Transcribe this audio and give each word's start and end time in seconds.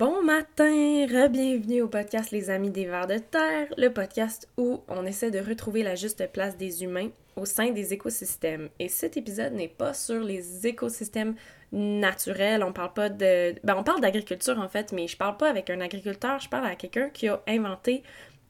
Bon 0.00 0.22
matin, 0.22 1.04
re-bienvenue 1.04 1.82
au 1.82 1.88
podcast 1.88 2.30
Les 2.30 2.48
Amis 2.48 2.70
des 2.70 2.86
Vers 2.86 3.06
de 3.06 3.18
Terre, 3.18 3.66
le 3.76 3.90
podcast 3.90 4.48
où 4.56 4.80
on 4.88 5.04
essaie 5.04 5.30
de 5.30 5.40
retrouver 5.40 5.82
la 5.82 5.94
juste 5.94 6.26
place 6.32 6.56
des 6.56 6.82
humains 6.82 7.10
au 7.36 7.44
sein 7.44 7.70
des 7.72 7.92
écosystèmes. 7.92 8.70
Et 8.78 8.88
cet 8.88 9.18
épisode 9.18 9.52
n'est 9.52 9.68
pas 9.68 9.92
sur 9.92 10.22
les 10.22 10.66
écosystèmes 10.66 11.34
naturels, 11.72 12.64
on 12.64 12.72
parle 12.72 12.94
pas 12.94 13.10
de... 13.10 13.54
Ben, 13.62 13.76
on 13.76 13.82
parle 13.82 14.00
d'agriculture 14.00 14.58
en 14.58 14.70
fait, 14.70 14.90
mais 14.92 15.06
je 15.06 15.18
parle 15.18 15.36
pas 15.36 15.50
avec 15.50 15.68
un 15.68 15.82
agriculteur, 15.82 16.40
je 16.40 16.48
parle 16.48 16.64
à 16.64 16.76
quelqu'un 16.76 17.10
qui 17.10 17.28
a 17.28 17.42
inventé 17.46 18.02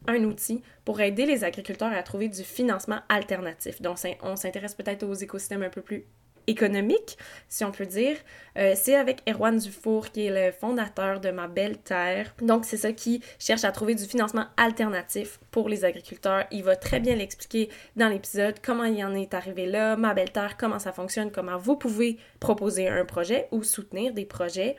un 0.07 0.23
outil 0.23 0.63
pour 0.85 1.01
aider 1.01 1.27
les 1.27 1.43
agriculteurs 1.43 1.93
à 1.93 2.05
trouver 2.05 2.29
du 2.29 2.45
financement 2.45 3.01
alternatif. 3.09 3.83
Donc, 3.83 3.99
on 4.23 4.37
s'intéresse 4.37 4.77
peut-être 4.77 5.03
aux 5.03 5.15
écosystèmes 5.15 5.65
un 5.65 5.69
peu 5.69 5.83
plus 5.83 6.05
économique, 6.47 7.19
si 7.49 7.65
on 7.65 7.73
peut 7.73 7.87
dire. 7.87 8.17
Euh, 8.57 8.73
c'est 8.75 8.97
avec 8.97 9.23
Erwan 9.29 9.59
Dufour, 9.59 10.11
qui 10.11 10.27
est 10.27 10.47
le 10.47 10.53
fondateur 10.53 11.21
de 11.21 11.31
Ma 11.31 11.49
Belle 11.49 11.79
Terre. 11.79 12.35
Donc, 12.43 12.65
c'est 12.65 12.77
ça 12.77 12.93
qui 12.93 13.23
cherche 13.39 13.65
à 13.65 13.73
trouver 13.73 13.95
du 13.95 14.05
financement 14.05 14.47
alternatif 14.57 15.39
pour 15.51 15.69
les 15.69 15.85
agriculteurs. 15.85 16.45
Il 16.51 16.65
va 16.65 16.77
très 16.77 17.01
bien 17.01 17.15
l'expliquer 17.15 17.69
dans 17.97 18.09
l'épisode, 18.09 18.57
comment 18.63 18.85
il 18.85 19.05
en 19.05 19.15
est 19.15 19.35
arrivé 19.35 19.67
là, 19.67 19.97
Ma 19.97 20.15
Belle 20.15 20.33
Terre, 20.33 20.57
comment 20.57 20.79
ça 20.79 20.93
fonctionne, 20.93 21.31
comment 21.31 21.59
vous 21.59 21.77
pouvez 21.77 22.19
proposer 22.41 22.89
un 22.89 23.05
projet 23.05 23.47
ou 23.53 23.63
soutenir 23.63 24.15
des 24.15 24.25
projets. 24.25 24.77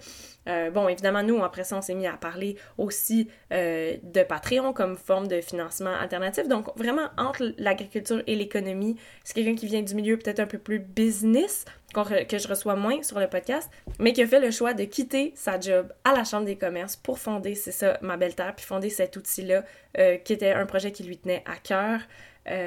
Euh, 0.50 0.72
bon, 0.72 0.90
évidemment, 0.90 1.22
nous, 1.22 1.44
après 1.44 1.64
ça, 1.64 1.78
on 1.78 1.82
s'est 1.82 1.94
mis 1.94 2.08
à 2.08 2.14
parler 2.14 2.58
aussi 2.80 3.30
euh, 3.54 3.96
de 4.02 4.24
Patreon 4.24 4.74
comme 4.74 4.98
forme 4.98 5.28
de 5.28 5.40
financement 5.40 5.94
alternatif. 5.94 6.48
Donc, 6.48 6.76
vraiment, 6.76 7.10
entre 7.18 7.54
l'agriculture 7.60 8.24
et 8.26 8.36
l'économie, 8.36 8.98
c'est 9.24 9.36
quelqu'un 9.36 9.56
qui 9.56 9.68
vient 9.68 9.84
du 9.84 9.94
milieu 9.94 10.18
peut-être 10.18 10.40
un 10.40 10.48
peu 10.48 10.58
plus 10.58 10.80
business, 10.80 11.66
que 11.94 12.38
je 12.38 12.48
reçois 12.48 12.76
moins 12.76 13.04
sur 13.04 13.20
le 13.20 13.28
podcast, 13.28 13.70
mais 14.00 14.14
qui 14.14 14.24
a 14.24 14.28
fait 14.28 14.40
le 14.40 14.50
choix 14.50 14.74
de 14.74 14.86
quitter 14.86 15.34
sa 15.36 15.60
job 15.60 15.94
à 16.04 16.14
la 16.14 16.24
Chambre 16.24 16.46
des 16.46 16.56
commerces 16.56 16.96
pour 16.96 17.20
fonder, 17.20 17.54
c'est 17.54 17.72
ça, 17.72 18.00
ma 18.02 18.18
belle 18.18 18.34
terre, 18.34 18.56
puis 18.56 18.66
fonder 18.66 18.90
cet 18.90 19.18
outil-là, 19.18 19.66
euh, 20.00 20.16
qui 20.16 20.34
était 20.34 20.54
un 20.54 20.66
projet 20.66 20.92
qui 20.92 21.04
lui 21.04 21.18
tenait 21.18 21.44
à 21.46 21.58
cœur. 21.58 22.00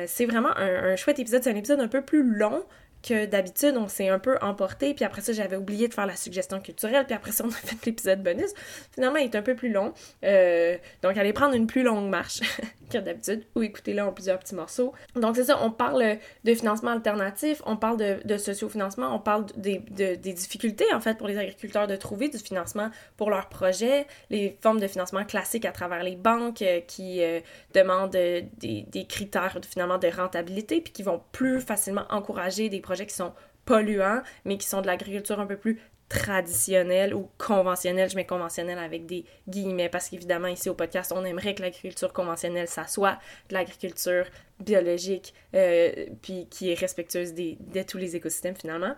c'est 0.07 0.27
vraiment 0.27 0.57
un, 0.57 0.93
un, 0.93 0.97
chouette 0.97 1.19
épisode. 1.19 1.43
C'est 1.43 1.51
un 1.51 1.57
épisode 1.57 1.81
un 1.81 1.89
peu 1.89 2.03
plus 2.03 2.23
long, 2.23 2.65
que 3.07 3.27
d'habitude, 3.27 3.77
on 3.77 3.87
s'est 3.87 4.09
un 4.09 4.19
peu 4.19 4.39
emporté, 4.41 4.95
puis 4.95 5.05
après 5.05 5.21
ça, 5.21 5.33
j'avais 5.33 5.57
oublié 5.57 5.89
de 5.89 5.95
faire 5.95 6.07
la 6.07 6.17
suggestion 6.17 6.59
culturelle, 6.59 7.05
puis 7.05 7.15
après 7.15 7.33
ça, 7.33 7.45
on 7.45 7.51
a 7.51 7.53
fait 7.53 7.85
l'épisode 7.85 8.23
bonus. 8.23 8.53
Finalement, 8.93 9.19
il 9.19 9.25
est 9.25 9.37
un 9.37 9.43
peu 9.43 9.55
plus 9.55 9.71
long, 9.71 9.93
euh, 10.25 10.77
donc 11.03 11.17
allez 11.19 11.35
prendre 11.35 11.55
une 11.55 11.67
plus 11.67 11.83
longue 11.83 12.09
marche 12.09 12.41
que 12.91 12.99
d'habitude, 12.99 13.45
ou 13.55 13.63
écoutez-le 13.63 14.03
en 14.03 14.13
plusieurs 14.13 14.39
petits 14.39 14.55
morceaux. 14.55 14.95
Donc 15.17 15.37
c'est 15.37 15.45
ça, 15.45 15.63
on 15.63 15.71
parle 15.71 16.17
de 16.45 16.55
financement 16.55 16.93
alternatif, 16.93 17.61
on 17.67 17.77
parle 17.77 17.99
de, 17.99 18.17
de 18.25 18.39
sociofinancement, 18.39 19.15
on 19.15 19.19
parle 19.19 19.47
des, 19.57 19.79
des 19.79 20.17
difficultés, 20.17 20.87
en 20.95 21.01
fait, 21.01 21.19
pour 21.19 21.29
les 21.29 21.37
agriculteurs 21.37 21.87
de 21.87 21.97
trouver 21.97 22.29
du 22.29 22.39
financement 22.39 22.91
pour 23.19 23.29
leurs 23.29 23.51
projets, 23.51 24.07
les 24.31 24.57
formes 24.63 24.81
de 24.81 24.87
financement 24.87 25.25
classiques 25.25 25.67
à 25.67 25.73
travers 25.73 26.03
les 26.03 26.17
banques 26.17 26.63
euh, 26.63 26.81
qui 26.81 27.23
euh, 27.23 27.41
demandent 27.75 28.13
des, 28.13 28.49
des 28.61 29.07
critères 29.07 29.59
finalement 29.69 29.99
de 29.99 30.09
rentabilité, 30.09 30.81
puis 30.81 30.93
qui 30.93 31.03
vont 31.03 31.21
plus 31.33 31.61
facilement 31.61 32.05
encourager 32.09 32.69
des 32.71 32.81
projets 32.81 32.94
qui 33.03 33.15
sont 33.15 33.33
polluants, 33.65 34.23
mais 34.45 34.59
qui 34.59 34.67
sont 34.67 34.81
de 34.81 34.87
l'agriculture 34.87 35.41
un 35.41 35.47
peu 35.47 35.57
plus 35.57 35.81
traditionnelle 36.09 37.15
ou 37.15 37.31
conventionnelle, 37.39 38.11
je 38.11 38.17
mets 38.17 38.27
conventionnelle 38.27 38.79
avec 38.79 39.07
des 39.07 39.25
guillemets, 39.49 39.89
parce 39.89 40.09
qu'évidemment, 40.09 40.49
ici 40.49 40.69
au 40.69 40.75
podcast, 40.75 41.13
on 41.15 41.25
aimerait 41.25 41.55
que 41.55 41.63
l'agriculture 41.63 42.13
conventionnelle, 42.13 42.69
ça 42.69 42.87
soit 42.87 43.19
de 43.49 43.55
l'agriculture 43.55 44.27
biologique, 44.61 45.35
euh, 45.55 46.07
puis 46.23 46.47
qui 46.51 46.71
est 46.71 46.79
respectueuse 46.79 47.33
des, 47.33 47.59
de 47.61 47.83
tous 47.83 47.99
les 47.99 48.17
écosystèmes 48.17 48.57
finalement. 48.57 48.95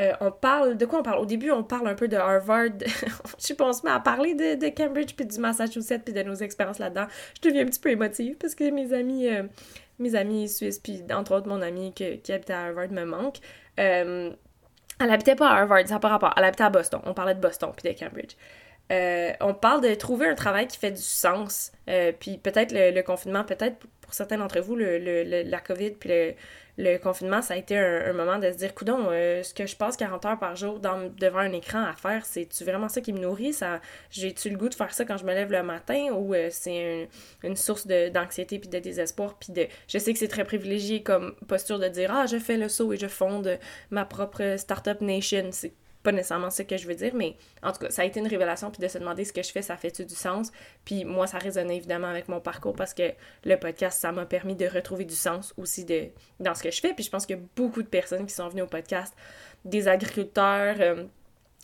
Euh, 0.00 0.12
on 0.20 0.30
parle, 0.30 0.76
de 0.78 0.86
quoi 0.86 1.00
on 1.00 1.02
parle? 1.02 1.18
Au 1.18 1.26
début, 1.26 1.50
on 1.50 1.62
parle 1.62 1.86
un 1.86 1.94
peu 1.94 2.08
de 2.08 2.16
Harvard. 2.16 2.70
je 2.80 3.06
sais 3.38 3.54
pas, 3.54 3.70
à 3.86 4.00
parler 4.00 4.34
de, 4.34 4.68
Cambridge 4.70 5.14
puis 5.14 5.26
du 5.26 5.38
Massachusetts 5.38 6.02
puis 6.02 6.14
de 6.14 6.22
nos 6.22 6.34
expériences 6.34 6.78
là-dedans. 6.78 7.06
Je 7.36 7.48
deviens 7.48 7.62
un 7.62 7.66
petit 7.66 7.80
peu 7.80 7.90
émotive 7.90 8.36
parce 8.36 8.54
que 8.54 8.70
mes 8.70 8.92
amis, 8.94 9.28
euh, 9.28 9.42
mes 9.98 10.14
amis 10.14 10.48
suisses, 10.48 10.78
puis 10.78 11.02
entre 11.12 11.34
autres 11.34 11.48
mon 11.48 11.62
amie 11.62 11.92
qui, 11.92 12.18
qui 12.20 12.32
habitait 12.32 12.52
à 12.52 12.66
Harvard 12.66 12.90
me 12.90 13.04
manque. 13.04 13.36
Euh, 13.78 14.30
elle 15.00 15.10
habitait 15.10 15.34
pas 15.34 15.48
à 15.48 15.60
Harvard, 15.60 15.86
ça 15.86 15.94
n'a 15.94 16.00
pas 16.00 16.08
rapport. 16.08 16.32
Elle 16.36 16.44
habitait 16.44 16.64
à 16.64 16.70
Boston. 16.70 17.00
On 17.04 17.14
parlait 17.14 17.34
de 17.34 17.40
Boston 17.40 17.70
puis 17.76 17.92
de 17.92 17.98
Cambridge. 17.98 18.36
Euh, 18.90 19.32
on 19.40 19.54
parle 19.54 19.80
de 19.80 19.94
trouver 19.94 20.26
un 20.26 20.34
travail 20.34 20.66
qui 20.66 20.76
fait 20.76 20.90
du 20.90 21.02
sens. 21.02 21.72
Euh, 21.88 22.12
puis 22.18 22.38
peut-être 22.38 22.72
le, 22.72 23.00
confinement, 23.02 23.44
peut-être 23.44 23.76
pour 24.00 24.12
certains 24.12 24.38
d'entre 24.38 24.60
vous, 24.60 24.76
le, 24.76 24.98
la 25.44 25.60
COVID 25.60 25.92
puis 25.92 26.10
le, 26.76 26.98
confinement, 26.98 27.40
ça 27.40 27.54
a 27.54 27.56
été 27.56 27.78
un, 27.78 28.12
moment 28.12 28.38
de 28.38 28.50
se 28.50 28.56
dire, 28.56 28.74
coudon, 28.74 29.06
euh, 29.10 29.42
ce 29.42 29.54
que 29.54 29.66
je 29.66 29.76
passe 29.76 29.96
40 29.96 30.24
heures 30.26 30.38
par 30.38 30.56
jour 30.56 30.78
devant 30.80 31.38
un 31.38 31.52
écran 31.52 31.82
à 31.84 31.94
faire, 31.94 32.26
c'est-tu 32.26 32.64
vraiment 32.64 32.88
ça 32.88 33.00
qui 33.00 33.12
me 33.12 33.20
nourrit? 33.20 33.54
Ça, 33.54 33.80
j'ai-tu 34.10 34.50
le 34.50 34.58
goût 34.58 34.68
de 34.68 34.74
faire 34.74 34.92
ça 34.92 35.04
quand 35.04 35.16
je 35.16 35.24
me 35.24 35.32
lève 35.32 35.50
le 35.50 35.62
matin? 35.62 36.08
Ou 36.12 36.34
c'est 36.50 37.08
une 37.42 37.56
source 37.56 37.86
d'anxiété 37.86 38.58
puis 38.58 38.68
de 38.68 38.78
désespoir? 38.78 39.36
Puis 39.38 39.52
de, 39.52 39.68
je 39.88 39.98
sais 39.98 40.12
que 40.12 40.18
c'est 40.18 40.28
très 40.28 40.44
privilégié 40.44 41.02
comme 41.02 41.34
posture 41.48 41.78
de 41.78 41.88
dire, 41.88 42.10
ah, 42.12 42.26
je 42.26 42.38
fais 42.38 42.58
le 42.58 42.68
saut 42.68 42.92
et 42.92 42.96
je 42.98 43.06
fonde 43.06 43.58
ma 43.90 44.04
propre 44.04 44.56
startup 44.58 45.00
nation. 45.00 45.50
Pas 46.02 46.12
nécessairement 46.12 46.50
ce 46.50 46.62
que 46.62 46.76
je 46.76 46.86
veux 46.86 46.94
dire, 46.94 47.14
mais 47.14 47.36
en 47.62 47.72
tout 47.72 47.80
cas, 47.80 47.90
ça 47.90 48.02
a 48.02 48.04
été 48.04 48.20
une 48.20 48.26
révélation, 48.26 48.70
puis 48.70 48.80
de 48.80 48.88
se 48.88 48.98
demander 48.98 49.24
ce 49.24 49.32
que 49.32 49.42
je 49.42 49.50
fais, 49.50 49.62
ça 49.62 49.76
fait-tu 49.76 50.04
du 50.04 50.14
sens? 50.14 50.50
Puis 50.84 51.04
moi, 51.04 51.26
ça 51.26 51.38
résonnait 51.38 51.76
évidemment 51.76 52.08
avec 52.08 52.28
mon 52.28 52.40
parcours 52.40 52.74
parce 52.74 52.94
que 52.94 53.12
le 53.44 53.56
podcast, 53.56 54.00
ça 54.00 54.12
m'a 54.12 54.26
permis 54.26 54.56
de 54.56 54.66
retrouver 54.66 55.04
du 55.04 55.14
sens 55.14 55.54
aussi 55.56 55.84
de, 55.84 56.08
dans 56.40 56.54
ce 56.54 56.62
que 56.62 56.70
je 56.70 56.80
fais. 56.80 56.94
Puis 56.94 57.04
je 57.04 57.10
pense 57.10 57.26
a 57.30 57.36
beaucoup 57.56 57.82
de 57.82 57.88
personnes 57.88 58.26
qui 58.26 58.34
sont 58.34 58.48
venues 58.48 58.62
au 58.62 58.66
podcast, 58.66 59.14
des 59.64 59.88
agriculteurs, 59.88 60.76
euh, 60.80 61.04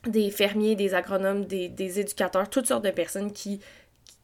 des 0.06 0.30
fermiers, 0.30 0.76
des 0.76 0.94
agronomes, 0.94 1.44
des, 1.44 2.00
éducateurs, 2.00 2.48
toutes 2.48 2.66
sortes 2.66 2.84
de 2.84 2.90
personnes 2.90 3.32
qui, 3.32 3.60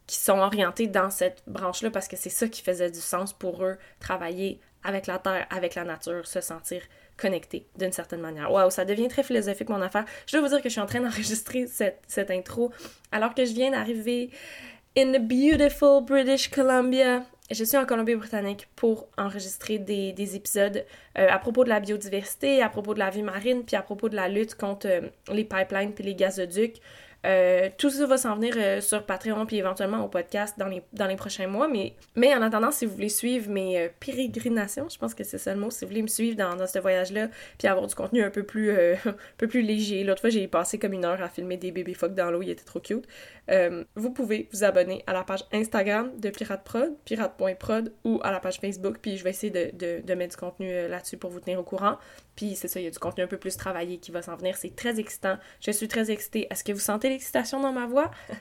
qui 0.06 0.16
sont 0.16 0.38
orientées 0.38 0.86
dans 0.86 1.10
cette 1.10 1.42
branche-là 1.46 1.90
parce 1.90 2.08
que 2.08 2.16
c'est 2.16 2.30
ça 2.30 2.48
qui 2.48 2.62
faisait 2.62 2.90
du 2.90 3.00
sens 3.00 3.32
pour 3.32 3.64
eux, 3.64 3.76
travailler 3.98 4.60
avec 4.84 5.06
la 5.06 5.18
terre, 5.18 5.46
avec 5.50 5.74
la 5.74 5.84
nature, 5.84 6.26
se 6.26 6.40
sentir 6.40 6.82
connecté 7.16 7.66
d'une 7.78 7.92
certaine 7.92 8.20
manière. 8.20 8.50
Waouh, 8.50 8.70
ça 8.70 8.84
devient 8.84 9.08
très 9.08 9.22
philosophique 9.22 9.68
mon 9.68 9.82
affaire. 9.82 10.04
Je 10.26 10.32
dois 10.36 10.46
vous 10.46 10.52
dire 10.52 10.62
que 10.62 10.68
je 10.68 10.74
suis 10.74 10.80
en 10.80 10.86
train 10.86 11.00
d'enregistrer 11.00 11.66
cette, 11.66 12.02
cette 12.06 12.30
intro 12.30 12.72
alors 13.12 13.34
que 13.34 13.44
je 13.44 13.52
viens 13.52 13.70
d'arriver 13.70 14.30
in 14.96 15.12
the 15.12 15.20
beautiful 15.20 16.02
British 16.04 16.48
Columbia. 16.48 17.24
Je 17.50 17.62
suis 17.62 17.76
en 17.76 17.84
Colombie-Britannique 17.84 18.68
pour 18.74 19.06
enregistrer 19.18 19.78
des, 19.78 20.12
des 20.12 20.34
épisodes 20.34 20.84
euh, 21.18 21.28
à 21.28 21.38
propos 21.38 21.64
de 21.64 21.68
la 21.68 21.78
biodiversité, 21.78 22.62
à 22.62 22.70
propos 22.70 22.94
de 22.94 22.98
la 22.98 23.10
vie 23.10 23.22
marine, 23.22 23.64
puis 23.64 23.76
à 23.76 23.82
propos 23.82 24.08
de 24.08 24.16
la 24.16 24.28
lutte 24.28 24.54
contre 24.54 24.86
euh, 24.88 25.02
les 25.30 25.44
pipelines 25.44 25.92
puis 25.92 26.04
les 26.04 26.14
gazoducs. 26.14 26.80
Euh, 27.24 27.70
tout 27.78 27.90
ça 27.90 28.06
va 28.06 28.18
s'en 28.18 28.34
venir 28.36 28.54
euh, 28.56 28.80
sur 28.80 29.04
Patreon 29.06 29.46
puis 29.46 29.56
éventuellement 29.56 30.04
au 30.04 30.08
podcast 30.08 30.58
dans 30.58 30.66
les, 30.66 30.82
dans 30.92 31.06
les 31.06 31.16
prochains 31.16 31.46
mois. 31.46 31.68
Mais, 31.68 31.94
mais 32.16 32.34
en 32.34 32.42
attendant, 32.42 32.70
si 32.70 32.84
vous 32.84 32.94
voulez 32.94 33.08
suivre 33.08 33.50
mes 33.50 33.78
euh, 33.78 33.88
pérégrinations, 33.98 34.88
je 34.90 34.98
pense 34.98 35.14
que 35.14 35.24
c'est 35.24 35.38
ça 35.38 35.54
le 35.54 35.60
mot, 35.60 35.70
si 35.70 35.84
vous 35.84 35.90
voulez 35.90 36.02
me 36.02 36.08
suivre 36.08 36.36
dans, 36.36 36.54
dans 36.54 36.66
ce 36.66 36.78
voyage-là 36.78 37.28
puis 37.58 37.68
avoir 37.68 37.86
du 37.86 37.94
contenu 37.94 38.22
un 38.22 38.30
peu 38.30 38.42
plus, 38.42 38.70
un 39.06 39.14
peu 39.38 39.48
plus 39.48 39.62
léger. 39.62 40.04
L'autre 40.04 40.20
fois, 40.20 40.30
j'ai 40.30 40.46
passé 40.48 40.78
comme 40.78 40.92
une 40.92 41.04
heure 41.04 41.22
à 41.22 41.28
filmer 41.28 41.56
des 41.56 41.72
bébés 41.72 41.94
phoques 41.94 42.14
dans 42.14 42.30
l'eau, 42.30 42.42
ils 42.42 42.50
étaient 42.50 42.64
trop 42.64 42.80
cute. 42.80 43.06
vous 43.96 44.10
pouvez 44.10 44.48
vous 44.52 44.64
abonner 44.64 45.02
à 45.06 45.12
la 45.12 45.24
page 45.24 45.44
Instagram 45.52 46.12
de 46.18 46.30
Pirate 46.30 46.64
Prod, 46.64 46.94
pirate.prod 47.04 47.92
ou 48.04 48.20
à 48.22 48.32
la 48.32 48.40
page 48.40 48.60
Facebook. 48.60 48.98
Puis 49.00 49.16
je 49.16 49.24
vais 49.24 49.30
essayer 49.30 49.50
de, 49.50 49.70
de, 49.76 50.02
de 50.02 50.14
mettre 50.14 50.34
du 50.34 50.40
contenu 50.40 50.88
là-dessus 50.88 51.16
pour 51.16 51.30
vous 51.30 51.40
tenir 51.40 51.58
au 51.58 51.64
courant. 51.64 51.96
Puis 52.36 52.56
c'est 52.56 52.68
ça, 52.68 52.80
il 52.80 52.84
y 52.84 52.86
a 52.86 52.90
du 52.90 52.98
contenu 52.98 53.24
un 53.24 53.28
peu 53.28 53.38
plus 53.38 53.56
travaillé 53.56 53.98
qui 53.98 54.10
va 54.10 54.22
s'en 54.22 54.36
venir. 54.36 54.56
C'est 54.56 54.74
très 54.74 54.98
excitant. 54.98 55.36
Je 55.60 55.70
suis 55.70 55.88
très 55.88 56.10
excitée. 56.10 56.46
Est-ce 56.50 56.64
que 56.64 56.72
vous 56.72 56.80
sentez 56.80 57.13
l'excitation 57.14 57.60
dans 57.60 57.72
ma 57.72 57.86
voix? 57.86 58.10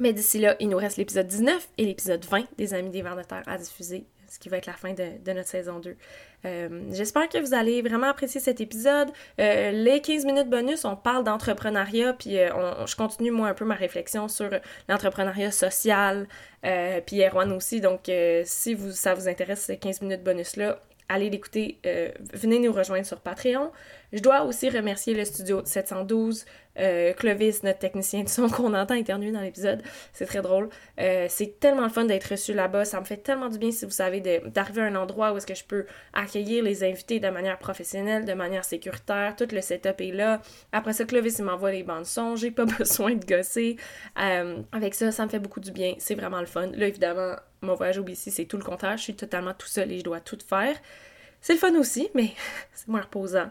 Mais 0.00 0.12
d'ici 0.14 0.38
là, 0.38 0.56
il 0.60 0.68
nous 0.68 0.78
reste 0.78 0.96
l'épisode 0.96 1.26
19 1.26 1.68
et 1.76 1.84
l'épisode 1.84 2.24
20 2.24 2.46
des 2.56 2.74
Amis 2.74 2.90
des 2.90 3.02
Vers 3.02 3.18
à 3.46 3.58
diffuser, 3.58 4.06
ce 4.30 4.38
qui 4.38 4.48
va 4.48 4.56
être 4.56 4.64
la 4.64 4.72
fin 4.72 4.94
de, 4.94 5.32
notre 5.32 5.48
saison 5.48 5.78
2. 5.78 5.94
Euh, 6.46 6.82
j'espère 6.92 7.28
que 7.28 7.36
vous 7.36 7.52
allez 7.52 7.82
vraiment 7.82 8.08
apprécier 8.08 8.40
cet 8.40 8.62
épisode. 8.62 9.10
Euh, 9.38 9.70
les 9.72 10.00
15 10.00 10.24
minutes 10.24 10.48
bonus, 10.48 10.86
on 10.86 10.96
parle 10.96 11.22
d'entrepreneuriat, 11.24 12.14
puis 12.14 12.38
euh, 12.38 12.86
je 12.86 12.96
continue 12.96 13.30
moi 13.30 13.48
un 13.48 13.54
peu 13.54 13.66
ma 13.66 13.74
réflexion 13.74 14.26
sur 14.26 14.48
l'entrepreneuriat 14.88 15.50
social, 15.50 16.26
puis 16.62 17.22
Erwan 17.22 17.52
aussi. 17.52 17.82
Donc, 17.82 18.10
si 18.44 18.72
vous, 18.72 18.92
ça 18.92 19.12
vous 19.12 19.28
intéresse, 19.28 19.60
ces 19.60 19.76
15 19.76 20.00
minutes 20.00 20.24
bonus-là, 20.24 20.80
allez 21.10 21.28
l'écouter, 21.28 21.78
venez 22.32 22.58
nous 22.58 22.72
rejoindre 22.72 23.04
sur 23.04 23.20
Patreon. 23.20 23.70
Je 24.12 24.20
dois 24.20 24.42
aussi 24.42 24.68
remercier 24.68 25.14
le 25.14 25.24
studio 25.24 25.62
712, 25.64 26.44
euh, 26.78 27.12
Clovis, 27.12 27.62
notre 27.62 27.78
technicien 27.78 28.24
de 28.24 28.28
son 28.28 28.48
qu'on 28.50 28.74
entend 28.74 28.94
éternuer 28.94 29.30
dans 29.30 29.40
l'épisode. 29.40 29.82
C'est 30.12 30.26
très 30.26 30.42
drôle. 30.42 30.68
Euh, 30.98 31.26
c'est 31.28 31.60
tellement 31.60 31.82
le 31.82 31.88
fun 31.90 32.04
d'être 32.04 32.24
reçu 32.30 32.52
là-bas. 32.52 32.84
Ça 32.84 33.00
me 33.00 33.04
fait 33.04 33.18
tellement 33.18 33.48
du 33.48 33.58
bien, 33.58 33.70
si 33.70 33.84
vous 33.84 33.90
savez, 33.90 34.20
d'arriver 34.20 34.82
à 34.82 34.84
un 34.86 34.96
endroit 34.96 35.32
où 35.32 35.36
est-ce 35.36 35.46
que 35.46 35.54
je 35.54 35.64
peux 35.64 35.86
accueillir 36.12 36.64
les 36.64 36.82
invités 36.82 37.20
de 37.20 37.28
manière 37.28 37.58
professionnelle, 37.58 38.24
de 38.24 38.32
manière 38.32 38.64
sécuritaire. 38.64 39.36
Tout 39.36 39.48
le 39.52 39.60
setup 39.60 40.00
est 40.00 40.12
là. 40.12 40.40
Après 40.72 40.92
ça, 40.92 41.04
Clovis, 41.04 41.38
il 41.38 41.44
m'envoie 41.44 41.70
les 41.70 41.82
bandes 41.82 42.06
son. 42.06 42.34
J'ai 42.34 42.50
pas 42.50 42.64
besoin 42.78 43.14
de 43.14 43.24
gosser. 43.24 43.76
avec 44.16 44.94
ça, 44.94 45.12
ça 45.12 45.24
me 45.24 45.30
fait 45.30 45.38
beaucoup 45.38 45.60
du 45.60 45.70
bien. 45.70 45.94
C'est 45.98 46.14
vraiment 46.14 46.40
le 46.40 46.46
fun. 46.46 46.66
Là, 46.74 46.88
évidemment, 46.88 47.36
mon 47.62 47.74
voyage 47.74 47.98
au 47.98 48.02
BC, 48.02 48.30
c'est 48.30 48.46
tout 48.46 48.56
le 48.56 48.64
contraire. 48.64 48.96
Je 48.96 49.02
suis 49.02 49.14
totalement 49.14 49.54
tout 49.54 49.68
seul 49.68 49.92
et 49.92 49.98
je 49.98 50.04
dois 50.04 50.20
tout 50.20 50.38
faire. 50.44 50.76
C'est 51.40 51.54
le 51.54 51.58
fun 51.58 51.74
aussi, 51.76 52.08
mais 52.14 52.30
c'est 52.74 52.88
moins 52.88 53.02
reposant. 53.02 53.50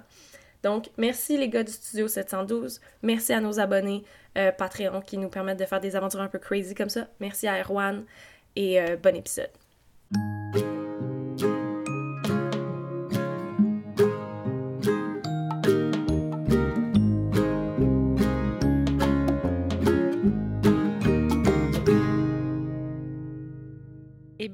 Donc, 0.64 0.90
merci 0.98 1.38
les 1.38 1.50
gars 1.50 1.64
du 1.64 1.72
Studio 1.72 2.08
712. 2.08 2.82
Merci 3.02 3.34
à 3.34 3.42
nos 3.42 3.60
abonnés. 3.60 4.04
euh, 4.38 4.52
Patreon 4.52 5.02
qui 5.02 5.18
nous 5.18 5.30
permettent 5.30 5.60
de 5.60 5.66
faire 5.66 5.80
des 5.80 5.96
aventures 5.96 6.22
un 6.22 6.28
peu 6.28 6.40
crazy 6.40 6.76
comme 6.76 6.90
ça. 6.90 7.08
Merci 7.20 7.48
à 7.48 7.60
Erwan 7.62 8.06
et 8.56 8.80
euh, 8.82 8.96
bon 8.96 9.16
épisode. 9.16 9.50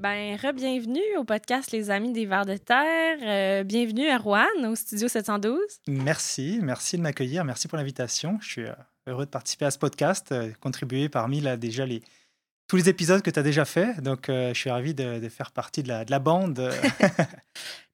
Bien, 0.07 0.37
re-bienvenue 0.37 1.17
au 1.17 1.23
podcast 1.23 1.71
Les 1.71 1.89
Amis 1.89 2.13
des 2.13 2.27
Vers 2.27 2.45
de 2.45 2.57
Terre. 2.57 3.17
Euh, 3.23 3.63
bienvenue 3.63 4.07
à 4.07 4.19
Rouen, 4.19 4.45
au 4.63 4.75
studio 4.75 5.07
712. 5.07 5.57
Merci, 5.87 6.59
merci 6.61 6.97
de 6.97 7.01
m'accueillir, 7.01 7.43
merci 7.43 7.67
pour 7.67 7.79
l'invitation. 7.79 8.37
Je 8.39 8.47
suis 8.47 8.65
euh, 8.65 8.73
heureux 9.07 9.25
de 9.25 9.31
participer 9.31 9.65
à 9.65 9.71
ce 9.71 9.79
podcast, 9.79 10.31
euh, 10.31 10.51
contribuer 10.61 11.09
parmi 11.09 11.41
là, 11.41 11.57
déjà 11.57 11.87
les, 11.87 12.03
tous 12.67 12.75
les 12.75 12.87
épisodes 12.87 13.23
que 13.23 13.31
tu 13.31 13.39
as 13.39 13.41
déjà 13.41 13.65
fait. 13.65 13.99
Donc, 13.99 14.25
je 14.27 14.53
suis 14.53 14.69
ravi 14.69 14.93
de, 14.93 15.27
faire 15.27 15.51
partie 15.51 15.81
de 15.81 15.87
la, 15.87 16.05
de 16.05 16.11
la 16.11 16.19
bande. 16.19 16.53
de 16.53 16.69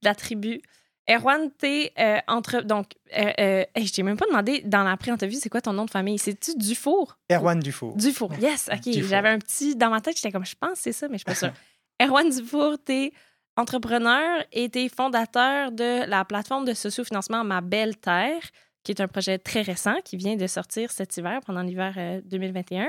la 0.03 0.13
tribu. 0.13 0.61
Erwan, 1.09 1.49
t'es 1.57 1.93
entre. 2.27 2.61
Donc, 2.61 2.87
euh, 3.17 3.63
je 3.77 3.89
t'ai 3.89 4.03
même 4.03 4.17
pas 4.17 4.25
demandé 4.25 4.61
dans 4.65 4.83
la 4.83 4.97
pré-entrevue, 4.97 5.35
c'est 5.35 5.49
quoi 5.49 5.61
ton 5.61 5.71
nom 5.71 5.85
de 5.85 5.89
famille? 5.89 6.19
C'est-tu 6.19 6.57
Dufour? 6.57 7.17
Erwan 7.31 7.61
Dufour. 7.61 7.95
Dufour, 7.95 8.33
yes, 8.35 8.69
ok. 8.69 9.01
J'avais 9.07 9.29
un 9.29 9.39
petit. 9.39 9.77
Dans 9.77 9.89
ma 9.89 10.01
tête, 10.01 10.17
j'étais 10.17 10.31
comme, 10.33 10.45
je 10.45 10.55
pense 10.59 10.79
c'est 10.79 10.91
ça, 10.91 11.07
mais 11.07 11.13
je 11.13 11.19
suis 11.19 11.25
pas 11.25 11.35
sûre. 11.35 11.53
Erwan 12.01 12.29
Dufour, 12.29 12.77
tu 12.83 12.93
es 12.93 13.13
entrepreneur 13.55 14.43
et 14.51 14.69
tu 14.69 14.79
es 14.79 14.89
fondateur 14.89 15.71
de 15.71 16.09
la 16.09 16.25
plateforme 16.25 16.65
de 16.65 16.73
sociofinancement 16.73 17.43
Ma 17.43 17.61
Belle 17.61 17.97
Terre, 17.97 18.41
qui 18.83 18.91
est 18.91 19.01
un 19.01 19.07
projet 19.07 19.37
très 19.37 19.61
récent 19.61 19.95
qui 20.03 20.17
vient 20.17 20.35
de 20.35 20.47
sortir 20.47 20.91
cet 20.91 21.15
hiver, 21.17 21.41
pendant 21.45 21.61
l'hiver 21.61 22.21
2021. 22.25 22.85
Euh, 22.85 22.87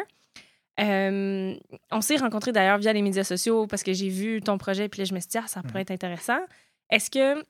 euh, 0.81 1.55
on 1.91 2.00
s'est 2.00 2.17
rencontrés 2.17 2.53
d'ailleurs 2.53 2.79
via 2.79 2.94
les 2.94 3.03
médias 3.03 3.25
sociaux 3.25 3.67
parce 3.67 3.82
que 3.82 3.93
j'ai 3.93 4.09
vu 4.09 4.41
ton 4.41 4.56
projet 4.56 4.88
puis 4.88 5.00
là, 5.00 5.05
je 5.05 5.12
me 5.12 5.20
suis 5.20 5.29
dit, 5.29 5.38
ah, 5.38 5.47
ça 5.47 5.62
pourrait 5.62 5.81
mm. 5.81 5.82
être 5.82 5.91
intéressant. 5.91 6.41
Est-ce 6.88 7.11
que 7.11 7.44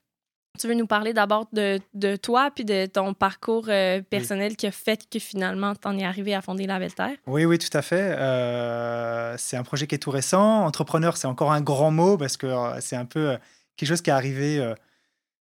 tu 0.58 0.68
veux 0.68 0.74
nous 0.74 0.86
parler 0.86 1.12
d'abord 1.12 1.48
de, 1.52 1.80
de, 1.94 2.16
toi 2.16 2.50
puis 2.54 2.64
de 2.64 2.86
ton 2.86 3.14
parcours 3.14 3.66
euh, 3.68 4.02
personnel 4.02 4.56
qui 4.56 4.66
a 4.66 4.70
fait 4.70 5.08
que 5.08 5.18
finalement 5.18 5.74
tu 5.74 5.88
en 5.88 5.98
es 5.98 6.04
arrivé 6.04 6.34
à 6.34 6.42
fonder 6.42 6.66
la 6.66 6.78
Belle 6.78 6.94
Terre? 6.94 7.16
Oui, 7.26 7.44
oui, 7.44 7.58
tout 7.58 7.76
à 7.76 7.82
fait. 7.82 8.16
Euh, 8.18 9.34
c'est 9.38 9.56
un 9.56 9.62
projet 9.62 9.86
qui 9.86 9.94
est 9.94 9.98
tout 9.98 10.10
récent. 10.10 10.64
Entrepreneur, 10.64 11.16
c'est 11.16 11.26
encore 11.26 11.52
un 11.52 11.62
grand 11.62 11.90
mot 11.90 12.18
parce 12.18 12.36
que 12.36 12.46
euh, 12.46 12.80
c'est 12.80 12.96
un 12.96 13.06
peu 13.06 13.36
quelque 13.76 13.88
chose 13.88 14.02
qui 14.02 14.10
est 14.10 14.12
arrivé 14.12 14.62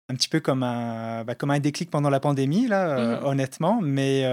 un 0.08 0.14
petit 0.14 0.28
peu 0.28 0.40
comme 0.40 0.62
un, 0.62 1.24
bah, 1.24 1.34
comme 1.34 1.50
un 1.50 1.58
déclic 1.58 1.90
pendant 1.90 2.10
la 2.10 2.20
pandémie, 2.20 2.68
là, 2.68 2.98
mhm. 2.98 3.24
honnêtement. 3.24 3.80
Mais, 3.82 4.24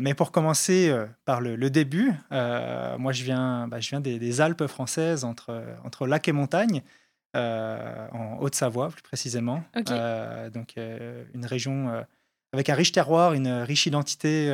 mais 0.00 0.14
pour 0.14 0.32
commencer 0.32 0.92
par 1.24 1.40
le, 1.40 1.54
le 1.54 1.70
début, 1.70 2.12
moi 2.30 3.12
je 3.12 3.22
viens, 3.22 3.68
bah, 3.68 3.78
je 3.78 3.90
viens 3.90 4.00
des, 4.00 4.18
des, 4.18 4.40
Alpes 4.40 4.66
françaises 4.66 5.24
entre, 5.24 5.62
entre 5.84 6.08
lac 6.08 6.26
et 6.26 6.32
montagne. 6.32 6.82
Euh, 7.34 8.08
en 8.12 8.36
Haute-Savoie 8.40 8.90
plus 8.90 9.02
précisément. 9.02 9.64
Euh, 9.88 10.50
donc 10.50 10.74
euh, 10.76 11.24
une 11.32 11.46
région 11.46 12.04
avec 12.52 12.68
un 12.68 12.74
riche 12.74 12.92
terroir, 12.92 13.32
une 13.32 13.48
riche 13.48 13.86
identité, 13.86 14.50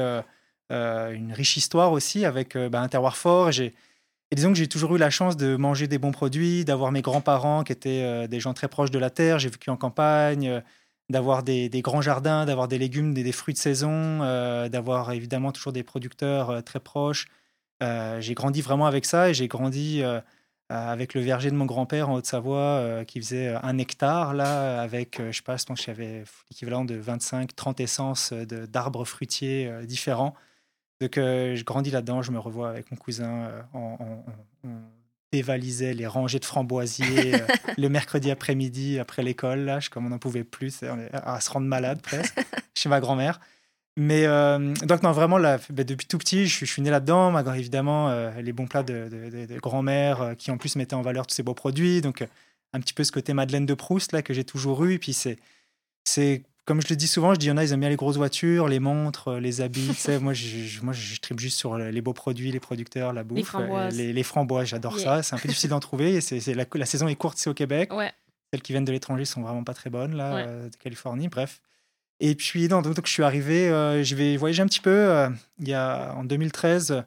une 0.70 1.32
riche 1.32 1.56
histoire 1.56 1.90
aussi, 1.90 2.24
avec 2.24 2.56
bah, 2.56 2.80
un 2.80 2.88
terroir 2.88 3.16
fort. 3.16 3.50
Et 3.50 3.74
disons 4.36 4.52
que 4.52 4.58
j'ai 4.58 4.68
toujours 4.68 4.94
eu 4.94 4.98
la 4.98 5.10
chance 5.10 5.36
de 5.36 5.56
manger 5.56 5.88
des 5.88 5.98
bons 5.98 6.12
produits, 6.12 6.64
d'avoir 6.64 6.92
mes 6.92 7.02
grands-parents 7.02 7.64
qui 7.64 7.72
étaient 7.72 8.28
des 8.28 8.40
gens 8.40 8.54
très 8.54 8.68
proches 8.68 8.92
de 8.92 8.98
la 8.98 9.10
terre. 9.10 9.40
J'ai 9.40 9.48
vécu 9.48 9.70
en 9.70 9.76
campagne, 9.76 10.62
d'avoir 11.08 11.42
des, 11.42 11.68
grands 11.82 12.02
jardins, 12.02 12.46
d'avoir 12.46 12.68
des 12.68 12.78
légumes, 12.78 13.12
des, 13.12 13.24
des, 13.24 13.32
fruits 13.32 13.54
de 13.54 13.58
saison, 13.58 14.18
d'avoir 14.68 15.10
évidemment 15.10 15.50
toujours 15.50 15.72
des 15.72 15.82
producteurs 15.82 16.62
très 16.62 16.78
proches. 16.78 17.26
j'ai 17.80 18.34
grandi 18.34 18.62
vraiment 18.62 18.86
avec 18.86 19.04
ça 19.04 19.30
et 19.30 19.34
j'ai 19.34 19.48
grandi 19.48 20.04
avec 20.68 21.14
le 21.14 21.20
verger 21.20 21.50
de 21.50 21.56
mon 21.56 21.64
grand-père 21.64 22.10
en 22.10 22.14
Haute-Savoie 22.14 22.58
euh, 22.58 23.04
qui 23.04 23.20
faisait 23.20 23.48
euh, 23.48 23.58
un 23.62 23.78
hectare, 23.78 24.34
là, 24.34 24.80
avec, 24.80 25.20
je 25.20 25.36
sais 25.36 25.42
pas, 25.42 25.56
je 25.56 25.64
pense 25.64 25.88
avait 25.88 26.24
l'équivalent 26.50 26.84
de 26.84 27.00
25-30 27.00 27.82
essences 27.82 28.32
d'arbres 28.32 29.04
fruitiers 29.04 29.70
différents. 29.84 30.34
Donc, 31.00 31.12
je 31.14 31.64
grandis 31.64 31.90
là-dedans, 31.90 32.22
je 32.22 32.32
me 32.32 32.38
revois 32.38 32.68
avec 32.70 32.90
mon 32.90 32.96
cousin, 32.96 33.50
on, 33.72 33.96
dévalisait 35.30 35.94
les 35.94 36.06
rangées 36.06 36.38
de 36.38 36.44
framboisiers 36.44 37.32
le 37.78 37.88
mercredi 37.88 38.30
après-midi, 38.30 38.98
après 38.98 39.22
l'école, 39.22 39.60
là, 39.60 39.78
comme 39.90 40.06
on 40.06 40.08
n'en 40.08 40.18
pouvait 40.18 40.42
plus, 40.42 40.82
à 41.12 41.40
se 41.40 41.50
rendre 41.50 41.66
malade 41.66 42.02
presque, 42.02 42.34
chez 42.74 42.88
ma 42.88 42.98
grand-mère. 42.98 43.38
Mais 43.98 44.26
euh, 44.26 44.74
donc, 44.84 45.02
non, 45.02 45.10
vraiment, 45.10 45.38
là, 45.38 45.58
bah, 45.70 45.82
depuis 45.82 46.06
tout 46.06 46.18
petit, 46.18 46.46
je, 46.46 46.64
suis 46.64 46.82
né 46.82 46.88
là-dedans. 46.88 47.36
Évidemment, 47.52 48.10
euh, 48.10 48.30
les 48.40 48.52
bons 48.52 48.68
plats 48.68 48.84
de, 48.84 49.08
de, 49.48 49.58
grand-mère 49.58 50.22
euh, 50.22 50.34
qui, 50.34 50.52
en 50.52 50.56
plus, 50.56 50.76
mettaient 50.76 50.94
en 50.94 51.02
valeur 51.02 51.26
tous 51.26 51.34
ces 51.34 51.42
beaux 51.42 51.52
produits. 51.54 52.00
Donc, 52.00 52.24
un 52.72 52.80
petit 52.80 52.94
peu 52.94 53.02
ce 53.02 53.10
côté 53.10 53.32
Madeleine 53.32 53.66
de 53.66 53.74
Proust 53.74 54.12
là, 54.12 54.22
que 54.22 54.32
j'ai 54.32 54.44
toujours 54.44 54.84
eu. 54.84 54.94
Et 54.94 54.98
puis, 55.00 55.12
c'est, 55.12 55.36
c'est 56.04 56.44
comme 56.64 56.80
je 56.80 56.86
le 56.90 56.94
dis 56.94 57.08
souvent, 57.08 57.34
je 57.34 57.40
dis, 57.40 57.46
il 57.46 57.48
y 57.48 57.52
en 57.52 57.56
a, 57.56 57.64
ils 57.64 57.72
aiment 57.72 57.80
bien 57.80 57.88
les 57.88 57.96
grosses 57.96 58.18
voitures, 58.18 58.68
les 58.68 58.78
montres, 58.78 59.32
les 59.32 59.62
habits. 59.62 59.90
moi, 60.20 60.32
je, 60.32 60.80
moi, 60.82 60.92
je 60.92 61.18
tripe 61.18 61.40
juste 61.40 61.58
sur 61.58 61.76
les 61.76 62.00
beaux 62.00 62.12
produits, 62.12 62.52
les 62.52 62.60
producteurs, 62.60 63.12
la 63.12 63.24
bouffe. 63.24 63.38
Les 63.38 63.44
framboises. 63.44 63.96
Les, 63.96 64.22
framboises, 64.22 64.68
j'adore 64.68 64.96
ça. 65.00 65.24
C'est 65.24 65.34
un 65.34 65.38
peu 65.38 65.48
difficile 65.48 65.70
d'en 65.70 65.80
trouver. 65.80 66.20
C'est, 66.20 66.54
la, 66.54 66.66
la, 66.72 66.86
saison 66.86 67.08
est 67.08 67.16
courte, 67.16 67.38
c'est 67.38 67.50
au 67.50 67.54
Québec. 67.54 67.92
Ouais. 67.92 68.12
Celles 68.52 68.62
qui 68.62 68.70
viennent 68.72 68.84
de 68.84 68.92
l'étranger 68.92 69.24
sont 69.24 69.42
vraiment 69.42 69.64
pas 69.64 69.74
très 69.74 69.90
bonnes, 69.90 70.14
là, 70.14 70.46
de 70.46 70.76
Californie. 70.76 71.26
Bref. 71.26 71.60
Et 72.20 72.34
puis, 72.34 72.68
non, 72.68 72.82
donc, 72.82 73.06
je 73.06 73.12
suis 73.12 73.22
arrivé, 73.22 73.68
euh, 73.68 74.02
je 74.02 74.14
vais 74.14 74.36
voyager 74.36 74.62
un 74.62 74.66
petit 74.66 74.80
peu. 74.80 74.90
Euh, 74.90 75.30
il 75.60 75.68
y 75.68 75.74
a, 75.74 76.14
en 76.14 76.24
2013, 76.24 77.04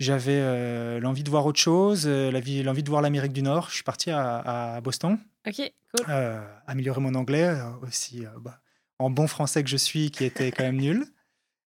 j'avais 0.00 0.38
euh, 0.38 1.00
l'envie 1.00 1.22
de 1.22 1.30
voir 1.30 1.46
autre 1.46 1.58
chose, 1.58 2.06
l'envie 2.06 2.82
de 2.82 2.88
voir 2.88 3.00
l'Amérique 3.00 3.32
du 3.32 3.42
Nord. 3.42 3.68
Je 3.70 3.76
suis 3.76 3.84
parti 3.84 4.10
à, 4.10 4.76
à 4.76 4.80
Boston. 4.80 5.18
Ok, 5.46 5.72
cool. 5.94 6.14
améliorer 6.66 7.00
mon 7.00 7.14
anglais 7.14 7.56
aussi, 7.82 8.24
bah, 8.40 8.60
en 8.98 9.08
bon 9.08 9.26
français 9.26 9.64
que 9.64 9.70
je 9.70 9.76
suis, 9.76 10.10
qui 10.10 10.24
était 10.24 10.52
quand 10.52 10.64
même 10.64 10.76
nul. 10.76 11.06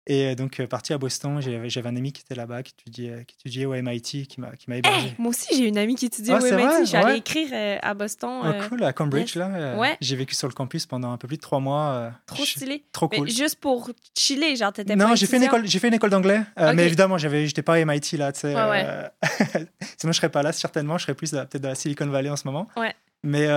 Et 0.09 0.25
euh, 0.25 0.35
donc, 0.35 0.59
euh, 0.59 0.65
parti 0.65 0.91
à 0.91 0.97
Boston, 0.97 1.39
j'avais 1.39 1.87
un 1.87 1.95
ami 1.95 2.11
qui 2.11 2.23
était 2.23 2.33
là-bas, 2.33 2.63
qui 2.63 2.73
étudiait, 2.79 3.25
qui 3.27 3.35
étudiait 3.35 3.65
au 3.65 3.73
MIT, 3.73 4.25
qui 4.25 4.41
m'a 4.41 4.75
hébergé. 4.75 5.13
moi 5.19 5.29
aussi, 5.29 5.55
j'ai 5.55 5.67
une 5.67 5.77
amie 5.77 5.93
qui 5.93 6.07
étudiait 6.07 6.33
ah, 6.33 6.39
au 6.39 6.55
MIT. 6.55 6.87
J'allais 6.87 7.19
écrire 7.19 7.49
euh, 7.53 7.77
à 7.79 7.93
Boston. 7.93 8.41
Oh, 8.43 8.67
cool, 8.67 8.83
à 8.83 8.91
Cambridge, 8.91 9.35
là. 9.35 9.77
Ouais. 9.77 9.97
J'ai 10.01 10.15
vécu 10.15 10.33
sur 10.33 10.47
le 10.47 10.53
campus 10.55 10.87
pendant 10.87 11.11
un 11.11 11.17
peu 11.17 11.27
plus 11.27 11.37
de 11.37 11.41
trois 11.41 11.59
mois. 11.59 12.11
trop 12.25 12.43
stylé. 12.43 12.83
Trop 12.91 13.07
cool. 13.07 13.29
juste 13.29 13.57
pour 13.57 13.91
chiller, 14.17 14.55
genre, 14.55 14.73
t'étais 14.73 14.95
Non, 14.95 15.13
j'ai 15.13 15.27
fait 15.27 15.37
une 15.37 15.43
école, 15.43 15.67
fait 15.67 15.87
une 15.87 15.93
école 15.93 16.09
d'anglais. 16.09 16.41
Mais 16.57 16.87
évidemment, 16.87 17.19
j'étais 17.19 17.61
pas 17.61 17.75
à 17.75 17.85
MIT, 17.85 18.17
là, 18.17 18.31
tu 18.31 18.39
sais. 18.41 18.55
Sinon, 19.97 20.11
je 20.11 20.17
serais 20.17 20.29
pas 20.29 20.41
là, 20.41 20.51
certainement. 20.51 20.97
Je 20.97 21.03
serais 21.03 21.13
plus 21.13 21.31
peut-être 21.31 21.59
dans 21.61 21.69
la 21.69 21.75
Silicon 21.75 22.07
Valley 22.07 22.31
en 22.31 22.35
ce 22.35 22.47
moment. 22.47 22.67
Ouais. 22.77 22.95
Mais 23.21 23.47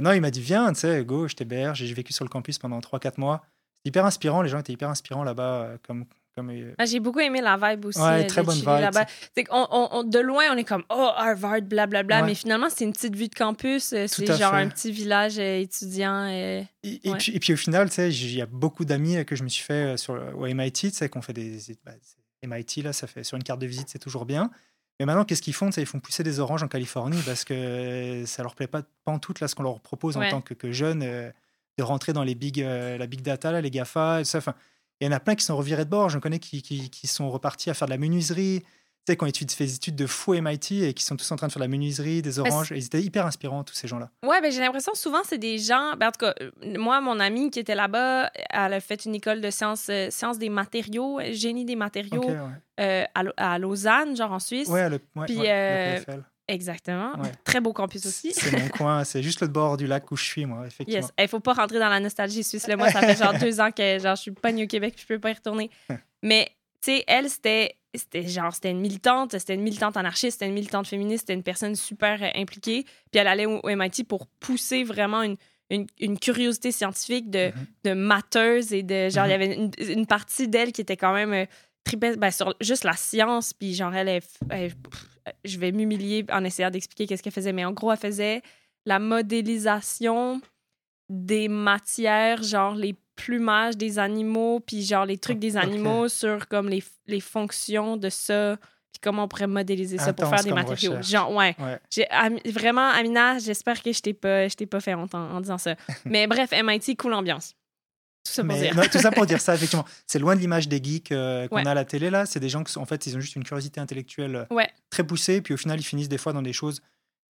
non, 0.00 0.12
il 0.12 0.22
m'a 0.22 0.30
dit, 0.30 0.40
viens, 0.40 0.72
tu 0.72 0.80
sais, 0.80 1.04
go, 1.04 1.28
je 1.28 1.34
t'héberge. 1.34 1.84
J'ai 1.84 1.92
vécu 1.92 2.14
sur 2.14 2.24
le 2.24 2.30
campus 2.30 2.58
pendant 2.58 2.80
3-4 2.80 3.12
mois. 3.18 3.42
C'était 3.78 3.88
hyper 3.88 4.06
inspirant. 4.06 4.42
Les 4.42 4.48
gens 4.48 4.58
étaient 4.58 4.72
hyper 4.72 4.88
inspirants 4.88 5.24
là-bas, 5.24 5.78
comme 5.86 6.04
euh, 6.46 6.74
ah, 6.78 6.84
j'ai 6.84 7.00
beaucoup 7.00 7.20
aimé 7.20 7.40
la 7.40 7.56
vibe 7.56 7.86
aussi. 7.86 8.00
Ouais, 8.00 8.24
euh, 8.24 8.26
très 8.26 8.42
bonne 8.42 8.56
vibe. 8.56 9.46
On, 9.50 10.04
de 10.04 10.18
loin, 10.18 10.44
on 10.52 10.56
est 10.56 10.64
comme 10.64 10.84
oh 10.90 11.10
Harvard, 11.16 11.62
blablabla, 11.62 12.02
bla, 12.02 12.02
bla, 12.02 12.22
mais 12.22 12.34
finalement 12.34 12.68
c'est 12.70 12.84
une 12.84 12.92
petite 12.92 13.16
vue 13.16 13.28
de 13.28 13.34
campus, 13.34 13.92
euh, 13.92 14.06
c'est 14.06 14.26
genre 14.36 14.54
un 14.54 14.68
petit 14.68 14.92
village 14.92 15.38
étudiant. 15.38 16.26
Et, 16.28 16.66
et, 16.82 17.12
puis, 17.12 17.32
et, 17.34 17.40
puis, 17.40 17.52
au 17.52 17.56
final, 17.56 17.88
il 17.96 18.34
y 18.34 18.42
a 18.42 18.46
beaucoup 18.46 18.84
d'amis 18.84 19.24
que 19.24 19.36
je 19.36 19.42
me 19.42 19.48
suis 19.48 19.64
fait 19.64 19.96
sur 19.96 20.14
au 20.36 20.46
MIT, 20.46 20.92
qu'on 21.10 21.22
fait 21.22 21.32
des 21.32 21.58
bah, 21.84 21.92
MIT 22.44 22.82
là, 22.82 22.92
ça 22.92 23.06
fait 23.06 23.24
sur 23.24 23.36
une 23.36 23.42
carte 23.42 23.60
de 23.60 23.66
visite, 23.66 23.88
c'est 23.88 23.98
toujours 23.98 24.24
bien. 24.24 24.50
Mais 25.00 25.06
maintenant, 25.06 25.24
qu'est-ce 25.24 25.42
qu'ils 25.42 25.54
font 25.54 25.70
Ils 25.70 25.86
font 25.86 26.00
pousser 26.00 26.24
des 26.24 26.40
oranges 26.40 26.64
en 26.64 26.68
Californie 26.68 27.20
parce 27.24 27.44
que 27.44 28.24
ça 28.26 28.42
leur 28.42 28.56
plaît 28.56 28.66
pas, 28.66 28.82
pas 29.04 29.12
en 29.12 29.20
tout 29.20 29.34
là 29.40 29.46
ce 29.46 29.54
qu'on 29.54 29.62
leur 29.62 29.80
propose 29.80 30.16
en 30.16 30.28
tant 30.28 30.40
que, 30.40 30.54
que 30.54 30.72
jeunes 30.72 31.32
de 31.78 31.82
rentrer 31.82 32.12
dans 32.12 32.24
les 32.24 32.34
big, 32.34 32.58
la 32.58 33.06
big 33.06 33.22
data, 33.22 33.52
là, 33.52 33.60
les 33.60 33.70
GAFA, 33.70 34.20
et 34.20 34.24
ça. 34.24 34.38
Enfin, 34.38 34.54
il 35.00 35.06
y 35.06 35.08
en 35.08 35.12
a 35.12 35.20
plein 35.20 35.34
qui 35.34 35.44
sont 35.44 35.56
revirés 35.56 35.84
de 35.84 35.90
bord. 35.90 36.08
Je 36.08 36.18
connais 36.18 36.38
qui, 36.38 36.62
qui, 36.62 37.06
sont 37.06 37.30
repartis 37.30 37.70
à 37.70 37.74
faire 37.74 37.86
de 37.86 37.92
la 37.92 37.98
menuiserie. 37.98 38.62
Tu 39.06 39.12
sais, 39.12 39.16
qui 39.16 39.24
ont 39.24 39.48
fait 39.48 39.64
des 39.64 39.74
études 39.76 39.96
de 39.96 40.06
fou 40.06 40.34
MIT 40.34 40.84
et 40.84 40.92
qui 40.92 41.02
sont 41.02 41.16
tous 41.16 41.30
en 41.32 41.36
train 41.36 41.46
de 41.46 41.52
faire 41.52 41.60
de 41.60 41.64
la 41.64 41.68
menuiserie, 41.68 42.20
des 42.20 42.38
oranges. 42.40 42.72
ils 42.76 42.84
étaient 42.84 43.00
hyper 43.00 43.24
inspirants, 43.24 43.64
tous 43.64 43.74
ces 43.74 43.88
gens-là. 43.88 44.10
Ouais, 44.26 44.40
ben, 44.42 44.52
j'ai 44.52 44.60
l'impression 44.60 44.92
souvent, 44.94 45.20
c'est 45.24 45.38
des 45.38 45.58
gens. 45.58 45.94
Ben, 45.96 46.08
en 46.08 46.10
tout 46.10 46.26
cas, 46.26 46.34
euh, 46.42 46.50
moi, 46.78 47.00
mon 47.00 47.18
amie 47.18 47.50
qui 47.50 47.60
était 47.60 47.74
là-bas, 47.76 48.30
elle 48.50 48.74
a 48.74 48.80
fait 48.80 49.06
une 49.06 49.14
école 49.14 49.40
de 49.40 49.50
sciences, 49.50 49.86
euh, 49.88 50.10
sciences 50.10 50.38
des 50.38 50.50
matériaux, 50.50 51.20
génie 51.30 51.64
des 51.64 51.76
matériaux 51.76 52.28
euh, 52.80 53.04
à, 53.14 53.58
Lausanne, 53.58 54.14
genre 54.14 54.32
en 54.32 54.40
Suisse. 54.40 54.68
Ouais, 54.68 54.90
le, 54.90 55.00
ouais, 55.16 55.26
Puis, 55.26 55.38
Exactement. 56.48 57.12
Très 57.44 57.60
beau 57.60 57.74
campus 57.74 58.06
aussi. 58.06 58.32
C'est 58.32 58.58
mon 58.58 58.68
coin, 58.68 59.04
c'est 59.04 59.22
juste 59.22 59.42
le 59.42 59.48
bord 59.48 59.76
du 59.76 59.86
lac 59.86 60.10
où 60.10 60.16
je 60.16 60.24
suis, 60.24 60.46
moi, 60.46 60.64
effectivement. 60.66 61.02
Yes. 61.02 61.12
Il 61.18 61.28
faut 61.28 61.40
pas 61.40 61.52
rentrer 61.52 61.78
dans 61.78 61.90
la 61.90 62.00
nostalgie 62.00 62.42
suisse. 62.42 62.66
Là. 62.66 62.76
Moi, 62.76 62.90
ça 62.90 63.00
fait 63.00 63.16
genre 63.16 63.34
deux 63.38 63.60
ans 63.60 63.70
que 63.70 63.98
genre, 63.98 64.16
je 64.16 64.22
suis 64.22 64.30
pas 64.30 64.52
au 64.52 64.66
Québec 64.66 64.94
je 64.98 65.06
peux 65.06 65.18
pas 65.18 65.30
y 65.30 65.34
retourner. 65.34 65.70
Mais, 66.22 66.46
tu 66.82 66.92
sais, 66.92 67.04
elle, 67.06 67.28
c'était 67.28 67.74
c'était 67.94 68.26
genre 68.26 68.52
c'était 68.52 68.70
une 68.70 68.80
militante 68.80 69.32
c'était 69.32 69.54
une 69.54 69.62
militante 69.62 69.96
anarchiste 69.96 70.34
c'était 70.34 70.46
une 70.46 70.54
militante 70.54 70.86
féministe 70.86 71.22
c'était 71.22 71.32
une 71.32 71.42
personne 71.42 71.74
super 71.74 72.22
euh, 72.22 72.28
impliquée 72.34 72.84
puis 73.10 73.18
elle 73.18 73.26
allait 73.26 73.46
au, 73.46 73.62
MIT 73.64 74.04
pour 74.06 74.26
pousser 74.26 74.84
vraiment 74.84 75.22
une, 75.22 75.36
une, 75.98 76.18
curiosité 76.18 76.70
scientifique 76.70 77.30
de, 77.30 77.50
mm-hmm. 77.84 78.68
de 78.70 78.74
et 78.74 78.82
de 78.82 79.08
genre 79.08 79.26
il 79.26 79.30
y 79.30 79.32
mm-hmm. 79.32 79.80
avait 79.80 79.92
une, 79.94 80.06
partie 80.06 80.48
d'elle 80.48 80.72
qui 80.72 80.82
était 80.82 80.98
quand 80.98 81.14
même 81.14 81.32
euh, 81.32 81.46
tripait 81.88 82.16
ben, 82.16 82.30
sur 82.30 82.54
juste 82.60 82.84
la 82.84 82.94
science, 82.94 83.52
puis 83.52 83.74
genre, 83.74 83.94
elle, 83.94 84.08
est, 84.08 84.76
je 85.44 85.58
vais 85.58 85.72
m'humilier 85.72 86.24
en 86.30 86.44
essayant 86.44 86.70
d'expliquer 86.70 87.06
qu'est-ce 87.06 87.22
qu'elle 87.22 87.32
faisait, 87.32 87.52
mais 87.52 87.64
en 87.64 87.72
gros, 87.72 87.92
elle 87.92 87.98
faisait 87.98 88.42
la 88.84 88.98
modélisation 88.98 90.40
des 91.08 91.48
matières, 91.48 92.42
genre 92.42 92.74
les 92.74 92.94
plumages 93.16 93.76
des 93.76 93.98
animaux, 93.98 94.60
puis 94.60 94.82
genre 94.82 95.04
les 95.04 95.18
trucs 95.18 95.38
des 95.38 95.56
animaux 95.56 96.08
sur 96.08 96.48
comme 96.48 96.68
les, 96.68 96.82
les 97.06 97.20
fonctions 97.20 97.96
de 97.96 98.08
ça, 98.08 98.56
puis 98.92 99.00
comment 99.02 99.24
on 99.24 99.28
pourrait 99.28 99.46
modéliser 99.46 99.98
ça 99.98 100.12
pour 100.12 100.28
faire 100.28 100.44
des 100.44 100.52
matériaux. 100.52 101.02
Genre, 101.02 101.32
ouais. 101.34 101.56
J'ai, 101.90 102.06
vraiment, 102.46 102.88
Amina, 102.90 103.38
j'espère 103.38 103.82
que 103.82 103.92
je 103.92 104.00
t'ai 104.00 104.14
pas, 104.14 104.48
je 104.48 104.54
t'ai 104.54 104.66
pas 104.66 104.80
fait 104.80 104.94
honte 104.94 105.14
en, 105.14 105.40
disant 105.40 105.58
ça. 105.58 105.74
Mais 106.04 106.26
bref, 106.26 106.50
MIT, 106.52 106.96
cool 106.96 107.14
ambiance. 107.14 107.54
Tout 108.28 108.34
ça 108.34 108.44
pour 108.44 108.56
dire. 108.56 108.90
tout 108.90 108.98
ça 108.98 109.10
pour 109.10 109.26
dire 109.26 109.40
ça, 109.40 109.54
effectivement. 109.56 109.84
C'est 110.06 110.18
loin 110.18 110.36
de 110.36 110.40
l'image 110.40 110.68
des 110.68 110.82
geeks 110.82 111.12
euh, 111.12 111.48
qu'on 111.48 111.64
a 111.64 111.70
à 111.70 111.74
la 111.74 111.84
télé, 111.84 112.10
là. 112.10 112.26
C'est 112.26 112.40
des 112.40 112.48
gens 112.48 112.62
qui, 112.64 112.76
en 112.78 112.84
fait, 112.84 113.06
ils 113.06 113.16
ont 113.16 113.20
juste 113.20 113.36
une 113.36 113.44
curiosité 113.44 113.80
intellectuelle 113.80 114.46
euh, 114.50 114.64
très 114.90 115.04
poussée, 115.04 115.40
puis 115.40 115.54
au 115.54 115.56
final, 115.56 115.80
ils 115.80 115.84
finissent 115.84 116.08
des 116.08 116.18
fois 116.18 116.32
dans 116.32 116.42
des 116.42 116.52
choses 116.52 116.80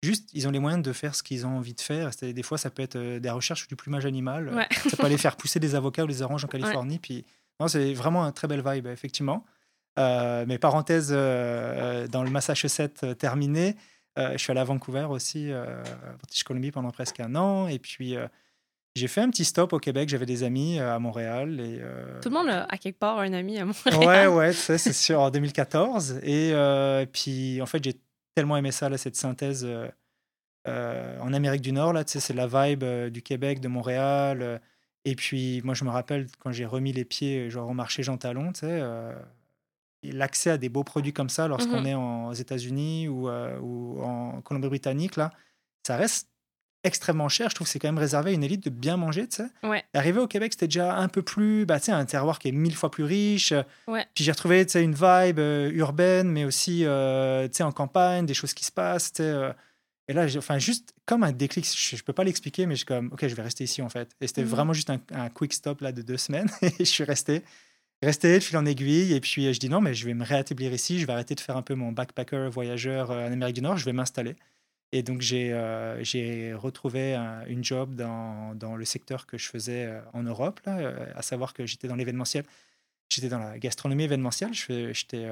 juste, 0.02 0.30
ils 0.32 0.46
ont 0.46 0.50
les 0.50 0.58
moyens 0.58 0.82
de 0.82 0.92
faire 0.92 1.14
ce 1.14 1.22
qu'ils 1.22 1.46
ont 1.46 1.56
envie 1.56 1.74
de 1.74 1.80
faire. 1.80 2.10
Des 2.20 2.42
fois, 2.42 2.58
ça 2.58 2.70
peut 2.70 2.82
être 2.82 2.96
euh, 2.96 3.20
des 3.20 3.30
recherches 3.30 3.68
du 3.68 3.76
plumage 3.76 4.06
animal. 4.06 4.66
Ça 4.88 4.96
peut 4.96 5.04
aller 5.04 5.18
faire 5.18 5.36
pousser 5.36 5.60
des 5.60 5.74
avocats 5.74 6.04
ou 6.04 6.06
des 6.06 6.22
oranges 6.22 6.44
en 6.44 6.48
Californie. 6.48 6.98
Puis, 6.98 7.24
c'est 7.66 7.92
vraiment 7.94 8.24
un 8.24 8.32
très 8.32 8.48
belle 8.48 8.62
vibe, 8.64 8.86
effectivement. 8.86 9.44
Euh, 9.98 10.44
mais 10.46 10.58
parenthèse, 10.58 11.10
dans 11.10 12.22
le 12.22 12.30
Massachusetts 12.30 13.18
terminé, 13.18 13.76
je 14.16 14.36
suis 14.36 14.50
allé 14.52 14.60
à 14.60 14.64
Vancouver 14.64 15.06
aussi, 15.10 15.50
à 15.50 15.82
British 16.18 16.44
Columbia, 16.44 16.70
pendant 16.70 16.90
presque 16.90 17.18
un 17.18 17.34
an. 17.34 17.66
Et 17.66 17.80
puis, 17.80 18.16
j'ai 18.98 19.08
fait 19.08 19.20
un 19.20 19.30
petit 19.30 19.44
stop 19.44 19.72
au 19.72 19.78
Québec. 19.78 20.08
J'avais 20.08 20.26
des 20.26 20.42
amis 20.42 20.78
à 20.78 20.98
Montréal. 20.98 21.60
Et, 21.60 21.80
Tout 22.20 22.28
le 22.28 22.34
monde 22.34 22.48
a 22.48 22.64
à 22.64 22.76
quelque 22.76 22.98
part 22.98 23.18
un 23.20 23.32
ami 23.32 23.58
à 23.58 23.64
Montréal. 23.64 23.98
Ouais, 23.98 24.26
ouais, 24.36 24.52
c'est 24.52 24.92
sûr, 24.92 25.20
en 25.20 25.30
2014. 25.30 26.20
Et 26.22 26.52
puis, 27.12 27.62
en 27.62 27.66
fait, 27.66 27.82
j'ai 27.82 27.94
tellement 28.38 28.56
aimé 28.56 28.70
ça, 28.70 28.88
là, 28.88 28.96
cette 28.96 29.16
synthèse 29.16 29.64
euh, 29.64 29.88
euh, 30.68 31.18
en 31.18 31.32
Amérique 31.32 31.60
du 31.60 31.72
Nord. 31.72 31.92
Là, 31.92 32.04
c'est 32.06 32.34
la 32.34 32.46
vibe 32.46 32.84
euh, 32.84 33.10
du 33.10 33.20
Québec, 33.20 33.58
de 33.58 33.66
Montréal. 33.66 34.60
et 35.04 35.16
puis, 35.16 35.60
moi, 35.64 35.74
je 35.74 35.84
me 35.84 35.90
rappelle 35.90 36.28
quand 36.38 36.52
j'ai 36.52 36.64
remis 36.64 36.92
les 36.92 37.04
pieds 37.04 37.50
genre, 37.50 37.68
au 37.68 37.74
marché 37.74 38.04
Jean 38.04 38.16
Talon, 38.16 38.52
l'accès 40.04 40.50
à 40.50 40.56
des 40.56 40.68
beaux 40.68 40.84
produits 40.84 41.12
comme 41.12 41.28
ça 41.28 41.48
lorsqu'on 41.48 41.80
mmh 41.82 41.86
est 41.86 41.94
en, 41.94 42.28
aux 42.28 42.32
États-Unis 42.32 43.08
ou, 43.08 43.28
ou 43.28 44.00
en 44.02 44.40
Colombie-Britannique, 44.42 45.16
là, 45.16 45.32
ça 45.84 45.96
reste 45.96 46.28
extrêmement 46.88 47.28
cher. 47.28 47.50
Je 47.50 47.54
trouve 47.54 47.66
que 47.66 47.70
c'est 47.70 47.78
quand 47.78 47.88
même 47.88 47.98
réservé 47.98 48.32
à 48.32 48.34
une 48.34 48.42
élite 48.42 48.64
de 48.64 48.70
bien 48.70 48.96
manger, 48.96 49.28
tu 49.28 49.36
sais. 49.36 49.48
Ouais. 49.62 49.84
Arriver 49.94 50.20
au 50.20 50.26
Québec, 50.26 50.52
c'était 50.52 50.66
déjà 50.66 50.96
un 50.96 51.08
peu 51.08 51.22
plus, 51.22 51.64
bah, 51.64 51.78
tu 51.78 51.86
sais, 51.86 51.92
un 51.92 52.04
terroir 52.04 52.38
qui 52.38 52.48
est 52.48 52.52
mille 52.52 52.74
fois 52.74 52.90
plus 52.90 53.04
riche. 53.04 53.54
Puis 53.86 54.24
j'ai 54.24 54.32
retrouvé, 54.32 54.66
tu 54.66 54.72
sais, 54.72 54.82
une 54.82 54.94
vibe 54.94 55.38
euh, 55.38 55.70
urbaine, 55.72 56.28
mais 56.30 56.44
aussi, 56.44 56.84
euh, 56.84 57.46
tu 57.46 57.58
sais, 57.58 57.62
en 57.62 57.72
campagne, 57.72 58.26
des 58.26 58.34
choses 58.34 58.54
qui 58.54 58.64
se 58.64 58.72
passent, 58.72 59.12
tu 59.12 59.22
sais. 59.22 59.28
Euh. 59.28 59.52
et 60.08 60.12
là, 60.12 60.26
enfin, 60.36 60.58
juste 60.58 60.94
comme 61.06 61.22
un 61.22 61.32
déclic, 61.32 61.64
je, 61.64 61.96
ne 61.96 62.00
peux 62.00 62.12
pas 62.12 62.24
l'expliquer, 62.24 62.66
mais 62.66 62.74
je 62.74 62.78
suis 62.78 62.86
comme, 62.86 63.10
ok, 63.12 63.28
je 63.28 63.34
vais 63.34 63.42
rester 63.42 63.64
ici 63.64 63.80
en 63.82 63.88
fait. 63.88 64.10
Et 64.20 64.26
c'était 64.26 64.42
mhm. 64.42 64.48
vraiment 64.48 64.72
juste 64.72 64.90
un, 64.90 65.28
quick 65.28 65.52
stop 65.52 65.80
là 65.80 65.92
de 65.92 66.02
deux 66.02 66.16
semaines. 66.16 66.50
et 66.62 66.72
je 66.78 66.84
suis 66.84 67.04
resté, 67.04 67.42
resté 68.02 68.38
de 68.38 68.42
fil 68.42 68.56
en 68.56 68.66
aiguille. 68.66 69.14
Et 69.14 69.20
puis 69.20 69.52
je 69.52 69.58
dis 69.60 69.68
non, 69.68 69.80
mais 69.80 69.94
je 69.94 70.06
vais 70.06 70.14
me 70.14 70.24
réétablir 70.24 70.72
ici. 70.72 70.98
Je 70.98 71.06
vais 71.06 71.12
arrêter 71.12 71.34
de 71.34 71.40
faire 71.40 71.56
un 71.56 71.62
peu 71.62 71.74
mon 71.74 71.92
backpacker 71.92 72.48
voyageur 72.50 73.10
en 73.10 73.32
Amérique 73.32 73.56
du 73.56 73.62
Nord. 73.62 73.76
Je 73.76 73.84
vais 73.84 73.92
m'installer. 73.92 74.34
Et 74.92 75.02
donc, 75.02 75.20
j'ai 75.20 75.50
euh, 75.52 76.56
retrouvé 76.56 77.14
une 77.46 77.62
job 77.62 77.94
dans, 77.94 78.54
dans, 78.54 78.74
le 78.74 78.84
secteur 78.84 79.26
que 79.26 79.36
je 79.36 79.48
faisais 79.48 79.84
euh, 79.84 80.00
en 80.14 80.22
Europe, 80.22 80.60
là, 80.64 80.78
euh, 80.78 81.06
à 81.14 81.20
savoir 81.20 81.52
que 81.52 81.66
j'étais 81.66 81.88
dans 81.88 81.96
l'événementiel. 81.96 82.44
J'étais 83.10 83.28
dans 83.28 83.38
la 83.38 83.58
gastronomie 83.58 84.04
événementielle. 84.04 84.52
J'étais 84.52 85.26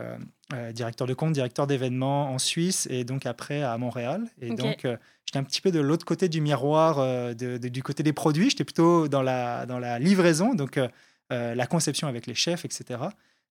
directeur 0.72 1.06
de 1.06 1.12
compte, 1.12 1.34
directeur 1.34 1.66
d'événements 1.66 2.30
en 2.32 2.38
Suisse 2.38 2.88
et 2.90 3.04
donc 3.04 3.26
après 3.26 3.62
à 3.62 3.76
Montréal. 3.76 4.24
Et 4.40 4.48
donc, 4.54 4.86
j'étais 5.26 5.38
un 5.38 5.44
petit 5.44 5.60
peu 5.60 5.70
de 5.70 5.80
l'autre 5.80 6.06
côté 6.06 6.30
du 6.30 6.40
miroir, 6.40 6.96
de, 7.34 7.58
du 7.58 7.82
côté 7.82 8.02
des 8.02 8.14
produits. 8.14 8.48
J'étais 8.48 8.64
plutôt 8.64 9.08
dans 9.08 9.20
la, 9.20 9.66
dans 9.66 9.78
la 9.78 9.98
livraison, 9.98 10.54
donc 10.54 10.80
la 11.28 11.66
conception 11.66 12.08
avec 12.08 12.26
les 12.26 12.34
chefs, 12.34 12.64
etc. 12.64 12.98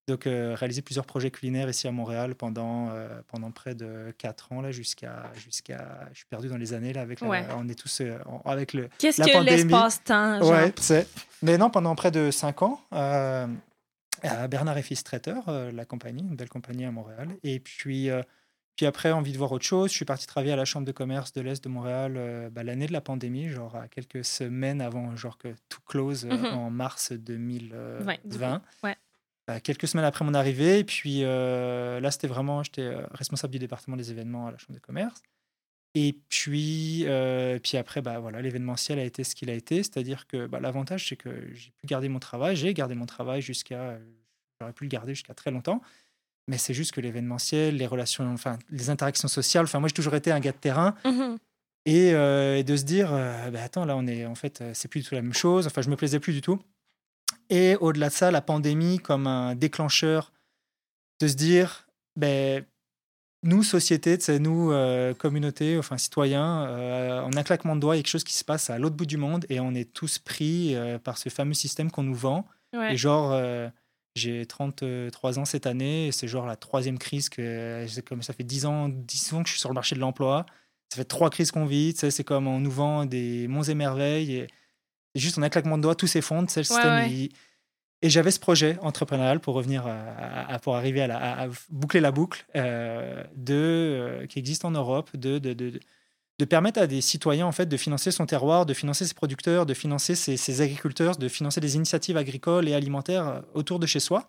Donc, 0.08 0.28
euh, 0.28 0.54
réaliser 0.56 0.84
plusieurs 0.84 1.08
projets 1.08 1.32
culinaires 1.32 1.68
ici 1.68 1.88
à 1.88 1.92
Montréal 1.92 2.36
pendant, 2.36 2.90
euh, 2.92 3.08
pendant 3.28 3.50
près 3.50 3.74
de 3.74 4.14
4 4.20 4.52
ans, 4.52 4.62
là, 4.62 4.72
jusqu'à, 4.72 5.32
jusqu'à. 5.34 6.08
Je 6.12 6.18
suis 6.18 6.28
perdu 6.28 6.48
dans 6.48 6.58
les 6.58 6.74
années, 6.74 6.94
là, 6.94 7.02
avec 7.02 7.22
on 7.24 7.34
est 7.34 7.80
tous 7.80 8.02
euh, 8.02 8.20
avec 8.46 8.74
le. 8.74 8.88
Qu'est-ce 9.00 9.22
que 9.22 9.44
l'espace-temps? 9.44 10.48
Ouais, 10.48 10.72
c'est. 10.80 11.08
Mais 11.42 11.58
non, 11.58 11.72
pendant 11.72 11.96
près 11.96 12.12
de 12.12 12.30
5 12.30 12.62
ans, 12.62 12.82
à 12.92 13.48
Bernard 14.48 14.78
et 14.78 14.84
Fils 14.84 15.04
Traiteur, 15.04 15.44
la 15.50 15.86
compagnie, 15.86 16.22
une 16.22 16.36
belle 16.36 16.50
compagnie 16.50 16.86
à 16.86 16.92
Montréal. 16.92 17.30
Et 17.44 17.60
puis. 17.60 18.10
Puis 18.76 18.86
après, 18.86 19.14
envie 19.14 19.32
de 19.32 19.38
voir 19.38 19.54
autre 19.54 19.64
chose, 19.64 19.90
je 19.90 19.96
suis 19.96 20.04
parti 20.04 20.28
travailler 20.28 20.52
à 20.52 20.58
la 20.58 20.66
Chambre 20.66 20.86
de 20.86 20.92
commerce 20.92 21.32
de 21.32 21.40
l'Est 21.40 21.64
de 21.64 21.70
Montréal 21.70 22.52
bah, 22.52 22.62
l'année 22.62 22.88
de 22.88 22.92
la 22.92 23.00
pandémie, 23.00 23.48
genre 23.48 23.74
à 23.78 23.88
quelques 23.88 24.26
semaines 24.26 24.82
avant 24.82 25.16
genre 25.16 25.38
que 25.38 25.56
tout 25.70 25.80
close 25.86 26.26
mm-hmm. 26.26 26.52
en 26.52 26.70
mars 26.72 27.14
2020. 27.14 28.62
Ouais. 28.84 28.98
Quelques 29.64 29.88
semaines 29.88 30.06
après 30.06 30.26
mon 30.26 30.34
arrivée. 30.34 30.80
Et 30.80 30.84
puis 30.84 31.24
euh, 31.24 32.00
là, 32.00 32.12
c'était 32.12 32.28
vraiment, 32.28 32.64
j'étais 32.64 32.82
euh, 32.82 33.06
responsable 33.12 33.52
du 33.52 33.60
département 33.60 33.98
des 33.98 34.12
événements 34.12 34.48
à 34.48 34.52
la 34.52 34.58
Chambre 34.58 34.74
de 34.74 34.80
commerce. 34.80 35.22
Et 35.98 36.20
puis, 36.28 37.04
euh, 37.06 37.58
puis 37.60 37.78
après, 37.78 38.02
bah, 38.02 38.20
voilà, 38.20 38.42
l'événementiel 38.42 39.00
a 39.00 39.04
été 39.04 39.24
ce 39.24 39.34
qu'il 39.34 39.50
a 39.50 39.54
été. 39.54 39.78
C'est-à-dire 39.78 40.28
que 40.28 40.46
bah, 40.46 40.60
l'avantage, 40.60 41.08
c'est 41.08 41.16
que 41.16 41.30
j'ai 41.54 41.72
pu 41.72 41.88
garder 41.88 42.10
mon 42.10 42.20
travail. 42.20 42.56
J'ai 42.56 42.74
gardé 42.74 42.96
mon 42.96 43.06
travail 43.06 43.42
jusqu'à. 43.42 43.98
J'aurais 44.60 44.74
pu 44.74 44.84
le 44.86 44.90
garder 44.90 45.14
jusqu'à 45.14 45.34
très 45.34 45.52
longtemps. 45.52 45.82
Mais 46.48 46.58
c'est 46.58 46.74
juste 46.74 46.92
que 46.92 47.02
l'événementiel, 47.02 47.78
les 47.78 47.88
relations, 47.88 48.32
enfin, 48.34 48.60
les 48.70 48.90
interactions 48.90 49.28
sociales. 49.28 49.64
Enfin, 49.64 49.80
moi, 49.80 49.88
j'ai 49.88 49.96
toujours 49.96 50.16
été 50.16 50.32
un 50.32 50.40
gars 50.40 50.52
de 50.52 50.58
terrain. 50.58 50.96
Mmh 51.06 51.38
et, 51.88 52.08
et, 52.10 52.64
de 52.64 52.78
se 52.78 52.84
dire, 52.84 53.12
bah, 53.12 53.62
attends, 53.62 53.86
là, 53.86 53.96
on 53.96 54.08
est. 54.08 54.26
En 54.26 54.34
fait, 54.34 54.64
c'est 54.74 54.88
plus 54.88 55.02
du 55.02 55.08
tout 55.08 55.14
la 55.14 55.22
même 55.22 55.36
chose. 55.36 55.68
Enfin, 55.68 55.84
je 55.84 55.90
me 55.92 55.96
plaisais 55.96 56.20
plus 56.20 56.34
du 56.34 56.42
tout. 56.42 56.60
Et 57.50 57.76
au-delà 57.76 58.10
de 58.10 58.14
ça, 58.14 58.32
la 58.32 58.42
pandémie 58.42 59.00
comme 59.00 59.28
un 59.28 59.56
déclencheur 59.56 60.32
de 61.20 61.28
se 61.28 61.36
dire, 61.36 61.88
ben, 62.16 62.66
nous, 63.44 63.64
société, 63.64 64.18
nous, 64.40 64.72
euh, 64.72 65.14
communauté, 65.14 65.78
enfin 65.78 65.98
citoyens, 65.98 66.66
euh, 66.66 67.22
en 67.22 67.36
un 67.36 67.44
claquement 67.44 67.76
de 67.76 67.82
doigts, 67.82 67.96
il 67.96 68.00
y 68.00 68.02
a 68.02 68.04
quelque 68.04 68.12
chose 68.12 68.24
qui 68.24 68.34
se 68.34 68.44
passe 68.44 68.70
à 68.70 68.80
l'autre 68.80 68.96
bout 68.96 69.06
du 69.06 69.18
monde 69.18 69.46
et 69.50 69.60
on 69.60 69.74
est 69.76 69.94
tous 69.94 70.18
pris 70.18 70.76
euh, 70.76 70.98
par 70.98 71.18
ce 71.18 71.30
fameux 71.30 71.54
système 71.54 71.92
qu'on 71.92 72.04
nous 72.04 72.16
vend. 72.16 72.46
Et 72.90 72.98
genre, 72.98 73.40
j'ai 74.16 74.46
33 74.46 75.40
ans 75.40 75.46
cette 75.46 75.66
année 75.66 76.08
et 76.08 76.12
c'est 76.12 76.28
genre 76.28 76.46
la 76.46 76.58
troisième 76.58 76.98
crise 76.98 77.30
que 77.30 77.86
comme 78.02 78.22
ça 78.22 78.34
fait 78.34 78.44
10 78.44 78.66
ans, 78.66 78.90
10 78.90 79.34
ans 79.34 79.44
que 79.44 79.48
je 79.48 79.54
suis 79.54 79.62
sur 79.62 79.70
le 79.70 79.76
marché 79.76 79.96
de 79.96 80.02
l'emploi. 80.02 80.46
Ça 80.90 80.98
fait 80.98 81.06
trois 81.06 81.30
crises 81.30 81.52
qu'on 81.52 81.66
vit. 81.66 81.94
C'est 81.96 82.24
comme 82.26 82.48
on 82.48 82.60
nous 82.60 82.72
vend 82.72 83.06
des 83.06 83.48
monts 83.48 83.64
et 83.64 83.76
merveilles. 83.76 84.34
Et 84.34 84.48
juste 85.20 85.38
en 85.38 85.42
un 85.42 85.50
claquement 85.50 85.78
de 85.78 85.84
doigts, 85.84 85.96
tout 85.96 86.08
s'effondre. 86.08 86.50
C'est 86.50 86.60
le 86.60 86.66
système. 86.66 87.10
Et 88.02 88.10
j'avais 88.10 88.32
ce 88.32 88.40
projet 88.40 88.78
entrepreneurial 88.82 89.40
pour 89.40 89.56
revenir 89.56 89.88
à, 89.88 90.60
pour 90.60 90.76
arriver 90.76 91.02
à, 91.02 91.48
boucler 91.70 92.02
la 92.02 92.12
boucle 92.12 92.46
euh, 92.56 93.24
de, 93.36 93.54
euh, 93.56 94.28
qui 94.28 94.38
existe 94.38 94.66
en 94.66 94.72
Europe, 94.72 95.16
de, 95.16 95.40
de, 95.40 95.54
de, 95.54 95.80
de, 96.38 96.46
permettre 96.46 96.80
à 96.80 96.88
des 96.88 97.02
citoyens 97.02 97.48
en 97.48 97.52
fait 97.52 97.66
de 97.66 97.78
financer 97.78 98.12
son 98.12 98.26
terroir, 98.26 98.66
de 98.66 98.74
financer 98.74 99.06
ses 99.06 99.14
producteurs, 99.14 99.66
de 99.66 99.74
financer 99.74 100.14
ses, 100.14 100.62
agriculteurs, 100.62 101.16
de 101.16 101.28
financer 101.28 101.62
des 101.62 101.78
initiatives 101.78 102.18
agricoles 102.18 102.68
et 102.68 102.74
alimentaires 102.74 103.28
euh, 103.28 103.42
autour 103.54 103.80
de 103.80 103.88
chez 103.88 104.00
soi. 104.00 104.28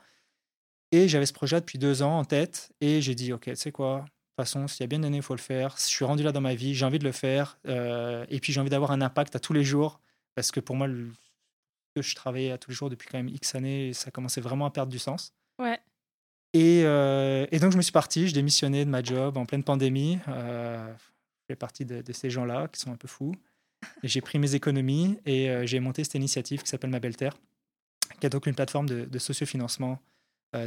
Et 0.92 1.08
j'avais 1.08 1.26
ce 1.26 1.32
projet 1.32 1.60
depuis 1.60 1.78
deux 1.78 2.02
ans 2.02 2.18
en 2.18 2.24
tête 2.24 2.70
et 2.80 3.02
j'ai 3.02 3.16
dit 3.16 3.32
ok, 3.32 3.42
tu 3.42 3.56
sais 3.56 3.72
quoi, 3.72 3.96
de 3.96 4.02
toute 4.04 4.46
façon, 4.46 4.68
s'il 4.68 4.82
y 4.82 4.84
a 4.84 4.86
bien 4.86 5.02
année, 5.02 5.18
il 5.18 5.22
faut 5.22 5.34
le 5.34 5.40
faire. 5.40 5.74
Je 5.76 5.82
suis 5.82 6.04
rendu 6.04 6.22
là 6.22 6.30
dans 6.30 6.40
ma 6.40 6.54
vie, 6.54 6.74
j'ai 6.74 6.86
envie 6.86 7.00
de 7.00 7.04
le 7.04 7.12
faire. 7.12 7.58
et 7.66 8.40
puis 8.40 8.52
j'ai 8.52 8.60
envie 8.60 8.70
d'avoir 8.70 8.92
un 8.92 9.02
impact 9.02 9.34
à 9.34 9.40
tous 9.40 9.52
les 9.52 9.64
jours 9.64 10.00
parce 10.36 10.52
que 10.52 10.60
pour 10.60 10.76
moi, 10.76 10.86
le, 10.86 11.10
je 11.96 12.14
travaillais 12.14 12.52
à 12.52 12.58
tous 12.58 12.70
les 12.70 12.76
jours 12.76 12.90
depuis 12.90 13.08
quand 13.10 13.18
même 13.18 13.28
X 13.28 13.54
années 13.56 13.88
et 13.88 13.92
ça 13.92 14.12
commençait 14.12 14.40
vraiment 14.40 14.66
à 14.66 14.70
perdre 14.70 14.92
du 14.92 14.98
sens. 15.00 15.34
Ouais. 15.58 15.80
Et, 16.52 16.82
euh, 16.84 17.46
et 17.50 17.58
donc, 17.58 17.72
je 17.72 17.76
me 17.76 17.82
suis 17.82 17.92
parti, 17.92 18.28
je 18.28 18.34
démissionnais 18.34 18.84
de 18.84 18.90
ma 18.90 19.02
job 19.02 19.36
en 19.38 19.46
pleine 19.46 19.64
pandémie. 19.64 20.18
Euh, 20.28 20.94
je 20.94 21.52
fais 21.52 21.56
partie 21.56 21.84
de, 21.84 22.12
ces 22.12 22.30
gens-là 22.30 22.68
qui 22.68 22.80
sont 22.80 22.92
un 22.92 22.96
peu 22.96 23.08
fous. 23.08 23.34
J'ai 24.02 24.20
pris 24.20 24.38
mes 24.38 24.54
économies 24.54 25.18
et 25.26 25.50
euh, 25.50 25.66
j'ai 25.66 25.80
monté 25.80 26.04
cette 26.04 26.14
initiative 26.14 26.62
qui 26.62 26.68
s'appelle 26.68 26.90
Ma 26.90 27.00
Belle 27.00 27.16
Terre, 27.16 27.36
qui 28.20 28.26
est 28.26 28.30
donc 28.30 28.46
une 28.46 28.54
plateforme 28.54 28.88
de, 28.88 29.04
de 29.04 29.18
sociofinancement 29.18 29.98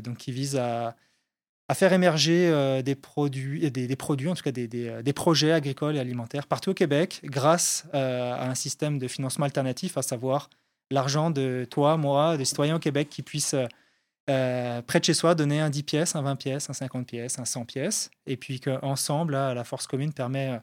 donc 0.04 0.18
qui 0.18 0.32
vise 0.32 0.56
à, 0.56 0.96
à 1.70 1.76
faire 1.76 1.94
émerger 1.94 2.82
des, 2.84 2.96
produits, 2.96 3.70
des, 3.72 3.96
produits, 3.96 4.28
en 4.28 4.34
tout 4.34 4.42
cas 4.44 4.52
des, 4.52 4.68
des, 4.68 5.14
projets 5.14 5.52
agricoles 5.52 5.96
et 5.96 6.00
alimentaires 6.00 6.48
partout 6.48 6.72
au 6.72 6.74
Québec 6.74 7.22
grâce 7.24 7.86
à 7.94 8.50
un 8.50 8.56
système 8.56 8.98
de 8.98 9.08
financement 9.08 9.46
alternatif, 9.46 9.96
à 9.96 10.02
savoir 10.02 10.50
l'argent 10.92 11.30
de 11.32 11.68
toi, 11.70 11.98
moi, 11.98 12.38
des 12.38 12.46
citoyens 12.46 12.76
au 12.76 12.80
Québec 12.80 13.10
qui 13.10 13.22
puissent, 13.22 13.56
euh, 14.30 14.82
près 14.82 15.00
de 15.00 15.06
chez 15.06 15.14
soi, 15.14 15.36
donner 15.36 15.60
un 15.60 15.70
10 15.70 15.84
pièces, 15.84 16.16
un 16.16 16.22
20 16.22 16.36
pièces, 16.36 16.70
un 16.70 16.74
50 16.74 17.08
pièces, 17.08 17.40
un 17.40 17.46
100 17.46 17.66
pièces, 17.66 18.12
et 18.26 18.38
puis 18.38 18.60
qu'ensemble, 18.60 19.34
la 19.34 19.64
force 19.64 19.88
commune 19.88 20.14
permet, 20.14 20.60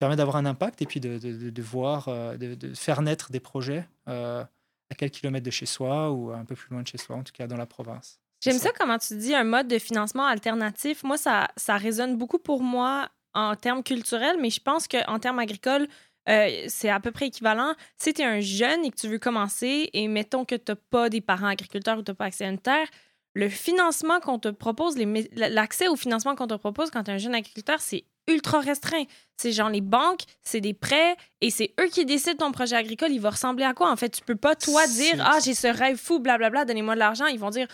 d'avoir 0.00 0.36
un 0.36 0.46
impact 0.46 0.82
et 0.82 0.86
puis 0.86 1.00
de, 1.00 1.62
voir, 1.62 2.08
euh, 2.08 2.36
de, 2.36 2.74
faire 2.74 3.02
naître 3.02 3.30
des 3.30 3.40
projets 3.40 3.86
euh, 4.08 4.44
à 4.90 4.94
quelques 4.94 5.14
kilomètres 5.14 5.46
de 5.46 5.50
chez 5.50 5.66
soi 5.66 6.10
ou 6.10 6.32
un 6.32 6.44
peu 6.44 6.54
plus 6.54 6.70
loin 6.70 6.82
de 6.82 6.88
chez 6.88 6.98
soi, 6.98 7.16
en 7.16 7.22
tout 7.22 7.32
cas 7.32 7.46
dans 7.46 7.56
la 7.56 7.66
province. 7.66 8.18
J'aime 8.42 8.58
ça. 8.58 8.70
comment 8.78 8.98
tu 8.98 9.16
dis 9.16 9.34
un 9.34 9.44
mode 9.44 9.68
de 9.68 9.78
financement 9.78 10.26
alternatif. 10.26 11.04
Moi, 11.04 11.16
ça, 11.16 11.48
ça 11.56 11.76
résonne 11.76 12.16
beaucoup 12.16 12.38
pour 12.38 12.62
moi 12.62 13.08
en 13.34 13.54
termes 13.56 13.82
culturels, 13.82 14.36
mais 14.40 14.50
je 14.50 14.60
pense 14.60 14.88
qu'en 14.88 15.18
termes 15.18 15.38
agricoles, 15.38 15.86
euh, 16.28 16.64
c'est 16.68 16.90
à 16.90 17.00
peu 17.00 17.10
près 17.10 17.26
équivalent. 17.26 17.74
Si 17.98 18.12
tu 18.12 18.22
es 18.22 18.24
un 18.24 18.40
jeune 18.40 18.84
et 18.84 18.90
que 18.90 18.96
tu 18.96 19.08
veux 19.08 19.18
commencer, 19.18 19.90
et 19.92 20.08
mettons 20.08 20.44
que 20.44 20.54
tu 20.54 20.72
n'as 20.72 20.76
pas 20.90 21.08
des 21.08 21.20
parents 21.20 21.46
agriculteurs 21.46 21.98
ou 21.98 22.02
tu 22.02 22.10
n'as 22.10 22.14
pas 22.16 22.26
accès 22.26 22.44
à 22.44 22.48
une 22.48 22.58
terre, 22.58 22.86
le 23.34 23.48
financement 23.48 24.20
qu'on 24.20 24.38
te 24.38 24.48
propose, 24.48 24.96
l'accès 25.32 25.88
au 25.88 25.96
financement 25.96 26.34
qu'on 26.34 26.46
te 26.46 26.54
propose 26.54 26.90
quand 26.90 27.04
tu 27.04 27.10
es 27.10 27.14
un 27.14 27.18
jeune 27.18 27.34
agriculteur, 27.34 27.80
c'est 27.80 28.04
ultra 28.28 28.60
restreint. 28.60 29.04
C'est 29.36 29.52
genre 29.52 29.70
les 29.70 29.80
banques, 29.80 30.22
c'est 30.42 30.60
des 30.60 30.74
prêts 30.74 31.16
et 31.40 31.50
c'est 31.50 31.74
eux 31.80 31.86
qui 31.86 32.04
décident 32.04 32.36
ton 32.46 32.52
projet 32.52 32.76
agricole, 32.76 33.10
il 33.10 33.20
va 33.20 33.30
ressembler 33.30 33.64
à 33.64 33.72
quoi? 33.72 33.90
En 33.90 33.96
fait, 33.96 34.10
tu 34.10 34.22
peux 34.22 34.36
pas 34.36 34.54
toi 34.54 34.86
dire 34.86 35.16
"Ah, 35.24 35.38
j'ai 35.44 35.54
ce 35.54 35.66
rêve 35.66 35.96
fou, 35.96 36.20
blablabla, 36.20 36.64
donnez-moi 36.66 36.94
de 36.94 37.00
l'argent." 37.00 37.26
Ils 37.26 37.38
vont 37.40 37.50
dire 37.50 37.66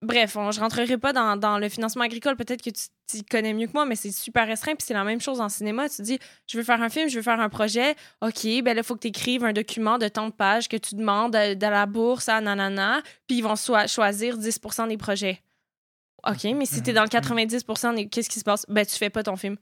Bref, 0.00 0.36
on, 0.36 0.52
je 0.52 0.60
rentrerai 0.60 0.96
pas 0.96 1.12
dans, 1.12 1.36
dans 1.36 1.58
le 1.58 1.68
financement 1.68 2.04
agricole. 2.04 2.36
Peut-être 2.36 2.62
que 2.62 2.70
tu, 2.70 3.22
connais 3.28 3.52
mieux 3.52 3.66
que 3.66 3.72
moi, 3.72 3.84
mais 3.84 3.96
c'est 3.96 4.12
super 4.12 4.46
restreint. 4.46 4.76
Puis 4.76 4.86
c'est 4.86 4.94
la 4.94 5.02
même 5.02 5.20
chose 5.20 5.40
en 5.40 5.48
cinéma. 5.48 5.88
Tu 5.88 6.02
dis, 6.02 6.18
je 6.46 6.56
veux 6.56 6.62
faire 6.62 6.80
un 6.80 6.88
film, 6.88 7.08
je 7.08 7.16
veux 7.16 7.22
faire 7.22 7.40
un 7.40 7.48
projet. 7.48 7.96
OK, 8.20 8.44
ben 8.62 8.74
là, 8.74 8.74
il 8.76 8.82
faut 8.84 8.94
que 8.94 9.00
tu 9.00 9.08
écrives 9.08 9.44
un 9.44 9.52
document 9.52 9.98
de 9.98 10.06
tant 10.06 10.28
de 10.28 10.32
pages 10.32 10.68
que 10.68 10.76
tu 10.76 10.94
demandes 10.94 11.32
de, 11.32 11.66
la 11.66 11.86
bourse 11.86 12.28
à 12.28 12.40
nanana. 12.40 13.02
Puis 13.26 13.38
ils 13.38 13.42
vont 13.42 13.56
choisir 13.56 14.38
10% 14.38 14.88
des 14.88 14.96
projets. 14.96 15.42
OK, 16.26 16.44
mais 16.44 16.66
si 16.66 16.80
tu 16.82 16.90
es 16.90 16.92
dans 16.92 17.02
le 17.02 17.08
90% 17.08 18.08
qu'est-ce 18.08 18.28
qui 18.28 18.38
se 18.38 18.44
passe? 18.44 18.66
Ben, 18.68 18.86
tu 18.86 18.96
fais 18.96 19.10
pas 19.10 19.24
ton 19.24 19.36
film. 19.36 19.56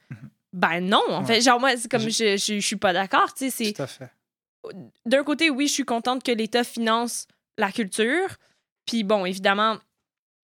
Ben 0.52 0.80
non, 0.80 1.02
en 1.10 1.24
fait. 1.24 1.40
Genre, 1.40 1.60
moi, 1.60 1.76
c'est 1.76 1.90
comme 1.90 2.08
je, 2.08 2.36
je, 2.36 2.60
suis 2.60 2.76
pas 2.76 2.92
d'accord. 2.92 3.32
Tu 3.34 3.50
sais, 3.50 3.72
Tout 3.72 3.82
à 3.82 3.86
fait. 3.86 4.10
D'un 5.04 5.22
côté, 5.22 5.48
oui, 5.48 5.68
je 5.68 5.72
suis 5.74 5.84
contente 5.84 6.22
que 6.22 6.32
l'État 6.32 6.64
finance 6.64 7.26
la 7.58 7.70
culture. 7.72 8.36
Puis 8.86 9.02
bon, 9.04 9.26
évidemment, 9.26 9.78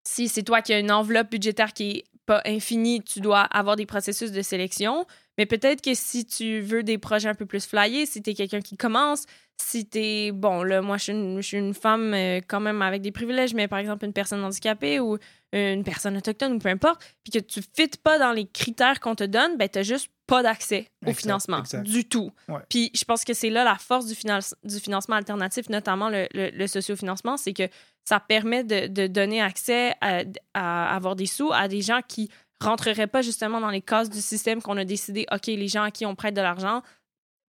si 0.06 0.28
c'est 0.28 0.42
toi 0.42 0.62
qui 0.62 0.72
as 0.72 0.78
une 0.78 0.92
enveloppe 0.92 1.30
budgétaire 1.30 1.72
qui 1.72 1.90
est 1.90 2.04
pas 2.26 2.42
infinie, 2.46 3.02
tu 3.02 3.20
dois 3.20 3.40
avoir 3.40 3.76
des 3.76 3.86
processus 3.86 4.32
de 4.32 4.42
sélection. 4.42 5.06
Mais 5.36 5.46
peut-être 5.46 5.82
que 5.82 5.94
si 5.94 6.24
tu 6.24 6.60
veux 6.60 6.82
des 6.82 6.96
projets 6.96 7.28
un 7.28 7.34
peu 7.34 7.46
plus 7.46 7.66
flyés, 7.66 8.06
si 8.06 8.22
tu 8.22 8.30
es 8.30 8.34
quelqu'un 8.34 8.60
qui 8.60 8.76
commence, 8.76 9.26
si 9.60 9.86
tu 9.86 9.98
es. 9.98 10.32
Bon, 10.32 10.62
là, 10.62 10.80
moi, 10.80 10.96
je 10.96 11.40
suis 11.42 11.58
une, 11.58 11.74
femme 11.74 12.14
euh, 12.14 12.40
quand 12.46 12.60
même 12.60 12.82
avec 12.82 13.02
des 13.02 13.12
privilèges, 13.12 13.54
mais 13.54 13.68
par 13.68 13.78
exemple, 13.78 14.04
une 14.04 14.12
personne 14.12 14.42
handicapée 14.42 15.00
ou 15.00 15.18
une 15.52 15.84
personne 15.84 16.16
autochtone 16.16 16.54
ou 16.54 16.58
peu 16.58 16.68
importe, 16.68 17.00
puis 17.22 17.32
que 17.32 17.38
tu 17.38 17.60
ne 17.60 17.64
fites 17.74 17.98
pas 17.98 18.18
dans 18.18 18.32
les 18.32 18.46
critères 18.46 18.98
qu'on 18.98 19.14
te 19.14 19.22
donne, 19.22 19.56
ben, 19.56 19.68
tu 19.68 19.78
n'as 19.78 19.84
juste 19.84 20.10
pas 20.26 20.42
d'accès 20.42 20.88
au 21.06 21.12
financement 21.12 21.62
du 21.84 22.04
tout. 22.04 22.32
Puis 22.68 22.90
je 22.94 23.04
pense 23.04 23.24
que 23.24 23.34
c'est 23.34 23.50
là 23.50 23.62
la 23.62 23.76
force 23.76 24.06
du, 24.06 24.16
du 24.64 24.80
financement 24.80 25.16
alternatif, 25.16 25.68
notamment 25.68 26.08
le, 26.08 26.26
le, 26.32 26.66
sociofinancement, 26.66 27.36
c'est 27.36 27.52
que 27.52 27.68
ça 28.04 28.20
permet 28.20 28.64
de, 28.64 29.06
donner 29.06 29.40
accès 29.40 29.94
à, 30.00 30.94
avoir 30.94 31.16
des 31.16 31.26
sous 31.26 31.52
à 31.52 31.68
des 31.68 31.80
gens 31.80 32.00
qui 32.06 32.30
rentreraient 32.60 33.06
pas 33.06 33.22
justement 33.22 33.60
dans 33.60 33.70
les 33.70 33.82
cases 33.82 34.10
du 34.10 34.20
système 34.20 34.62
qu'on 34.62 34.76
a 34.76 34.84
décidé, 34.84 35.26
OK, 35.32 35.46
les 35.46 35.68
gens 35.68 35.82
à 35.82 35.90
qui 35.90 36.06
on 36.06 36.14
prête 36.14 36.34
de 36.34 36.40
l'argent, 36.40 36.82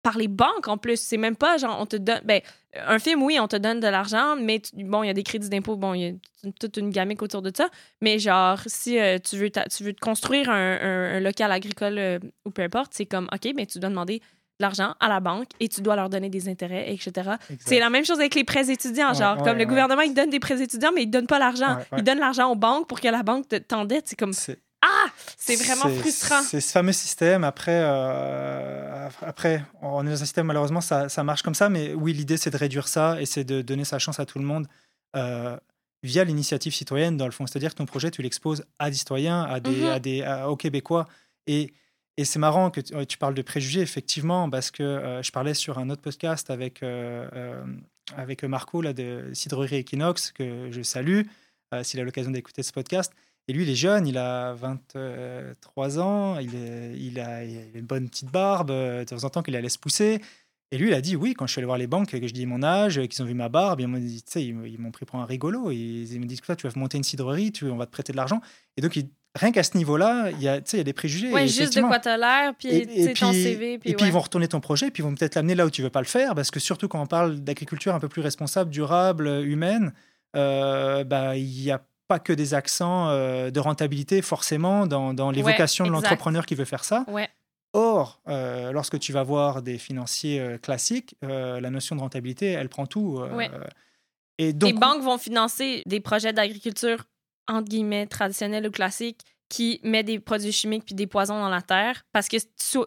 par 0.02 0.18
les 0.18 0.28
banques 0.28 0.68
en 0.68 0.78
plus. 0.78 1.00
C'est 1.00 1.16
même 1.16 1.36
pas 1.36 1.56
genre, 1.58 1.78
on 1.80 1.86
te 1.86 1.96
donne. 1.96 2.20
Ben, 2.24 2.40
un 2.74 2.98
film, 2.98 3.22
oui, 3.22 3.38
on 3.40 3.48
te 3.48 3.56
donne 3.56 3.80
de 3.80 3.86
l'argent, 3.86 4.36
mais 4.36 4.60
bon, 4.74 5.02
il 5.02 5.06
y 5.06 5.10
a 5.10 5.14
des 5.14 5.22
crédits 5.22 5.48
d'impôt, 5.48 5.76
bon, 5.76 5.94
il 5.94 6.00
y 6.00 6.06
a 6.06 6.50
toute 6.58 6.76
une 6.76 6.90
gamique 6.90 7.22
autour 7.22 7.42
de 7.42 7.52
ça. 7.54 7.68
Mais 8.00 8.18
genre, 8.18 8.58
si 8.66 8.98
euh, 8.98 9.18
tu, 9.18 9.36
veux 9.36 9.50
tu 9.50 9.84
veux 9.84 9.92
te 9.92 10.00
construire 10.00 10.50
un, 10.50 11.20
local 11.20 11.52
agricole 11.52 11.98
euh, 11.98 12.18
ou 12.44 12.50
peu 12.50 12.62
importe, 12.62 12.92
c'est 12.94 13.06
comme, 13.06 13.28
OK, 13.32 13.52
mais 13.54 13.66
tu 13.66 13.78
dois 13.78 13.90
demander 13.90 14.18
de 14.18 14.24
l'argent 14.62 14.94
à 15.00 15.08
la 15.08 15.20
banque 15.20 15.48
et 15.60 15.68
tu 15.68 15.82
dois 15.82 15.96
leur 15.96 16.08
donner 16.08 16.30
des 16.30 16.48
intérêts, 16.48 16.92
etc. 16.92 17.32
C'est 17.58 17.78
la 17.78 17.90
même 17.90 18.04
chose 18.04 18.18
avec 18.18 18.34
les 18.34 18.44
prêts 18.44 18.70
étudiants. 18.70 19.12
genre, 19.12 19.42
comme 19.42 19.58
le 19.58 19.66
gouvernement, 19.66 20.02
il 20.02 20.14
donne 20.14 20.30
des 20.30 20.40
prêts 20.40 20.62
étudiants, 20.62 20.90
mais 20.94 21.02
il 21.02 21.10
donne 21.10 21.26
pas 21.26 21.38
l'argent. 21.38 21.78
Il 21.96 22.02
donne 22.02 22.18
l'argent 22.18 22.50
aux 22.50 22.56
banques 22.56 22.88
pour 22.88 23.00
que 23.00 23.08
la 23.08 23.22
banque 23.22 23.46
t'endette. 23.68 24.08
C'est 24.08 24.16
comme. 24.16 24.32
Ah! 24.82 25.06
C'est 25.36 25.54
vraiment 25.56 25.94
frustrant. 26.00 26.42
C'est 26.42 26.60
ce 26.60 26.72
fameux 26.72 26.92
système. 26.92 27.44
Après, 27.44 27.80
euh, 27.84 29.08
après, 29.20 29.62
on 29.80 30.04
est 30.06 30.10
dans 30.10 30.22
un 30.22 30.24
système, 30.24 30.46
malheureusement, 30.46 30.80
ça, 30.80 31.08
ça 31.08 31.22
marche 31.22 31.42
comme 31.42 31.54
ça. 31.54 31.68
Mais 31.68 31.94
oui, 31.94 32.12
l'idée, 32.12 32.36
c'est 32.36 32.50
de 32.50 32.56
réduire 32.56 32.88
ça 32.88 33.20
et 33.20 33.26
c'est 33.26 33.44
de 33.44 33.62
donner 33.62 33.84
sa 33.84 34.00
chance 34.00 34.18
à 34.18 34.26
tout 34.26 34.40
le 34.40 34.44
monde 34.44 34.66
euh, 35.14 35.56
via 36.02 36.24
l'initiative 36.24 36.74
citoyenne, 36.74 37.16
dans 37.16 37.26
le 37.26 37.32
fond. 37.32 37.46
C'est-à-dire 37.46 37.70
que 37.70 37.78
ton 37.78 37.86
projet, 37.86 38.10
tu 38.10 38.22
l'exposes 38.22 38.64
à 38.80 38.90
des 38.90 38.96
citoyens, 38.96 39.42
à 39.42 39.60
des, 39.60 39.70
mhm. 39.70 39.86
à 39.86 39.98
des, 40.00 40.42
aux 40.48 40.56
Québécois. 40.56 41.06
Et, 41.46 41.72
et 42.22 42.24
c'est 42.24 42.38
marrant 42.38 42.70
que 42.70 42.80
tu, 42.80 43.18
parles 43.18 43.34
de 43.34 43.42
préjugés, 43.42 43.80
effectivement, 43.80 44.48
parce 44.48 44.70
que 44.70 44.82
euh, 44.82 45.22
je 45.22 45.30
parlais 45.32 45.54
sur 45.54 45.78
un 45.78 45.90
autre 45.90 46.02
podcast 46.02 46.50
avec, 46.50 46.82
avec 48.16 48.44
Marco 48.44 48.80
là, 48.80 48.92
de 48.92 49.30
Cidrerie 49.34 49.76
Equinox, 49.76 50.32
que 50.32 50.70
je 50.70 50.82
salue, 50.82 51.22
s'il 51.82 52.00
a 52.00 52.04
l'occasion 52.04 52.30
d'écouter 52.30 52.62
ce 52.62 52.72
podcast. 52.72 53.12
Et 53.48 53.52
lui, 53.52 53.64
il 53.64 53.70
est 53.70 53.74
jeune, 53.74 54.06
il 54.06 54.18
a 54.18 54.54
23 54.54 55.98
ans, 55.98 56.38
il, 56.38 56.54
il, 56.94 57.18
a, 57.18 57.42
une 57.44 57.86
bonne 57.86 58.08
petite 58.08 58.30
barbe, 58.30 58.70
euh, 58.70 59.00
de 59.00 59.04
temps 59.04 59.24
en 59.24 59.30
temps 59.30 59.42
qu'il 59.42 59.54
la 59.54 59.60
laisse 59.60 59.76
pousser. 59.76 60.20
Et 60.70 60.78
lui, 60.78 60.88
il 60.88 60.94
a 60.94 61.00
dit 61.00 61.16
oui, 61.16 61.34
quand 61.34 61.46
je 61.46 61.52
suis 61.52 61.58
allé 61.58 61.66
voir 61.66 61.76
les 61.76 61.88
banques, 61.88 62.10
que 62.10 62.26
je 62.26 62.32
dis 62.32 62.46
mon 62.46 62.62
âge, 62.62 63.00
qu'ils 63.08 63.22
ont 63.22 63.26
vu 63.26 63.34
ma 63.34 63.48
barbe, 63.48 63.80
ils 63.80 63.88
m'ont 63.88 63.98
ils 63.98 64.78
m'ont 64.78 64.92
pris 64.92 65.04
pour 65.04 65.18
un 65.18 65.26
rigolo. 65.26 65.70
Ils, 65.72 66.06
dit, 66.26 66.40
toi, 66.40 66.56
tu 66.56 66.68
vas 66.68 66.72
monter 66.76 66.98
une 66.98 67.04
cidrerie, 67.04 67.52
on 67.62 67.76
va 67.76 67.86
te 67.86 67.90
prêter 67.90 68.12
de 68.12 68.16
l'argent. 68.16 68.40
Et 68.76 68.80
donc, 68.80 68.96
rien 69.34 69.52
qu'à 69.52 69.62
ce 69.62 69.76
niveau-là, 69.76 70.30
il 70.30 70.42
y, 70.42 70.48
a, 70.48 70.60
des 70.60 70.92
préjugés. 70.92 71.32
Oui, 71.32 71.48
juste 71.48 71.76
de 71.76 71.82
quoi 71.82 71.98
tu 71.98 72.08
as 72.08 72.16
l'air, 72.16 72.54
puis, 72.58 72.68
et, 72.68 73.12
ton 73.14 73.32
CV. 73.32 73.78
Puis, 73.78 73.90
et 73.90 73.94
puis, 73.94 74.06
ils 74.06 74.12
vont 74.12 74.20
retourner 74.20 74.48
ton 74.48 74.60
projet, 74.60 74.90
puis 74.90 75.02
ils 75.02 75.06
vont 75.06 75.14
peut-être 75.14 75.34
l'amener 75.34 75.54
là 75.54 75.66
où 75.66 75.70
tu 75.70 75.82
veux 75.82 75.90
pas 75.90 76.00
le 76.00 76.06
faire, 76.06 76.34
parce 76.34 76.50
que 76.50 76.60
surtout 76.60 76.88
quand 76.88 77.00
on 77.00 77.06
parle 77.06 77.40
d'agriculture 77.40 77.94
un 77.94 78.00
peu 78.00 78.08
plus 78.08 78.22
responsable, 78.22 78.70
durable, 78.70 79.28
humaine, 79.44 79.92
euh, 80.36 81.04
bah, 81.04 81.36
il 81.36 81.62
y 81.62 81.70
a 81.70 81.82
pas 82.08 82.18
que 82.18 82.32
des 82.32 82.54
accents 82.54 83.08
euh, 83.08 83.50
de 83.50 83.60
rentabilité 83.60 84.22
forcément 84.22 84.86
dans, 84.86 85.14
dans 85.14 85.30
l'évocation 85.30 85.86
de 85.86 85.90
l'entrepreneur 85.90 86.46
qui 86.46 86.54
veut 86.54 86.64
faire 86.64 86.84
ça. 86.84 87.06
Or, 87.74 88.20
euh, 88.28 88.70
lorsque 88.70 88.98
tu 88.98 89.14
vas 89.14 89.22
voir 89.22 89.62
des 89.62 89.78
financiers 89.78 90.38
euh, 90.38 90.58
classiques, 90.58 91.16
la 91.22 91.70
notion 91.70 91.96
de 91.96 92.02
rentabilité, 92.02 92.48
elle 92.48 92.68
prend 92.68 92.86
tout. 92.86 93.22
et 94.36 94.52
donc, 94.52 94.72
les 94.72 94.78
banques 94.78 95.02
vont 95.02 95.16
financer 95.16 95.82
des 95.86 96.00
projets 96.00 96.34
d'agriculture 96.34 97.04
entre 97.48 97.68
guillemets 97.68 98.06
traditionnels 98.06 98.66
ou 98.66 98.70
classiques 98.70 99.20
qui 99.48 99.80
met 99.82 100.02
des 100.02 100.18
produits 100.18 100.52
chimiques 100.52 100.86
puis 100.86 100.94
des 100.94 101.06
poisons 101.06 101.38
dans 101.38 101.50
la 101.50 101.60
terre 101.60 102.04
parce 102.12 102.28
que 102.28 102.38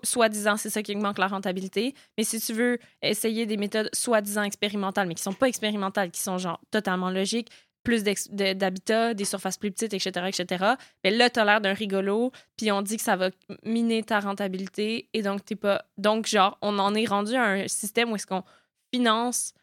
soi-disant 0.04 0.58
c'est 0.58 0.72
ça 0.72 0.82
qui 0.82 0.96
augmente 0.96 1.20
la 1.20 1.28
rentabilité. 1.28 1.94
Mais 2.18 2.24
si 2.24 2.40
tu 2.40 2.54
veux 2.54 2.80
essayer 3.04 3.46
des 3.46 3.58
méthodes 3.58 3.90
soi-disant 3.94 4.44
expérimentales 4.44 5.08
mais 5.08 5.14
qui 5.14 5.22
sont 5.22 5.34
pas 5.34 5.48
expérimentales, 5.48 6.10
qui 6.10 6.22
sont 6.22 6.40
genre 6.40 6.60
totalement 6.72 7.12
logiques, 7.12 7.52
plus 7.86 8.04
d'habitat, 8.04 9.14
des 9.14 9.24
surfaces 9.24 9.58
plus 9.58 9.72
petites, 9.72 9.94
etc., 9.94 10.26
etc. 10.28 10.66
Mais 11.04 11.12
là, 11.12 11.30
tu 11.30 11.40
as 11.40 11.46
l'air 11.46 11.62
d'un 11.62 11.74
rigolo, 11.74 12.32
puis 12.58 12.72
on 12.72 12.82
dit 12.82 12.98
que 12.98 13.04
ça 13.04 13.16
va 13.16 13.30
miner 13.64 14.04
ta 14.04 14.20
rentabilité, 14.20 15.08
et 15.14 15.22
donc 15.22 15.46
t'es 15.46 15.56
pas... 15.56 15.86
Donc, 15.98 16.26
genre, 16.26 16.58
on 16.62 16.80
en 16.80 16.94
est 16.96 17.06
rendu 17.06 17.36
à 17.36 17.44
un 17.44 17.68
système 17.68 18.12
où 18.12 18.16
est-ce 18.16 18.28
qu'on 18.28 18.44
finance 18.92 19.54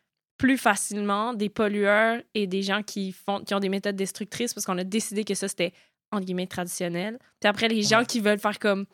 plus 0.42 0.59
facilement 0.59 1.35
des 1.35 1.48
pollueurs 1.48 2.20
et 2.35 2.48
des 2.48 2.62
gens 2.62 2.83
qui, 2.83 3.12
font, 3.12 3.38
qui 3.44 3.55
ont 3.55 3.61
des 3.61 3.68
méthodes 3.68 3.94
destructrices 3.94 4.52
parce 4.52 4.66
qu'on 4.66 4.76
a 4.76 4.83
décidé 4.83 5.22
que 5.22 5.35
ça, 5.35 5.46
c'était, 5.46 5.72
entre 6.11 6.24
guillemets, 6.24 6.48
traditionnel. 6.48 7.20
Puis 7.38 7.48
après, 7.48 7.68
les 7.68 7.83
gens 7.83 8.05
qui 8.05 8.18
veulent 8.18 8.40
faire 8.40 8.59
comme 8.59 8.87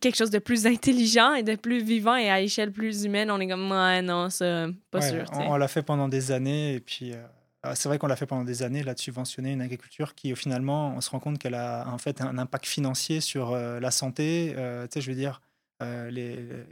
quelque 0.00 0.16
chose 0.16 0.30
de 0.30 0.38
plus 0.38 0.66
intelligent 0.74 1.34
et 1.34 1.42
de 1.42 1.54
plus 1.54 1.82
vivant 1.82 2.16
et 2.16 2.30
à 2.30 2.40
échelle 2.40 2.72
plus 2.72 3.04
humaine, 3.04 3.30
on 3.30 3.38
est 3.40 3.46
comme, 3.46 3.70
ouais, 3.70 4.00
non, 4.00 4.30
ça, 4.30 4.68
pas 4.90 5.02
sûr. 5.02 5.26
On, 5.34 5.56
l'a 5.56 5.68
fait 5.68 5.82
pendant 5.82 6.08
des 6.08 6.32
années, 6.32 6.76
et 6.76 6.80
puis... 6.80 7.12
Euh, 7.12 7.22
ah, 7.62 7.74
c'est 7.74 7.88
vrai 7.88 7.98
qu'on 7.98 8.06
l'a 8.06 8.16
fait 8.16 8.26
pendant 8.26 8.44
des 8.44 8.62
années, 8.62 8.82
là, 8.82 8.94
de 8.94 8.98
subventionner 8.98 9.52
une 9.52 9.60
agriculture 9.60 10.14
qui, 10.14 10.32
au 10.32 10.36
finalement, 10.36 10.94
on 10.96 11.02
se 11.02 11.10
rend 11.10 11.18
compte 11.18 11.38
qu'elle 11.38 11.54
a 11.54 11.86
en 11.88 11.98
fait 11.98 12.22
un 12.22 12.38
impact 12.38 12.66
financier 12.66 13.20
sur 13.20 13.52
euh, 13.52 13.80
la 13.80 13.90
santé. 13.90 14.54
Euh, 14.56 14.86
tu 14.86 14.94
sais, 14.94 15.00
je 15.02 15.10
veux 15.10 15.16
dire, 15.16 15.40
euh, 15.82 16.10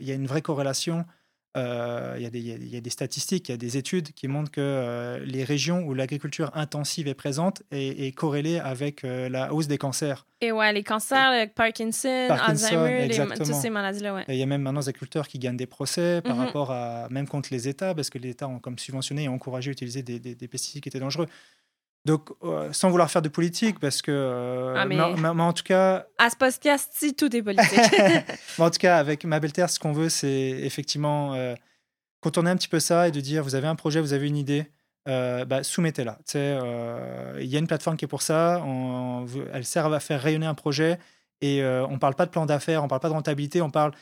il 0.00 0.06
y 0.06 0.10
a 0.10 0.14
une 0.14 0.26
vraie 0.26 0.42
corrélation 0.42 1.04
euh, 1.56 2.16
il 2.18 2.34
y, 2.34 2.74
y, 2.74 2.76
a 2.76 2.80
des 2.80 2.90
statistiques, 2.90 3.50
il 3.50 3.52
y 3.52 3.54
a 3.54 3.58
des 3.58 3.76
études 3.76 4.12
qui 4.12 4.26
montrent 4.26 4.50
que 4.50 4.60
euh, 4.60 5.18
les 5.24 5.44
régions 5.44 5.80
où 5.80 5.92
l'agriculture 5.92 6.50
intensive 6.54 7.08
est 7.08 7.14
présente 7.14 7.62
est, 7.70 8.06
est 8.06 8.12
corrélée 8.12 8.58
avec 8.58 9.04
euh, 9.04 9.28
la 9.28 9.52
hausse 9.52 9.66
des 9.66 9.76
cancers. 9.76 10.26
Et 10.40 10.50
ouais, 10.50 10.72
les 10.72 10.82
cancers, 10.82 11.50
Parkinson, 11.54 12.28
Alzheimer, 12.30 13.08
toutes 13.36 13.54
ces 13.54 13.68
maladies-là, 13.68 14.14
ouais. 14.14 14.24
il 14.28 14.36
y 14.36 14.42
a 14.42 14.46
même 14.46 14.62
maintenant 14.62 14.80
des 14.80 14.88
agriculteurs 14.88 15.28
qui 15.28 15.38
gagnent 15.38 15.58
des 15.58 15.66
procès 15.66 16.22
par 16.22 16.36
mhm. 16.36 16.44
rapport 16.46 16.70
à, 16.70 17.08
même 17.10 17.28
contre 17.28 17.50
les 17.52 17.68
États, 17.68 17.94
parce 17.94 18.08
que 18.08 18.18
les 18.18 18.30
États 18.30 18.48
ont 18.48 18.58
comme 18.58 18.78
subventionné 18.78 19.24
et 19.24 19.28
encouragé 19.28 19.70
à 19.70 19.72
utiliser 19.72 20.02
des, 20.02 20.18
des 20.18 20.48
pesticides 20.48 20.82
qui 20.82 20.88
étaient 20.88 21.00
dangereux. 21.00 21.26
Donc, 22.04 22.30
euh, 22.42 22.72
sans 22.72 22.90
vouloir 22.90 23.10
faire 23.10 23.22
de 23.22 23.28
politique, 23.28 23.78
parce 23.78 24.02
que. 24.02 24.10
Euh, 24.10 24.74
ah, 24.76 24.84
mais... 24.84 25.00
en 25.00 25.52
tout 25.52 25.62
cas. 25.62 26.06
À 26.18 26.30
ce 26.30 26.36
podcast, 26.36 26.92
tout 27.16 27.34
est 27.34 27.42
politique. 27.42 27.78
mais 27.98 28.64
en 28.64 28.70
tout 28.70 28.78
cas, 28.78 28.98
avec 28.98 29.24
Ma 29.24 29.38
Belle 29.38 29.52
Terre, 29.52 29.70
ce 29.70 29.78
qu'on 29.78 29.92
veut, 29.92 30.08
c'est 30.08 30.28
effectivement 30.28 31.34
euh, 31.34 31.54
contourner 32.20 32.50
un 32.50 32.56
petit 32.56 32.68
peu 32.68 32.80
ça 32.80 33.06
et 33.06 33.12
de 33.12 33.20
dire 33.20 33.44
vous 33.44 33.54
avez 33.54 33.68
un 33.68 33.76
projet, 33.76 34.00
vous 34.00 34.14
avez 34.14 34.26
une 34.26 34.36
idée, 34.36 34.66
bah, 35.06 35.62
soumettez-la. 35.62 36.18
Il 36.34 37.46
y 37.46 37.56
a 37.56 37.58
une 37.58 37.68
plateforme 37.68 37.96
qui 37.96 38.04
est 38.04 38.08
pour 38.08 38.22
ça. 38.22 38.62
On, 38.66 39.26
elle 39.52 39.64
sert 39.64 39.92
à 39.92 40.00
faire 40.00 40.20
rayonner 40.20 40.46
un 40.46 40.54
projet 40.54 40.98
et 41.40 41.64
on 41.64 41.92
ne 41.92 41.98
parle 41.98 42.14
pas 42.14 42.26
de 42.26 42.30
plan 42.30 42.46
d'affaires, 42.46 42.80
on 42.80 42.84
ne 42.84 42.88
parle 42.88 43.00
pas 43.00 43.08
de 43.08 43.14
rentabilité, 43.14 43.62
on 43.62 43.70
parle 43.70 43.92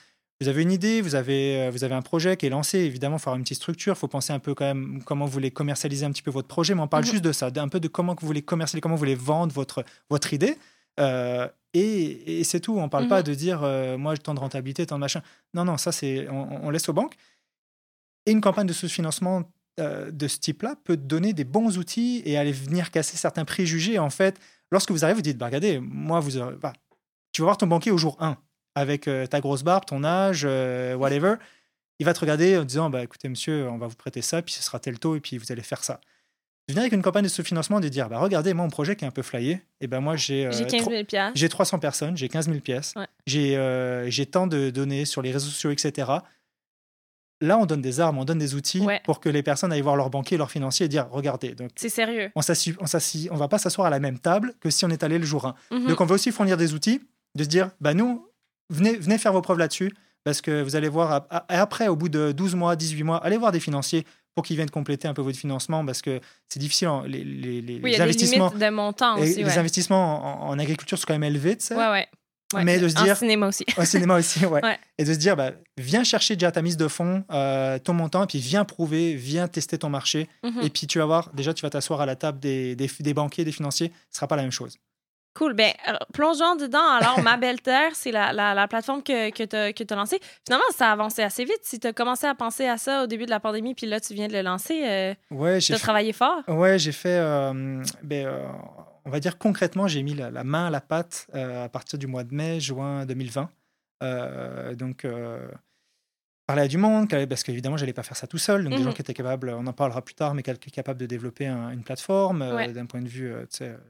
vous 0.41 0.49
avez 0.49 0.63
une 0.63 0.73
idée, 0.73 1.01
vous 1.03 1.15
avez, 1.15 1.69
vous 1.71 1.85
avez 1.85 1.95
un 1.95 2.03
projet 2.03 2.37
qui 2.37 2.47
est 2.47 2.51
lancé. 2.51 2.79
Évidemment, 2.79 3.17
il 3.17 3.19
faut 3.21 3.29
avoir 3.29 3.37
une 3.37 3.43
petite 3.45 3.59
structure. 3.59 3.95
Il 3.95 3.99
faut 3.99 4.09
penser 4.09 4.33
un 4.33 4.39
peu 4.39 4.55
quand 4.55 4.65
même 4.65 5.03
comment 5.05 5.27
vous 5.27 5.33
voulez 5.33 5.51
commercialiser 5.51 6.07
un 6.07 6.11
petit 6.13 6.23
peu 6.23 6.31
votre 6.31 6.49
projet. 6.49 6.75
Mais 6.75 6.81
on 6.81 6.89
parle 6.89 7.05
Mhm. 7.05 7.11
juste 7.11 7.25
de 7.25 7.33
ça, 7.33 7.51
un 7.55 7.69
peu 7.69 7.81
de 7.81 7.89
comment 7.89 8.17
vous 8.19 8.27
voulez 8.27 8.43
commercialiser, 8.43 8.81
comment 8.81 8.95
vous 8.95 9.01
voulez 9.01 9.15
vendre 9.15 9.53
votre, 9.53 9.85
votre 10.09 10.33
idée. 10.33 10.57
Euh, 10.99 11.47
et, 11.75 12.41
et 12.41 12.45
c'est 12.45 12.61
tout. 12.61 12.79
On 12.79 12.85
ne 12.85 12.89
parle 12.89 13.05
Mhm. 13.05 13.11
pas 13.11 13.23
de 13.23 13.35
dire, 13.35 13.61
euh, 13.63 13.97
moi, 13.99 14.17
tant 14.17 14.35
de 14.35 14.41
rentabilité, 14.41 14.87
tant 14.87 14.97
de 14.97 15.01
machin. 15.01 15.23
Non, 15.55 15.65
non, 15.65 15.77
ça, 15.77 15.93
c'est 15.93 16.29
on, 16.31 16.67
on 16.67 16.71
laisse 16.71 16.89
aux 16.89 16.93
banques. 16.95 17.15
Et 18.27 18.33
une 18.33 18.41
campagne 18.41 18.67
de 18.67 18.73
sous-financement 18.73 19.43
euh, 19.79 20.11
de 20.11 20.29
ce 20.29 20.39
type-là 20.39 20.75
peut 20.85 20.97
donner 20.97 21.33
des 21.33 21.45
bons 21.45 21.79
outils 21.79 22.21
et 22.27 22.37
aller 22.37 22.53
venir 22.53 22.91
casser 22.91 23.17
certains 23.17 23.45
préjugés. 23.47 23.99
En 23.99 24.11
fait, 24.11 24.39
lorsque 24.71 24.91
vous 24.91 25.05
arrivez, 25.05 25.17
vous 25.17 25.23
dites, 25.23 25.39
bah, 25.39 25.47
regardez, 25.47 25.79
moi, 25.81 26.21
vous 26.21 26.37
aurez- 26.37 26.57
bah, 26.57 26.73
tu 27.33 27.41
vas 27.43 27.47
voir 27.47 27.57
ton 27.57 27.67
banquier 27.67 27.91
au 27.91 27.97
jour 27.97 28.17
1 28.21 28.37
avec 28.75 29.09
euh, 29.09 29.27
ta 29.27 29.41
grosse 29.41 29.63
barbe, 29.63 29.85
ton 29.85 30.05
âge, 30.05 30.43
euh, 30.45 30.95
whatever. 30.95 31.35
Il 31.99 32.07
va 32.07 32.15
te 32.15 32.21
regarder 32.21 32.57
en 32.57 32.65
disant, 32.65 32.89
bah, 32.91 33.03
écoutez, 33.03 33.29
monsieur, 33.29 33.69
on 33.69 33.79
va 33.79 33.87
vous 33.87 33.97
prêter 33.97 34.23
ça, 34.23 34.41
puis 34.43 34.55
ce 34.55 34.63
sera 34.63 34.79
tel 34.79 34.99
taux, 34.99 35.17
et 35.17 35.21
puis 35.21 35.37
vous 35.39 35.53
allez 35.53 35.63
faire 35.63 35.85
ça. 35.85 36.01
De 36.69 36.73
venir 36.73 36.83
avec 36.83 36.93
une 36.93 37.03
campagne 37.03 37.25
de 37.25 37.29
sous-financement, 37.29 37.81
de 37.81 37.89
dire, 37.89 38.09
bah, 38.09 38.19
regardez, 38.19 38.55
moi, 38.55 38.65
mon 38.65 38.71
projet 38.71 38.97
qui 38.97 39.05
est 39.05 39.09
un 39.09 39.11
peu 39.11 39.23
flyé, 39.23 39.61
et 39.81 39.87
ben 39.87 40.01
moi, 40.01 40.17
j'ai 40.17 40.47
euh, 40.47 40.53
J'ai 40.53 40.67
15 40.67 40.81
tro- 40.83 40.91
000 40.93 41.05
piastres. 41.05 41.33
j'ai 41.39 41.49
300 41.49 41.79
personnes, 41.79 42.17
j'ai 42.17 42.29
15 42.29 42.47
000 42.49 42.61
pièces, 42.61 42.95
Ouais. 42.97 43.07
j'ai 43.27 43.57
euh, 43.57 44.09
j'ai 44.09 44.25
tant 44.27 44.47
de 44.47 44.71
données 44.71 45.05
sur 45.05 45.21
les 45.21 45.33
réseaux 45.33 45.49
sociaux, 45.51 45.71
etc. 45.73 46.11
Là, 47.43 47.57
on 47.59 47.65
donne 47.65 47.81
des 47.81 48.01
armes, 48.01 48.19
on 48.19 48.25
donne 48.27 48.39
des 48.39 48.55
outils 48.55 48.81
Ouais. 48.81 49.01
pour 49.05 49.19
que 49.21 49.29
les 49.31 49.43
personnes 49.43 49.73
aillent 49.73 49.81
voir 49.81 49.97
leur 49.97 50.11
banquier, 50.11 50.37
leur 50.37 50.51
financier 50.51 50.87
et 50.87 50.89
dire 50.91 51.09
regardez, 51.11 51.55
C'est 51.75 51.89
sérieux. 51.89 52.31
on 52.37 52.41
on 53.31 53.37
va 53.37 53.49
pas 53.49 53.59
s'asseoir 53.59 53.87
à 53.87 53.91
la 53.91 53.99
même 53.99 54.19
table 54.19 54.53
que 54.61 54.69
si 54.71 54.85
on 54.85 54.91
est 54.91 55.03
allé 55.03 55.19
le 55.19 55.25
jour 55.25 55.47
1. 55.47 55.55
Mhm. 55.71 55.87
Donc 55.89 56.01
on 56.03 56.05
va 56.07 56.15
aussi 56.17 56.33
fournir 56.33 56.57
des 56.59 56.75
outils, 56.75 57.01
de 57.35 57.43
se 57.45 57.49
dire 57.49 57.71
bah 57.81 57.95
nous, 57.95 58.27
venez, 58.71 58.97
venez 58.97 59.19
faire 59.19 59.33
vos 59.33 59.43
preuves 59.43 59.59
là-dessus, 59.59 59.93
parce 60.25 60.41
que 60.41 60.63
vous 60.63 60.77
allez 60.77 60.89
voir, 60.89 61.27
après, 61.49 61.89
au 61.89 61.97
bout 61.97 62.09
de 62.09 62.33
12 62.33 62.55
mois, 62.55 62.77
18 62.77 63.03
mois, 63.03 63.19
allez 63.25 63.37
voir 63.37 63.53
des 63.53 63.61
financiers 63.61 64.05
pour 64.35 64.45
qu'ils 64.45 64.57
viennent 64.57 64.71
compléter 64.71 65.09
un 65.09 65.15
peu 65.15 65.23
votre 65.23 65.39
financement, 65.39 65.85
parce 65.85 66.03
que 66.03 66.21
c'est 66.49 66.61
difficile, 66.61 66.89
hein, 66.89 67.03
les, 67.07 67.25
les- 67.25 67.61
les- 67.63 67.75
oui, 67.75 67.81
il 67.81 67.83
les 67.85 67.91
y 67.91 67.95
a 67.95 67.97
des 67.99 68.03
investissements. 68.03 68.51
de 68.51 68.69
montant 68.71 69.17
les 69.17 69.59
investissements 69.59 70.45
en, 70.49 70.51
en 70.51 70.59
agriculture 70.59 70.97
sont 70.99 71.05
quand 71.07 71.15
même 71.15 71.25
élevés, 71.25 71.57
tu 71.57 71.67
sais. 71.67 71.75
Ouais, 71.77 71.91
ouais. 71.91 72.07
Ouais. 72.53 72.65
Mais 72.65 72.81
de 72.81 72.89
se 72.89 72.97
dire- 72.97 73.17
cinéma 73.17 73.47
aussi. 73.47 73.65
Au 73.77 73.85
cinéma 73.85 74.17
aussi, 74.19 74.45
ouais. 74.47 74.61
Ouais. 74.65 74.77
Et 74.99 75.05
de 75.05 75.13
se 75.15 75.19
dire, 75.19 75.37
bah, 75.37 75.53
viens 75.79 76.03
chercher 76.03 76.35
déjà 76.35 76.51
ta 76.51 76.63
mise 76.63 76.77
de 76.77 76.89
fonds, 76.89 77.25
euh, 77.31 77.79
ton 77.79 77.93
montant, 77.93 78.25
et 78.25 78.27
puis 78.27 78.39
viens 78.41 78.65
prouver, 78.65 79.15
viens 79.15 79.47
tester 79.47 79.79
ton 79.79 79.89
marché. 79.89 80.29
Mhm. 80.43 80.61
Et 80.65 80.69
puis 80.71 80.87
tu 80.89 80.99
vas 80.99 81.07
voir, 81.07 81.31
déjà, 81.33 81.55
tu 81.55 81.63
vas 81.63 81.71
t'asseoir 81.71 82.01
à 82.01 82.07
la 82.07 82.17
table 82.17 82.41
des, 82.41 82.75
des, 82.75 82.91
des 83.01 83.15
banquiers, 83.15 83.45
des 83.45 83.53
financiers, 83.53 83.93
ce 84.11 84.17
sera 84.17 84.27
pas 84.27 84.35
la 84.37 84.43
même 84.43 84.51
chose. 84.51 84.77
Cool. 85.35 85.55
Ben, 85.55 85.73
euh, 85.89 85.93
plongeons 86.13 86.57
dedans. 86.57 86.85
Alors, 87.01 87.21
Ma 87.23 87.37
Belle 87.37 87.61
Terre, 87.61 87.93
c'est 87.95 88.11
la, 88.11 88.33
la, 88.33 88.53
la 88.55 88.67
plateforme 88.69 89.03
que, 89.03 89.31
que 89.31 89.45
tu 89.83 89.93
as, 89.93 89.97
lancée. 89.97 90.21
Finalement, 90.45 90.65
ça 90.75 90.89
a 90.89 90.93
avancé 90.93 91.23
assez 91.23 91.45
vite. 91.45 91.61
Si 91.63 91.79
tu 91.79 91.87
as 91.87 91.93
commencé 91.93 92.27
à 92.27 92.35
penser 92.35 92.67
à 92.67 92.79
ça 92.79 93.05
au 93.05 93.07
début 93.07 93.27
de 93.27 93.31
la 93.31 93.41
pandémie, 93.41 93.75
puis 93.75 93.87
là, 93.87 94.01
tu 94.01 94.13
viens 94.15 94.27
de 94.29 94.33
le 94.33 94.43
lancer, 94.43 94.83
euh, 94.87 95.15
Ouais, 95.31 95.59
tu 95.61 95.73
as 95.73 95.79
travaillé 95.79 96.13
fort? 96.13 96.43
Ouais, 96.49 96.79
j'ai 96.79 96.93
fait. 96.93 97.19
euh, 97.19 97.83
ben, 98.03 98.27
euh, 98.27 98.47
on 99.05 99.11
va 99.11 99.21
dire 99.21 99.39
concrètement, 99.39 99.87
j'ai 99.89 100.03
mis 100.03 100.15
la, 100.15 100.31
la 100.31 100.45
main 100.45 100.67
à 100.67 100.71
la 100.71 100.81
pâte 100.81 101.27
à 101.33 101.69
partir 101.69 101.99
du 101.99 102.07
mois 102.07 102.25
de 102.25 102.35
mai, 102.35 102.61
juin 102.61 103.07
2020. 103.07 103.49
Euh, 104.03 104.75
donc, 104.75 105.05
euh, 105.05 105.47
parler 106.51 106.63
à 106.63 106.69
du 106.69 106.79
monde, 106.79 107.09
parce 107.29 107.43
qu'évidemment, 107.43 107.77
je 107.77 107.83
n'allais 107.83 107.93
pas 107.93 108.03
faire 108.03 108.17
ça 108.17 108.27
tout 108.27 108.39
seul. 108.39 108.65
Donc, 108.65 108.73
des 108.73 108.79
Mhm. 108.81 108.85
gens 108.87 108.93
qui 108.93 109.03
étaient 109.03 109.15
capables, 109.15 109.51
on 109.51 109.67
en 109.67 109.73
parlera 109.73 110.03
plus 110.05 110.15
tard, 110.15 110.35
mais 110.35 110.43
qui 110.43 110.51
est 110.51 110.71
capable 110.71 110.99
de 110.99 111.07
développer 111.07 111.47
un- 111.47 111.71
une 111.71 111.83
plateforme 111.85 112.43
euh, 112.43 112.73
d'un 112.73 112.87
point 112.87 113.01
de 113.03 113.09
vue 113.09 113.31
euh, 113.33 113.45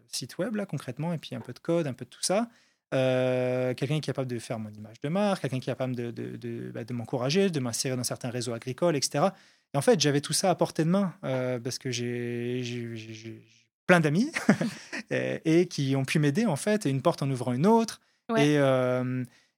site 0.09 0.37
web, 0.38 0.57
là, 0.57 0.66
concrètement, 0.66 1.12
et 1.14 1.18
puis 1.18 1.35
un 1.35 1.40
peu 1.40 1.53
de 1.53 1.59
code, 1.59 1.87
un 1.87 1.92
peu 1.94 2.05
de 2.05 2.11
tout 2.11 2.23
ça. 2.23 2.49
Euh, 2.92 3.73
quelqu'un 3.75 3.94
qui 3.94 4.11
est 4.11 4.12
capable 4.12 4.29
de 4.29 4.38
faire 4.38 4.59
mon 4.59 4.70
image 4.70 5.01
de 5.01 5.09
marque, 5.09 5.42
quelqu'un 5.42 5.61
qui 5.61 5.70
est 5.70 5.73
capable 5.73 5.94
de, 5.94 6.11
de, 6.11 6.37
de, 6.37 6.70
bah, 6.75 6.85
de 6.85 6.92
m'encourager, 6.92 7.49
de 7.49 7.61
m'insérer 7.61 7.96
dans 7.96 8.05
certains 8.05 8.31
réseaux 8.31 8.53
agricoles, 8.53 8.96
etc. 8.96 9.27
Et 9.73 9.79
en 9.79 9.81
fait, 9.83 10.01
j'avais 10.01 10.20
tout 10.20 10.33
ça 10.33 10.51
à 10.51 10.55
portée 10.57 10.85
de 10.85 10.90
main 10.90 11.14
parce 11.23 11.79
que 11.79 11.90
j'ai 11.92 13.40
plein 13.87 14.01
d'amis 14.01 14.31
et, 15.11 15.40
et 15.61 15.66
qui 15.66 15.94
ont 15.96 16.05
pu 16.05 16.18
m'aider, 16.18 16.46
en 16.46 16.57
fait, 16.57 16.85
et 16.87 16.90
une 16.90 17.01
porte 17.03 17.23
en 17.23 17.31
ouvrant 17.31 17.53
une 17.53 17.66
autre. 17.66 18.01
Ouais. 18.29 18.55
Et, 18.55 18.59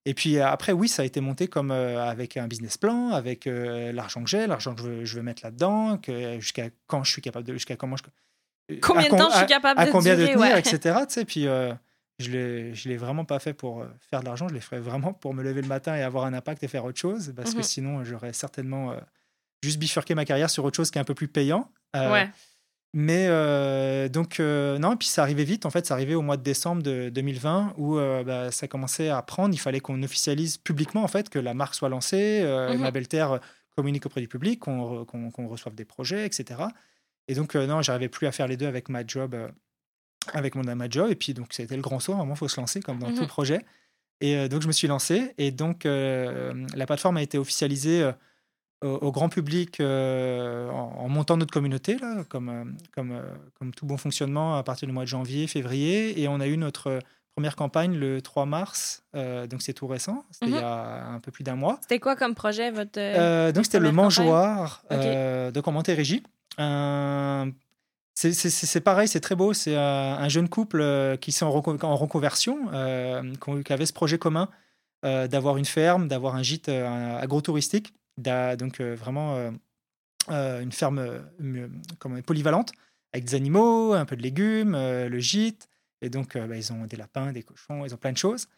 et 0.05 0.15
puis 0.15 0.39
après, 0.41 0.73
oui, 0.73 0.89
ça 0.89 1.03
a 1.03 1.05
été 1.05 1.21
monté 1.21 1.47
comme 1.49 1.71
euh, 1.71 2.03
avec 2.05 2.37
un 2.37 2.49
business 2.49 2.77
plan, 2.77 3.11
avec 3.11 3.47
euh, 3.47 3.93
l'argent 3.93 4.23
que 4.25 4.31
j'ai, 4.31 4.47
l'argent 4.47 4.75
que 4.75 4.83
je 4.83 4.87
veux, 4.89 5.05
je 5.05 5.17
veux 5.17 5.23
mettre 5.23 5.45
là-dedans, 5.45 6.01
jusqu'à 6.39 6.71
quand 6.87 7.05
je 7.05 7.13
suis 7.13 7.23
capable 7.23 7.47
de, 7.47 7.53
jusqu'à 7.53 7.77
comment 7.77 7.97
je, 7.97 8.03
Combien 8.81 9.03
à 9.03 9.11
de 9.11 9.17
temps 9.17 9.29
je 9.31 9.35
suis 9.35 9.45
à- 9.45 9.47
capable 9.47 9.81
à 9.81 9.87
de 9.87 9.91
combien 9.91 10.15
durer, 10.15 10.29
de 10.29 10.33
tenir, 10.35 10.55
ouais. 10.55 10.59
etc. 10.59 10.99
Tu 11.07 11.15
sais, 11.15 11.25
puis 11.25 11.47
euh, 11.47 11.73
je 12.19 12.31
l'ai, 12.31 12.75
je 12.75 12.89
l'ai 12.89 12.97
vraiment 12.97 13.25
pas 13.25 13.39
fait 13.39 13.53
pour 13.55 13.83
euh, 13.83 13.87
faire 14.11 14.21
de 14.21 14.25
l'argent, 14.27 14.49
je 14.49 14.55
l'ai 14.55 14.61
fait 14.61 14.79
vraiment 14.79 15.13
pour 15.13 15.35
me 15.35 15.43
lever 15.43 15.63
le 15.63 15.69
matin 15.69 15.97
et 15.97 16.03
avoir 16.03 16.25
un 16.25 16.35
impact 16.35 16.63
et 16.63 16.69
faire 16.69 16.85
autre 16.85 16.99
chose, 16.99 17.33
parce 17.37 17.55
que 17.55 17.63
sinon 17.63 18.05
j'aurais 18.05 18.33
certainement 18.33 18.93
euh, 18.93 18.97
juste 19.63 19.79
bifurqué 19.79 20.15
ma 20.15 20.25
carrière 20.25 20.51
sur 20.51 20.65
autre 20.65 20.77
chose 20.77 20.91
qui 20.91 20.99
est 20.99 21.01
un 21.01 21.05
peu 21.05 21.15
plus 21.15 21.29
payant. 21.29 21.71
Euh, 21.97 22.13
ouais. 22.13 22.31
Mais 22.95 23.27
euh, 23.29 24.09
donc, 24.11 24.39
euh, 24.39 24.79
non, 24.79 24.97
puis 24.99 25.09
ça 25.09 25.23
arrivait 25.23 25.45
vite. 25.45 25.65
En 25.65 25.71
fait, 25.71 25.87
ça 25.87 25.95
arrivait 25.95 26.15
au 26.15 26.21
mois 26.23 26.37
de 26.37 26.43
décembre 26.43 26.83
de 26.83 27.09
2020 27.09 27.73
où 27.79 27.97
euh, 27.97 28.23
bah, 28.23 28.51
ça 28.51 28.69
commençait 28.69 29.09
à 29.09 29.23
prendre. 29.23 29.55
Il 29.55 29.59
fallait 29.59 29.81
qu'on 29.81 30.03
officialise 30.03 30.59
publiquement 30.59 31.03
en 31.03 31.09
fait 31.09 31.31
que 31.31 31.39
la 31.39 31.55
marque 31.55 31.75
soit 31.75 31.89
lancée, 31.89 32.43
Mhm. 32.45 32.81
Ma 32.81 32.91
Belle 32.91 33.09
Terre 33.09 33.41
communique 33.77 34.05
auprès 34.05 34.21
du 34.21 34.29
public, 34.29 34.61
qu'on 34.61 35.05
re- 35.05 35.47
reçoive 35.47 35.75
des 35.75 35.87
projets, 35.87 36.27
etc. 36.27 36.61
Et 37.29 37.35
donc, 37.35 37.55
non, 37.55 37.81
j'arrivais 37.81 38.11
plus 38.11 38.27
à 38.27 38.33
faire 38.33 38.47
les 38.47 38.59
deux 38.59 38.67
avec 38.67 38.91
ma 38.91 39.07
job, 39.07 39.35
avec 40.35 40.55
mon 40.55 40.63
ma 40.77 40.91
job. 40.91 41.11
Et 41.11 41.15
puis, 41.17 41.33
donc, 41.33 41.47
c'était 41.53 41.77
le 41.77 41.83
grand 41.83 41.99
saut. 41.99 42.15
Moment, 42.15 42.35
il 42.35 42.39
faut 42.39 42.49
se 42.49 42.61
lancer 42.61 42.81
comme 42.81 42.99
dans 42.99 43.09
Mhm. 43.09 43.17
tout 43.19 43.27
projet. 43.27 43.65
Et 44.21 44.49
donc, 44.51 44.61
je 44.61 44.67
me 44.67 44.73
suis 44.73 44.87
lancé. 44.89 45.33
Et 45.39 45.51
donc, 45.51 45.85
la 45.85 46.87
plateforme 46.87 47.17
a 47.17 47.23
été 47.23 47.39
officialisée 47.39 48.11
au, 48.83 48.89
au 48.89 49.13
grand 49.13 49.29
public 49.29 49.81
euh, 49.81 50.69
en, 50.71 51.05
en 51.05 51.09
montant 51.09 51.37
notre 51.37 51.53
communauté, 51.53 51.97
là, 51.99 52.25
comme, 52.29 52.49
euh, 52.49 52.65
comme, 52.95 53.13
euh, 53.13 53.23
comme 53.59 53.73
tout 53.73 53.87
bon 53.87 53.97
fonctionnement 53.97 54.57
à 54.57 54.63
partir 54.63 54.87
du 54.89 54.93
mois 54.95 55.05
de 55.05 55.09
janvier, 55.09 55.47
février. 55.47 56.21
Et 56.21 56.29
on 56.29 56.41
a 56.41 56.47
eu 56.47 56.57
notre 56.57 56.99
première 57.35 57.57
campagne 57.57 57.97
le 57.97 58.21
3 58.21 58.45
mars. 58.47 59.05
euh, 59.15 59.47
donc, 59.47 59.63
c'est 59.63 59.73
tout 59.73 59.87
récent. 59.87 60.25
C'était 60.31 60.47
Mhm. 60.47 60.53
il 60.57 60.61
y 60.61 60.65
a 60.65 61.07
un 61.07 61.21
peu 61.21 61.31
plus 61.31 61.45
d'un 61.45 61.57
mois. 61.57 61.79
C'était 61.83 61.99
quoi 62.01 62.17
comme 62.17 62.35
projet, 62.35 62.71
votre. 62.71 62.99
euh, 62.99 63.53
donc, 63.53 63.65
c'était 63.65 63.79
le 63.79 63.87
première 63.89 64.09
campagne? 64.09 64.27
mangeoire 64.27 64.83
Ok. 64.91 64.97
euh, 64.99 65.51
de 65.51 65.61
Commenté-Régie. 65.61 66.23
Un- 66.59 67.51
c'est- 68.15 68.33
C'est 68.35 68.51
c'est 68.51 68.81
pareil, 68.83 69.09
c'est 69.09 69.21
très 69.21 69.35
beau. 69.35 69.55
C'est 69.55 69.75
un 69.77 70.29
jeune 70.29 70.49
couple 70.51 71.17
qui 71.23 71.33
sont 71.33 71.47
en, 71.47 71.51
reco- 71.59 71.83
en 71.85 71.97
reconversion, 71.97 72.69
qui 73.65 73.73
avait 73.73 73.87
ce 73.87 73.93
projet 73.95 74.19
commun 74.19 74.49
d'avoir 75.03 75.57
une 75.57 75.65
ferme, 75.65 76.09
d'avoir 76.09 76.35
un 76.37 76.43
gîte 76.43 76.69
agro-touristique, 76.69 77.95
donc 78.19 78.81
euh, 78.81 78.95
vraiment 78.95 79.37
euh, 79.37 79.51
euh, 80.31 80.61
une 80.61 80.73
ferme 80.73 81.23
polyvalente, 82.25 82.73
avec 83.13 83.25
des 83.27 83.35
animaux, 83.35 83.93
un 83.93 84.05
peu 84.05 84.17
de 84.17 84.23
légumes, 84.23 84.73
le 84.73 85.19
gîte. 85.19 85.69
Et 86.01 86.11
donc, 86.11 86.37
bah, 86.37 86.57
ils 86.57 86.73
ont 86.73 86.85
des 86.87 86.97
lapins, 86.97 87.33
des 87.33 87.43
cochons, 87.43 87.85
ils 87.85 87.95
ont 87.95 87.99
plein 87.99 88.13
de 88.13 88.19
choses. 88.19 88.49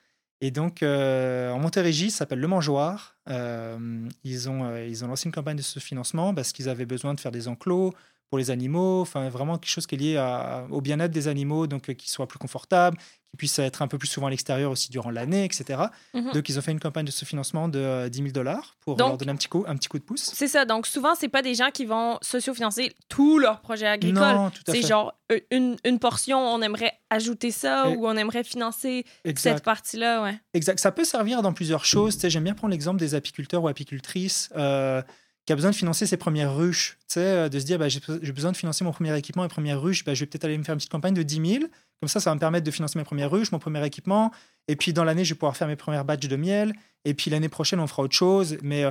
Et 0.41 0.51
donc, 0.51 0.83
en 0.83 1.59
Montérégie, 1.59 2.11
ça 2.11 2.19
s'appelle 2.19 2.41
Le 2.41 2.49
Mangeoire. 2.49 3.17
Ils, 3.29 4.49
ont, 4.49 4.77
ils 4.77 5.05
ont 5.05 5.09
lancé 5.09 5.27
une 5.27 5.35
campagne 5.35 5.57
de 5.57 5.63
ce 5.63 5.79
financement 5.81 6.35
parce 6.35 6.53
qu'ils 6.53 6.69
avaient 6.69 6.87
besoin 6.87 7.15
de 7.15 7.21
faire 7.21 7.33
des 7.33 7.49
enclos 7.49 7.93
pour 8.35 8.39
les 8.39 8.51
animaux, 8.51 9.01
enfin 9.03 9.29
vraiment 9.29 9.59
quelque 9.59 9.71
chose 9.71 9.87
qui 9.87 9.95
est 9.95 9.99
lié 9.99 10.17
à- 10.17 10.67
au 10.71 10.81
bien-être 10.81 11.13
des 11.13 11.29
animaux, 11.29 11.69
donc 11.69 11.89
euh, 11.89 11.93
qu'ils 11.93 12.11
soient 12.11 12.27
plus 12.27 12.41
confortables, 12.41 12.97
qu'ils 13.31 13.39
puissent 13.39 13.61
être 13.61 13.81
un 13.81 13.87
peu 13.87 13.97
plus 13.97 14.09
souvent 14.09 14.27
à 14.27 14.31
l'extérieur 14.31 14.73
aussi 14.73 14.91
durant 14.91 15.11
l'année, 15.11 15.45
etc. 15.45 15.85
Mhm. 16.15 16.33
Donc, 16.33 16.49
ils 16.49 16.59
ont 16.59 16.63
fait 16.63 16.73
une 16.73 16.81
campagne 16.81 17.05
de 17.05 17.13
ce 17.13 17.25
financement 17.25 17.69
de 17.69 17.79
euh, 17.79 18.09
10 18.09 18.19
000 18.19 18.31
dollars 18.33 18.75
pour 18.81 18.97
Donc- 18.97 19.09
leur 19.11 19.19
donner 19.19 19.31
un 19.31 19.37
petit 19.37 19.47
coup, 19.47 19.65
un 19.69 19.77
petit 19.77 19.87
coup 19.89 20.01
de 20.01 20.03
pouce. 20.05 20.33
C'est 20.35 20.49
ça. 20.49 20.65
Donc, 20.65 20.89
souvent, 20.89 21.15
c'est 21.15 21.29
pas 21.29 21.43
des 21.43 21.55
gens 21.55 21.71
qui 21.73 21.85
vont 21.85 22.19
socio-financer 22.23 22.93
tous 23.09 23.39
leurs 23.39 23.61
projets 23.61 23.87
agricoles. 23.87 24.21
Non, 24.21 24.51
tout 24.51 24.63
à 24.67 24.73
C'est 24.73 24.83
genre 24.83 25.15
euh, 25.31 25.39
une, 25.53 25.77
une 25.85 26.01
portion, 26.01 26.39
on 26.41 26.61
aimerait 26.61 26.95
ajouter 27.11 27.53
ça 27.53 27.89
Et- 27.89 27.95
ou 27.97 28.09
on 28.09 28.17
aimerait 28.17 28.43
financer 28.43 29.05
Exact. 29.25 29.55
cette 29.59 29.65
partie-là, 29.65 30.25
ouais. 30.25 30.41
Exact. 30.55 30.81
Ça 30.81 30.91
peut 30.91 31.05
servir 31.05 31.41
dans 31.43 31.53
plusieurs 31.53 31.85
choses. 31.85 32.19
J'aime 32.21 32.43
bien 32.43 32.55
prendre 32.55 32.73
l'exemple 32.73 32.99
des 32.99 33.15
apiculteurs 33.15 33.63
ou 33.63 33.69
apicultrices 33.69 34.51
euh, 34.57 35.03
qui 35.47 35.53
a 35.53 35.57
besoin 35.57 35.71
de 35.71 35.77
financer 35.77 36.07
ses 36.07 36.17
premières 36.17 36.55
ruches. 36.57 36.97
Tu 37.09 37.15
sais, 37.15 37.21
euh, 37.21 37.49
de 37.49 37.59
se 37.59 37.65
dire, 37.65 37.79
bah, 37.79 37.89
j'ai 37.89 38.01
besoin 38.33 38.53
de 38.53 38.57
financer 38.57 38.83
mon 38.85 38.93
premier 38.93 39.17
équipement, 39.19 39.43
mes 39.43 39.49
premières 39.49 39.81
ruches. 39.81 40.05
Bah, 40.05 40.15
je 40.15 40.21
vais 40.21 40.27
peut-être 40.27 40.45
aller 40.45 40.57
me 40.57 40.63
faire 40.65 40.73
une 40.73 40.79
petite 40.79 40.91
campagne 40.93 41.15
de 41.15 41.23
10 41.23 41.35
000. 41.59 41.65
Comme 42.01 42.09
ça, 42.09 42.19
ça 42.21 42.31
va 42.31 42.35
me 42.35 42.41
permettre 42.41 42.65
de 42.65 42.71
financer 42.71 42.99
mes 42.99 43.05
premières 43.05 43.31
ruches, 43.31 43.53
mon 43.53 43.59
premier 43.59 43.85
équipement. 43.87 44.31
Et 44.69 44.77
puis, 44.77 44.93
dans 44.93 45.05
l'année, 45.05 45.25
je 45.25 45.35
vais 45.35 45.39
pouvoir 45.39 45.57
faire 45.57 45.69
mes 45.69 45.77
premières 45.77 46.05
batches 46.05 46.29
de 46.29 46.37
miel. 46.37 46.73
Et 47.05 47.13
puis, 47.15 47.31
l'année 47.31 47.49
prochaine, 47.51 47.79
on 47.81 47.87
fera 47.87 48.03
autre 48.03 48.15
chose. 48.17 48.57
Mais, 48.63 48.85
euh, 48.85 48.91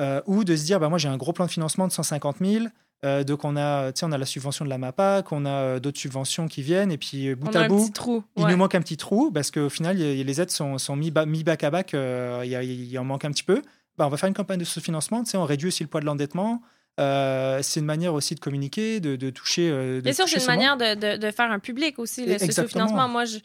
euh, 0.00 0.20
ou 0.26 0.44
de 0.44 0.54
se 0.54 0.64
dire, 0.64 0.78
bah, 0.78 0.88
moi, 0.88 0.98
j'ai 0.98 1.08
un 1.08 1.16
gros 1.16 1.32
plan 1.32 1.46
de 1.46 1.50
financement 1.50 1.88
de 1.88 1.92
150 1.92 2.36
000. 2.40 2.66
Euh, 3.04 3.22
donc, 3.24 3.44
on 3.44 3.56
a, 3.56 3.92
tu 3.92 4.00
sais, 4.00 4.06
on 4.06 4.12
a 4.12 4.18
la 4.18 4.26
subvention 4.26 4.64
de 4.64 4.70
la 4.70 4.78
MAPAC, 4.78 5.30
on 5.32 5.46
a 5.46 5.78
d'autres 5.80 5.98
subventions 6.00 6.46
qui 6.48 6.62
viennent. 6.62 6.90
Et 6.92 6.98
puis, 6.98 7.34
bout 7.34 7.48
On 7.48 7.52
a 7.56 7.60
à 7.60 7.64
un 7.64 7.68
bout, 7.68 7.82
petit 7.82 7.92
trou. 7.92 8.24
il 8.36 8.44
ouais. 8.44 8.50
nous 8.52 8.56
manque 8.56 8.74
un 8.76 8.80
petit 8.80 8.96
trou 8.96 9.30
parce 9.32 9.50
qu'au 9.50 9.68
final, 9.68 9.98
il 9.98 10.16
y 10.16 10.20
a- 10.20 10.24
les 10.24 10.40
aides 10.40 10.50
sont, 10.50 10.78
sont 10.78 10.94
mis, 10.96 11.10
ba- 11.10 11.26
mis 11.26 11.42
back 11.44 11.64
à 11.64 11.70
back. 11.70 11.92
il 11.94 12.98
en 12.98 13.04
manque 13.04 13.24
un 13.24 13.30
petit 13.32 13.42
peu. 13.44 13.62
Bah, 13.98 14.06
on 14.06 14.08
va 14.08 14.16
faire 14.16 14.28
une 14.28 14.34
campagne 14.34 14.58
de 14.58 14.64
sous-financement. 14.64 15.22
On 15.34 15.44
réduit 15.44 15.68
aussi 15.68 15.82
le 15.82 15.88
poids 15.88 16.00
de 16.00 16.06
l'endettement. 16.06 16.62
Euh, 17.00 17.60
c'est 17.62 17.80
une 17.80 17.86
manière 17.86 18.14
aussi 18.14 18.34
de 18.34 18.40
communiquer, 18.40 19.00
de, 19.00 19.16
de 19.16 19.30
toucher. 19.30 19.70
euh, 19.70 19.96
de 19.96 20.00
Bien 20.00 20.12
sûr, 20.12 20.28
c'est 20.28 20.40
une 20.40 20.46
manière 20.46 20.76
de, 20.76 21.30
faire 21.30 21.50
un 21.50 21.58
public 21.58 21.98
aussi, 21.98 22.24
le 22.24 22.32
Exactement. 22.32 22.54
socio-financement. 22.54 23.08
Moi, 23.08 23.24
je, 23.24 23.38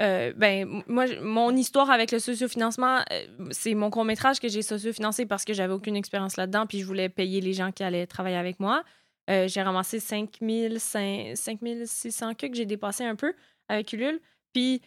euh, 0.00 0.32
ben, 0.36 0.82
moi, 0.86 1.04
mon 1.22 1.54
histoire 1.54 1.90
avec 1.90 2.12
le 2.12 2.18
sociofinancement, 2.18 3.00
euh, 3.12 3.26
c'est 3.50 3.74
mon 3.74 3.90
court-métrage 3.90 4.40
que 4.40 4.48
j'ai 4.48 4.62
sociofinancé 4.62 5.26
parce 5.26 5.44
que 5.44 5.52
j'avais 5.52 5.74
aucune 5.74 5.96
expérience 5.96 6.36
là-dedans, 6.36 6.66
puis 6.66 6.80
je 6.80 6.86
voulais 6.86 7.10
payer 7.10 7.40
les 7.40 7.52
gens 7.52 7.72
qui 7.72 7.82
allaient 7.82 8.06
travailler 8.06 8.36
avec 8.36 8.60
moi. 8.60 8.84
Euh, 9.28 9.48
j'ai 9.48 9.60
ramassé 9.60 10.00
5600 10.00 12.34
que 12.34 12.46
j'ai 12.54 12.64
dépassé 12.64 13.04
un 13.04 13.16
peu 13.16 13.34
avec 13.68 13.92
Ulule. 13.92 14.20
Puis 14.54 14.80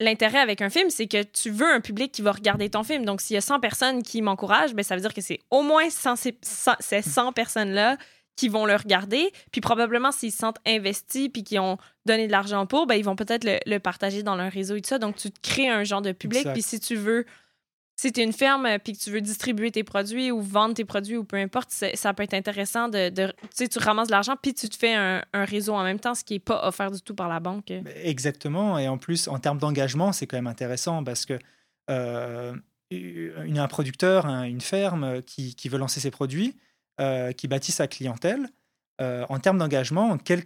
l'intérêt 0.00 0.38
avec 0.38 0.62
un 0.62 0.70
film, 0.70 0.90
c'est 0.90 1.06
que 1.06 1.22
tu 1.22 1.50
veux 1.50 1.72
un 1.72 1.80
public 1.80 2.12
qui 2.12 2.22
va 2.22 2.32
regarder 2.32 2.68
ton 2.70 2.82
film. 2.82 3.04
Donc, 3.04 3.20
s'il 3.20 3.34
y 3.34 3.38
a 3.38 3.40
100 3.42 3.60
personnes 3.60 4.02
qui 4.02 4.22
m'encouragent, 4.22 4.74
ben, 4.74 4.82
ça 4.82 4.94
veut 4.94 5.00
dire 5.00 5.14
que 5.14 5.20
c'est 5.20 5.40
au 5.50 5.62
moins 5.62 5.88
100, 5.88 6.16
ces 6.16 7.02
100 7.02 7.32
personnes-là 7.32 7.96
qui 8.36 8.48
vont 8.48 8.66
le 8.66 8.74
regarder. 8.74 9.30
Puis 9.50 9.60
probablement, 9.60 10.10
s'ils 10.10 10.32
se 10.32 10.38
sentent 10.38 10.58
investis 10.66 11.28
puis 11.28 11.44
qui 11.44 11.58
ont 11.58 11.78
donné 12.06 12.26
de 12.26 12.32
l'argent 12.32 12.66
pour, 12.66 12.86
ben, 12.86 12.94
ils 12.94 13.04
vont 13.04 13.16
peut-être 13.16 13.44
le, 13.44 13.78
partager 13.78 14.22
dans 14.22 14.36
leur 14.36 14.50
réseau 14.50 14.76
et 14.76 14.82
tout 14.82 14.88
ça. 14.88 14.98
Donc, 14.98 15.16
tu 15.16 15.30
te 15.30 15.40
crées 15.40 15.68
un 15.68 15.84
genre 15.84 16.02
de 16.02 16.12
public. 16.12 16.46
Puis 16.52 16.62
si 16.62 16.80
tu 16.80 16.96
veux, 16.96 17.26
si 18.02 18.12
tu 18.12 18.20
es 18.20 18.24
une 18.24 18.32
ferme 18.32 18.66
euh, 18.66 18.78
puis 18.82 18.94
que 18.94 18.98
tu 18.98 19.10
veux 19.10 19.20
distribuer 19.20 19.70
tes 19.70 19.84
produits 19.84 20.32
ou 20.32 20.40
vendre 20.40 20.74
tes 20.74 20.84
produits 20.84 21.16
ou 21.16 21.22
peu 21.22 21.36
importe, 21.36 21.70
ça 21.70 22.14
peut 22.14 22.24
être 22.24 22.34
intéressant 22.34 22.88
de. 22.88 23.10
tu 23.54 23.78
ramasses 23.78 24.08
de 24.08 24.12
l'argent 24.12 24.34
puis 24.40 24.54
tu 24.54 24.68
te 24.68 24.76
fais 24.76 24.94
un, 24.94 25.22
réseau 25.32 25.74
en 25.74 25.84
même 25.84 26.00
temps, 26.00 26.14
ce 26.14 26.24
qui 26.24 26.34
n'est 26.34 26.40
pas 26.40 26.66
offert 26.66 26.90
du 26.90 27.00
tout 27.00 27.14
par 27.14 27.28
la 27.28 27.38
banque. 27.38 27.72
Exactement. 28.02 28.76
Et 28.78 28.88
en 28.88 28.98
plus, 28.98 29.28
en 29.28 29.38
termes 29.38 29.58
d'engagement, 29.58 30.12
c'est 30.12 30.26
quand 30.26 30.36
même 30.36 30.46
intéressant 30.46 31.04
parce 31.04 31.24
que. 31.24 31.38
Euh, 31.90 32.54
un 32.92 33.68
producteur, 33.68 34.26
une 34.26 34.60
ferme 34.60 35.22
qui, 35.22 35.68
veut 35.70 35.78
lancer 35.78 36.00
ses 36.00 36.10
produits, 36.10 36.56
euh, 37.00 37.32
qui 37.32 37.48
bâtit 37.48 37.72
sa 37.72 37.86
clientèle, 37.86 38.50
euh, 39.00 39.24
en 39.28 39.38
termes 39.38 39.56
d'engagement, 39.56 40.18
quel, 40.18 40.42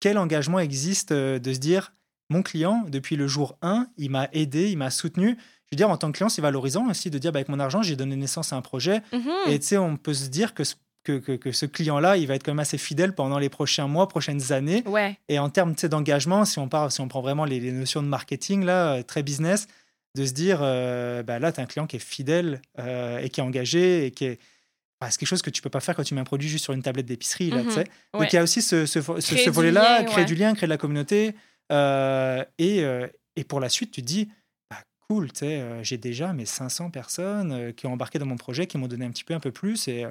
quel 0.00 0.18
engagement 0.18 0.58
existe 0.58 1.12
de 1.12 1.52
se 1.52 1.58
dire 1.58 1.92
mon 2.30 2.42
client, 2.42 2.84
depuis 2.88 3.16
le 3.16 3.28
jour 3.28 3.58
1, 3.62 3.88
il 3.98 4.10
m'a 4.10 4.28
aidé, 4.32 4.70
il 4.70 4.78
m'a 4.78 4.90
soutenu. 4.90 5.36
Veux 5.74 5.76
dire, 5.76 5.90
en 5.90 5.96
tant 5.96 6.10
que 6.10 6.16
client, 6.16 6.28
c'est 6.28 6.42
valorisant 6.42 6.88
aussi 6.88 7.10
de 7.10 7.18
dire 7.18 7.32
bah, 7.32 7.38
avec 7.38 7.48
mon 7.48 7.60
argent, 7.60 7.82
j'ai 7.82 7.96
donné 7.96 8.16
naissance 8.16 8.52
à 8.52 8.56
un 8.56 8.62
projet. 8.62 9.02
Mhm. 9.12 9.30
Et 9.48 9.58
tu 9.58 9.66
sais, 9.66 9.76
on 9.76 9.96
peut 9.96 10.14
se 10.14 10.28
dire 10.28 10.54
que 10.54 10.62
que, 11.04 11.18
que, 11.18 11.52
ce 11.52 11.66
client-là, 11.66 12.16
il 12.16 12.26
va 12.26 12.34
être 12.34 12.42
quand 12.42 12.52
même 12.52 12.60
assez 12.60 12.78
fidèle 12.78 13.14
pendant 13.14 13.38
les 13.38 13.50
prochains 13.50 13.86
mois, 13.86 14.08
prochaines 14.08 14.52
années. 14.52 14.82
Ouais. 14.86 15.18
Et 15.28 15.38
en 15.38 15.50
termes 15.50 15.74
d'engagement, 15.74 16.46
si 16.46 16.58
on 16.58 16.66
part, 16.66 16.90
si 16.90 17.02
on 17.02 17.08
prend 17.08 17.20
vraiment 17.20 17.44
les, 17.44 17.60
notions 17.72 18.02
de 18.02 18.08
marketing 18.08 18.64
là, 18.64 19.02
très 19.02 19.22
business, 19.22 19.66
de 20.14 20.24
se 20.24 20.32
dire, 20.32 20.60
bah 20.60 21.38
là, 21.38 21.52
tu 21.52 21.60
as 21.60 21.62
un 21.62 21.66
client 21.66 21.86
qui 21.86 21.96
est 21.96 21.98
fidèle 21.98 22.62
et 22.78 23.28
qui 23.28 23.40
est 23.40 23.42
engagé 23.42 24.06
et 24.06 24.12
qui 24.12 24.24
est, 24.24 24.38
c'est 25.10 25.18
quelque 25.18 25.28
chose 25.28 25.42
que 25.42 25.50
tu 25.50 25.62
peux 25.62 25.70
pas 25.70 25.80
faire 25.80 25.94
quand 25.94 26.04
tu 26.04 26.14
mets 26.14 26.20
un 26.20 26.24
produit 26.24 26.48
juste 26.48 26.64
sur 26.64 26.72
une 26.72 26.82
tablette 26.82 27.06
d'épicerie. 27.06 27.50
là, 27.50 27.62
mhm. 27.62 27.84
Donc 28.14 28.32
il 28.32 28.36
y 28.36 28.38
a 28.38 28.42
aussi 28.42 28.62
ce, 28.62 28.86
ce, 28.86 29.00
ce, 29.00 29.50
volet-là, 29.50 30.04
créer 30.04 30.24
du 30.24 30.34
lien, 30.34 30.54
créer 30.54 30.66
de 30.66 30.72
la 30.72 30.78
communauté. 30.78 31.34
Euh, 31.72 32.44
et, 32.58 32.84
euh, 32.84 33.06
et, 33.36 33.44
pour 33.44 33.60
la 33.60 33.68
suite, 33.68 33.90
tu 33.90 34.02
te 34.02 34.06
dis, 34.06 34.28
cool, 35.08 35.28
euh, 35.42 35.80
j'ai 35.82 35.98
déjà 35.98 36.32
mes 36.32 36.46
500 36.46 36.90
personnes 36.90 37.72
qui 37.74 37.86
ont 37.86 37.92
embarqué 37.92 38.18
dans 38.18 38.26
mon 38.26 38.36
projet, 38.36 38.66
qui 38.66 38.78
m'ont 38.78 38.88
donné 38.88 39.04
un 39.04 39.10
petit 39.10 39.24
peu, 39.24 39.34
un 39.34 39.40
peu 39.40 39.52
plus. 39.52 39.88
Et, 39.88 40.06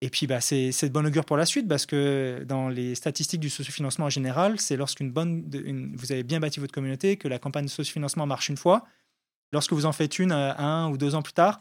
et 0.00 0.10
puis, 0.10 0.26
bah, 0.26 0.40
c'est 0.40 0.70
de 0.70 0.88
bonne 0.88 1.06
augure 1.06 1.24
pour 1.24 1.36
la 1.36 1.46
suite 1.46 1.68
parce 1.68 1.86
que 1.86 2.44
dans 2.46 2.68
les 2.68 2.94
statistiques 2.94 3.40
du 3.40 3.50
sociofinancement 3.50 4.06
en 4.06 4.10
général, 4.10 4.60
c'est 4.60 4.76
lorsqu'une 4.76 5.10
bonne, 5.10 5.50
une, 5.52 5.96
vous 5.96 6.12
avez 6.12 6.22
bien 6.22 6.40
bâti 6.40 6.60
votre 6.60 6.72
communauté, 6.72 7.16
que 7.16 7.28
la 7.28 7.38
campagne 7.38 7.64
de 7.64 7.70
sociofinancement 7.70 8.26
marche 8.26 8.48
une 8.48 8.56
fois. 8.56 8.84
Lorsque 9.52 9.72
vous 9.72 9.86
en 9.86 9.92
faites 9.92 10.18
une 10.18 10.32
un 10.32 10.90
ou 10.90 10.96
deux 10.96 11.14
ans 11.14 11.22
plus 11.22 11.32
tard, 11.32 11.60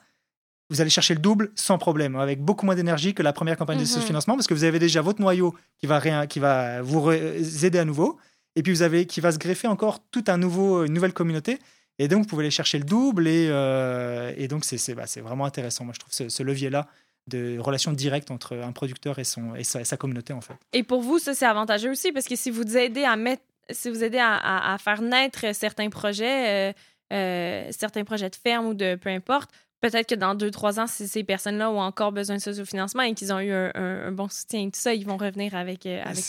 vous 0.69 0.82
allez 0.82 0.89
chercher 0.89 1.13
le 1.13 1.19
double 1.19 1.52
sans 1.56 1.78
problème, 1.78 2.15
avec 2.15 2.41
beaucoup 2.41 2.65
moins 2.65 2.76
d'énergie 2.76 3.13
que 3.13 3.21
la 3.21 3.34
première 3.34 3.58
campagne 3.58 3.78
de 3.78 3.84
mhm. 3.84 4.02
financement, 4.02 4.36
parce 4.36 4.47
que 4.47 4.54
vous 4.54 4.63
avez 4.63 4.80
déjà 4.80 5.02
votre 5.02 5.21
noyau 5.21 5.56
qui 5.78 5.86
va, 5.86 6.28
qui 6.28 6.39
va 6.39 6.82
vous 6.82 7.12
aider 7.12 7.78
à 7.78 7.86
nouveau, 7.86 8.17
et 8.56 8.63
puis 8.63 8.73
vous 8.73 8.82
avez 8.82 9.06
qui 9.06 9.21
va 9.21 9.32
se 9.32 9.38
greffer 9.38 9.67
encore 9.67 9.99
tout 10.10 10.23
un 10.28 10.38
nouveau, 10.38 10.84
une 10.86 10.93
nouvelle 10.93 11.13
communauté. 11.13 11.60
Et 11.99 12.08
donc, 12.08 12.23
vous 12.23 12.27
pouvez 12.27 12.43
aller 12.43 12.51
chercher 12.51 12.79
le 12.79 12.86
double. 12.86 13.27
Et, 13.27 13.47
euh, 13.49 14.34
et 14.36 14.47
donc, 14.47 14.65
c'est 14.65 14.93
bah, 14.93 15.06
vraiment 15.17 15.45
intéressant. 15.45 15.86
Moi, 15.86 15.93
je 15.93 15.99
trouve 15.99 16.29
ce, 16.29 16.43
levier-là 16.43 16.88
de 17.27 17.58
relation 17.58 17.93
directe 17.93 18.32
entre 18.32 18.58
un 18.58 18.71
producteur 18.71 19.19
et, 19.19 19.23
son, 19.23 19.56
et 19.56 19.63
sa, 19.63 19.97
communauté, 19.97 20.34
en 20.34 20.41
fait. 20.41 20.56
Et 20.73 20.84
pour 20.84 21.01
vous, 21.01 21.19
ça, 21.19 21.34
c'est 21.34 21.45
avantageux 21.45 21.91
aussi, 21.91 22.12
parce 22.12 22.27
que 22.27 22.36
si 22.36 22.49
vous 22.49 22.77
aidez 22.77 23.03
à 23.03 23.15
mettre, 23.15 23.43
si 23.69 23.89
vous 23.89 24.03
aidez 24.03 24.17
à, 24.17 24.73
à, 24.73 24.77
faire 24.77 25.01
naître 25.01 25.56
certains 25.56 25.89
projets, 25.89 26.71
euh, 26.71 26.73
euh, 27.13 27.67
certains 27.71 28.03
projets 28.03 28.29
de 28.29 28.36
ferme 28.36 28.65
ou 28.65 28.73
de 28.73 28.95
peu 28.95 29.10
importe, 29.10 29.51
peut-être 29.79 30.10
que 30.10 30.15
dans 30.15 30.36
deux, 30.36 30.51
trois 30.51 30.79
ans, 30.79 30.88
si 30.88 31.08
ces 31.08 31.23
personnes-là 31.23 31.69
ont 31.69 31.79
encore 31.79 32.12
besoin 32.12 32.38
de 32.38 32.41
socio-financement 32.41 33.03
et 33.03 33.13
qu'ils 33.13 33.32
ont 33.32 33.39
eu 33.39 33.51
un, 33.51 34.12
bon 34.12 34.27
soutien 34.27 34.62
et 34.62 34.71
tout 34.71 34.79
ça, 34.79 34.93
ils 34.93 35.06
vont 35.06 35.17
revenir 35.17 35.56
avec, 35.56 35.86
euh, 35.86 36.01
avec. 36.03 36.23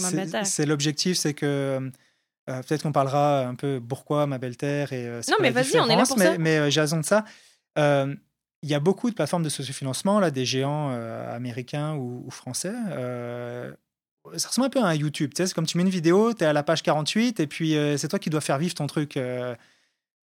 C'est 0.45 0.67
l'objectif, 0.67 1.17
c'est 1.17 1.35
que 1.35 1.91
euh, 2.49 2.63
peut-être 2.63 2.83
qu'on 2.83 2.93
parlera 2.93 3.47
un 3.47 3.55
peu 3.55 3.81
pourquoi 3.87 4.27
ma 4.27 4.39
belle 4.39 4.57
terre 4.57 4.93
et 4.93 5.07
euh, 5.07 5.23
Non, 5.29 5.37
mais 5.41 5.51
vas-y, 5.51 5.79
on 5.79 5.89
est 5.89 5.97
là 5.97 6.05
pour 6.07 6.19
mais, 6.19 6.25
ça. 6.25 6.39
Mais 6.39 6.71
jason 6.71 6.99
de 6.99 7.05
ça. 7.05 7.25
Il 7.77 8.71
y 8.71 8.75
a 8.75 8.81
beaucoup 8.81 9.11
de 9.11 9.15
plateformes 9.15 9.43
de 9.43 9.49
socio-financement, 9.51 10.21
là, 10.21 10.31
des 10.31 10.47
géants 10.47 10.91
américains 10.91 11.97
ou, 11.97 12.31
français. 12.31 12.73
ça 14.37 14.49
ressemble 14.49 14.67
un 14.67 14.71
peu 14.71 14.81
à 14.81 14.87
un 14.87 14.95
YouTube. 14.95 15.33
C'est 15.35 15.53
comme 15.53 15.67
tu 15.67 15.77
mets 15.77 15.85
une 15.85 15.91
vidéo, 15.91 16.33
tu 16.33 16.45
es 16.45 16.47
à 16.47 16.53
la 16.53 16.63
page 16.63 16.83
48 16.83 17.41
et 17.41 17.47
puis 17.47 17.77
c'est 17.99 18.09
toi 18.09 18.19
qui 18.19 18.31
dois 18.31 18.41
faire 18.41 18.59
vivre 18.59 18.75
ton 18.75 18.87
truc. 18.87 19.19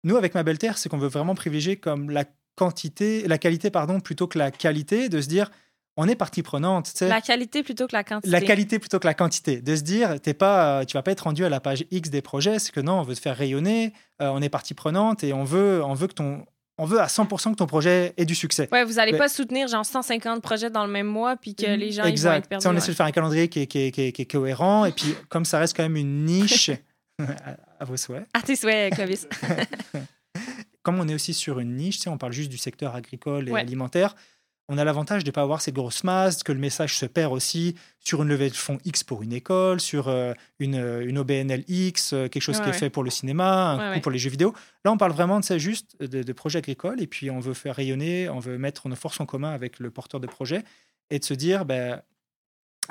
nous, 0.03 0.17
avec 0.17 0.33
ma 0.33 0.43
belle 0.43 0.57
terre, 0.57 0.77
c'est 0.77 0.89
qu'on 0.89 0.97
veut 0.97 1.07
vraiment 1.07 1.35
privilégier 1.35 1.77
comme 1.77 2.09
la 2.09 2.25
quantité, 2.55 3.27
la 3.27 3.37
qualité 3.37 3.69
pardon, 3.69 3.99
plutôt 3.99 4.27
que 4.27 4.39
la 4.39 4.49
qualité, 4.49 5.07
de 5.09 5.21
se 5.21 5.27
dire 5.27 5.51
on 5.97 6.07
est 6.07 6.15
partie 6.15 6.41
prenante. 6.41 6.93
La 7.01 7.21
qualité 7.21 7.63
plutôt 7.63 7.87
que 7.87 7.93
la 7.93 8.03
quantité. 8.03 8.29
La 8.29 8.41
qualité 8.41 8.79
plutôt 8.79 8.99
que 8.99 9.07
la 9.07 9.13
quantité. 9.13 9.61
De 9.61 9.75
se 9.75 9.81
dire, 9.81 10.19
t'es 10.21 10.33
pas, 10.33 10.85
tu 10.85 10.95
vas 10.95 11.03
pas 11.03 11.11
être 11.11 11.21
rendu 11.21 11.43
à 11.43 11.49
la 11.49 11.59
page 11.59 11.85
X 11.91 12.09
des 12.09 12.21
projets, 12.21 12.59
c'est 12.59 12.71
que 12.71 12.79
non, 12.79 12.99
on 12.99 13.03
veut 13.03 13.15
te 13.15 13.21
faire 13.21 13.35
rayonner, 13.35 13.93
euh, 14.21 14.29
on 14.29 14.41
est 14.41 14.49
partie 14.49 14.73
prenante 14.73 15.23
et 15.23 15.33
on 15.33 15.43
veut, 15.43 15.83
on 15.83 15.93
veut 15.93 16.07
que 16.07 16.13
ton, 16.13 16.45
on 16.77 16.85
veut 16.85 16.99
à 16.99 17.07
100% 17.07 17.51
que 17.51 17.55
ton 17.57 17.67
projet 17.67 18.13
ait 18.17 18.25
du 18.25 18.35
succès. 18.35 18.67
Ouais, 18.71 18.83
vous 18.83 18.93
n'allez 18.93 19.17
pas 19.17 19.29
soutenir 19.29 19.67
genre 19.67 19.85
150 19.85 20.41
projets 20.41 20.69
dans 20.69 20.85
le 20.85 20.91
même 20.91 21.07
mois 21.07 21.35
puis 21.35 21.55
que 21.55 21.65
les 21.65 21.91
gens 21.91 22.05
exact. 22.05 22.07
ils 22.07 22.23
vont 22.23 22.37
être 22.37 22.47
perdus. 22.47 22.67
on 22.67 22.75
essaie 22.75 22.91
de 22.91 22.97
faire 22.97 23.05
un 23.05 23.11
calendrier 23.11 23.49
qui 23.49 23.61
est, 23.61 23.67
qui, 23.67 23.79
est, 23.79 23.91
qui, 23.91 24.21
est, 24.21 24.25
cohérent 24.25 24.85
et 24.85 24.91
puis 24.91 25.13
comme 25.29 25.45
ça 25.45 25.59
reste 25.59 25.75
quand 25.75 25.83
même 25.83 25.97
une 25.97 26.25
niche 26.25 26.71
à, 27.79 27.85
vos 27.85 27.97
souhaits. 27.97 28.25
À 28.33 28.41
tes 28.41 28.55
souhaits, 28.55 28.93
Clovis. 28.95 29.27
comme 30.83 30.99
on 30.99 31.07
est 31.07 31.13
aussi 31.13 31.33
sur 31.33 31.59
une 31.59 31.75
niche, 31.75 31.99
on 32.07 32.17
parle 32.17 32.33
juste 32.33 32.49
du 32.49 32.57
secteur 32.57 32.95
agricole 32.95 33.49
et 33.49 33.53
alimentaire, 33.53 34.15
on 34.67 34.77
a 34.77 34.83
l'avantage 34.83 35.23
de 35.23 35.29
ne 35.29 35.33
pas 35.33 35.41
avoir 35.41 35.61
ces 35.61 35.71
grosses 35.71 36.03
masses, 36.03 36.43
que 36.43 36.51
le 36.51 36.59
message 36.59 36.95
se 36.97 37.05
perd 37.05 37.33
aussi 37.33 37.75
sur 37.99 38.23
une 38.23 38.29
levée 38.29 38.49
de 38.49 38.55
fonds 38.55 38.77
X 38.85 39.03
pour 39.03 39.21
une 39.21 39.33
école, 39.33 39.81
sur 39.81 40.07
euh, 40.07 40.33
une, 40.59 40.75
euh, 40.75 41.05
une, 41.05 41.17
OBNL 41.17 41.63
X, 41.67 42.13
euh, 42.13 42.27
quelque 42.29 42.41
chose 42.41 42.59
qui 42.61 42.69
est 42.69 42.73
fait 42.73 42.89
pour 42.89 43.03
le 43.03 43.09
cinéma, 43.09 43.71
un 43.71 43.95
coup 43.95 44.01
pour 44.01 44.11
les 44.11 44.19
jeux 44.19 44.29
vidéo. 44.29 44.53
Là, 44.85 44.91
on 44.91 44.97
parle 44.97 45.11
vraiment 45.11 45.39
de 45.39 45.45
ça 45.45 45.57
juste 45.57 46.01
de, 46.01 46.33
projets 46.33 46.59
agricoles 46.59 47.01
et 47.01 47.07
puis 47.07 47.29
on 47.29 47.39
veut 47.39 47.53
faire 47.53 47.75
rayonner, 47.75 48.29
on 48.29 48.39
veut 48.39 48.57
mettre 48.57 48.87
nos 48.87 48.95
forces 48.95 49.19
en 49.19 49.25
commun 49.25 49.51
avec 49.51 49.79
le 49.79 49.91
porteur 49.91 50.19
de 50.19 50.27
projet 50.27 50.63
et 51.09 51.19
de 51.19 51.25
se 51.25 51.33
dire, 51.33 51.65
ben, 51.65 52.01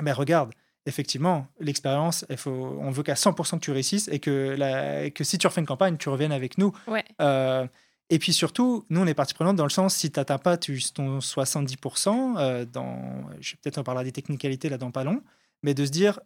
ben 0.03 0.13
regarde, 0.13 0.53
effectivement, 0.87 1.47
l'expérience, 1.59 2.25
on 2.47 2.91
veut 2.91 3.03
qu'à 3.03 3.15
100% 3.15 3.57
que 3.57 3.65
tu 3.65 3.71
réussisses 3.71 4.09
et 4.09 4.19
que, 4.19 4.55
la, 4.57 5.11
que 5.11 5.25
si 5.25 5.39
tu 5.39 5.47
refais 5.47 5.61
une 5.61 5.67
campagne, 5.67 5.97
tu 5.97 6.09
reviennes 6.09 6.33
avec 6.33 6.59
nous. 6.59 6.73
Euh, 7.21 7.67
et 8.11 8.19
puis 8.19 8.33
surtout, 8.33 8.85
nous, 8.91 9.01
on 9.01 9.07
est 9.07 9.15
partie 9.15 9.35
prenante 9.35 9.57
dans 9.57 9.65
le 9.65 9.71
sens, 9.71 9.95
si 9.95 10.11
tu 10.11 10.19
n'atteins 10.19 10.39
pas 10.39 10.57
ton 10.57 11.19
70%, 11.21 12.37
euh, 12.37 12.65
dans, 12.65 13.25
je 13.41 13.53
vais 13.53 13.59
peut-être 13.63 13.79
en 13.79 13.85
parler 13.85 14.05
des 14.05 14.13
technicalités 14.13 14.69
là 14.69 14.79
dans 14.79 14.91
pas 14.91 15.05
long, 15.05 15.23
mais 15.63 15.75
de 15.75 15.87
se 15.87 15.91
dire, 15.91 16.19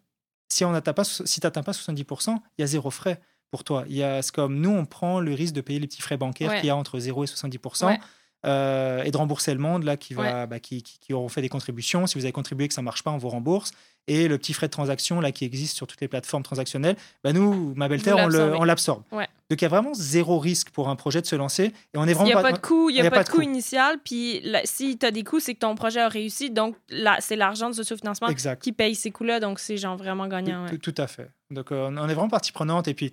si, 0.48 0.64
on 0.64 0.72
pas, 0.80 1.04
si 1.04 1.40
tu 1.40 1.46
n'atteins 1.46 1.62
pas 1.62 1.72
70%, 1.72 2.30
il 2.30 2.62
y 2.62 2.64
a 2.64 2.66
zéro 2.66 2.90
frais 2.90 3.20
pour 3.50 3.64
toi. 3.64 3.84
Il 3.86 3.96
y 3.96 4.02
a, 4.02 4.22
comme 4.32 4.60
nous, 4.60 4.70
on 4.70 4.86
prend 4.86 5.20
le 5.20 5.34
risque 5.34 5.54
de 5.54 5.60
payer 5.60 5.78
les 5.78 5.86
petits 5.86 6.00
frais 6.00 6.16
bancaires 6.16 6.54
qu'il 6.56 6.66
y 6.66 6.70
a 6.70 6.76
entre 6.76 6.98
0 6.98 7.24
et 7.24 7.26
70%. 7.26 7.98
Euh, 8.44 9.02
et 9.04 9.10
de 9.10 9.16
rembourser 9.16 9.54
le 9.54 9.60
monde 9.60 9.84
là 9.84 9.96
qui 9.96 10.12
va 10.12 10.46
bah, 10.46 10.60
qui, 10.60 10.82
qui, 10.82 11.14
auront 11.14 11.28
fait 11.28 11.40
des 11.40 11.48
contributions. 11.48 12.06
Si 12.06 12.18
vous 12.18 12.24
avez 12.24 12.32
contribué 12.32 12.68
que 12.68 12.74
ça 12.74 12.82
marche 12.82 13.02
pas 13.02 13.10
on 13.10 13.16
vous 13.16 13.30
rembourse. 13.30 13.72
Et 14.06 14.28
le 14.28 14.36
petit 14.36 14.52
frais 14.52 14.66
de 14.66 14.72
transaction 14.72 15.18
là 15.20 15.32
qui 15.32 15.46
existe 15.46 15.74
sur 15.76 15.86
toutes 15.86 16.02
les 16.02 16.08
plateformes 16.08 16.42
transactionnelles 16.42 16.96
bah 17.22 17.32
nous 17.32 17.72
ma 17.74 17.88
belle 17.88 18.02
terre 18.02 18.16
on 18.18 18.64
l'absorbe. 18.64 19.02
Donc 19.12 19.60
il 19.60 19.62
y 19.62 19.64
a 19.64 19.68
vraiment 19.68 19.94
zéro 19.94 20.38
risque 20.38 20.70
pour 20.70 20.90
un 20.90 20.96
projet 20.96 21.22
de 21.22 21.26
se 21.26 21.36
lancer. 21.36 21.72
Et 21.94 21.98
on 21.98 22.06
est 22.06 22.12
vraiment 22.12 22.26
il 22.26 22.34
n'y 22.34 22.38
a 22.38 22.42
pas, 22.42 22.52
de 22.52 22.58
coût 22.58 22.90
il 22.90 22.96
y 22.96 23.00
a, 23.00 23.10
pas, 23.10 23.24
de 23.24 23.28
coût 23.30 23.40
initial. 23.40 23.98
Puis 24.04 24.42
si 24.64 24.98
tu 24.98 25.06
as 25.06 25.10
des 25.10 25.24
coûts 25.24 25.40
c'est 25.40 25.54
que 25.54 25.60
ton 25.60 25.74
projet 25.74 26.00
a 26.00 26.08
réussi. 26.08 26.50
Donc 26.50 26.76
là 26.90 27.16
c'est 27.20 27.36
l'argent 27.36 27.70
de 27.70 27.74
sociofinancement 27.74 28.28
qui 28.60 28.72
paye 28.72 28.94
ces 28.94 29.10
coûts 29.10 29.24
là 29.24 29.40
donc 29.40 29.58
c'est 29.58 29.78
genre 29.78 29.96
vraiment 29.96 30.26
gagnant 30.26 30.66
tout, 30.68 30.92
tout, 30.92 31.02
à 31.02 31.06
fait. 31.06 31.30
Donc 31.50 31.72
euh, 31.72 31.88
on 31.90 32.08
est 32.08 32.14
vraiment 32.14 32.28
partie 32.28 32.52
prenante. 32.52 32.88
Et 32.88 32.94
puis 32.94 33.10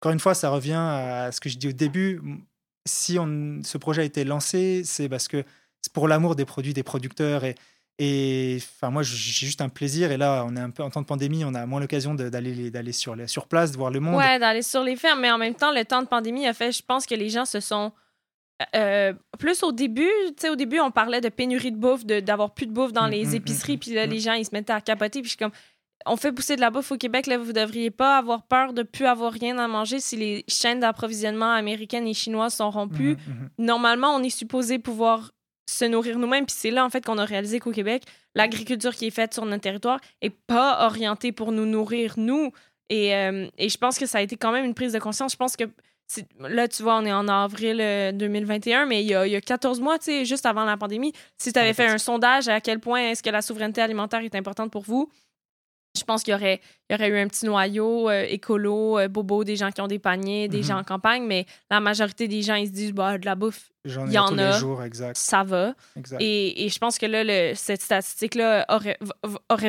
encore 0.00 0.12
une 0.12 0.20
fois 0.20 0.34
ça 0.34 0.50
revient 0.50 0.72
à 0.74 1.30
ce 1.30 1.40
que 1.40 1.48
je 1.48 1.56
dis 1.56 1.68
au 1.68 1.72
début 1.72 2.20
si 2.84 3.18
on, 3.18 3.60
ce 3.62 3.78
projet 3.78 4.02
a 4.02 4.04
été 4.04 4.24
lancé, 4.24 4.82
c'est 4.84 5.08
parce 5.08 5.28
que 5.28 5.44
c'est 5.80 5.92
pour 5.92 6.08
l'amour 6.08 6.36
des 6.36 6.44
produits, 6.44 6.72
des 6.72 6.82
producteurs. 6.82 7.44
Et, 7.44 7.54
et 7.98 8.58
enfin, 8.58 8.90
moi, 8.90 9.02
j'ai 9.02 9.46
juste 9.46 9.60
un 9.60 9.68
plaisir. 9.68 10.12
Et 10.12 10.16
là, 10.16 10.44
on 10.46 10.56
est 10.56 10.60
un 10.60 10.70
peu 10.70 10.82
en 10.82 10.90
temps 10.90 11.02
de 11.02 11.06
pandémie, 11.06 11.44
on 11.44 11.54
a 11.54 11.66
moins 11.66 11.80
l'occasion 11.80 12.14
d'aller 12.14 12.70
d'aller 12.70 12.92
sur, 12.92 13.16
sur 13.28 13.46
place, 13.46 13.72
de 13.72 13.76
voir 13.76 13.90
le 13.90 14.00
monde. 14.00 14.16
Ouais, 14.16 14.38
d'aller 14.38 14.62
sur 14.62 14.82
les 14.82 14.96
fermes. 14.96 15.20
Mais 15.20 15.30
en 15.30 15.38
même 15.38 15.54
temps, 15.54 15.72
le 15.72 15.84
temps 15.84 16.02
de 16.02 16.08
pandémie 16.08 16.46
a 16.46 16.54
fait, 16.54 16.72
je 16.72 16.82
pense 16.82 17.06
que 17.06 17.14
les 17.14 17.28
gens 17.28 17.44
se 17.44 17.60
sont. 17.60 17.92
Euh, 18.76 19.12
plus 19.40 19.64
au 19.64 19.72
début, 19.72 20.08
tu 20.28 20.34
sais, 20.38 20.48
au 20.48 20.54
début, 20.54 20.78
on 20.78 20.92
parlait 20.92 21.20
de 21.20 21.28
pénurie 21.28 21.72
de 21.72 21.76
bouffe, 21.76 22.06
d'avoir 22.06 22.54
plus 22.54 22.66
de 22.66 22.72
bouffe 22.72 22.92
dans 22.92 23.08
mmh, 23.08 23.10
les 23.10 23.24
mmh, 23.24 23.30
mmh, 23.30 23.34
épiceries, 23.34 23.76
puis 23.76 23.92
là, 23.92 24.06
les 24.06 24.20
gens, 24.20 24.34
ils 24.34 24.44
se 24.44 24.50
mettaient 24.52 24.72
à 24.72 24.80
capoter, 24.80 25.20
puis 25.20 25.24
je 25.24 25.30
suis 25.30 25.38
comme, 25.38 25.50
on 26.06 26.16
fait 26.16 26.32
pousser 26.32 26.56
de 26.56 26.60
la 26.60 26.70
bouffe 26.70 26.92
au 26.92 26.96
Québec, 26.96 27.26
là, 27.26 27.38
vous 27.38 27.52
devriez 27.52 27.90
pas 27.90 28.16
avoir 28.16 28.42
peur 28.42 28.72
de 28.72 28.82
plus 28.82 29.06
avoir 29.06 29.32
rien 29.32 29.58
à 29.58 29.68
manger 29.68 30.00
si 30.00 30.16
les 30.16 30.44
chaînes 30.48 30.80
d'approvisionnement 30.80 31.52
américaines 31.52 32.06
et 32.06 32.14
chinoises 32.14 32.54
sont 32.54 32.70
rompues. 32.70 33.16
Mhm, 33.26 33.34
mhm. 33.34 33.48
Normalement, 33.58 34.14
on 34.14 34.22
est 34.22 34.30
supposé 34.30 34.78
pouvoir 34.78 35.32
se 35.68 35.84
nourrir 35.84 36.18
nous-mêmes. 36.18 36.46
Puis 36.46 36.56
c'est 36.58 36.70
là, 36.70 36.84
en 36.84 36.90
fait, 36.90 37.04
qu'on 37.04 37.18
a 37.18 37.24
réalisé 37.24 37.60
qu'au 37.60 37.72
Québec, 37.72 38.04
l'agriculture 38.34 38.94
qui 38.94 39.06
est 39.06 39.10
faite 39.10 39.34
sur 39.34 39.44
notre 39.44 39.62
territoire 39.62 40.00
est 40.20 40.30
pas 40.30 40.86
orientée 40.86 41.32
pour 41.32 41.52
nous 41.52 41.66
nourrir, 41.66 42.14
nous. 42.16 42.52
Et, 42.88 43.14
euh, 43.14 43.48
et 43.58 43.68
je 43.68 43.78
pense 43.78 43.98
que 43.98 44.06
ça 44.06 44.18
a 44.18 44.20
été 44.20 44.36
quand 44.36 44.52
même 44.52 44.64
une 44.64 44.74
prise 44.74 44.92
de 44.92 44.98
conscience. 44.98 45.32
Je 45.32 45.36
pense 45.36 45.56
que 45.56 45.64
là, 46.40 46.68
tu 46.68 46.82
vois, 46.82 46.98
on 46.98 47.04
est 47.04 47.12
en 47.12 47.28
avril 47.28 47.78
euh, 47.80 48.12
2021, 48.12 48.86
mais 48.86 49.02
il 49.02 49.08
y, 49.08 49.14
a, 49.14 49.26
il 49.26 49.32
y 49.32 49.36
a 49.36 49.40
14 49.40 49.80
mois, 49.80 49.98
tu 49.98 50.06
sais, 50.06 50.24
juste 50.24 50.46
avant 50.46 50.64
la 50.64 50.76
pandémie, 50.76 51.12
si 51.38 51.52
tu 51.52 51.58
avais 51.58 51.72
fait 51.72 51.86
un 51.86 51.98
sondage 51.98 52.48
à 52.48 52.60
quel 52.60 52.80
point 52.80 53.10
est-ce 53.10 53.22
que 53.22 53.30
la 53.30 53.42
souveraineté 53.42 53.80
alimentaire 53.80 54.20
est 54.20 54.34
importante 54.34 54.70
pour 54.70 54.82
vous, 54.82 55.10
je 55.96 56.04
pense 56.04 56.22
qu'il 56.22 56.32
y 56.32 56.34
aurait, 56.34 56.60
il 56.88 56.92
y 56.92 56.96
aurait 56.96 57.08
eu 57.08 57.18
un 57.18 57.28
petit 57.28 57.44
noyau 57.46 58.08
euh, 58.08 58.24
écolo, 58.28 58.98
euh, 58.98 59.08
bobo, 59.08 59.44
des 59.44 59.56
gens 59.56 59.70
qui 59.70 59.80
ont 59.80 59.86
des 59.86 59.98
paniers, 59.98 60.48
des 60.48 60.58
Mhm. 60.58 60.64
gens 60.64 60.78
en 60.78 60.84
campagne, 60.84 61.24
mais 61.26 61.44
la 61.70 61.80
majorité 61.80 62.28
des 62.28 62.42
gens, 62.42 62.54
ils 62.54 62.68
se 62.68 62.72
disent, 62.72 62.92
bah, 62.92 63.18
de 63.18 63.26
la 63.26 63.34
bouffe, 63.34 63.68
J'en 63.84 64.06
Il 64.06 64.12
ai 64.12 64.14
y 64.14 64.18
en 64.18 64.28
tous 64.28 64.38
a. 64.38 64.52
les 64.52 64.58
jours, 64.58 64.82
exact. 64.84 65.16
ça 65.16 65.42
va. 65.42 65.74
exact. 65.96 66.20
Et, 66.22 66.64
et 66.64 66.68
je 66.68 66.78
pense 66.78 66.98
que 66.98 67.06
là, 67.06 67.24
le- 67.24 67.54
cette 67.56 67.82
statistique-là 67.82 68.64
aurait, 68.68 68.96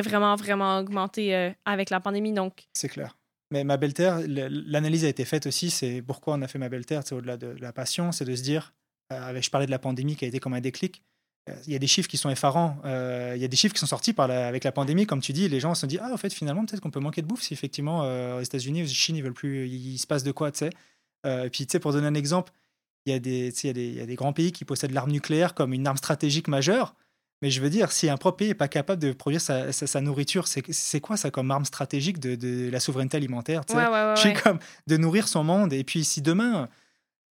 vraiment, 0.02 0.36
vraiment 0.36 0.78
augmenté 0.78 1.34
euh, 1.34 1.50
avec 1.64 1.90
la 1.90 1.98
pandémie. 2.00 2.32
Donc, 2.32 2.66
C'est 2.74 2.88
clair. 2.88 3.16
Mais 3.50 3.64
ma 3.64 3.76
belle 3.76 3.92
terre, 3.92 4.20
l'analyse 4.26 5.04
a 5.04 5.08
été 5.08 5.24
faite 5.24 5.46
aussi. 5.46 5.68
C'est 5.70 6.00
pourquoi 6.00 6.34
on 6.34 6.42
a 6.42 6.48
fait 6.48 6.58
ma 6.58 6.68
belle 6.68 6.86
terre. 6.86 7.02
C'est 7.04 7.14
au-delà 7.14 7.36
de 7.36 7.54
la 7.60 7.72
passion, 7.72 8.12
c'est 8.12 8.24
de 8.24 8.34
se 8.34 8.42
dire. 8.42 8.72
je 9.10 9.50
parlais 9.50 9.66
de 9.66 9.70
la 9.72 9.78
pandémie 9.80 10.16
qui 10.16 10.24
a 10.24 10.28
été 10.28 10.38
comme 10.40 10.54
un 10.54 10.60
déclic. 10.60 11.02
Il 11.66 11.72
y 11.72 11.76
a 11.76 11.78
des 11.78 11.86
chiffres 11.86 12.08
qui 12.08 12.16
sont 12.16 12.30
effarants. 12.30 12.78
Euh, 12.86 13.34
Il 13.36 13.42
y 13.42 13.44
a 13.44 13.48
des 13.48 13.56
chiffres 13.56 13.74
qui 13.74 13.80
sont 13.80 13.86
sortis 13.86 14.12
par 14.14 14.28
la- 14.28 14.48
avec 14.48 14.64
la 14.64 14.72
pandémie, 14.72 15.04
comme 15.06 15.20
tu 15.20 15.32
dis. 15.34 15.48
Les 15.48 15.60
gens 15.60 15.74
se 15.74 15.82
sont 15.82 15.86
dit 15.86 15.98
ah 16.00 16.10
en 16.12 16.16
fait 16.16 16.32
finalement 16.32 16.64
peut-être 16.64 16.80
qu'on 16.80 16.90
peut 16.90 17.00
manquer 17.00 17.20
de 17.20 17.26
bouffe 17.26 17.42
si 17.42 17.52
effectivement 17.52 18.02
euh, 18.04 18.38
aux 18.38 18.42
États-Unis, 18.42 18.82
aux 18.84 18.86
Chine 18.86 19.16
ils 19.16 19.22
veulent 19.22 19.34
plus. 19.34 19.68
Il, 19.68 19.98
se 19.98 20.06
passe 20.06 20.22
de 20.24 20.32
quoi, 20.32 20.50
tu 20.52 20.60
sais. 20.60 20.70
Euh, 21.26 21.48
puis 21.50 21.66
tu 21.66 21.72
sais 21.72 21.80
pour 21.80 21.92
donner 21.92 22.06
un 22.06 22.14
exemple, 22.14 22.52
il 23.04 23.12
y 23.12 23.16
a 23.16 23.18
des 23.18 23.52
il 23.62 23.66
y 23.66 23.70
a 23.70 23.72
des- 23.74 23.86
il 23.88 23.94
y 23.94 24.00
a 24.00 24.06
des 24.06 24.14
grands 24.14 24.32
pays 24.32 24.52
qui 24.52 24.64
possèdent 24.64 24.92
l'arme 24.92 25.10
nucléaire 25.10 25.52
comme 25.54 25.74
une 25.74 25.86
arme 25.86 25.98
stratégique 25.98 26.48
majeure. 26.48 26.94
Mais 27.42 27.50
je 27.50 27.60
veux 27.60 27.68
dire, 27.68 27.92
si 27.92 28.08
un 28.08 28.16
propre 28.16 28.38
pays 28.38 28.48
n'est 28.48 28.54
pas 28.54 28.68
capable 28.68 29.02
de 29.02 29.12
produire 29.12 29.40
sa, 29.42 29.70
sa- 29.70 29.86
sa 29.86 30.00
nourriture, 30.00 30.46
c'est 30.48 31.00
quoi 31.00 31.18
ça 31.18 31.30
comme 31.30 31.50
arme 31.50 31.66
stratégique 31.66 32.18
de, 32.18 32.36
de 32.36 32.70
la 32.70 32.80
souveraineté 32.80 33.18
alimentaire 33.18 33.66
tu 33.66 33.74
sais? 33.74 33.78
Ouais, 33.80 33.86
ouais, 33.86 34.14
ouais. 34.24 34.32
comme 34.42 34.58
de 34.86 34.96
nourrir 34.96 35.28
son 35.28 35.44
monde. 35.44 35.74
Et 35.74 35.84
puis 35.84 36.04
si 36.04 36.22
demain, 36.22 36.70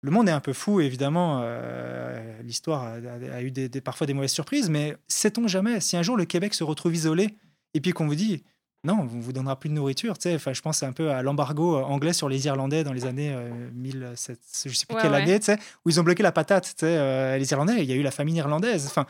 le 0.02 0.10
monde 0.10 0.28
est 0.28 0.32
un 0.32 0.40
peu 0.40 0.52
fou, 0.52 0.80
évidemment, 0.80 1.40
euh, 1.42 2.42
l'histoire 2.42 2.82
a, 2.82 2.92
a- 2.94 3.36
a 3.36 3.42
eu 3.42 3.50
des, 3.50 3.68
des- 3.68 3.80
parfois 3.80 4.06
des 4.06 4.14
mauvaises 4.14 4.32
surprises, 4.32 4.68
mais 4.68 4.96
sait-on 5.08 5.46
jamais 5.48 5.80
Si 5.80 5.96
un 5.96 6.02
jour 6.02 6.16
le 6.16 6.24
Québec 6.24 6.54
se 6.54 6.64
retrouve 6.64 6.94
isolé 6.94 7.28
et 7.74 7.80
puis 7.80 7.92
qu'on 7.92 8.06
vous 8.06 8.14
dit 8.16 8.42
non, 8.84 8.98
on 9.00 9.04
vous 9.06 9.32
donnera 9.32 9.60
plus 9.60 9.68
de 9.70 9.74
nourriture, 9.74 10.18
tu 10.18 10.22
sais, 10.28 10.34
enfin, 10.34 10.52
je 10.52 10.60
pense 10.60 10.82
un 10.82 10.92
peu 10.92 11.12
à 11.12 11.22
l'embargo 11.22 11.76
euh, 11.76 11.82
anglais 11.82 12.12
sur 12.12 12.28
les 12.28 12.46
Irlandais 12.46 12.82
dans 12.82 12.92
les 12.92 13.04
années 13.06 13.32
euh, 13.32 13.70
1700, 13.74 14.34
je 14.66 14.74
sais 14.74 14.86
plus 14.86 14.96
Ouais, 14.96 15.02
quelle 15.02 15.12
ouais. 15.12 15.22
année, 15.22 15.38
tu 15.38 15.46
sais, 15.46 15.58
où 15.84 15.90
ils 15.90 16.00
ont 16.00 16.02
bloqué 16.02 16.24
la 16.24 16.32
patate, 16.32 16.64
tu 16.64 16.70
sais, 16.78 16.86
euh, 16.98 17.38
les 17.38 17.48
Irlandais, 17.52 17.74
il 17.78 17.84
y 17.88 17.92
a 17.92 17.94
eu 17.94 18.02
la 18.02 18.10
famine 18.10 18.34
irlandaise, 18.34 18.86
enfin. 18.88 19.06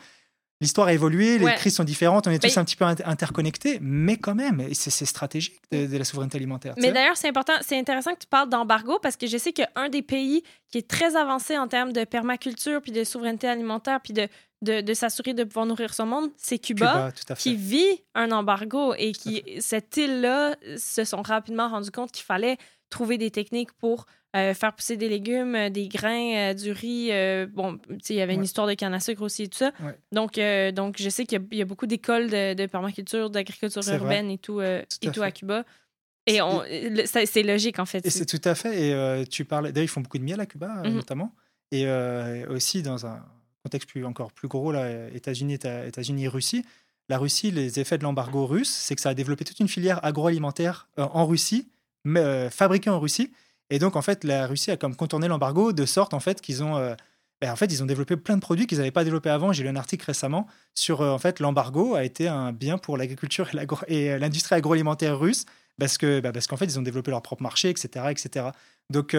L'histoire 0.63 0.87
a 0.87 0.93
évolué, 0.93 1.37
les 1.37 1.43
Ouais. 1.45 1.55
crises 1.55 1.75
sont 1.75 1.83
différentes, 1.83 2.25
on 2.25 2.31
est 2.31 2.39
tous 2.39 2.47
Mais- 2.47 2.57
un 2.57 2.63
petit 2.63 2.77
peu 2.77 2.85
inter- 2.85 3.03
interconnectés, 3.05 3.79
mais 3.81 4.15
quand 4.17 4.33
même, 4.33 4.65
c'est 4.73 5.05
stratégique 5.05 5.59
de, 5.71 5.85
de 5.87 5.97
la 5.97 6.05
souveraineté 6.05 6.37
alimentaire. 6.37 6.73
Mais 6.77 6.91
d'ailleurs, 6.93 7.17
c'est 7.17 7.27
important, 7.27 7.53
c'est 7.61 7.77
intéressant 7.77 8.13
que 8.13 8.19
tu 8.19 8.27
parles 8.27 8.47
d'embargo 8.49 8.97
parce 9.03 9.17
que 9.17 9.27
je 9.27 9.37
sais 9.37 9.51
qu'un 9.51 9.89
des 9.89 10.01
pays 10.01 10.41
qui 10.71 10.77
est 10.77 10.87
très 10.87 11.17
avancé 11.17 11.57
en 11.57 11.67
termes 11.67 11.91
de 11.91 12.05
permaculture 12.05 12.81
puis 12.81 12.93
de 12.93 13.03
souveraineté 13.03 13.47
alimentaire 13.49 13.99
puis 14.01 14.13
de, 14.13 14.27
de, 14.61 14.79
de 14.79 14.93
s'assurer 14.93 15.33
de 15.33 15.43
pouvoir 15.43 15.65
nourrir 15.65 15.93
son 15.93 16.05
monde, 16.05 16.31
c'est 16.37 16.57
Cuba. 16.59 17.11
Qui 17.37 17.55
vit 17.55 18.01
un 18.15 18.31
embargo 18.31 18.93
et 18.97 19.11
qui, 19.11 19.43
cette 19.59 19.97
île-là, 19.97 20.55
se 20.77 21.03
sont 21.03 21.21
rapidement 21.21 21.67
rendus 21.67 21.91
compte 21.91 22.13
qu'il 22.13 22.23
fallait 22.23 22.57
trouver 22.93 23.17
des 23.17 23.31
techniques 23.31 23.71
pour 23.73 24.05
euh, 24.35 24.53
faire 24.53 24.73
pousser 24.73 24.97
des 24.97 25.09
légumes, 25.09 25.53
euh, 25.55 25.69
des 25.69 25.87
grains, 25.87 26.33
euh, 26.35 26.53
du 26.53 26.71
riz. 26.71 27.09
bon, 27.53 27.77
il 28.09 28.15
y 28.15 28.21
avait 28.21 28.33
une 28.33 28.39
Ouais. 28.39 28.45
histoire 28.45 28.65
de 28.67 28.73
canne 28.73 28.93
à 28.93 28.99
sucre 28.99 29.21
aussi 29.21 29.43
et 29.43 29.47
tout 29.47 29.57
ça. 29.59 29.71
Ouais. 29.81 29.95
Donc, 30.11 30.39
donc, 30.75 30.95
je 30.99 31.09
sais 31.09 31.25
qu'il 31.25 31.37
y 31.39 31.41
a- 31.41 31.45
il 31.51 31.57
y, 31.59 31.61
a 31.61 31.65
beaucoup 31.65 31.85
d'écoles 31.87 32.29
de, 32.29 32.53
de 32.55 32.65
permaculture, 32.65 33.29
d'agriculture 33.29 33.81
vrai. 33.83 33.97
urbaine 33.97 34.29
et 34.31 34.37
tout, 34.39 34.55
Tout 34.55 34.61
et 34.61 35.07
à 35.07 35.11
tout 35.11 35.19
fait. 35.21 35.25
à 35.27 35.31
Cuba. 35.31 35.65
Et 36.25 36.39
c'est 37.25 37.43
logique, 37.43 37.79
en 37.79 37.85
fait. 37.85 38.05
Et 38.05 38.09
c'est 38.09 38.25
tout 38.25 38.41
à 38.47 38.55
fait. 38.55 39.21
Et 39.21 39.25
tu 39.27 39.45
parles. 39.45 39.71
D'ailleurs, 39.71 39.85
ils 39.85 39.87
font 39.87 40.01
beaucoup 40.01 40.17
de 40.17 40.23
miel 40.23 40.39
à 40.39 40.45
Cuba, 40.45 40.81
Mhm. 40.83 40.95
notamment. 40.95 41.33
Et 41.71 41.85
aussi, 42.49 42.81
dans 42.81 43.05
un 43.05 43.23
contexte 43.63 43.89
plus, 43.89 44.05
encore 44.05 44.31
plus 44.31 44.47
gros, 44.47 44.71
là, 44.71 45.09
États-Unis, 45.09 45.55
Éta- 45.55 45.87
États-Unis, 45.87 46.27
Russie. 46.27 46.63
La 47.09 47.17
Russie, 47.17 47.51
les 47.51 47.79
effets 47.81 47.97
de 47.97 48.03
l'embargo 48.03 48.45
russe, 48.45 48.69
c'est 48.71 48.95
que 48.95 49.01
ça 49.01 49.09
a 49.09 49.13
développé 49.13 49.43
toute 49.43 49.59
une 49.59 49.67
filière 49.67 50.03
agroalimentaire 50.05 50.87
en 50.97 51.25
Russie, 51.25 51.67
euh, 52.07 52.49
fabriquée 52.49 52.89
en 52.89 52.99
Russie. 52.99 53.31
Et 53.69 53.79
donc, 53.79 53.95
en 53.95 54.01
fait, 54.01 54.23
la 54.23 54.47
Russie 54.47 54.71
a 54.71 54.77
comme 54.77 54.95
contourné 54.95 55.27
l'embargo 55.27 55.73
de 55.73 55.85
sorte, 55.85 56.13
en 56.13 56.19
fait, 56.19 56.41
qu'ils 56.41 56.63
ont. 56.63 56.77
euh, 56.77 56.95
ben, 57.41 57.51
en 57.51 57.55
fait, 57.55 57.65
ils 57.65 57.83
ont 57.83 57.85
développé 57.85 58.15
plein 58.15 58.35
de 58.35 58.41
produits 58.41 58.67
qu'ils 58.67 58.77
n'avaient 58.77 58.91
pas 58.91 59.03
développés 59.03 59.29
avant. 59.29 59.51
J'ai 59.51 59.63
lu 59.63 59.69
un 59.69 59.75
article 59.75 60.05
récemment 60.05 60.47
sur, 60.75 61.01
euh, 61.01 61.11
en 61.11 61.19
fait, 61.19 61.39
l'embargo 61.39 61.95
a 61.95 62.03
été 62.03 62.27
un 62.27 62.51
bien 62.53 62.77
pour 62.77 62.97
l'agriculture 62.97 63.49
et 63.87 64.17
l'industrie 64.19 64.55
agroalimentaire 64.55 65.19
russe 65.19 65.45
parce 65.79 65.97
que 65.97 66.19
bah, 66.19 66.31
parce 66.31 66.45
qu'en 66.45 66.55
fait 66.55 66.65
ils 66.65 66.77
ont 66.77 66.83
développé 66.83 67.09
leur 67.09 67.23
propre 67.23 67.41
marché 67.41 67.69
etc 67.69 68.05
etc 68.11 68.49
donc 68.91 69.17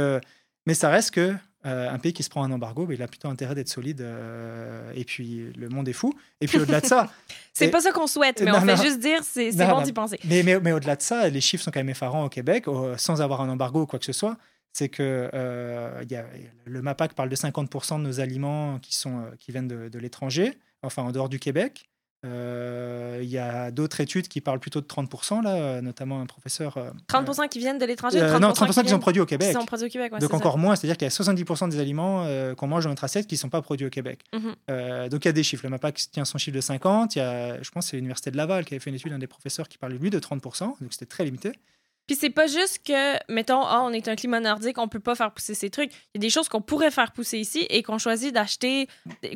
mais 0.67 0.75
ça 0.75 0.89
reste 0.89 1.11
que 1.11 1.35
euh, 1.67 1.91
un 1.91 1.99
pays 1.99 2.13
qui 2.13 2.23
se 2.23 2.29
prend 2.31 2.45
un 2.45 2.51
embargo 2.51 2.87
bah, 2.87 2.95
il 2.95 3.03
a 3.03 3.09
plutôt 3.09 3.29
intérêt 3.29 3.55
d'être 3.55 3.69
solide 3.69 4.01
euh, 4.03 4.93
et 4.95 5.05
puis 5.05 5.53
le 5.57 5.69
monde 5.69 5.89
est 5.89 5.93
fou 5.95 6.13
et 6.41 6.47
puis 6.47 6.59
au-delà 6.59 6.81
de 6.81 6.87
ça 6.87 7.11
C'est 7.53 7.69
pas 7.69 7.81
ça 7.81 7.93
qu'on 7.93 8.07
souhaite, 8.07 8.41
mais 8.43 8.51
Non, 8.51 8.59
on 8.59 8.61
fait 8.63 8.77
non. 8.77 8.83
juste 8.83 8.99
dire 9.01 9.21
c'est 9.23 9.51
bon 9.53 9.83
d'y 9.83 9.93
penser. 9.93 10.19
mais, 10.25 10.43
mais, 10.43 10.59
mais 10.61 10.73
au-delà 10.73 10.97
de 10.97 11.03
ça 11.03 11.29
les 11.29 11.41
chiffres 11.41 11.65
sont 11.65 11.71
quand 11.71 11.81
même 11.81 11.89
effarants 11.89 12.25
au 12.25 12.29
Québec 12.29 12.67
sans 12.97 13.23
avoir 13.23 13.41
un 13.41 13.49
embargo 13.49 13.83
ou 13.83 13.87
quoi 13.87 13.99
que 13.99 14.05
ce 14.05 14.13
soit 14.13 14.37
c'est 14.73 14.89
que 14.89 15.31
euh, 15.33 16.01
il 16.03 16.11
y 16.11 16.17
a, 16.17 16.25
le 16.65 16.83
MAPAC 16.83 17.15
parle 17.15 17.29
de 17.29 17.37
50% 17.37 17.99
de 17.99 18.03
nos 18.03 18.21
aliments 18.21 18.79
qui 18.81 18.95
sont 18.95 19.25
qui 19.39 19.53
viennent 19.53 19.69
de, 19.69 19.89
de 19.89 19.99
l'étranger 19.99 20.59
enfin 20.83 21.03
en 21.03 21.13
dehors 21.13 21.29
du 21.29 21.39
Québec 21.39 21.89
il 22.25 23.29
y 23.29 23.39
a 23.39 23.71
d'autres 23.71 24.01
études 24.01 24.29
qui 24.29 24.41
parlent 24.41 24.61
plutôt 24.61 24.81
de 24.81 24.87
30%, 24.87 25.43
là, 25.43 25.55
euh, 25.55 25.81
notamment 25.81 26.21
un 26.21 26.27
professeur. 26.27 26.77
euh, 26.77 26.91
30 27.07 27.49
qui 27.49 27.59
viennent 27.59 27.79
de 27.79 27.85
l'étranger, 27.85 28.21
euh, 28.21 28.29
30 28.29 28.41
non, 28.41 28.51
30% 28.53 28.83
qui 28.83 28.89
sont 28.89 28.99
produits 28.99 29.21
au 29.21 29.27
qui 29.27 29.37
Québec. 29.37 29.53
sont 29.53 29.65
produits 29.67 29.87
au 29.87 29.91
Québec. 29.91 30.13
ouais, 30.13 30.21
donc 30.21 30.31
ça. 30.31 30.37
encore 30.37 30.59
moins, 30.59 30.77
c'est-à-dire 30.77 30.97
qu'il 30.97 31.07
y 31.07 31.11
a 31.11 31.11
70% 31.11 31.69
des 31.69 31.81
aliments 31.81 32.25
euh, 32.27 32.55
qu'on 32.55 32.67
mange 32.67 32.85
dans 32.85 32.91
notre 32.91 33.05
assiette 33.05 33.27
qui 33.27 33.35
ne 33.35 33.39
sont 33.39 33.49
pas 33.49 33.63
produits 33.63 33.87
au 33.87 33.91
Québec. 33.91 34.21
Mhm. 34.33 34.55
Euh, 34.71 35.09
donc 35.09 35.25
il 35.25 35.29
y 35.29 35.31
a 35.31 35.33
des 35.33 35.43
chiffres. 35.43 35.65
Le 35.65 35.71
MAPAC 35.71 36.01
tient 36.13 36.25
son 36.25 36.39
chiffre 36.39 36.57
de 36.57 36.61
50. 36.61 37.17
Il 37.17 37.19
y 37.19 37.23
a, 37.23 37.63
je 37.63 37.71
pense 37.71 37.87
que 37.87 37.91
c'est 37.91 37.97
l'Université 37.97 38.31
de 38.31 38.37
Laval 38.37 38.65
qui 38.65 38.75
avait 38.75 38.81
fait 38.81 38.91
une 38.91 38.97
étude, 38.97 39.13
un 39.13 39.19
des 39.19 39.27
professeurs 39.27 39.69
qui 39.69 39.79
parlait 39.79 39.99
lui 39.99 40.11
de 40.11 40.19
30%, 40.19 40.61
donc 40.61 40.77
c'était 40.91 41.07
très 41.07 41.25
limité. 41.25 41.53
Puis 42.07 42.17
c'est 42.17 42.31
pas 42.31 42.47
juste 42.47 42.81
que, 42.87 43.33
mettons, 43.33 43.63
ah, 43.63 43.81
on 43.83 43.91
est 43.93 44.09
un 44.09 44.15
climat 44.17 44.41
nordique, 44.41 44.77
on 44.79 44.89
peut 44.89 45.01
pas 45.01 45.15
faire 45.15 45.33
pousser 45.33 45.55
ces 45.55 45.71
trucs. 45.71 45.91
Il 45.93 46.17
y 46.17 46.19
a 46.19 46.21
des 46.21 46.31
choses 46.31 46.49
qu'on 46.51 46.61
pourrait 46.61 46.91
faire 46.91 47.13
pousser 47.13 47.39
ici 47.39 47.67
et 47.71 47.83
qu'on 47.83 47.97
choisit 47.99 48.35
d'acheter, 48.35 48.89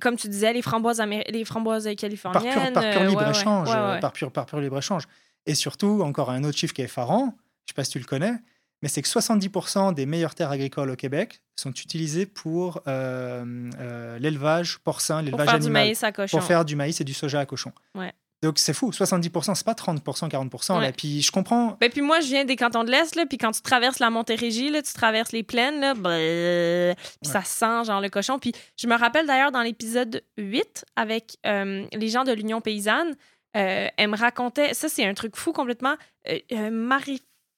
comme 0.03 0.17
tu 0.17 0.29
disais, 0.29 0.53
les 0.53 0.61
framboises, 0.63 1.01
amé- 1.01 1.25
les 1.31 1.45
framboises 1.47 1.85
Par 1.85 1.95
californiennes. 1.97 2.53
pur, 2.53 2.73
par 2.75 2.91
pur 2.91 3.01
euh, 3.01 3.05
libre 3.07 3.21
ouais, 3.21 3.25
ouais, 3.25 3.31
échange. 3.31 3.69
ouais, 3.69 3.75
euh, 3.75 3.95
ouais. 3.95 4.01
Par, 4.01 4.13
pur, 4.13 4.31
par 4.31 4.45
pur 4.47 4.61
libre 4.61 4.77
échange. 4.79 5.05
Et 5.47 5.55
surtout, 5.55 6.03
encore 6.03 6.31
un 6.31 6.45
autre 6.45 6.59
chiffre 6.59 6.75
qui 6.75 6.83
est 6.83 6.87
effarant, 6.87 7.21
je 7.21 7.27
ne 7.27 7.69
sais 7.69 7.75
pas 7.75 7.85
si 7.85 7.93
tu 7.93 7.99
le 8.01 8.05
connais, 8.05 8.35
mais 8.83 8.89
c'est 8.89 9.01
que 9.03 9.09
70% 9.09 9.95
des 9.95 10.05
meilleures 10.07 10.35
terres 10.35 10.51
agricoles 10.51 10.91
au 10.91 10.97
Québec 10.97 11.41
sont 11.57 11.73
utilisées 11.73 12.27
pour 12.27 12.83
euh, 12.87 13.71
euh, 13.81 14.19
l'élevage 14.19 14.79
porcin, 14.79 15.17
Pour 15.17 15.25
l'élevage 15.25 15.47
faire 15.49 15.59
du 15.59 15.65
animal. 15.67 15.83
maïs 15.87 16.05
à 16.05 16.13
cochon. 16.13 16.37
pour 16.37 16.47
faire 16.47 16.65
du 16.67 16.77
maïs 16.77 17.01
et 17.01 17.05
du 17.05 17.15
soja 17.15 17.41
à 17.41 17.47
cochon. 17.47 17.73
Ouais. 17.95 18.13
Donc 18.43 18.59
c'est 18.59 18.73
fou, 18.73 18.91
70%, 18.91 19.55
c'est 19.55 19.65
pas 19.65 19.73
30%, 19.73 20.29
40%. 20.29 20.75
Là. 20.75 20.79
Ouais. 20.79 20.93
Puis 20.93 21.23
je 21.23 21.33
comprends, 21.33 21.77
Ben, 21.81 21.91
puis 21.91 22.03
moi, 22.03 22.21
je 22.21 22.29
viens 22.29 22.45
des 22.45 22.55
cantons 22.57 22.85
de 22.85 22.91
l'Est, 22.91 23.17
là, 23.17 23.27
puis 23.27 23.37
quand 23.37 23.51
tu 23.51 23.63
traverses 23.63 23.99
la 23.99 24.11
Montérégie, 24.11 24.71
là, 24.71 24.81
tu 24.81 24.93
traverses 24.93 25.33
les 25.33 25.43
plaines, 25.43 25.81
là, 25.81 25.95
brrr, 25.95 26.95
puis 27.21 27.31
ça 27.31 27.43
sent 27.43 27.85
genre 27.87 28.01
le 28.01 28.09
cochon. 28.09 28.39
Puis 28.39 28.53
je 28.77 28.87
me 28.87 28.97
rappelle 28.97 29.27
d'ailleurs 29.27 29.51
dans 29.51 29.63
l'épisode 29.63 30.23
8 30.37 30.85
avec 30.95 31.37
euh, 31.47 31.85
les 31.93 32.09
gens 32.09 32.25
de 32.25 32.33
l'Union 32.33 32.61
paysanne, 32.61 33.17
euh, 33.57 33.89
elle 33.97 34.11
me 34.11 34.17
racontait, 34.17 34.75
ça 34.75 34.89
c'est 34.89 35.05
un 35.05 35.15
truc 35.15 35.35
fou 35.37 35.53
complètement, 35.53 35.97
euh, 36.29 36.39
euh, 36.53 36.71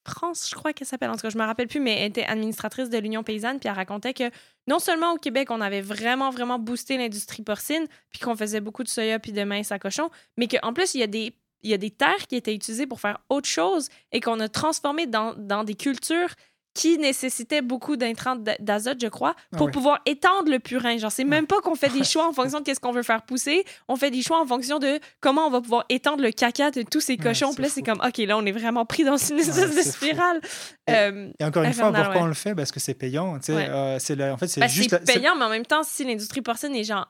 Marie-France, 0.07 0.49
je 0.51 0.55
crois 0.55 0.73
qu'elle 0.73 0.87
s'appelle, 0.87 1.11
en 1.11 1.15
tout 1.15 1.23
cas 1.23 1.31
je 1.31 1.39
me 1.39 1.45
rappelle 1.45 1.69
plus, 1.69 1.81
mais 1.81 1.99
elle 1.99 2.09
était 2.09 2.25
administratrice 2.25 2.91
de 2.91 2.99
l'Union 2.99 3.23
paysanne, 3.23 3.59
puis 3.59 3.69
elle 3.69 3.75
racontait 3.75 4.15
que 4.15 4.31
non 4.67 4.79
seulement 4.79 5.13
au 5.13 5.17
Québec, 5.17 5.51
on 5.51 5.61
avait 5.61 5.81
vraiment, 5.81 6.31
vraiment 6.31 6.59
boosté 6.59 6.97
l'industrie 6.97 7.43
porcine, 7.43 7.87
puis 8.11 8.21
qu'on 8.21 8.37
faisait 8.37 8.61
beaucoup 8.61 8.83
de 8.83 8.89
soya 8.89 9.19
puis 9.19 9.33
de 9.33 9.43
maïs 9.45 9.71
à 9.73 9.79
cochon, 9.79 10.11
mais 10.37 10.49
qu'en 10.49 10.73
plus, 10.73 10.95
il 10.95 11.01
y 11.01 11.03
a 11.03 11.07
des 11.07 11.35
il 11.63 11.69
y 11.69 11.75
a 11.75 11.77
des 11.77 11.91
terres 11.91 12.27
qui 12.27 12.37
étaient 12.37 12.55
utilisées 12.55 12.87
pour 12.87 13.01
faire 13.01 13.19
autre 13.29 13.47
chose 13.47 13.91
et 14.13 14.21
qu'on 14.21 14.41
a 14.41 14.49
transformé 14.49 15.07
dans 15.07 15.63
des 15.63 15.75
cultures 15.75 16.31
qui 16.75 16.99
nécessitaient 16.99 17.63
beaucoup 17.63 17.97
d'intrants 17.97 18.37
d'azote, 18.61 18.99
je 19.03 19.09
crois, 19.09 19.35
pour 19.53 19.63
Ah 19.63 19.65
ouais. 19.65 19.71
pouvoir 19.73 20.01
étendre 20.07 20.51
le 20.51 20.59
purin. 20.61 20.97
Genre, 20.99 21.11
c'est 21.11 21.25
même 21.25 21.47
pas 21.47 21.61
qu'on 21.61 21.75
fait 21.75 21.89
des 21.89 22.05
choix 22.05 22.29
en 22.29 22.33
fonction 22.33 22.61
de 22.61 22.65
qu'est-ce 22.65 22.81
qu'on 22.81 22.93
veut 22.93 23.03
faire 23.03 23.23
pousser, 23.23 23.65
on 23.89 23.97
fait 23.97 24.11
des 24.11 24.23
choix 24.23 24.41
en 24.41 24.47
fonction 24.47 24.79
de 24.79 25.01
comment 25.21 25.47
on 25.47 25.51
va 25.51 25.61
pouvoir 25.61 25.85
étendre 25.89 26.23
le 26.23 26.31
caca 26.31 26.71
de 26.71 26.83
tous 26.83 27.01
ces 27.01 27.17
cochons. 27.17 27.53
Puis 27.55 27.65
là, 27.65 27.69
c'est 27.69 27.83
comme, 27.83 28.01
OK, 28.07 28.19
là, 28.19 28.37
on 28.39 28.47
est 28.47 28.53
vraiment 28.53 28.85
pris 28.87 29.05
dans 29.05 29.17
une 29.17 29.39
espèce 29.41 29.75
de 29.77 29.83
spirale. 29.83 30.41
Et- 30.87 30.93
Euh, 30.93 31.31
et 31.39 31.45
encore 31.45 31.63
une 31.65 31.73
fois, 31.73 31.93
pourquoi 31.93 32.23
on 32.23 32.27
le 32.27 32.35
fait? 32.35 32.55
Parce 32.55 32.71
que 32.73 32.81
c'est 32.81 32.95
payant. 32.95 33.37
euh, 33.49 33.97
c'est 33.99 34.31
en 34.31 34.37
fait, 34.37 34.49
c'est 34.49 34.61
ben, 34.61 34.69
juste. 34.69 34.91
c'est- 34.91 35.15
payant, 35.15 35.35
mais 35.37 35.45
en 35.45 35.51
même 35.51 35.67
temps, 35.67 35.83
si 35.83 36.05
l'industrie 36.05 36.43
porcine 36.43 36.75
est 36.75 36.85
genre 36.85 37.07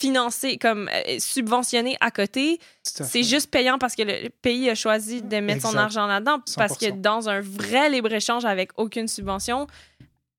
financé, 0.00 0.58
comme 0.58 0.88
euh, 0.92 1.18
subventionné 1.18 1.96
à 2.00 2.10
côté. 2.10 2.58
C'est 2.82 3.22
juste 3.22 3.50
payant 3.50 3.78
parce 3.78 3.94
que 3.94 4.02
le 4.02 4.28
pays 4.28 4.68
a 4.68 4.74
choisi 4.74 5.22
de 5.22 5.36
mettre 5.38 5.68
son 5.68 5.76
argent 5.76 6.06
là-dedans. 6.06 6.40
Parce 6.56 6.76
que 6.78 6.90
dans 6.90 7.28
un 7.28 7.40
vrai 7.40 7.90
libre-échange 7.90 8.44
avec 8.44 8.70
aucune 8.76 9.08
subvention, 9.08 9.66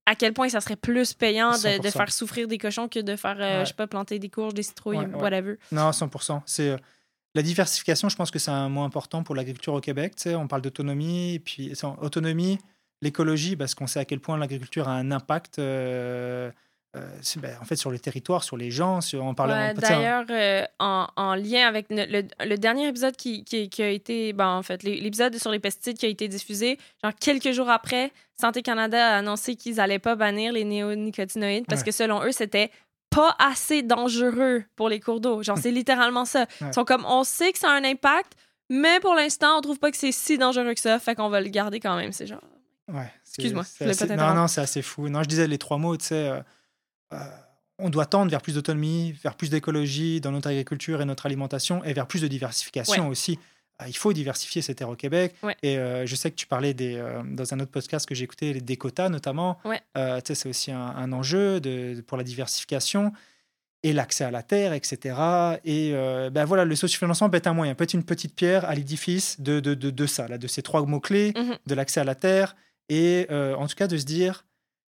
à 0.05 0.15
quel 0.15 0.33
point 0.33 0.49
ça 0.49 0.61
serait 0.61 0.75
plus 0.75 1.13
payant 1.13 1.51
de, 1.51 1.89
faire 1.89 2.11
souffrir 2.11 2.47
des 2.47 2.57
cochons 2.57 2.87
que 2.87 2.99
de 2.99 3.15
faire, 3.15 3.37
euh, 3.39 3.61
je 3.61 3.69
sais 3.69 3.73
pas, 3.73 3.87
planter 3.87 4.19
des 4.19 4.29
courges, 4.29 4.53
des 4.53 4.63
citrouilles, 4.63 5.05
whatever. 5.15 5.55
Non, 5.71 5.89
100%. 5.89 6.41
C'est. 6.45 6.69
Euh, 6.69 6.77
la 7.33 7.41
diversification, 7.41 8.07
je 8.07 8.15
pense 8.15 8.31
que 8.31 8.39
c'est 8.39 8.51
un 8.51 8.69
mot 8.69 8.83
important 8.83 9.21
pour 9.21 9.35
l'agriculture 9.35 9.73
au 9.73 9.81
Québec. 9.81 10.15
Tu 10.15 10.23
sais, 10.23 10.35
on 10.35 10.47
parle 10.47 10.61
d'autonomie, 10.61 11.39
puis 11.39 11.73
autonomie, 12.01 12.59
l'écologie, 13.01 13.57
parce 13.57 13.75
qu'on 13.75 13.87
sait 13.87 13.99
à 13.99 14.05
quel 14.05 14.21
point 14.21 14.37
l'agriculture 14.37 14.87
a 14.87 14.93
un 14.93 15.11
impact 15.11 15.59
euh, 15.59 16.49
ben, 17.37 17.55
en 17.61 17.65
fait 17.65 17.75
sur 17.75 17.91
le 17.91 17.99
territoire, 17.99 18.43
sur 18.43 18.57
les 18.57 18.71
gens, 18.71 19.01
sur, 19.01 19.23
en 19.23 19.33
parlant. 19.33 19.73
D'ailleurs, 19.73 20.25
euh, 20.29 20.63
en, 20.79 21.07
en, 21.15 21.35
lien 21.35 21.67
avec 21.67 21.87
le, 21.89 22.23
le, 22.45 22.57
dernier 22.57 22.87
épisode 22.87 23.15
qui, 23.15 23.43
qui, 23.43 23.69
qui, 23.69 23.83
a 23.83 23.89
été, 23.89 24.33
ben, 24.33 24.49
en 24.49 24.63
fait, 24.63 24.83
l'épisode 24.83 25.37
sur 25.37 25.51
les 25.51 25.59
pesticides 25.59 25.97
qui 25.97 26.05
a 26.05 26.09
été 26.09 26.27
diffusé, 26.27 26.77
genre 27.03 27.13
quelques 27.19 27.51
jours 27.51 27.69
après, 27.69 28.11
Santé 28.39 28.61
Canada 28.61 29.15
a 29.15 29.17
annoncé 29.17 29.55
qu'ils 29.55 29.75
n'allaient 29.75 29.99
pas 29.99 30.15
bannir 30.15 30.53
les 30.53 30.63
néonicotinoïdes 30.63 31.65
parce 31.67 31.83
que 31.83 31.91
selon 31.91 32.23
eux, 32.23 32.31
c'était 32.31 32.71
pas 33.09 33.35
assez 33.39 33.81
dangereux 33.81 34.63
pour 34.75 34.89
les 34.89 34.99
cours 34.99 35.21
d'eau. 35.21 35.41
Genre, 35.41 35.57
c'est 35.57 35.71
littéralement 35.71 36.25
ça. 36.25 36.45
Ils 36.61 36.73
sont 36.73 36.83
comme, 36.83 37.05
on 37.05 37.23
sait 37.23 37.51
que 37.53 37.59
ça 37.59 37.69
a 37.69 37.73
un 37.73 37.83
impact, 37.83 38.33
mais 38.69 38.99
pour 38.99 39.15
l'instant, 39.15 39.57
on 39.57 39.61
trouve 39.61 39.79
pas 39.79 39.91
que 39.91 39.97
c'est 39.97 40.11
si 40.11 40.37
dangereux 40.37 40.73
que 40.73 40.79
ça, 40.79 40.99
fait 40.99 41.15
qu'on 41.15 41.29
va 41.29 41.39
le 41.39 41.49
garder 41.49 41.79
quand 41.79 41.95
même. 41.95 42.11
C'est 42.11 42.27
genre. 42.27 42.41
Ouais. 42.91 43.11
Excuse-moi. 43.25 43.63
Non, 44.15 44.33
non, 44.33 44.47
c'est 44.47 44.61
assez 44.61 44.81
fou. 44.81 45.09
Non, 45.09 45.23
je 45.23 45.29
disais 45.29 45.47
les 45.47 45.57
trois 45.57 45.77
mots, 45.77 45.97
tu 45.97 46.05
sais. 46.05 46.15
Euh, 46.15 46.35
euh, 46.35 46.41
on 47.79 47.89
doit 47.89 48.05
tendre 48.05 48.31
vers 48.31 48.41
plus 48.41 48.55
d'autonomie, 48.55 49.13
vers 49.23 49.35
plus 49.35 49.49
d'écologie 49.49 50.21
dans 50.21 50.31
notre 50.31 50.49
agriculture 50.49 51.01
et 51.01 51.05
notre 51.05 51.25
alimentation, 51.25 51.83
et 51.83 51.93
vers 51.93 52.07
plus 52.07 52.21
de 52.21 52.27
diversification 52.27 53.07
aussi. 53.07 53.37
Euh, 53.81 53.85
il 53.87 53.97
faut 53.97 54.13
diversifier 54.13 54.61
ces 54.61 54.75
terres 54.75 54.89
au 54.89 54.95
Québec. 54.95 55.35
Et 55.61 55.77
euh, 55.77 56.05
je 56.05 56.15
sais 56.15 56.31
que 56.31 56.35
tu 56.35 56.47
parlais 56.47 56.73
des, 56.73 57.03
dans 57.25 57.53
un 57.53 57.59
autre 57.59 57.71
podcast 57.71 58.07
que 58.07 58.15
j'ai 58.15 58.23
écouté, 58.23 58.53
des 58.53 58.77
quotas 58.77 59.09
notamment. 59.09 59.59
c'est 59.95 60.47
aussi 60.47 60.71
un, 60.71 61.11
enjeu 61.11 61.59
de, 61.59 62.01
pour 62.07 62.17
la 62.17 62.23
diversification 62.23 63.11
et 63.83 63.93
l'accès 63.93 64.23
à 64.23 64.31
la 64.31 64.41
terre, 64.41 64.73
etc. 64.73 65.15
Et 65.65 65.91
ben 66.31 66.45
voilà, 66.45 66.63
le 66.65 66.75
sociofinancement 66.75 67.29
peut 67.29 67.37
être 67.37 67.47
un 67.47 67.53
moyen, 67.53 67.75
peut 67.75 67.83
être 67.83 67.93
une 67.93 68.05
petite 68.05 68.35
pierre 68.35 68.65
à 68.65 68.73
l'édifice 68.73 69.39
de, 69.41 69.59
de, 69.59 69.73
de, 69.73 70.05
ça, 70.05 70.27
là, 70.27 70.37
de 70.37 70.47
ces 70.47 70.61
trois 70.61 70.83
mots-clés, 70.85 71.33
mhm. 71.35 71.57
de 71.65 71.75
l'accès 71.75 71.99
à 71.99 72.03
la 72.05 72.15
terre, 72.15 72.55
et 72.87 73.27
en 73.29 73.67
tout 73.67 73.75
cas 73.75 73.87
de 73.87 73.97
se 73.97 74.05
dire, 74.05 74.45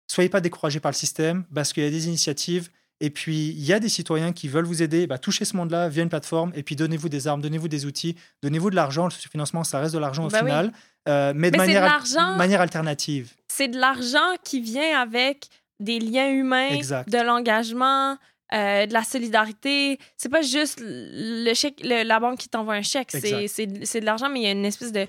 soyez 0.10 0.30
pas 0.30 0.42
découragés 0.42 0.80
par 0.80 0.92
le 0.92 0.96
système 0.98 1.46
parce 1.54 1.72
qu'il 1.72 1.84
y 1.84 1.88
a 1.88 1.90
des 1.90 2.08
initiatives 2.08 2.70
et 3.00 3.10
puis 3.10 3.50
il 3.50 3.64
y 3.64 3.72
a 3.72 3.80
des 3.80 3.88
citoyens 3.88 4.34
qui 4.34 4.50
veulent 4.50 4.66
vous 4.66 4.84
aider. 4.84 5.08
Bah, 5.08 5.18
touchez 5.18 5.46
ce 5.46 5.56
monde-là 5.56 5.88
via 5.88 6.04
une 6.04 6.10
plateforme 6.10 6.52
et 6.56 6.64
puis 6.64 6.76
donnez-vous 6.76 7.08
des 7.08 7.28
armes, 7.28 7.42
donnez-vous 7.42 7.70
des 7.70 7.86
outils, 7.86 8.16
donnez-vous 8.44 8.72
de 8.72 8.76
l'argent. 8.76 9.06
Le 9.06 9.12
financement, 9.12 9.64
ça 9.64 9.80
reste 9.80 9.94
de 9.94 10.00
l'argent 10.00 10.26
au 10.26 10.30
bah 10.30 10.40
final, 10.40 10.74
euh, 11.08 11.32
mais 11.36 11.52
de 11.52 11.58
manière, 11.58 12.04
manière 12.38 12.62
alternative. 12.62 13.32
C'est 13.48 13.70
de 13.70 13.80
l'argent 13.80 14.36
qui 14.44 14.60
vient 14.60 15.00
avec 15.00 15.48
des 15.80 16.00
liens 16.00 16.30
humains, 16.30 16.80
de 17.08 17.26
l'engagement. 17.26 18.18
Euh, 18.52 18.88
de 18.88 18.94
la 18.94 19.04
solidarité. 19.04 20.00
C'est 20.18 20.28
pas 20.28 20.42
juste 20.42 20.80
le 20.82 21.54
chèque, 21.54 21.82
la 21.84 22.20
banque 22.20 22.40
qui 22.40 22.50
t'envoie 22.50 22.74
un 22.74 22.82
chèque. 22.82 23.12
C'est 23.12 23.68
de 23.68 24.06
l'argent, 24.06 24.28
mais 24.28 24.40
il 24.40 24.44
y 24.44 24.48
a 24.48 24.54
une 24.54 24.66
espèce 24.66 24.92
de, 24.92 25.06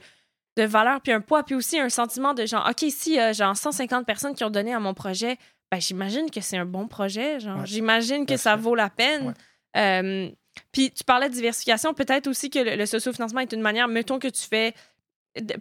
de 0.60 0.66
valeur 0.66 1.00
puis 1.00 1.12
un 1.12 1.20
poids, 1.20 1.42
puis 1.42 1.54
aussi 1.54 1.78
un 1.78 1.88
sentiment 1.88 2.34
de 2.34 2.46
genre, 2.46 2.66
OK, 2.68 2.84
si 2.90 3.14
y 3.14 3.18
a 3.18 3.32
genre 3.32 3.56
150 3.56 4.06
personnes 4.06 4.34
qui 4.34 4.44
ont 4.44 4.50
donné 4.50 4.74
à 4.74 4.80
mon 4.80 4.94
projet, 4.94 5.38
ben, 5.70 5.80
j'imagine 5.80 6.30
que 6.30 6.40
c'est 6.40 6.58
un 6.58 6.66
bon 6.66 6.88
projet. 6.88 7.40
Genre, 7.40 7.64
j'imagine 7.64 8.26
que 8.26 8.36
ça 8.36 8.56
vaut 8.56 8.74
la 8.74 8.90
peine. 8.90 9.34
Euh, 9.76 10.28
puis 10.72 10.90
tu 10.90 11.04
parlais 11.04 11.28
de 11.28 11.34
diversification, 11.34 11.94
peut-être 11.94 12.26
aussi 12.26 12.50
que 12.50 12.58
le, 12.58 12.76
le 12.76 12.86
socio-financement 12.86 13.40
est 13.40 13.52
une 13.52 13.62
manière, 13.62 13.88
mettons 13.88 14.18
que 14.18 14.28
tu 14.28 14.42
fais 14.42 14.74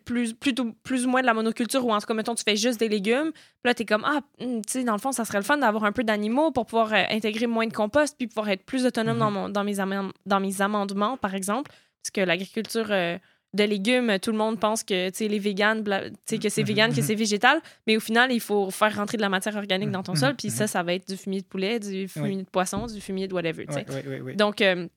plus, 0.04 0.34
plutôt, 0.34 0.74
plus 0.84 1.06
ou 1.06 1.10
moins 1.10 1.22
de 1.22 1.28
la 1.28 1.36
monoculture 1.36 1.86
ou 1.86 1.94
en 1.94 2.00
tout 2.00 2.08
cas, 2.08 2.16
mettons, 2.16 2.34
tu 2.34 2.44
fais 2.44 2.56
juste 2.56 2.80
des 2.80 2.90
légumes. 2.90 3.32
Puis 3.32 3.66
là, 3.66 3.74
tu 3.76 3.84
es 3.84 3.86
comme, 3.86 4.04
ah, 4.04 4.22
hmm, 4.40 4.62
tu 4.62 4.72
sais, 4.72 4.84
dans 4.84 4.94
le 4.94 5.00
fond, 5.00 5.12
ça 5.12 5.26
serait 5.26 5.38
le 5.38 5.44
fun 5.44 5.58
d'avoir 5.58 5.84
un 5.84 5.92
peu 5.92 6.04
d'animaux 6.04 6.52
pour 6.52 6.66
pouvoir 6.66 6.92
euh, 6.92 7.04
intégrer 7.12 7.48
moins 7.48 7.68
de 7.68 7.74
compost 7.74 8.18
puis 8.18 8.28
pouvoir 8.28 8.50
être 8.50 8.66
plus 8.66 8.86
autonome 8.86 9.20
dans, 9.20 9.30
mm-hmm. 9.30 9.34
mon, 9.34 9.50
dans, 9.50 9.64
mes 9.64 9.76
dans 10.26 10.40
mes 10.40 10.62
amendements, 10.62 11.18
par 11.18 11.36
exemple. 11.36 11.72
Parce 12.02 12.12
que 12.12 12.22
l'agriculture. 12.22 12.88
Euh, 12.90 13.18
de 13.54 13.64
légumes, 13.64 14.20
tout 14.22 14.32
le 14.32 14.38
monde 14.38 14.60
pense 14.60 14.84
que 14.84 15.12
les 15.28 15.40
véganes, 15.40 15.84
que 15.84 16.50
c'est 16.50 16.64
vegan, 16.64 16.94
que 16.94 17.02
c'est 17.02 17.16
végétal, 17.16 17.60
mais 17.88 17.98
au 17.98 18.00
final, 18.00 18.32
il 18.32 18.40
faut 18.40 18.70
faire 18.70 18.96
rentrer 18.96 19.18
de 19.18 19.22
la 19.22 19.30
matière 19.30 19.56
organique 19.56 19.92
dans 19.92 20.04
ton 20.04 20.16
sol, 20.16 20.36
puis 20.36 20.50
ça, 20.50 20.68
ça 20.68 20.84
va 20.84 20.94
être 20.94 21.08
du 21.08 21.18
fumier 21.18 21.42
de 21.42 21.46
poulet, 21.46 21.80
du 21.80 22.08
fumier 22.08 22.44
de 22.44 22.50
poisson, 22.50 22.86
du 22.86 23.02
fumier 23.02 23.28
de 23.28 23.34
whatever. 23.34 23.66
donc, 24.36 24.62
euh, 24.62 24.88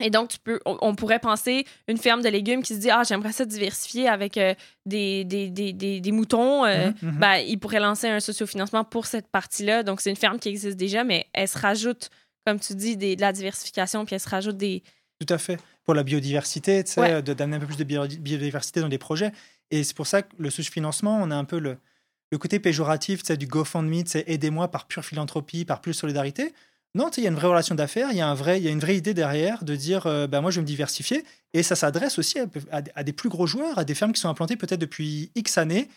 et 0.00 0.10
donc, 0.10 0.30
tu 0.30 0.38
peux, 0.40 0.58
on, 0.64 0.96
pourrait 0.96 1.20
penser 1.20 1.64
une 1.86 1.96
ferme 1.96 2.22
de 2.22 2.28
légumes 2.28 2.62
qui 2.62 2.74
se 2.74 2.80
dit 2.80 2.90
Ah, 2.90 3.02
j'aimerais 3.06 3.30
ça 3.30 3.44
diversifier 3.44 4.08
avec 4.08 4.36
euh, 4.36 4.52
des, 4.84 5.22
des, 5.24 5.48
des, 5.48 5.72
des, 5.72 6.12
moutons. 6.12 6.64
Euh, 6.64 6.88
mm-hmm, 6.88 6.94
mm-hmm. 7.04 7.18
ben, 7.18 7.34
il 7.36 7.58
pourrait 7.58 7.78
lancer 7.78 8.08
un 8.08 8.18
sociofinancement 8.18 8.82
pour 8.82 9.06
cette 9.06 9.28
partie-là. 9.28 9.84
Donc, 9.84 10.00
c'est 10.00 10.10
une 10.10 10.16
ferme 10.16 10.40
qui 10.40 10.48
existe 10.48 10.76
déjà, 10.76 11.04
mais 11.04 11.26
elle 11.32 11.46
se 11.46 11.56
rajoute, 11.56 12.10
comme 12.44 12.58
tu 12.58 12.74
dis, 12.74 12.96
de 12.96 13.20
la 13.20 13.32
diversification, 13.32 14.04
puis 14.04 14.16
elle 14.16 14.20
se 14.20 14.28
rajoute 14.28 14.56
des. 14.56 14.82
Tout 15.24 15.32
à 15.32 15.38
fait 15.38 15.60
pour 15.84 15.94
la 15.94 16.02
biodiversité, 16.02 16.84
tu 16.84 16.92
sais, 16.92 17.22
d'amener 17.22 17.56
un 17.56 17.60
peu 17.60 17.66
plus 17.66 17.76
de 17.76 17.84
biodiversité 17.84 18.80
dans 18.80 18.88
des 18.88 18.98
projets. 18.98 19.32
Et 19.70 19.84
c'est 19.84 19.96
pour 19.96 20.06
ça 20.06 20.22
que 20.22 20.28
le 20.38 20.50
sous-financement, 20.50 21.18
on 21.20 21.30
a 21.30 21.36
un 21.36 21.44
peu 21.44 21.58
le, 21.58 21.78
le 22.30 22.38
côté 22.38 22.58
péjoratif 22.58 23.22
du 23.32 23.46
GoFundMe, 23.46 24.04
aidez-moi 24.26 24.68
par 24.68 24.86
pure 24.86 25.04
philanthropie, 25.04 25.64
par 25.64 25.80
pure 25.80 25.94
solidarité. 25.94 26.52
Non, 26.94 27.10
il 27.16 27.22
y 27.22 27.26
a 27.26 27.30
une 27.30 27.36
vraie 27.36 27.48
relation 27.48 27.74
d'affaires, 27.74 28.08
il 28.10 28.18
y, 28.18 28.20
a 28.20 28.28
un 28.28 28.34
vrai, 28.34 28.60
y 28.60 28.68
a 28.68 28.70
une 28.70 28.80
vraie 28.80 28.96
idée 28.96 29.14
derrière 29.14 29.64
de 29.64 29.74
dire 29.74 30.06
euh, 30.06 30.26
bah, 30.26 30.42
moi 30.42 30.50
je 30.50 30.56
vais 30.56 30.62
me 30.62 30.66
diversifier. 30.66 31.24
Et 31.54 31.62
ça 31.62 31.74
s'adresse 31.74 32.18
aussi 32.18 32.38
à, 32.70 33.02
des 33.02 33.12
plus 33.12 33.30
gros 33.30 33.46
joueurs, 33.46 33.78
à 33.78 33.84
des 33.84 33.94
fermes 33.94 34.12
qui 34.12 34.20
sont 34.20 34.28
implantées 34.28 34.56
peut-être 34.56 34.80
depuis 34.80 35.30
X 35.34 35.56
années 35.56 35.88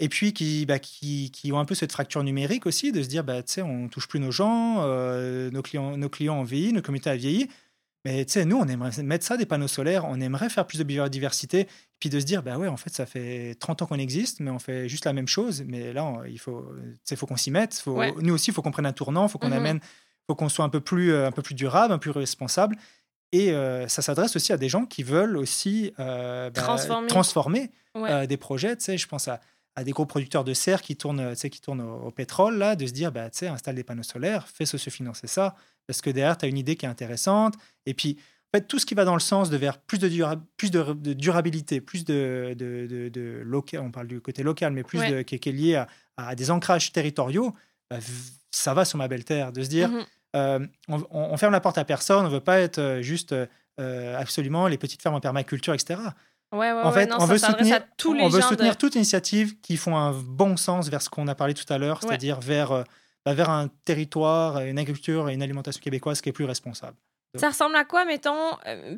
et 0.00 0.08
puis 0.08 0.32
qui, 0.32 0.66
bah, 0.66 0.78
qui, 0.78 1.30
qui, 1.30 1.52
ont 1.52 1.58
un 1.58 1.64
peu 1.64 1.74
cette 1.74 1.92
fracture 1.92 2.24
numérique 2.24 2.66
aussi, 2.66 2.90
de 2.90 3.02
se 3.02 3.08
dire 3.08 3.22
bah, 3.22 3.42
on 3.58 3.88
touche 3.88 4.08
plus 4.08 4.18
nos 4.18 4.32
gens, 4.32 4.78
euh, 4.80 5.50
nos, 5.50 5.62
clients, 5.62 5.96
nos 5.96 6.08
clients 6.08 6.40
ont 6.40 6.44
vieilli, 6.44 6.72
nos 6.72 6.82
communautés 6.82 7.10
ont 7.10 7.16
vieilli. 7.16 7.48
Mais 8.04 8.24
tu 8.24 8.32
sais, 8.32 8.44
nous, 8.46 8.56
on 8.56 8.66
aimerait 8.66 9.02
mettre 9.02 9.26
ça, 9.26 9.36
des 9.36 9.44
panneaux 9.44 9.68
solaires, 9.68 10.06
on 10.06 10.20
aimerait 10.20 10.48
faire 10.48 10.66
plus 10.66 10.78
de 10.78 10.84
biodiversité, 10.84 11.68
puis 11.98 12.08
de 12.08 12.18
se 12.18 12.24
dire, 12.24 12.42
bah 12.42 12.56
ouais, 12.56 12.68
en 12.68 12.78
fait, 12.78 12.90
ça 12.90 13.04
fait 13.04 13.54
30 13.60 13.82
ans 13.82 13.86
qu'on 13.86 13.98
existe, 13.98 14.40
mais 14.40 14.50
on 14.50 14.58
fait 14.58 14.88
juste 14.88 15.04
la 15.04 15.12
même 15.12 15.28
chose. 15.28 15.62
Mais 15.66 15.92
là, 15.92 16.22
il 16.26 16.38
faut, 16.38 16.66
faut 17.14 17.26
qu'on 17.26 17.36
s'y 17.36 17.50
mette. 17.50 17.74
Faut, 17.74 18.02
Nous 18.20 18.34
aussi, 18.34 18.50
il 18.50 18.54
faut 18.54 18.62
qu'on 18.62 18.70
prenne 18.70 18.86
un 18.86 18.94
tournant, 18.94 19.26
il 19.26 19.30
faut 19.30 19.38
qu'on 19.38 19.50
mmh 19.50 19.52
amène, 19.52 19.80
faut 20.26 20.34
qu'on 20.34 20.48
soit 20.48 20.64
un 20.64 20.70
peu, 20.70 20.80
plus, 20.80 21.12
euh, 21.12 21.26
un 21.26 21.32
peu 21.32 21.42
plus 21.42 21.54
durable, 21.54 21.92
un 21.92 21.98
peu 21.98 22.10
plus 22.10 22.18
responsable. 22.18 22.76
Et 23.32 23.52
euh, 23.52 23.86
ça 23.86 24.00
s'adresse 24.00 24.34
aussi 24.34 24.52
à 24.52 24.56
des 24.56 24.68
gens 24.68 24.86
qui 24.86 25.02
veulent 25.02 25.36
aussi 25.36 25.92
euh, 26.00 26.50
bah, 26.50 26.62
transformer, 27.06 27.70
des 28.26 28.36
projets. 28.38 28.76
Tu 28.76 28.84
sais, 28.84 28.98
je 28.98 29.06
pense 29.06 29.28
à, 29.28 29.40
à 29.76 29.84
des 29.84 29.92
gros 29.92 30.06
producteurs 30.06 30.44
de 30.44 30.54
serre 30.54 30.82
qui 30.82 30.96
tournent, 30.96 31.34
qui 31.34 31.60
tournent 31.60 31.80
au, 31.80 32.10
pétrole, 32.10 32.56
là, 32.56 32.76
de 32.76 32.86
se 32.86 32.92
dire, 32.92 33.12
bah, 33.12 33.28
installe 33.42 33.74
des 33.74 33.84
panneaux 33.84 34.02
solaires, 34.02 34.48
fais 34.48 34.66
socio-financer 34.66 35.26
ça, 35.26 35.54
parce 35.86 36.00
que 36.00 36.10
derrière, 36.10 36.36
tu 36.38 36.44
as 36.44 36.48
une 36.48 36.58
idée 36.58 36.76
qui 36.76 36.86
est 36.86 36.88
intéressante. 36.88 37.54
Et 37.86 37.94
puis, 37.94 38.18
en 38.52 38.58
fait, 38.58 38.66
tout 38.66 38.80
ce 38.80 38.86
qui 38.86 38.94
va 38.94 39.04
dans 39.04 39.14
le 39.14 39.20
sens 39.20 39.48
de 39.48 39.56
vers 39.56 39.78
plus 39.78 39.98
de, 39.98 40.08
plus 40.56 40.70
de, 40.70 41.12
durabilité, 41.12 41.80
plus 41.80 42.04
de, 42.04 42.54
de, 42.58 43.08
de, 43.08 43.42
local, 43.44 43.80
on 43.80 43.92
parle 43.92 44.08
du 44.08 44.20
côté 44.20 44.42
local, 44.42 44.72
mais 44.72 44.82
plus 44.82 44.98
de, 44.98 45.22
qui, 45.22 45.36
est 45.36 45.52
lié 45.52 45.84
à, 46.16 46.34
des 46.34 46.50
ancrages 46.50 46.90
territoriaux, 46.90 47.54
bah, 47.90 47.98
ça 48.50 48.74
va 48.74 48.84
sur 48.84 48.98
ma 48.98 49.06
belle 49.06 49.24
terre. 49.24 49.52
De 49.52 49.62
se 49.62 49.68
dire, 49.68 49.88
mhm. 49.88 50.04
euh, 50.34 50.66
on, 50.88 51.36
ferme 51.36 51.52
la 51.52 51.60
porte 51.60 51.78
à 51.78 51.84
personne, 51.84 52.26
on 52.26 52.28
ne 52.28 52.34
veut 52.34 52.40
pas 52.40 52.58
être 52.58 52.78
euh, 52.78 53.02
juste 53.02 53.32
euh, 53.32 54.18
absolument 54.20 54.66
les 54.66 54.78
petites 54.78 55.00
fermes 55.00 55.14
en 55.14 55.20
permaculture, 55.20 55.72
etc. 55.72 56.00
Ouais, 56.52 56.72
ouais, 56.72 56.82
en 56.82 56.90
fait, 56.90 57.08
on 57.16 57.26
veut 57.26 57.38
soutenir, 57.38 57.80
tous 57.96 58.14
les 58.14 58.24
on 58.24 58.28
veut 58.28 58.40
soutenir 58.40 58.76
toute 58.76 58.96
initiative 58.96 59.60
qui 59.60 59.76
font 59.76 59.96
un 59.96 60.10
bon 60.12 60.56
sens 60.56 60.88
vers 60.88 61.02
ce 61.02 61.08
qu'on 61.08 61.28
a 61.28 61.36
parlé 61.36 61.54
tout 61.54 61.72
à 61.72 61.78
l'heure, 61.78 62.00
c'est-à-dire 62.02 62.40
vers, 62.40 62.84
bah, 63.24 63.34
vers 63.34 63.50
un 63.50 63.68
territoire, 63.84 64.62
une 64.62 64.78
agriculture 64.78 65.28
et 65.28 65.34
une 65.34 65.42
alimentation 65.42 65.80
québécoise 65.80 66.20
qui 66.20 66.28
est 66.28 66.32
plus 66.32 66.44
responsable. 66.44 66.96
Ça 67.36 67.48
ressemble 67.48 67.76
à 67.76 67.84
quoi, 67.84 68.04
mettons 68.04 68.56
euh, 68.66 68.96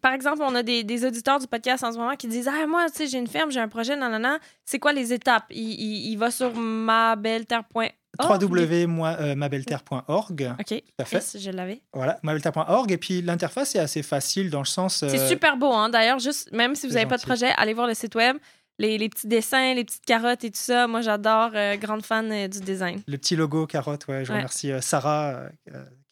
Par 0.00 0.12
exemple, 0.12 0.42
on 0.42 0.54
a 0.54 0.62
des, 0.62 0.84
des, 0.84 1.04
auditeurs 1.04 1.40
du 1.40 1.48
podcast 1.48 1.82
en 1.82 1.92
ce 1.92 1.98
moment 1.98 2.14
qui 2.14 2.28
disent 2.28 2.48
Ah, 2.48 2.66
moi, 2.66 2.88
tu 2.90 2.98
sais, 2.98 3.06
j'ai 3.08 3.18
une 3.18 3.26
ferme, 3.26 3.50
j'ai 3.50 3.60
un 3.60 3.68
projet, 3.68 3.96
non, 3.96 4.08
non, 4.08 4.20
non. 4.20 4.38
C'est 4.64 4.78
quoi 4.78 4.92
les 4.92 5.12
étapes? 5.12 5.46
Il, 5.50 6.10
il, 6.10 6.16
va 6.16 6.30
sur 6.30 6.54
mabelterre.org 6.54 7.92
www.mabelterre.org. 8.20 10.54
OK. 10.60 10.66
Tout 10.66 10.82
à 10.98 11.04
fait. 11.04 11.38
je 11.38 11.50
l'avais. 11.50 11.80
Voilà, 11.92 12.18
mabelterre.org. 12.22 12.90
Et 12.92 12.98
puis 12.98 13.22
l'interface 13.22 13.74
est 13.74 13.78
assez 13.78 14.02
facile 14.02 14.50
dans 14.50 14.58
le 14.58 14.66
sens. 14.66 14.98
C'est 14.98 15.18
euh, 15.18 15.28
super 15.28 15.56
beau, 15.56 15.72
hein. 15.72 15.88
D'ailleurs, 15.88 16.18
juste, 16.18 16.52
même 16.52 16.74
si 16.74 16.86
vous 16.86 16.92
n'avez 16.94 17.06
pas 17.06 17.16
de 17.16 17.22
projet, 17.22 17.52
allez 17.56 17.72
voir 17.72 17.86
le 17.86 17.94
site 17.94 18.14
web 18.14 18.36
les, 18.82 18.98
les, 18.98 19.08
petits 19.08 19.26
dessins, 19.26 19.74
les 19.74 19.84
petites 19.84 20.04
carottes 20.04 20.44
et 20.44 20.50
tout 20.50 20.58
ça. 20.58 20.86
Moi, 20.86 21.00
j'adore, 21.00 21.50
euh, 21.54 21.76
grande 21.76 22.04
fan 22.04 22.30
euh, 22.30 22.48
du 22.48 22.60
design. 22.60 23.00
Le 23.06 23.16
petit 23.16 23.36
logo 23.36 23.66
carotte, 23.66 24.06
ouais. 24.08 24.24
Je 24.24 24.32
remercie 24.32 24.70
euh, 24.70 24.80
Sarah 24.80 25.48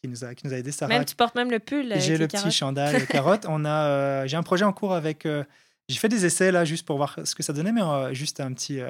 qui, 0.00 0.08
nous 0.08 0.24
a, 0.24 0.34
qui 0.34 0.46
nous 0.46 0.54
a 0.54 0.56
aidé. 0.56 0.72
Sarah, 0.72 0.88
même, 0.88 1.04
tu 1.04 1.14
portes 1.14 1.34
même 1.34 1.50
le 1.50 1.58
pull. 1.58 1.92
J'ai 1.96 2.16
le 2.16 2.26
petit 2.26 2.50
chandail 2.50 3.06
carotte. 3.08 3.46
On 3.48 3.64
a, 3.64 4.26
j'ai 4.26 4.36
un 4.36 4.42
projet 4.42 4.64
en 4.64 4.72
cours 4.72 4.94
avec. 4.94 5.26
j'ai 5.88 5.98
fait 5.98 6.08
des 6.08 6.24
essais 6.24 6.52
là 6.52 6.64
juste 6.64 6.86
pour 6.86 6.96
voir 6.96 7.18
ce 7.24 7.34
que 7.34 7.42
ça 7.42 7.52
donnait, 7.52 7.72
mais 7.72 8.14
juste 8.14 8.40
un 8.40 8.52
petit, 8.52 8.80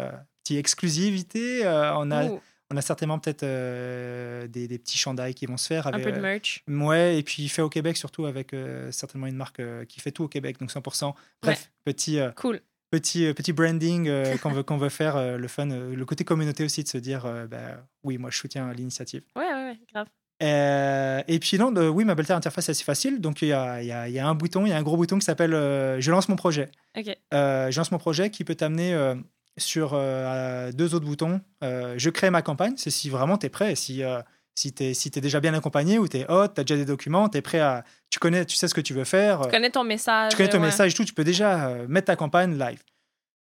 petit 0.45 0.57
exclusivité. 0.57 1.63
on 1.65 2.11
a. 2.11 2.29
On 2.73 2.77
a 2.77 2.83
certainement 2.83 3.19
peut-être 3.19 3.43
euh, 3.43 4.47
des, 4.47 4.69
des 4.69 4.79
petits 4.79 4.97
chandails 4.97 5.35
qui 5.35 5.47
vont 5.47 5.57
se 5.57 5.67
faire. 5.67 5.89
Un 5.89 5.93
avec, 5.93 6.05
peu 6.05 6.13
de 6.13 6.19
euh, 6.19 6.21
merch. 6.21 6.63
Ouais, 6.69 7.19
et 7.19 7.23
puis 7.25 7.49
fait 7.49 7.63
au 7.63 7.69
Québec 7.69 7.97
surtout 7.97 8.27
avec 8.27 8.55
euh, 8.55 8.93
certainement 8.93 9.27
une 9.27 9.35
marque 9.35 9.59
euh, 9.59 9.85
qui 9.85 10.01
fait 10.01 10.13
tout 10.13 10.25
au 10.25 10.29
Québec, 10.29 10.61
donc 10.61 10.71
100%. 10.71 11.13
Bref, 11.43 11.73
petit, 11.85 12.21
euh, 12.21 12.31
Cool. 12.37 12.61
Petit, 12.91 13.27
euh, 13.27 13.35
petit 13.35 13.53
branding 13.53 14.09
euh, 14.09 14.37
qu'on 14.43 14.51
veut, 14.51 14.63
qu'on 14.63 14.77
veut 14.79 14.89
faire, 14.89 15.17
euh, 15.17 15.37
le 15.37 15.49
fun, 15.49 15.71
euh, 15.71 15.95
le 15.95 16.05
côté 16.05 16.25
communauté 16.25 16.65
aussi 16.65 16.83
de 16.83 16.89
se 16.89 16.99
dire, 16.99 17.25
bah, 17.51 17.87
oui, 18.03 18.19
moi 18.19 18.31
je 18.31 18.39
soutiens 18.39 18.73
l'initiative. 18.73 19.23
Ouais, 19.37 19.45
ouais, 19.45 19.65
ouais, 19.71 19.79
grave. 19.93 20.07
Et 21.29 21.39
puis 21.39 21.59
non, 21.59 21.71
de- 21.71 21.89
oui, 21.89 22.05
ma 22.05 22.15
belle 22.15 22.31
interface 22.33 22.69
est 22.69 22.73
assez 22.73 22.85
facile, 22.85 23.21
donc 23.21 23.43
il 23.43 23.49
y 23.49 23.53
a, 23.53 23.83
y, 23.83 23.93
a, 23.93 24.09
y 24.09 24.19
a 24.19 24.27
un 24.27 24.35
bouton, 24.35 24.65
il 24.67 24.71
y 24.71 24.73
a 24.73 24.77
un 24.77 24.83
gros 24.83 24.97
bouton 24.97 25.19
qui 25.19 25.25
s'appelle 25.25 25.53
Je 25.53 26.11
lance 26.11 26.29
mon 26.29 26.37
projet. 26.37 26.71
Ok. 26.97 27.15
Euh, 27.35 27.71
je 27.71 27.79
lance 27.79 27.93
mon 27.93 27.99
projet 27.99 28.31
qui 28.31 28.45
peut 28.45 28.55
t'amener 28.55 28.95
sur 29.59 29.91
deux 29.93 30.95
autres 30.95 31.05
boutons. 31.07 31.41
Je 31.63 32.09
crée 32.11 32.31
ma 32.31 32.43
campagne, 32.43 32.75
c'est 32.77 32.91
si 32.91 33.11
vraiment 33.11 33.37
tu 33.37 33.47
es 33.47 33.49
prêt, 33.51 33.75
si, 33.75 34.03
euh, 34.03 34.21
si 34.61 34.73
tu 34.73 34.85
es, 34.85 34.95
si 34.95 35.11
déjà 35.11 35.41
bien 35.41 35.55
accompagné 35.55 35.99
ou 35.99 36.07
tu 36.07 36.19
es 36.19 36.31
hot, 36.31 36.49
tu 36.49 36.61
as 36.61 36.65
déjà 36.65 36.77
des 36.77 36.85
documents, 36.85 37.29
tu 37.29 37.39
es 37.39 37.43
prêt 37.43 37.61
à. 37.61 37.85
Tu 38.11 38.19
connais, 38.19 38.45
tu 38.45 38.57
sais 38.57 38.69
ce 38.69 38.75
que 38.75 38.81
tu 38.81 38.93
veux 38.93 39.05
faire. 39.05 39.43
Tu 39.43 39.49
connais 39.49 39.71
ton 39.71 39.85
message. 39.85 40.31
Tu 40.31 40.37
connais 40.37 40.51
ton 40.51 40.59
ouais. 40.59 40.67
message 40.67 40.93
et 40.93 40.95
tout, 40.95 41.05
tu 41.05 41.15
peux 41.15 41.25
déjà 41.25 41.69
euh, 41.69 41.87
mettre 41.89 42.07
ta 42.07 42.17
campagne 42.17 42.59
live. 42.59 42.83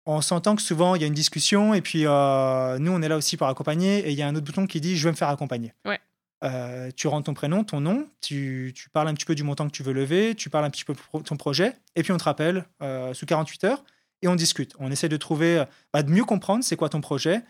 On 0.07 0.21
s'entend 0.21 0.57
que 0.57 0.63
souvent, 0.63 0.95
il 0.95 1.03
y 1.03 1.05
a 1.05 1.07
une 1.07 1.15
discussion 1.15 1.75
et 1.75 1.81
puis 1.81 2.07
euh, 2.07 2.79
nous, 2.79 2.93
on 2.93 3.03
est 3.03 3.09
là 3.09 3.17
aussi 3.17 3.37
pour 3.37 3.47
accompagner 3.47 4.01
et 4.01 4.11
il 4.11 4.19
y 4.19 4.23
a 4.23 4.29
un 4.29 4.35
autre 4.35 4.45
bouton 4.45 4.67
qui 4.67 4.81
dit 4.81 4.97
«je 4.99 5.05
veux 5.05 5.13
me 5.13 5.17
faire 5.17 5.31
accompagner 5.31 5.73
Ouais. 5.87 5.99
Euh, 6.43 6.91
tu 6.95 7.07
rentres 7.07 7.25
ton 7.25 7.33
prénom, 7.33 7.65
ton 7.65 7.81
nom, 7.81 8.07
tu, 8.21 8.75
tu 8.77 8.91
parles 8.91 9.09
un 9.09 9.15
petit 9.15 9.25
peu 9.25 9.35
du 9.35 9.45
montant 9.45 9.67
que 9.67 9.73
tu 9.73 9.83
veux 9.83 9.95
lever, 9.95 10.35
tu 10.35 10.51
parles 10.51 10.67
un 10.67 10.71
petit 10.71 10.85
peu 10.85 10.93
de 10.93 11.23
ton 11.23 11.37
projet 11.39 11.73
et 11.97 12.03
puis 12.03 12.13
on 12.13 12.19
te 12.19 12.25
rappelle 12.25 12.67
euh, 12.83 13.15
sous 13.15 13.25
48 13.25 13.65
heures 13.65 13.85
et 14.21 14.29
on 14.29 14.35
discute. 14.35 14.75
On 14.79 14.91
essaie 14.91 15.09
de 15.09 15.17
trouver, 15.17 15.65
bah, 15.95 16.03
de 16.03 16.11
mieux 16.11 16.25
comprendre 16.25 16.63
c'est 16.63 16.77
quoi 16.77 16.91
ton 16.91 17.01
projet, 17.01 17.41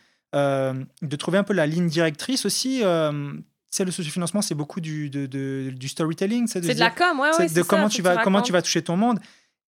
de 1.02 1.16
trouver 1.16 1.38
un 1.38 1.44
peu 1.44 1.52
la 1.54 1.66
ligne 1.66 1.88
directrice 1.88 2.44
aussi. 2.44 2.80
Euh, 2.82 3.32
c'est 3.70 3.84
le 3.84 3.90
sociofinancement, 3.90 4.42
c'est 4.42 4.54
beaucoup 4.54 4.80
du, 4.80 5.10
de- 5.10 5.26
de- 5.26 5.70
du 5.74 5.88
storytelling. 5.88 6.46
C'est 6.46 6.60
de 6.60 6.66
la 6.80 6.90
com, 6.90 7.18
ouais, 7.20 7.30
de 7.48 7.48
ça, 7.62 7.68
comment 7.68 7.88
tu 7.88 8.02
vas 8.02 8.10
comment 8.24 8.38
tu 8.42 8.52
vas 8.52 8.62
toucher 8.62 8.82
ton 8.82 8.96
monde. 8.96 9.18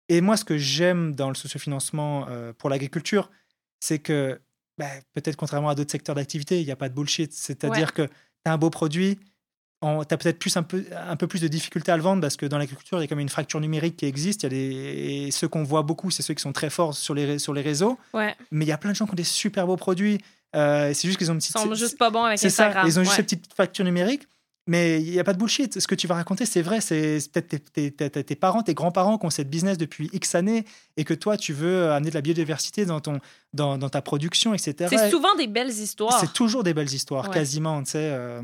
Et 0.10 0.20
moi, 0.22 0.36
ce 0.38 0.44
que 0.44 0.58
j'aime 0.58 1.16
dans 1.16 1.30
le 1.30 1.36
sociofinancement 1.36 2.26
euh, 2.30 2.52
pour 2.58 2.70
l'agriculture, 2.70 3.30
c'est 3.80 4.00
que 4.00 4.40
bah, 4.78 4.88
peut-être 5.14 5.36
contrairement 5.38 5.70
à 5.70 5.76
d'autres 5.76 5.92
secteurs 5.92 6.16
d'activité, 6.16 6.60
il 6.60 6.66
n'y 6.66 6.72
a 6.72 6.76
pas 6.76 6.90
de 6.90 6.94
bullshit. 6.94 7.32
C'est-à-dire 7.32 7.94
que 7.94 8.02
tu 8.04 8.12
as 8.46 8.54
un 8.54 8.58
beau 8.58 8.70
produit, 8.70 9.18
tu 9.82 9.88
as 9.88 10.06
peut-être 10.18 10.40
plus 10.40 10.56
un 10.58 10.64
peu 10.64 10.86
un 10.96 11.16
peu 11.16 11.28
plus 11.28 11.42
de 11.42 11.48
difficulté 11.48 11.92
à 11.92 11.98
le 11.98 12.04
vendre 12.04 12.22
parce 12.22 12.36
que 12.38 12.46
dans 12.46 12.58
l'agriculture, 12.58 12.98
il 13.00 13.02
y 13.02 13.04
a 13.06 13.08
comme 13.08 13.20
une 13.20 13.30
fracture 13.30 13.60
numérique 13.62 13.96
qui 13.98 14.06
existe. 14.06 14.44
Il 14.44 14.46
y 14.46 14.48
a 14.48 14.50
des 14.50 15.26
et 15.28 15.32
ceux 15.32 15.48
qu'on 15.48 15.64
voit 15.64 15.84
beaucoup, 15.84 16.12
c'est 16.12 16.24
ceux 16.24 16.34
qui 16.34 16.42
sont 16.42 16.54
très 16.54 16.70
forts 16.70 16.94
sur 16.96 17.14
les 17.14 17.40
sur 17.40 17.54
les 17.54 17.62
réseaux. 17.62 17.98
Mais 18.52 18.66
il 18.66 18.68
y 18.68 18.72
a 18.74 18.78
plein 18.78 18.92
de 18.92 18.96
gens 18.98 19.06
qui 19.06 19.12
ont 19.12 19.16
des 19.16 19.24
super 19.24 19.66
beaux 19.68 19.78
produits. 19.78 20.20
Euh, 20.56 20.94
c'est 20.94 21.08
juste 21.08 21.18
qu'ils 21.18 21.30
ont 21.32 21.34
une 21.34 21.40
Ils 21.40 21.52
petite 21.52 21.58
sont 21.58 21.74
juste 21.76 21.98
pas 21.98 22.10
bons 22.10 22.24
avec 22.24 22.38
c'est 22.40 22.50
ça, 22.50 22.68
Instagram. 22.68 22.88
ils 22.88 23.00
ont 23.00 23.04
juste 23.04 23.12
ouais. 23.12 23.18
ces 23.18 23.24
petites 23.24 23.54
factures 23.54 23.86
numériques. 23.86 24.28
Mais 24.66 25.02
il 25.02 25.12
n'y 25.12 25.20
a 25.20 25.26
pas 25.26 25.34
de 25.34 25.38
bullshit. 25.40 25.78
Ce 25.78 25.88
que 25.88 25.96
tu 25.96 26.08
vas 26.08 26.16
raconter, 26.16 26.46
c'est 26.46 26.62
vrai. 26.62 26.80
C'est 26.80 27.20
c'est 27.20 27.30
peut-être 27.34 27.50
tes, 27.74 27.92
tes- 27.92 28.10
tes- 28.10 28.24
tes 28.24 28.36
parents, 28.38 28.64
tes 28.64 28.74
grands-parents 28.74 29.18
qui 29.18 29.26
ont 29.26 29.30
cette 29.30 29.50
business 29.50 29.78
depuis 29.78 30.10
X 30.14 30.36
années 30.36 30.64
et 30.96 31.04
que 31.04 31.14
toi, 31.14 31.36
tu 31.36 31.52
veux 31.52 31.92
amener 31.92 32.12
de 32.12 32.16
la 32.16 32.22
biodiversité 32.22 32.86
dans, 32.86 33.02
ton, 33.02 33.20
dans, 33.54 33.78
dans 33.78 33.90
ta 33.90 34.02
production, 34.02 34.54
etc. 34.54 34.88
C'est 34.90 35.10
souvent 35.10 35.36
des 35.36 35.48
belles 35.48 35.68
histoires. 35.70 36.18
C'est 36.18 36.32
toujours 36.32 36.64
des 36.64 36.74
belles 36.74 36.94
histoires, 36.94 37.28
Ouais. 37.28 37.34
quasiment. 37.34 37.84
euh. 37.96 38.42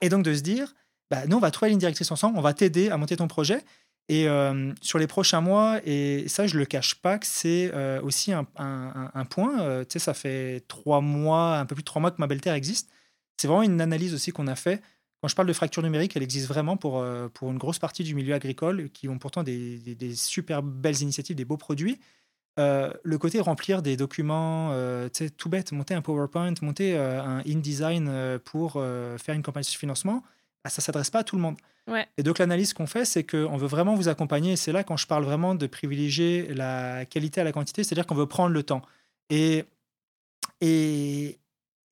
Et 0.00 0.08
donc 0.08 0.24
de 0.24 0.32
se 0.32 0.40
dire, 0.40 0.72
bah, 1.10 1.26
nous, 1.26 1.36
on 1.36 1.40
va 1.40 1.50
trouver 1.50 1.68
ligne 1.70 1.78
directrice 1.78 2.10
ensemble, 2.10 2.38
on 2.38 2.42
va 2.42 2.54
t'aider 2.54 2.88
à 2.88 2.96
monter 2.96 3.16
ton 3.16 3.28
projet. 3.28 3.62
Et 4.08 4.28
euh, 4.28 4.72
sur 4.82 4.98
les 4.98 5.06
prochains 5.06 5.40
mois, 5.40 5.80
et 5.84 6.28
ça, 6.28 6.46
je 6.46 6.58
le 6.58 6.66
cache 6.66 6.96
pas, 6.96 7.18
que 7.18 7.26
c'est 7.26 7.70
euh, 7.72 8.02
aussi 8.02 8.32
un, 8.32 8.44
point. 9.30 9.62
euh, 9.62 9.82
tu 9.84 9.92
sais, 9.94 9.98
ça 9.98 10.12
fait 10.12 10.62
trois 10.68 11.00
mois, 11.00 11.56
un 11.56 11.66
peu 11.66 11.74
plus 11.74 11.82
de 11.82 11.86
trois 11.86 12.00
mois 12.00 12.10
que 12.10 12.18
ma 12.18 12.26
belle 12.26 12.42
terre 12.42 12.54
existe. 12.54 12.90
C'est 13.38 13.48
vraiment 13.48 13.62
une 13.62 13.80
analyse 13.80 14.12
aussi 14.14 14.30
qu'on 14.30 14.46
a 14.46 14.56
fait. 14.56 14.82
Quand 15.22 15.28
je 15.28 15.34
parle 15.34 15.48
de 15.48 15.54
fracture 15.54 15.82
numérique, 15.82 16.16
elle 16.16 16.22
existe 16.22 16.48
vraiment 16.48 16.76
pour, 16.76 17.04
pour 17.32 17.50
une 17.50 17.56
grosse 17.56 17.78
partie 17.78 18.04
du 18.04 18.14
milieu 18.14 18.34
agricole 18.34 18.90
qui 18.90 19.08
ont 19.08 19.18
pourtant 19.18 19.42
des, 19.42 20.14
super 20.14 20.62
belles 20.62 21.00
initiatives, 21.00 21.34
des 21.34 21.46
beaux 21.46 21.56
produits. 21.56 21.98
Le 22.58 23.16
côté 23.16 23.40
remplir 23.40 23.80
des 23.80 23.96
documents, 23.96 24.70
tu 25.14 25.30
tout 25.30 25.48
bête, 25.48 25.72
monter 25.72 25.94
un 25.94 26.02
PowerPoint, 26.02 26.52
monter 26.60 26.94
un 26.98 27.42
InDesign 27.46 28.38
pour 28.44 28.72
faire 28.74 29.34
une 29.34 29.42
campagne 29.42 29.62
de 29.62 29.68
financement, 29.68 30.22
bah, 30.62 30.68
ça 30.68 30.82
s'adresse 30.82 31.08
pas 31.08 31.20
à 31.20 31.24
tout 31.24 31.36
le 31.36 31.42
monde. 31.42 31.56
Ouais. 31.90 32.06
Et 32.16 32.22
donc 32.22 32.38
l'analyse 32.38 32.72
qu'on 32.72 32.86
fait, 32.86 33.04
c'est 33.04 33.24
qu'on 33.24 33.56
veut 33.56 33.66
vraiment 33.66 33.94
vous 33.94 34.08
accompagner. 34.08 34.52
Et 34.52 34.56
c'est 34.56 34.72
là 34.72 34.84
quand 34.84 34.96
je 34.96 35.06
parle 35.06 35.24
vraiment 35.24 35.54
de 35.54 35.66
privilégier 35.66 36.48
la 36.54 37.04
qualité 37.04 37.40
à 37.40 37.44
la 37.44 37.52
quantité, 37.52 37.84
c'est-à-dire 37.84 38.06
qu'on 38.06 38.14
veut 38.14 38.26
prendre 38.26 38.52
le 38.54 38.62
temps. 38.62 38.82
Et, 39.30 39.64
et, 40.60 41.38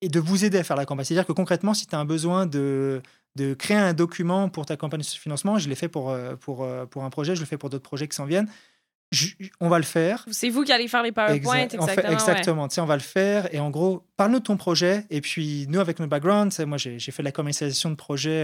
et 0.00 0.08
de 0.08 0.20
vous 0.20 0.44
aider 0.44 0.58
à 0.58 0.64
faire 0.64 0.76
la 0.76 0.86
campagne. 0.86 1.04
C'est-à-dire 1.04 1.26
que 1.26 1.32
concrètement, 1.32 1.74
si 1.74 1.86
tu 1.86 1.94
as 1.94 1.98
un 1.98 2.04
besoin 2.04 2.46
de, 2.46 3.02
de 3.36 3.54
créer 3.54 3.76
un 3.76 3.92
document 3.92 4.48
pour 4.48 4.66
ta 4.66 4.76
campagne 4.76 5.00
de 5.00 5.06
financement, 5.06 5.58
je 5.58 5.68
l'ai 5.68 5.74
fait 5.74 5.88
pour, 5.88 6.10
euh, 6.10 6.36
pour, 6.36 6.64
euh, 6.64 6.86
pour 6.86 7.04
un 7.04 7.10
projet, 7.10 7.34
je 7.34 7.40
le 7.40 7.46
fais 7.46 7.58
pour 7.58 7.70
d'autres 7.70 7.82
projets 7.84 8.08
qui 8.08 8.16
s'en 8.16 8.24
viennent, 8.24 8.48
je- 9.10 9.34
on 9.60 9.68
va 9.68 9.76
le 9.78 9.84
faire. 9.84 10.24
C'est 10.30 10.48
vous 10.48 10.64
qui 10.64 10.72
allez 10.72 10.88
faire 10.88 11.02
les 11.02 11.12
PowerPoints, 11.12 11.66
Exa- 11.66 11.78
en 11.80 11.86
fait- 11.86 11.92
exactement. 11.92 12.08
ouais. 12.08 12.12
exactement. 12.14 12.68
On 12.78 12.86
va 12.86 12.96
le 12.96 13.02
faire. 13.02 13.54
Et 13.54 13.60
en 13.60 13.68
gros, 13.70 14.06
parle-nous 14.16 14.38
de 14.38 14.44
ton 14.44 14.56
projet. 14.56 15.04
Et 15.10 15.20
puis, 15.20 15.66
nous, 15.68 15.80
avec 15.80 15.98
notre 15.98 16.08
background, 16.10 16.50
moi, 16.66 16.78
j'ai 16.78 16.98
j'ai 16.98 17.12
fait 17.12 17.22
de 17.22 17.26
la 17.26 17.32
commercialisation 17.32 17.90
de 17.90 17.94
projets 17.94 18.42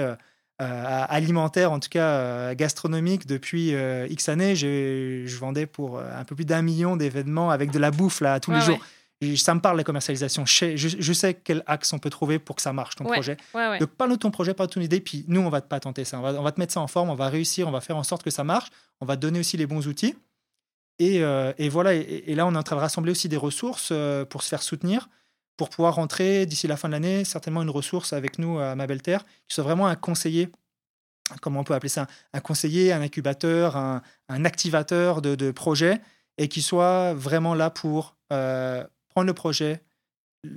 euh, 0.61 1.05
alimentaires, 1.09 1.71
en 1.73 1.79
tout 1.81 1.89
cas 1.89 2.09
euh, 2.09 2.55
gastronomiques, 2.55 3.27
depuis 3.27 3.75
euh, 3.75 4.07
X 4.11 4.29
années. 4.29 4.57
Je 4.57 5.37
vendais 5.39 5.67
pour 5.67 6.01
un 6.01 6.25
peu 6.25 6.35
plus 6.35 6.45
d'un 6.45 6.63
million 6.63 6.97
d'événements 6.97 7.51
avec 7.51 7.71
de 7.71 7.79
la 7.79 7.91
bouffe 7.91 8.21
là, 8.21 8.41
tous 8.41 8.51
Ouais, 8.51 8.59
les 8.59 8.65
jours. 8.65 8.75
ouais. 8.79 8.85
Et 9.21 9.37
ça 9.37 9.53
me 9.53 9.61
parle, 9.61 9.77
la 9.77 9.83
commercialisation. 9.85 10.47
Je 10.47 10.55
sais, 10.55 10.77
je, 10.77 10.89
je 10.99 11.13
sais 11.13 11.35
quel 11.35 11.65
axe 11.67 11.93
on 11.93 11.99
peut 11.99 12.11
trouver 12.11 12.39
pour 12.39 12.55
que 12.55 12.63
ça 12.63 12.73
marche, 12.73 12.95
ton 12.95 13.05
Ouais. 13.05 13.15
projet. 13.15 13.37
Donc, 13.81 13.89
parle-nous 13.91 14.15
de 14.17 14.21
ton 14.21 14.31
projet, 14.31 14.55
parle 14.55 14.69
de 14.69 14.75
ton 14.75 14.81
idée. 14.81 15.01
Puis, 15.01 15.25
nous, 15.27 15.41
on 15.41 15.49
va 15.49 15.61
te 15.61 15.67
patenter 15.67 16.05
ça. 16.05 16.21
On 16.21 16.23
va, 16.23 16.35
on 16.35 16.43
va 16.43 16.53
te 16.53 16.61
mettre 16.61 16.73
ça 16.73 16.81
en 16.81 16.87
forme. 16.87 17.11
On 17.11 17.17
va 17.17 17.29
réussir. 17.29 17.67
On 17.67 17.73
va 17.73 17.81
faire 17.81 17.97
en 17.97 18.05
sorte 18.05 18.23
que 18.23 18.31
ça 18.31 18.45
marche. 18.45 18.69
On 19.01 19.07
va 19.07 19.17
te 19.17 19.21
donner 19.23 19.41
aussi 19.41 19.57
les 19.57 19.67
bons 19.67 19.89
outils. 19.89 20.15
Et, 21.01 21.17
et 21.59 21.69
voilà, 21.69 21.95
et, 21.95 22.25
et 22.27 22.35
là, 22.35 22.45
on 22.47 22.55
est 22.55 22.59
en 22.59 22.63
train 22.65 22.75
de 22.77 22.81
rassembler 22.81 23.13
aussi 23.13 23.29
des 23.29 23.37
ressources 23.37 23.93
pour 24.31 24.43
se 24.43 24.49
faire 24.49 24.63
soutenir, 24.63 25.09
pour 25.59 25.69
pouvoir 25.69 25.97
rentrer 25.97 26.47
d'ici 26.47 26.67
la 26.69 26.79
fin 26.79 26.89
de 26.89 26.95
l'année, 26.95 27.25
certainement 27.25 27.63
une 27.63 27.69
ressource 27.69 28.15
avec 28.15 28.39
nous 28.39 28.59
à 28.59 28.75
Ma 28.77 28.87
Belle 28.87 29.03
Terre, 29.03 29.25
qui 29.49 29.55
soit 29.55 29.65
vraiment 29.65 29.89
un 29.89 29.97
conseiller, 29.97 30.49
comment 31.43 31.61
on 31.61 31.65
peut 31.65 31.75
appeler 31.75 31.91
ça, 31.91 32.07
un 32.33 32.41
conseiller, 32.41 32.93
un 32.93 33.03
incubateur, 33.03 33.77
un, 33.77 34.01
un 34.29 34.45
activateur 34.45 35.21
de, 35.21 35.35
de 35.35 35.51
projet, 35.51 36.01
et 36.39 36.49
qui 36.49 36.63
soit 36.63 37.13
vraiment 37.13 37.55
là 37.55 37.71
pour 37.71 38.17
euh, 38.33 38.85
prendre 39.09 39.27
le 39.27 39.35
projet, 39.35 39.83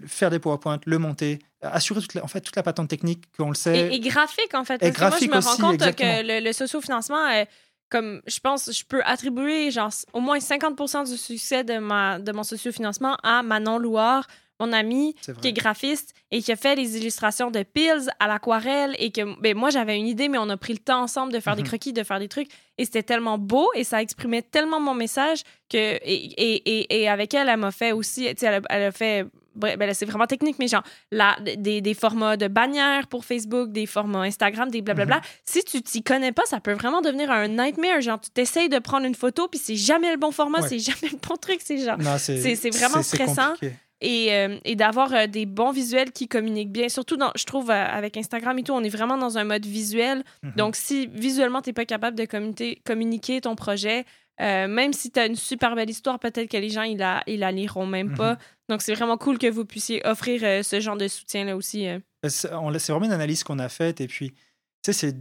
faire 0.05 0.29
des 0.29 0.37
PowerPoint, 0.37 0.79
le 0.85 0.99
monter, 0.99 1.39
assurer 1.61 1.99
toute 1.99 2.13
la, 2.13 2.23
en 2.23 2.27
fait, 2.27 2.41
toute 2.41 2.55
la 2.55 2.63
patente 2.63 2.87
technique, 2.87 3.23
qu'on 3.35 3.49
le 3.49 3.55
sait. 3.55 3.87
Et, 3.91 3.95
et 3.95 3.99
graphique, 3.99 4.53
en 4.53 4.63
fait. 4.63 4.75
Et 4.75 4.91
Parce 4.91 4.93
que 4.93 4.99
moi, 4.99 5.09
je 5.09 5.25
graphique 5.27 5.31
me 5.31 5.37
aussi, 5.39 5.47
rends 5.47 5.69
compte 5.71 5.81
exactement. 5.81 6.17
que 6.17 6.27
le, 6.27 6.45
le 6.45 6.53
sociofinancement, 6.53 7.25
euh, 7.27 7.45
comme 7.89 8.21
je 8.27 8.39
pense, 8.39 8.71
je 8.71 8.85
peux 8.85 9.01
attribuer 9.03 9.71
genre 9.71 9.91
au 10.13 10.19
moins 10.19 10.37
50% 10.37 11.09
du 11.09 11.17
succès 11.17 11.63
de, 11.63 11.79
ma, 11.79 12.19
de 12.19 12.31
mon 12.31 12.43
sociofinancement 12.43 13.17
à 13.23 13.41
Manon 13.41 13.79
Louard, 13.79 14.27
mon 14.67 15.13
vrai. 15.33 15.41
qui 15.41 15.47
est 15.49 15.53
graphiste 15.53 16.13
et 16.31 16.41
qui 16.41 16.51
a 16.51 16.55
fait 16.55 16.75
les 16.75 16.97
illustrations 16.97 17.51
de 17.51 17.63
Pills 17.63 18.09
à 18.19 18.27
l'aquarelle 18.27 18.95
et 18.99 19.11
que 19.11 19.39
ben, 19.41 19.55
moi 19.55 19.69
j'avais 19.69 19.97
une 19.97 20.07
idée 20.07 20.29
mais 20.29 20.37
on 20.37 20.49
a 20.49 20.57
pris 20.57 20.73
le 20.73 20.79
temps 20.79 21.01
ensemble 21.01 21.33
de 21.33 21.39
faire 21.39 21.55
des 21.55 21.61
Mhm. 21.63 21.67
croquis 21.67 21.93
de 21.93 22.03
faire 22.03 22.19
des 22.19 22.27
trucs 22.29 22.49
et 22.77 22.85
c'était 22.85 23.03
tellement 23.03 23.37
beau 23.37 23.69
et 23.75 23.83
ça 23.83 24.01
exprimait 24.01 24.41
tellement 24.41 24.79
mon 24.79 24.93
message 24.93 25.41
que 25.69 25.77
et, 25.77 25.97
et, 26.03 26.55
et, 26.79 27.01
et 27.01 27.09
avec 27.09 27.33
elle 27.33 27.49
elle 27.49 27.57
m'a 27.59 27.71
fait 27.71 27.91
aussi 27.91 28.25
tu 28.29 28.35
sais 28.37 28.45
elle, 28.47 28.55
a- 28.55 28.61
elle 28.69 28.83
a 28.83 28.91
fait 28.91 29.25
ben 29.53 29.93
c'est 29.93 30.05
vraiment 30.05 30.27
technique 30.27 30.55
mais 30.59 30.69
genre 30.69 30.83
la, 31.11 31.35
des, 31.57 31.81
des 31.81 31.93
formats 31.93 32.37
de 32.37 32.47
bannières 32.47 33.07
pour 33.07 33.25
Facebook 33.25 33.73
des 33.73 33.85
formats 33.85 34.21
Instagram 34.21 34.71
des 34.71 34.81
blablabla 34.81 35.17
Mhm. 35.17 35.21
si 35.43 35.63
tu 35.65 35.81
t'y 35.81 36.01
connais 36.03 36.31
pas 36.31 36.45
ça 36.45 36.61
peut 36.61 36.71
vraiment 36.71 37.01
devenir 37.01 37.29
un 37.29 37.49
nightmare 37.49 37.99
genre 37.99 38.21
tu 38.21 38.29
t'essayes 38.29 38.69
de 38.69 38.79
prendre 38.79 39.05
une 39.05 39.15
photo 39.15 39.49
puis 39.49 39.59
c'est 39.59 39.75
jamais 39.75 40.09
le 40.11 40.17
bon 40.17 40.31
format 40.31 40.61
Ouais. 40.61 40.69
c'est 40.69 40.79
jamais 40.91 41.11
le 41.11 41.17
bon 41.17 41.35
truc 41.35 41.59
c'est 41.61 41.77
genre 41.83 41.97
c'est- 42.17 42.55
c'est 42.55 42.69
vraiment 42.69 43.03
stressant. 43.03 43.49
compliqué. 43.51 43.75
Et, 44.01 44.33
euh, 44.33 44.57
et 44.65 44.75
d'avoir 44.75 45.13
euh, 45.13 45.27
des 45.27 45.45
bons 45.45 45.71
visuels 45.71 46.11
qui 46.11 46.27
communiquent 46.27 46.71
bien. 46.71 46.89
Surtout, 46.89 47.17
dans, 47.17 47.31
je 47.35 47.45
trouve, 47.45 47.69
euh, 47.69 47.73
avec 47.85 48.17
Instagram 48.17 48.57
et 48.59 48.63
tout, 48.63 48.73
on 48.73 48.83
est 48.83 48.89
vraiment 48.89 49.17
dans 49.17 49.37
un 49.37 49.43
mode 49.43 49.65
visuel. 49.65 50.23
Mhm. 50.43 50.53
Donc, 50.57 50.75
si 50.75 51.07
visuellement, 51.07 51.61
tu 51.61 51.69
n'es 51.69 51.73
pas 51.73 51.85
capable 51.85 52.17
de 52.17 52.25
communiquer, 52.25 52.81
communiquer 52.83 53.41
ton 53.41 53.55
projet, 53.55 54.05
même 54.39 54.91
si 54.91 55.11
tu 55.11 55.19
as 55.19 55.27
une 55.27 55.35
super 55.35 55.75
belle 55.75 55.89
histoire, 55.91 56.17
peut-être 56.17 56.49
que 56.49 56.57
les 56.57 56.69
gens, 56.69 56.81
ils 56.81 56.97
la, 56.97 57.21
ils 57.27 57.37
la 57.39 57.51
liront 57.51 57.85
même 57.85 58.07
Mhm. 58.09 58.17
pas. 58.17 58.37
Donc, 58.69 58.81
c'est 58.81 58.95
vraiment 58.95 59.17
cool 59.17 59.37
que 59.37 59.45
vous 59.45 59.65
puissiez 59.65 60.01
offrir 60.07 60.65
ce 60.65 60.79
genre 60.79 60.97
de 60.97 61.07
soutien-là 61.07 61.55
aussi. 61.55 61.85
C'est 62.27 62.49
vraiment 62.49 63.05
une 63.05 63.11
analyse 63.11 63.43
qu'on 63.43 63.59
a 63.59 63.69
faite. 63.69 64.01
Et 64.01 64.07
puis, 64.07 64.31
tu 64.83 64.93
sais, 64.93 65.13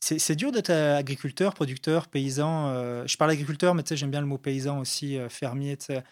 c'est- 0.00 0.34
dur 0.34 0.52
d'être 0.52 0.70
agriculteur, 0.70 1.54
producteur, 1.54 2.08
paysan. 2.08 3.06
je 3.06 3.16
parle 3.16 3.30
agriculteur, 3.30 3.74
mais 3.74 3.82
tu 3.82 3.90
sais, 3.90 3.96
j'aime 3.96 4.10
bien 4.10 4.20
le 4.20 4.26
mot 4.26 4.36
paysan 4.36 4.78
aussi, 4.80 5.18
fermier. 5.30 5.78
tu 5.78 5.86
sais. 5.86 6.02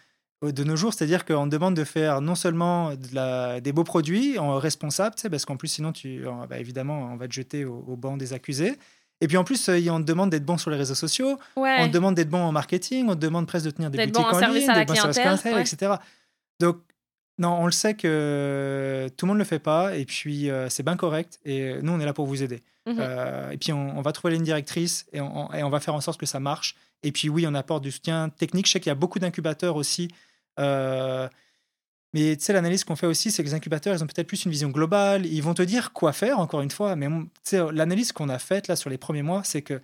Euh, 0.45 0.51
De 0.51 0.63
nos 0.63 0.75
jours, 0.75 0.93
c'est-à-dire 0.93 1.25
qu'on 1.25 1.45
te 1.45 1.49
demande 1.51 1.75
de 1.75 1.83
faire 1.83 2.21
non 2.21 2.35
seulement 2.35 2.91
de 2.91 3.07
la- 3.13 3.59
des 3.61 3.71
beaux 3.71 3.83
produits 3.83 4.37
en 4.39 4.57
responsable, 4.57 5.15
parce 5.29 5.45
qu'en 5.45 5.57
plus, 5.57 5.67
sinon, 5.69 5.91
tu, 5.91 6.25
euh, 6.27 6.31
bah, 6.49 6.59
évidemment, 6.59 7.09
on 7.13 7.15
va 7.17 7.27
te 7.27 7.33
jeter 7.33 7.65
au, 7.65 7.83
au 7.87 7.95
banc 7.95 8.17
des 8.17 8.33
accusés. 8.33 8.77
Et 9.21 9.27
puis 9.27 9.37
en 9.37 9.43
plus, 9.45 9.69
euh, 9.69 9.79
on 9.89 9.99
te 9.99 10.05
demande 10.05 10.29
d'être 10.29 10.45
bon 10.45 10.57
sur 10.57 10.69
les 10.71 10.77
réseaux 10.77 10.95
sociaux, 10.95 11.37
Ouais. 11.55 11.77
on 11.79 11.87
te 11.87 11.93
demande 11.93 12.15
d'être 12.15 12.29
bon 12.29 12.41
en 12.43 12.51
marketing, 12.51 13.07
on 13.09 13.15
te 13.15 13.19
demande 13.21 13.47
presque 13.47 13.65
de 13.65 13.71
tenir 13.71 13.89
des 13.89 13.97
boutiques 13.97 14.13
bon 14.13 14.21
en 14.23 14.25
en 14.43 14.53
ligne, 14.53 14.67
d'être 14.67 14.87
bon 14.87 14.95
service 14.95 15.15
clientèle, 15.15 15.41
clientèle, 15.41 15.61
etc. 15.61 15.93
Donc, 16.59 16.77
Non, 17.37 17.57
on 17.59 17.65
le 17.65 17.73
sait 17.73 17.95
que 17.95 19.09
tout 19.17 19.25
le 19.25 19.27
monde 19.27 19.37
ne 19.39 19.43
le 19.43 19.45
fait 19.47 19.59
pas, 19.59 19.97
et 19.97 20.05
puis 20.05 20.49
euh, 20.49 20.69
c'est 20.69 20.83
bien 20.83 20.95
correct, 20.95 21.37
et 21.43 21.81
nous, 21.81 21.91
on 21.91 21.99
est 21.99 22.05
là 22.05 22.13
pour 22.13 22.27
vous 22.27 22.41
aider. 22.43 22.61
Mhm. 22.87 22.95
Euh, 22.97 23.49
et 23.51 23.57
puis, 23.57 23.73
on, 23.73 23.97
on 23.97 24.01
va 24.01 24.13
trouver 24.13 24.33
ligne 24.35 24.43
directrice, 24.45 25.05
et 25.11 25.19
on, 25.19 25.51
et 25.53 25.61
on 25.63 25.69
va 25.69 25.81
faire 25.81 25.93
en 25.95 25.99
sorte 25.99 26.17
que 26.17 26.25
ça 26.25 26.39
marche. 26.39 26.75
Et 27.03 27.11
puis, 27.11 27.27
oui, 27.27 27.45
on 27.45 27.53
apporte 27.53 27.83
du 27.83 27.91
soutien 27.91 28.29
technique. 28.29 28.67
Je 28.67 28.71
sais 28.71 28.79
qu'il 28.79 28.89
y 28.89 28.91
a 28.91 28.95
beaucoup 28.95 29.19
d'incubateurs 29.19 29.75
aussi. 29.75 30.07
Euh, 30.59 31.27
mais 32.13 32.37
tu 32.37 32.45
sais, 32.45 32.53
l'analyse 32.53 32.85
qu'on 32.85 32.95
fait 32.95 33.07
aussi, 33.07 33.29
c'est 33.29 33.43
que 33.43 33.47
les 33.49 33.53
incubateurs, 33.53 33.93
ils 33.93 34.01
ont 34.01 34.07
peut-être 34.07 34.27
plus 34.27 34.45
une 34.45 34.51
vision 34.51 34.69
globale. 34.69 35.25
Ils 35.25 35.43
vont 35.43 35.53
te 35.53 35.61
dire 35.61 35.91
quoi 35.91 36.13
faire, 36.13 36.39
encore 36.39 36.61
une 36.61 36.71
fois. 36.71 36.95
Mais 36.95 37.09
l'analyse 37.73 38.13
qu'on 38.13 38.29
a 38.29 38.39
faite 38.39 38.69
là 38.69 38.77
sur 38.77 38.89
les 38.89 38.97
premiers 38.97 39.21
mois, 39.21 39.43
c'est 39.43 39.61
que 39.61 39.81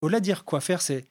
au-delà 0.00 0.20
de 0.20 0.24
dire 0.24 0.44
quoi 0.44 0.60
faire, 0.60 0.80
c'est 0.80 1.04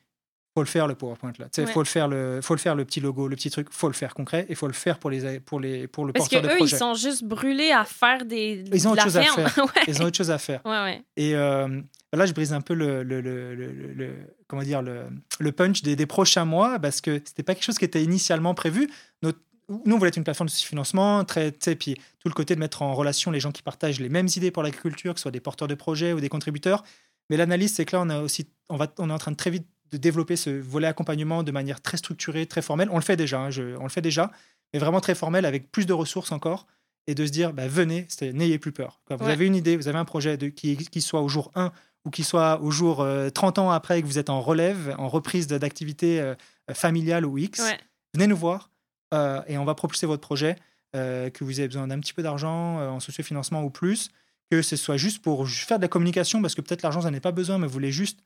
faut 0.55 0.61
le 0.61 0.67
faire 0.67 0.87
le 0.87 0.95
PowerPoint 0.95 1.33
là. 1.39 1.47
Ouais. 1.57 1.65
faut 1.65 1.81
le 1.81 1.85
faire 1.87 2.07
le, 2.07 2.39
faut 2.41 2.53
le 2.53 2.59
faire 2.59 2.75
le 2.75 2.85
petit 2.85 2.99
logo, 2.99 3.27
le 3.27 3.35
petit 3.35 3.49
truc. 3.49 3.67
Faut 3.71 3.87
le 3.87 3.93
faire 3.93 4.13
concret 4.13 4.45
et 4.49 4.55
faut 4.55 4.67
le 4.67 4.73
faire 4.73 4.99
pour 4.99 5.09
les, 5.09 5.39
pour 5.39 5.59
les, 5.59 5.87
pour 5.87 6.05
le 6.05 6.13
Parce 6.13 6.29
que 6.29 6.35
porteur 6.35 6.51
de 6.51 6.63
eux, 6.63 6.65
ils 6.65 6.69
sont 6.69 6.93
juste 6.93 7.23
brûlés 7.23 7.71
à 7.71 7.85
faire 7.85 8.25
des. 8.25 8.63
Ils 8.71 8.87
ont 8.87 8.91
autre 8.91 9.03
chose 9.03 9.17
à 9.17 9.23
faire. 9.23 9.57
ouais. 9.57 9.83
Ils 9.87 10.01
ont 10.01 10.05
autre 10.05 10.17
chose 10.17 10.31
à 10.31 10.37
faire. 10.37 10.61
ouais. 10.65 11.03
Et 11.17 11.35
euh, 11.35 11.81
là, 12.13 12.25
je 12.25 12.33
brise 12.33 12.53
un 12.53 12.61
peu 12.61 12.73
le, 12.75 13.03
le, 13.03 13.21
le, 13.21 14.13
comment 14.47 14.61
dire, 14.61 14.81
le, 14.81 15.05
le 15.39 15.51
punch 15.51 15.81
des, 15.81 15.95
des 15.95 16.05
prochains 16.05 16.45
mois 16.45 16.77
parce 16.79 17.01
que 17.01 17.21
c'était 17.25 17.43
pas 17.43 17.55
quelque 17.55 17.65
chose 17.65 17.77
qui 17.79 17.85
était 17.85 18.03
initialement 18.03 18.53
prévu. 18.53 18.89
Notre- 19.21 19.39
nous, 19.69 19.95
on 19.95 19.97
voulait 19.97 20.09
être 20.09 20.17
une 20.17 20.25
plateforme 20.25 20.49
de 20.49 20.53
financement, 20.53 21.23
très, 21.23 21.51
puis 21.51 21.95
tout 22.19 22.27
le 22.27 22.33
côté 22.33 22.53
de 22.53 22.59
mettre 22.59 22.81
en 22.81 22.93
relation 22.93 23.31
les 23.31 23.39
gens 23.39 23.51
qui 23.51 23.63
partagent 23.63 23.99
les 23.99 24.09
mêmes 24.09 24.27
idées 24.35 24.51
pour 24.51 24.61
l'agriculture, 24.61 25.13
que 25.13 25.19
ce 25.19 25.23
soit 25.23 25.31
des 25.31 25.39
porteurs 25.39 25.69
de 25.69 25.75
projets 25.75 26.11
ou 26.13 26.19
des 26.19 26.29
contributeurs. 26.29 26.83
Mais 27.29 27.37
l'analyse, 27.37 27.73
c'est 27.73 27.85
que 27.85 27.95
là, 27.95 28.01
on, 28.05 28.09
a 28.09 28.19
aussi, 28.19 28.47
on, 28.69 28.75
va, 28.75 28.87
on 28.99 29.09
est 29.09 29.13
en 29.13 29.17
train 29.17 29.31
de 29.31 29.37
très 29.37 29.49
vite 29.49 29.65
de 29.93 29.97
développer 29.97 30.35
ce 30.35 30.49
volet 30.49 30.87
accompagnement 30.87 31.43
de 31.43 31.51
manière 31.51 31.79
très 31.81 31.97
structurée, 31.97 32.45
très 32.47 32.61
formelle. 32.61 32.89
On 32.91 32.95
le 32.97 33.01
fait 33.03 33.15
déjà, 33.15 33.39
hein, 33.39 33.49
je- 33.51 33.77
on 33.77 33.83
le 33.83 33.89
fait 33.89 34.01
déjà, 34.01 34.31
mais 34.73 34.79
vraiment 34.79 34.99
très 34.99 35.15
formel 35.15 35.45
avec 35.45 35.71
plus 35.71 35.85
de 35.85 35.93
ressources 35.93 36.31
encore 36.31 36.65
et 37.07 37.15
de 37.15 37.25
se 37.25 37.31
dire, 37.31 37.53
bah, 37.53 37.67
venez, 37.67 38.07
n'ayez 38.33 38.57
plus 38.59 38.71
peur. 38.71 39.01
Quand 39.05 39.15
vous 39.17 39.27
avez 39.29 39.45
une 39.45 39.55
idée, 39.55 39.77
vous 39.77 39.87
avez 39.87 39.97
un 39.99 40.05
projet 40.05 40.35
de, 40.37 40.47
qui, 40.47 40.75
qui 40.77 41.01
soit 41.01 41.21
au 41.21 41.29
jour 41.29 41.51
1 41.55 41.71
ou 42.05 42.09
qui 42.09 42.23
soit 42.23 42.59
au 42.61 42.71
jour 42.71 43.01
euh, 43.01 43.29
30 43.29 43.59
ans 43.59 43.69
après 43.71 44.01
que 44.01 44.07
vous 44.07 44.17
êtes 44.19 44.29
en 44.29 44.41
relève, 44.41 44.95
en 44.97 45.07
reprise 45.09 45.47
d'activité 45.47 46.19
euh, 46.19 46.33
familiale 46.73 47.25
ou 47.25 47.37
X, 47.37 47.59
Ouais. 47.59 47.77
venez 48.13 48.27
nous 48.27 48.35
voir 48.37 48.71
euh, 49.13 49.41
et 49.47 49.57
on 49.57 49.65
va 49.65 49.75
propulser 49.75 50.05
votre 50.07 50.21
projet, 50.21 50.55
euh, 50.95 51.29
que 51.29 51.43
vous 51.43 51.59
avez 51.59 51.67
besoin 51.67 51.87
d'un 51.87 51.99
petit 51.99 52.13
peu 52.13 52.23
d'argent 52.23 52.79
en 52.79 52.99
sociofinancement 52.99 53.63
ou 53.63 53.69
plus, 53.69 54.09
que 54.49 54.61
ce 54.61 54.75
soit 54.75 54.97
juste 54.97 55.21
pour 55.21 55.47
faire 55.47 55.77
de 55.77 55.83
la 55.83 55.87
communication, 55.87 56.41
parce 56.41 56.55
que 56.55 56.61
peut-être 56.61 56.81
l'argent, 56.83 56.99
vous 56.99 57.05
n'en 57.05 57.11
avez 57.13 57.19
pas 57.19 57.31
besoin, 57.31 57.57
mais 57.57 57.67
vous 57.67 57.73
voulez 57.73 57.91
juste 57.91 58.19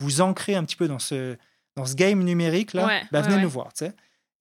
vous 0.00 0.20
ancrer 0.20 0.54
un 0.54 0.64
petit 0.64 0.76
peu 0.76 0.88
dans 0.88 0.98
ce, 0.98 1.36
dans 1.76 1.84
ce 1.86 1.94
game 1.94 2.22
numérique, 2.22 2.72
là, 2.74 2.86
Ouais, 2.86 3.02
bah, 3.12 3.20
venez 3.22 3.36
ouais. 3.36 3.42
nous 3.42 3.50
voir. 3.50 3.68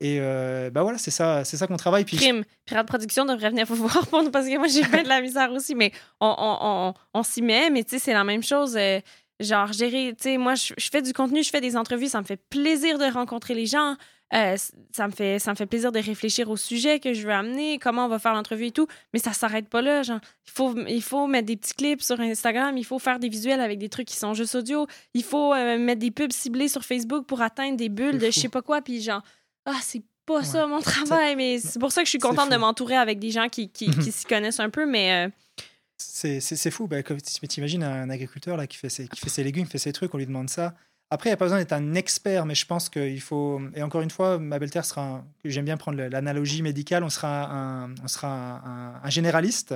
Et 0.01 0.17
euh, 0.21 0.69
bah 0.69 0.81
voilà, 0.83 0.97
c'est 0.97 1.11
ça, 1.11 1.43
c'est 1.43 1.57
ça 1.57 1.67
qu'on 1.67 1.75
travaille. 1.75 2.05
Puis 2.05 2.15
Crime. 2.17 2.43
Pirate 2.65 2.87
Production 2.87 3.25
devrait 3.25 3.49
venir 3.49 3.65
vous 3.65 3.75
voir 3.87 4.05
parce 4.31 4.47
que 4.47 4.57
moi, 4.57 4.67
j'ai 4.67 4.83
fait 4.83 5.03
de 5.03 5.09
la 5.09 5.19
misère 5.21 5.51
aussi, 5.51 5.75
mais 5.75 5.91
on, 6.21 6.27
on, 6.37 6.57
on, 6.61 6.93
on 7.13 7.23
s'y 7.23 7.41
met, 7.41 7.69
mais 7.69 7.83
tu 7.83 7.91
sais, 7.91 7.99
c'est 7.99 8.13
la 8.13 8.23
même 8.23 8.41
chose. 8.43 8.77
euh, 8.77 9.01
genre, 9.41 9.71
gérer, 9.73 10.13
tu 10.17 10.23
sais, 10.23 10.37
moi, 10.37 10.55
je, 10.55 10.73
je 10.77 10.89
fais 10.89 11.01
du 11.01 11.11
contenu, 11.11 11.43
je 11.43 11.49
fais 11.49 11.59
des 11.61 11.75
entrevues, 11.75 12.07
ça 12.07 12.19
me 12.21 12.25
fait 12.25 12.39
plaisir 12.49 12.97
de 12.97 13.05
rencontrer 13.11 13.53
les 13.55 13.65
gens. 13.65 13.95
Euh, 14.33 14.55
ça, 14.91 15.07
me 15.07 15.11
fait, 15.11 15.39
ça 15.39 15.51
me 15.51 15.55
fait 15.55 15.65
plaisir 15.65 15.91
de 15.91 15.99
réfléchir 15.99 16.49
au 16.49 16.57
sujet 16.57 16.99
que 16.99 17.13
je 17.13 17.25
veux 17.25 17.33
amener, 17.33 17.79
comment 17.79 18.05
on 18.05 18.09
va 18.09 18.19
faire 18.19 18.33
l'entrevue 18.33 18.67
et 18.67 18.71
tout, 18.71 18.87
mais 19.13 19.19
ça 19.19 19.33
s'arrête 19.33 19.67
pas 19.67 19.81
là. 19.81 20.03
Genre, 20.03 20.19
il 20.45 20.51
faut, 20.51 20.75
il 20.87 21.01
faut 21.01 21.27
mettre 21.27 21.47
des 21.47 21.57
petits 21.57 21.73
clips 21.73 22.01
sur 22.01 22.19
Instagram, 22.19 22.77
il 22.77 22.85
faut 22.85 22.99
faire 22.99 23.19
des 23.19 23.29
visuels 23.29 23.61
avec 23.61 23.79
des 23.79 23.89
trucs 23.89 24.07
qui 24.07 24.17
sont 24.17 24.33
juste 24.33 24.55
audio, 24.55 24.85
il 25.13 25.23
faut 25.23 25.53
euh, 25.53 25.77
mettre 25.77 25.99
des 25.99 26.11
pubs 26.11 26.31
ciblées 26.31 26.67
sur 26.67 26.83
Facebook 26.85 27.25
pour 27.25 27.41
atteindre 27.41 27.77
des 27.77 27.89
bulles 27.89 28.19
de 28.19 28.27
je 28.27 28.39
sais 28.39 28.49
pas 28.49 28.61
quoi, 28.61 28.81
puis 28.81 29.01
genre, 29.01 29.23
ah, 29.65 29.79
c'est 29.81 30.01
pas 30.01 30.05
Ouais. 30.29 30.43
ça 30.43 30.67
mon 30.67 30.79
travail, 30.79 31.35
mais 31.35 31.57
c'est 31.57 31.79
pour 31.79 31.91
ça 31.91 32.01
que 32.01 32.05
je 32.05 32.11
suis 32.11 32.19
contente 32.19 32.51
de 32.51 32.55
m'entourer 32.55 32.95
avec 32.95 33.17
des 33.17 33.31
gens 33.31 33.49
qui, 33.49 33.67
qui, 33.67 33.89
qui 33.89 34.11
s'y 34.11 34.25
connaissent 34.25 34.59
un 34.59 34.69
peu, 34.69 34.85
mais 34.85 35.25
euh, 35.25 35.29
c'est 35.97 36.71
fou. 36.71 36.87
Bah, 36.87 37.01
comme 37.03 37.19
tu 37.19 37.57
imagines 37.57 37.83
un 37.83 38.09
agriculteur 38.09 38.55
là, 38.55 38.67
qui, 38.67 38.77
fait 38.77 38.89
ses, 38.89 39.07
qui 39.07 39.19
fait 39.19 39.29
ses 39.29 39.43
légumes, 39.43 39.65
fait 39.65 39.79
ses 39.79 39.91
trucs, 39.91 40.13
on 40.13 40.17
lui 40.17 40.27
demande 40.27 40.49
ça. 40.49 40.75
Après, 41.11 41.29
il 41.29 41.31
n'y 41.31 41.33
a 41.33 41.37
pas 41.37 41.45
besoin 41.45 41.57
d'être 41.57 41.73
un 41.73 41.95
expert, 41.95 42.45
mais 42.45 42.53
je 42.53 42.65
pense 42.67 42.87
qu'il 42.87 43.19
faut. 43.21 43.59
Et 43.73 43.81
encore 43.81 44.01
une 44.01 44.11
fois, 44.11 44.37
ma 44.37 44.59
belle-terre 44.59 44.85
sera. 44.85 45.01
un- 45.01 45.25
J'aime 45.43 45.65
bien 45.65 45.77
prendre 45.77 45.97
l'analogie 45.97 46.61
médicale. 46.61 47.03
On 47.03 47.09
sera, 47.09 47.51
un, 47.51 47.95
on 48.03 48.07
sera 48.07 48.61
un, 49.03 49.09
généraliste, 49.09 49.73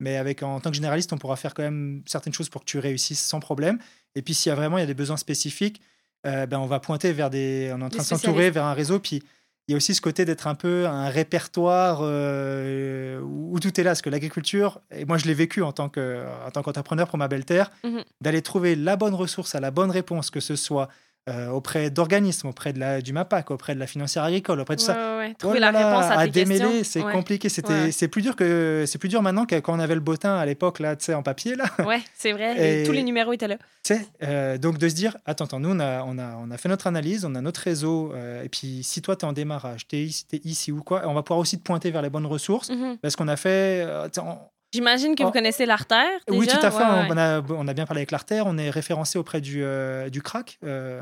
mais 0.00 0.16
avec, 0.16 0.42
en 0.42 0.60
tant 0.60 0.70
que 0.70 0.76
généraliste, 0.76 1.12
on 1.14 1.18
pourra 1.18 1.36
faire 1.36 1.54
quand 1.54 1.62
même 1.62 2.02
certaines 2.06 2.34
choses 2.34 2.50
pour 2.50 2.60
que 2.62 2.66
tu 2.66 2.78
réussisses 2.78 3.24
sans 3.24 3.40
problème. 3.40 3.78
Et 4.14 4.22
puis, 4.22 4.34
s'il 4.34 4.50
y 4.50 4.52
a 4.52 4.54
vraiment 4.54 4.76
il 4.76 4.82
y 4.82 4.84
a 4.84 4.86
des 4.86 4.94
besoins 4.94 5.16
spécifiques, 5.16 5.80
euh, 6.26 6.44
ben, 6.46 6.58
on 6.58 6.66
va 6.66 6.78
pointer 6.78 7.12
vers 7.12 7.30
des. 7.30 7.70
On 7.74 7.80
est 7.80 7.84
en 7.84 7.88
train 7.88 8.02
de 8.02 8.06
s'entourer 8.18 8.50
vers 8.50 8.64
un 8.64 8.74
réseau. 8.74 8.98
Puis, 9.00 9.22
il 9.68 9.72
y 9.72 9.74
a 9.74 9.76
aussi 9.78 9.94
ce 9.94 10.00
côté 10.00 10.24
d'être 10.24 10.46
un 10.46 10.54
peu 10.54 10.86
un 10.86 11.08
répertoire 11.08 11.98
euh, 12.02 13.20
où 13.20 13.58
tout 13.58 13.80
est 13.80 13.82
là. 13.84 13.90
Parce 13.90 14.02
que 14.02 14.10
l'agriculture, 14.10 14.80
et 14.92 15.04
moi 15.04 15.18
je 15.18 15.26
l'ai 15.26 15.34
vécu 15.34 15.62
en 15.62 15.72
tant 15.72 15.88
que- 15.88 16.24
en 16.46 16.50
tant 16.50 16.62
qu'entrepreneur 16.62 17.08
pour 17.08 17.18
ma 17.18 17.28
belle 17.28 17.44
terre, 17.44 17.70
Mhm. 17.84 18.02
d'aller 18.20 18.42
trouver 18.42 18.76
la 18.76 18.96
bonne 18.96 19.14
ressource 19.14 19.54
à 19.54 19.60
la 19.60 19.70
bonne 19.70 19.90
réponse, 19.90 20.30
que 20.30 20.40
ce 20.40 20.54
soit 20.56 20.88
euh, 21.28 21.48
auprès 21.50 21.90
d'organismes, 21.90 22.48
auprès 22.48 22.72
de 22.72 22.78
la, 22.78 23.00
du 23.00 23.12
MAPAC, 23.12 23.50
auprès 23.50 23.74
de 23.74 23.80
la 23.80 23.86
financière 23.86 24.22
agricole, 24.24 24.60
auprès 24.60 24.76
de 24.76 24.80
tout 24.80 24.86
ça. 24.86 25.18
ouais. 25.18 25.30
Oh 25.32 25.38
trouver 25.38 25.58
la 25.60 25.72
là, 25.72 25.88
réponse 26.00 26.10
à, 26.16 26.24
tes 26.24 26.30
démêler, 26.30 26.84
c'est 26.84 27.02
ouais. 27.02 27.12
compliqué. 27.12 27.48
C'était, 27.48 27.90
c'est 27.90 28.08
plus 28.08 28.22
dur 28.22 28.36
que, 28.36 28.84
c'est 28.86 28.98
plus 28.98 29.08
dur 29.08 29.22
maintenant 29.22 29.44
que 29.44 29.56
quand 29.56 29.74
on 29.74 29.80
avait 29.80 29.94
le 29.96 30.00
bottin 30.00 30.36
à 30.36 30.46
l'époque 30.46 30.78
là, 30.78 30.94
tu 30.96 31.04
sais, 31.06 31.14
en 31.14 31.22
papier 31.22 31.56
là. 31.56 31.64
Ouais, 31.86 32.00
c'est 32.14 32.32
vrai. 32.32 32.82
et 32.82 32.86
Tous 32.86 32.92
les 32.92 33.02
numéros 33.02 33.32
étaient 33.32 33.48
là. 33.48 33.56
Tu 33.84 33.94
sais, 33.94 34.06
euh, 34.22 34.56
donc 34.58 34.78
de 34.78 34.88
se 34.88 34.94
dire, 34.94 35.16
attends, 35.26 35.44
attends, 35.46 35.60
nous, 35.60 35.70
on 35.70 35.80
a, 35.80 36.02
on, 36.04 36.18
a, 36.18 36.36
on 36.36 36.50
a 36.50 36.56
fait 36.58 36.68
notre 36.68 36.86
analyse, 36.86 37.24
on 37.24 37.34
a 37.34 37.40
notre 37.40 37.60
réseau, 37.60 38.12
euh, 38.14 38.42
et 38.44 38.48
puis 38.48 38.82
si 38.84 39.02
toi, 39.02 39.16
tu 39.16 39.24
es 39.24 39.28
en 39.28 39.32
démarrage, 39.32 39.86
tu 39.88 39.96
es 39.96 40.02
ici, 40.04 40.26
t'es 40.26 40.40
ici 40.44 40.70
ou 40.72 40.82
quoi, 40.82 41.02
on 41.06 41.14
va 41.14 41.22
pouvoir 41.22 41.40
aussi 41.40 41.58
te 41.58 41.62
pointer 41.64 41.90
vers 41.90 42.02
les 42.02 42.10
bonnes 42.10 42.26
ressources, 42.26 42.70
Mhm. 42.70 42.98
parce 43.02 43.16
qu'on 43.16 43.28
a 43.28 43.36
fait... 43.36 43.84
euh, 43.84 44.08
on- 44.18 44.38
J'imagine 44.76 45.14
que 45.14 45.22
Oh. 45.22 45.26
vous 45.26 45.32
connaissez 45.32 45.64
l'artère. 45.66 46.06
oui, 46.28 46.46
tout 46.46 46.56
à 46.60 46.70
fait, 46.70 46.76
Ouais, 46.78 46.84
on, 46.84 47.00
ouais. 47.02 47.08
on 47.10 47.16
a, 47.16 47.40
on 47.50 47.66
a 47.68 47.72
bien 47.74 47.86
parlé 47.86 48.00
avec 48.00 48.10
l'Artère, 48.10 48.44
on 48.46 48.58
est 48.58 48.68
référencé 48.70 49.18
auprès 49.18 49.40
du, 49.40 49.62
euh, 49.64 50.08
du 50.10 50.20
CRAC, 50.22 50.58
euh, 50.64 51.00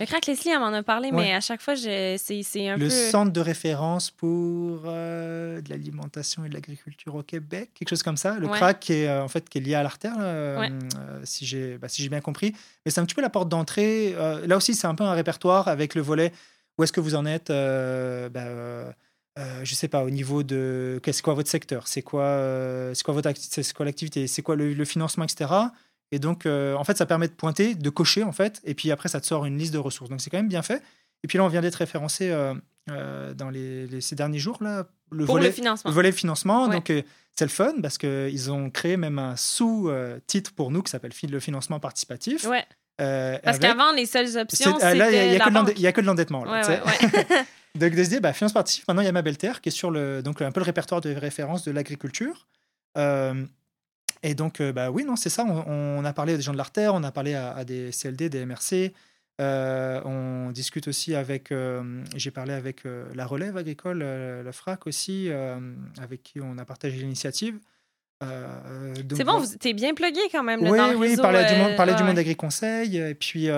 Le 0.00 0.06
crack 0.06 0.26
Leslie, 0.26 0.50
elle 0.52 0.60
m'en 0.60 0.66
a 0.72 0.82
parlé, 0.84 1.08
Ouais. 1.10 1.16
mais 1.24 1.34
à 1.34 1.40
chaque 1.40 1.60
fois, 1.60 1.74
je- 1.74 2.14
c'est 2.18 2.68
un 2.68 2.76
le 2.76 2.84
peu. 2.84 2.90
centre 2.90 3.32
de 3.32 3.40
référence 3.40 4.10
pour 4.12 4.82
euh, 4.84 5.60
de 5.60 5.68
l'alimentation 5.70 6.44
et 6.44 6.48
de 6.48 6.54
l'agriculture 6.54 7.14
au 7.16 7.22
Québec, 7.24 7.70
quelque 7.74 7.88
chose 7.88 8.04
comme 8.04 8.16
ça. 8.16 8.36
Le. 8.38 8.46
CRAC 8.46 8.78
qui 8.78 8.92
est, 8.92 9.10
en 9.10 9.26
fait, 9.28 9.48
qui 9.48 9.58
est 9.58 9.60
lié 9.60 9.74
à 9.74 9.82
l'Artère, 9.82 10.14
si 11.24 11.46
j'ai 11.46 11.78
bah, 11.78 11.88
si 11.88 12.02
j'ai 12.02 12.08
bien 12.10 12.20
compris. 12.20 12.52
Mais 12.84 12.92
c'est 12.92 13.00
un 13.00 13.04
petit 13.06 13.14
peu 13.16 13.22
la 13.22 13.30
porte 13.30 13.48
d'entrée. 13.48 14.14
là 14.46 14.56
aussi, 14.56 14.74
c'est 14.74 14.86
un 14.86 14.94
peu 14.94 15.04
un 15.04 15.14
répertoire 15.14 15.66
avec 15.68 15.94
le 15.96 16.02
volet 16.02 16.32
où 16.78 16.84
est-ce 16.84 16.92
que 16.92 17.00
vous 17.00 17.16
en 17.16 17.26
êtes 17.26 17.48
bah, 17.48 18.94
euh, 19.38 19.60
je 19.64 19.74
sais 19.74 19.88
pas, 19.88 20.02
au 20.04 20.10
niveau 20.10 20.42
de 20.42 21.00
qu'est-ce 21.02 21.22
quoi 21.22 21.34
votre 21.34 21.48
secteur, 21.48 21.86
c'est 21.88 22.02
quoi, 22.02 22.22
euh, 22.24 22.92
c'est 22.94 23.04
quoi 23.04 23.14
votre 23.14 23.30
c'est 23.36 23.72
quoi 23.72 23.86
l'activité, 23.86 24.26
c'est 24.26 24.42
quoi 24.42 24.56
le, 24.56 24.72
le 24.74 24.84
financement, 24.84 25.24
etc. 25.24 25.50
Et 26.10 26.18
donc, 26.18 26.44
euh, 26.46 26.74
en 26.74 26.84
fait, 26.84 26.96
ça 26.96 27.06
permet 27.06 27.28
de 27.28 27.32
pointer, 27.34 27.74
de 27.74 27.90
cocher, 27.90 28.24
en 28.24 28.32
fait, 28.32 28.60
et 28.64 28.74
puis 28.74 28.90
après, 28.90 29.08
ça 29.08 29.20
te 29.20 29.26
sort 29.26 29.44
une 29.44 29.56
liste 29.58 29.72
de 29.74 29.78
ressources. 29.78 30.10
Donc, 30.10 30.20
c'est 30.20 30.30
quand 30.30 30.38
même 30.38 30.48
bien 30.48 30.62
fait. 30.62 30.82
Et 31.22 31.28
puis 31.28 31.36
là, 31.38 31.44
on 31.44 31.48
vient 31.48 31.60
d'être 31.60 31.74
référencé 31.76 32.30
euh, 32.30 32.54
dans 33.34 33.50
les, 33.50 33.86
les- 33.86 34.00
ces 34.00 34.14
derniers 34.16 34.38
jours, 34.38 34.58
là, 34.62 34.86
le 35.12 35.24
pour 35.26 35.34
volet, 35.36 35.48
le 35.48 35.52
financement. 35.52 35.90
le 35.90 35.94
volet 35.94 36.12
financement. 36.12 36.66
Ouais. 36.68 36.74
Donc, 36.76 36.86
c'est 37.34 37.44
le 37.44 37.50
fun 37.50 37.74
parce 37.82 37.98
qu'ils 37.98 38.50
ont 38.50 38.70
créé 38.70 38.96
même 38.96 39.18
un 39.18 39.36
sous-titre 39.36 40.52
pour 40.54 40.70
nous 40.70 40.82
qui 40.82 40.90
s'appelle 40.90 41.12
le 41.30 41.40
financement 41.40 41.78
participatif. 41.80 42.44
Ouais. 42.46 42.64
Euh, 43.00 43.38
Parce 43.44 43.58
qu'avant, 43.60 43.92
les 43.92 44.06
seules 44.06 44.36
options, 44.38 44.76
il 44.78 44.82
a- 44.82 44.90
c'était 44.90 45.02
a 45.40 45.44
que 45.44 45.66
de 45.66 45.72
il 45.76 45.80
y 45.82 45.86
a 45.86 45.92
que 45.92 46.00
de 46.00 46.06
l'endettement. 46.06 46.42
ouais. 46.42 46.62
Donc, 47.74 47.94
de 47.94 48.04
se 48.04 48.08
dire, 48.08 48.20
bah, 48.20 48.32
finance 48.32 48.52
participative, 48.52 48.84
maintenant, 48.88 49.02
il 49.02 49.06
y 49.06 49.08
a 49.08 49.12
ma 49.12 49.22
belle 49.22 49.38
terre 49.38 49.60
qui 49.60 49.68
est 49.68 49.72
sur 49.72 49.90
le, 49.90 50.22
donc, 50.22 50.42
un 50.42 50.50
peu 50.52 50.60
le 50.60 50.64
répertoire 50.64 51.00
de 51.00 51.14
référence 51.14 51.64
de 51.64 51.70
l'agriculture. 51.70 52.46
Euh, 52.96 53.44
et 54.22 54.34
donc, 54.34 54.60
euh, 54.60 54.72
bah, 54.72 54.90
oui, 54.90 55.04
non, 55.04 55.16
c'est 55.16 55.30
ça. 55.30 55.44
On, 55.44 55.64
on 55.68 56.04
a 56.04 56.12
parlé 56.12 56.36
des 56.36 56.42
gens 56.42 56.52
de 56.52 56.58
l'Artère, 56.58 56.94
on 56.94 57.04
a 57.04 57.12
parlé 57.12 57.34
à, 57.34 57.52
à 57.52 57.64
des 57.64 57.90
CLD, 57.92 58.28
des 58.28 58.44
MRC. 58.44 58.92
Euh, 59.40 60.00
on 60.04 60.50
discute 60.50 60.88
aussi 60.88 61.14
avec, 61.14 61.52
euh, 61.52 62.02
j'ai 62.16 62.32
parlé 62.32 62.52
avec 62.52 62.84
euh, 62.84 63.04
la 63.14 63.24
relève 63.24 63.56
agricole, 63.56 64.02
la 64.02 64.52
FRAC 64.52 64.86
aussi, 64.88 65.28
avec 66.00 66.22
qui 66.22 66.40
on 66.40 66.58
a 66.58 66.64
partagé 66.64 66.96
l'initiative. 66.96 67.58
C'est 68.20 69.22
bon, 69.24 69.38
vous 69.38 69.56
t'es 69.60 69.74
bien 69.74 69.94
plugué 69.94 70.20
quand 70.32 70.42
même 70.42 70.64
là, 70.64 70.70
Oui, 70.72 70.78
dans 70.78 70.90
le 70.90 70.96
oui, 70.96 71.08
réseau. 71.10 71.22
parler 71.22 71.44
du 71.44 71.54
monde, 71.54 71.76
parler 71.76 71.92
ouais, 71.92 71.98
du 71.98 72.04
monde 72.04 72.18
agri-conseil. 72.18 72.96
Et 72.96 73.14
puis, 73.14 73.48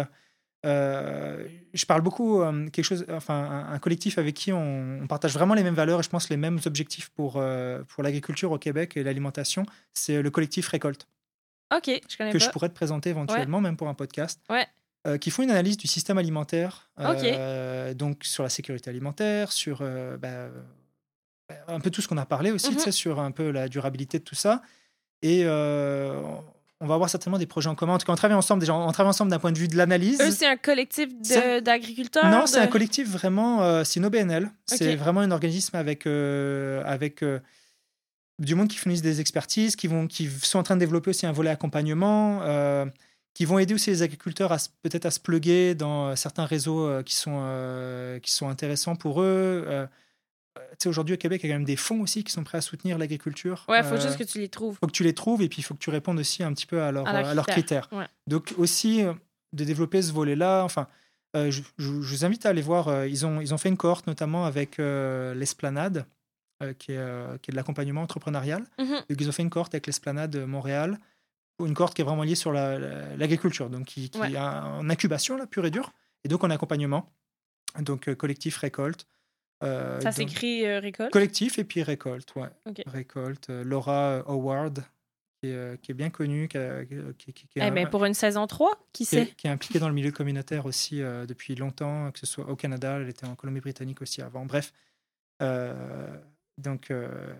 euh, 0.67 1.47
je 1.73 1.87
parle 1.87 2.03
beaucoup, 2.03 2.43
euh, 2.43 2.69
quelque 2.69 2.85
chose, 2.85 3.07
enfin, 3.11 3.35
un, 3.35 3.73
un 3.73 3.79
collectif 3.79 4.19
avec 4.19 4.35
qui 4.35 4.53
on, 4.53 5.01
on 5.03 5.07
partage 5.07 5.33
vraiment 5.33 5.55
les 5.55 5.63
mêmes 5.63 5.75
valeurs 5.75 6.01
et 6.01 6.03
je 6.03 6.09
pense 6.11 6.29
les 6.29 6.37
mêmes 6.37 6.59
objectifs 6.67 7.09
pour, 7.11 7.35
euh, 7.37 7.83
pour 7.89 8.03
l'agriculture 8.03 8.53
au 8.53 8.59
Québec 8.59 8.97
et 8.97 9.03
l'alimentation. 9.03 9.65
C'est 9.95 10.21
le 10.21 10.31
collectif 10.31 10.69
Récolte, 10.69 11.07
Ok, 11.75 11.85
je 12.09 12.17
connais 12.17 12.33
que 12.33 12.39
pas. 12.39 12.45
je 12.45 12.51
pourrais 12.51 12.69
te 12.69 12.75
présenter 12.75 13.11
éventuellement, 13.11 13.61
même 13.61 13.77
pour 13.77 13.89
un 13.89 13.95
podcast. 13.95 14.41
Ouais. 14.51 14.67
qui 15.19 15.31
font 15.31 15.43
une 15.43 15.51
analyse 15.51 15.77
du 15.79 15.87
système 15.87 16.19
alimentaire, 16.19 16.91
euh, 16.99 17.95
donc 17.95 18.25
sur 18.25 18.43
la 18.43 18.51
sécurité 18.51 18.91
alimentaire, 18.91 19.53
sur 19.53 19.83
bah, 20.19 20.49
un 21.69 21.81
peu 21.81 21.91
tout 21.91 22.03
ce 22.03 22.09
qu'on 22.09 22.19
a 22.19 22.27
parlé 22.27 22.51
aussi, 22.51 22.75
tu 22.77 22.81
sais, 22.81 22.93
sur 22.93 23.19
un 23.19 23.31
peu 23.31 23.51
la 23.51 23.69
durabilité 23.69 24.19
de 24.19 24.25
tout 24.25 24.35
ça. 24.35 24.63
Et 25.23 25.45
on 26.81 26.87
va 26.87 26.95
avoir 26.95 27.11
certainement 27.11 27.39
des 27.39 27.47
projets 27.47 27.69
en 27.69 27.75
commun. 27.75 27.95
En 27.95 27.99
tout 27.99 28.07
cas, 28.07 28.13
on 28.13 28.17
travaille 28.17 28.37
ensemble 28.37 28.61
déjà. 28.61 28.75
On 28.75 28.91
travaille 28.91 29.11
ensemble 29.11 29.31
d'un 29.31 29.39
point 29.39 29.53
de 29.53 29.59
vue 29.59 29.69
de 29.69 29.77
l'analyse. 29.77 30.21
Eux, 30.21 30.31
c'est 30.31 30.47
un 30.47 30.57
collectif 30.57 31.09
d'agriculteurs 31.63 32.29
Non, 32.31 32.47
c'est 32.47 32.59
un 32.59 32.67
collectif 32.67 33.09
vraiment. 33.09 33.63
Euh, 33.63 33.85
c'est 33.85 34.01
une 34.01 34.07
OBNL. 34.07 34.51
C'est 34.65 34.97
vraiment 34.97 35.21
un 35.21 35.31
organisme 35.31 35.77
avec, 35.77 36.07
euh, 36.07 36.83
avec 36.87 37.23
euh, 37.23 37.39
du 38.39 38.55
monde 38.55 38.69
qui 38.69 38.79
fournissent 38.79 39.03
des 39.03 39.21
expertises, 39.21 39.77
qui, 39.77 39.89
vont, 39.89 40.07
qui 40.07 40.27
sont 40.27 40.59
en 40.59 40.63
train 40.63 40.77
de 40.77 40.81
développer 40.81 41.11
aussi 41.11 41.27
un 41.27 41.33
volet 41.33 41.51
accompagnement, 41.51 42.41
qui 43.35 43.45
vont 43.45 43.59
aider 43.59 43.75
aussi 43.75 43.91
les 43.91 44.03
agriculteurs 44.03 44.51
à 44.51 44.57
peut-être 44.83 45.07
à 45.07 45.11
se 45.11 45.21
pluguer 45.21 45.75
dans 45.75 46.17
certains 46.17 46.47
réseaux 46.47 47.03
qui, 47.05 47.15
sont, 47.15 48.19
qui 48.23 48.33
sont 48.33 48.49
intéressants 48.49 48.97
pour 48.97 49.21
eux 49.21 49.87
aujourd'hui 50.87 51.15
au 51.15 51.19
Québec, 51.19 51.43
il 51.43 51.49
y 51.49 51.51
a 51.51 51.55
quand 51.55 51.59
même 51.59 51.67
des 51.67 51.77
fonds 51.77 52.01
aussi 52.01 52.25
qui 52.25 52.33
sont 52.33 52.45
prêts 52.45 52.59
à 52.59 52.61
soutenir 52.61 52.99
l'agriculture. 52.99 53.65
Ouais, 53.69 53.79
il 53.79 53.85
faut 53.85 53.97
juste 53.97 54.17
que 54.17 54.25
tu 54.25 54.39
les 54.39 54.49
trouves. 54.49 54.75
Il 54.75 54.79
faut 54.79 54.87
que 54.87 54.93
tu 54.93 55.05
les 55.05 55.15
trouves 55.15 55.43
et 55.43 55.49
puis 55.49 55.59
il 55.59 55.63
faut 55.63 55.75
que 55.75 55.81
tu 55.81 55.91
répondes 55.91 56.19
aussi 56.19 56.43
un 56.43 56.53
petit 56.53 56.67
peu 56.67 56.83
à, 56.83 56.93
leurs 56.93 57.47
critères. 57.47 57.89
Donc 58.27 58.55
aussi 58.59 59.03
euh, 59.03 59.13
de 59.53 59.65
développer 59.65 60.03
ce 60.03 60.13
volet-là. 60.13 60.65
Enfin, 60.65 60.87
euh, 61.37 61.51
je, 61.51 61.63
vous 61.79 62.25
invite 62.25 62.47
à 62.47 62.51
aller 62.51 62.63
voir. 62.63 62.89
Euh, 62.89 63.07
ils, 63.07 63.27
ont, 63.27 63.41
ils 63.41 63.55
ont 63.55 63.59
fait 63.59 63.69
une 63.69 63.77
cohorte 63.77 64.07
notamment 64.07 64.45
avec 64.45 64.79
l'Esplanade, 64.79 66.07
qui, 66.79 66.93
est, 66.93 67.41
qui 67.41 67.51
est 67.51 67.53
de 67.53 67.57
l'accompagnement 67.57 68.03
entrepreneurial. 68.03 68.65
Mhm. 68.79 69.03
ils 69.09 69.29
ont 69.29 69.33
fait 69.33 69.43
une 69.43 69.51
cohorte 69.51 69.75
avec 69.75 69.87
l'Esplanade 69.87 70.37
Montréal, 70.37 70.99
une 71.65 71.75
cohorte 71.75 71.95
qui 71.95 72.03
est 72.03 72.05
vraiment 72.05 72.23
liée 72.23 72.35
sur 72.35 72.53
l'agriculture, 72.53 73.71
donc 73.71 73.87
qui, 73.87 74.11
est 74.15 74.39
en 74.39 74.89
incubation, 74.89 75.37
là, 75.37 75.47
pure 75.47 75.67
et 75.67 75.71
dure, 75.71 75.93
et 76.25 76.29
donc 76.29 76.45
en 76.45 76.51
accompagnement. 76.51 77.11
Donc 77.79 78.13
collectif 78.15 78.57
récolte. 78.57 79.07
Euh, 79.63 80.01
ça 80.01 80.13
s'écrit 80.13 80.67
euh, 80.67 80.81
Récolte? 80.81 81.13
Collectif 81.13 81.59
et 81.59 81.65
puis 81.65 81.83
Récolte, 81.83 82.35
ouais. 82.37 82.49
Récolte. 82.87 83.51
Euh, 83.51 83.63
Laura 83.63 84.23
Howard, 84.27 84.83
qui 85.43 85.49
est, 85.49 85.95
bien 85.95 86.11
connue. 86.11 86.49
Qui, 86.49 87.33
qui, 87.33 87.47
eh 87.57 87.71
ben, 87.71 87.89
pour 87.89 88.05
une 88.05 88.15
saison 88.15 88.47
3, 88.47 88.87
qui 88.93 89.05
sait? 89.05 89.27
Qui 89.37 89.47
est 89.47 89.51
impliquée 89.51 89.79
dans 89.79 89.89
le 89.89 89.95
milieu 89.95 90.13
communautaire 90.13 90.67
aussi 90.67 91.01
depuis 91.01 91.55
longtemps, 91.55 92.11
que 92.11 92.19
ce 92.19 92.27
soit 92.27 92.49
au 92.49 92.57
Canada, 92.57 92.99
elle 93.01 93.09
était 93.09 93.27
en 93.27 93.35
Colombie-Britannique 93.35 94.03
aussi 94.03 94.23
avant. 94.23 94.45
Bref. 94.47 94.73
donc, 96.59 96.93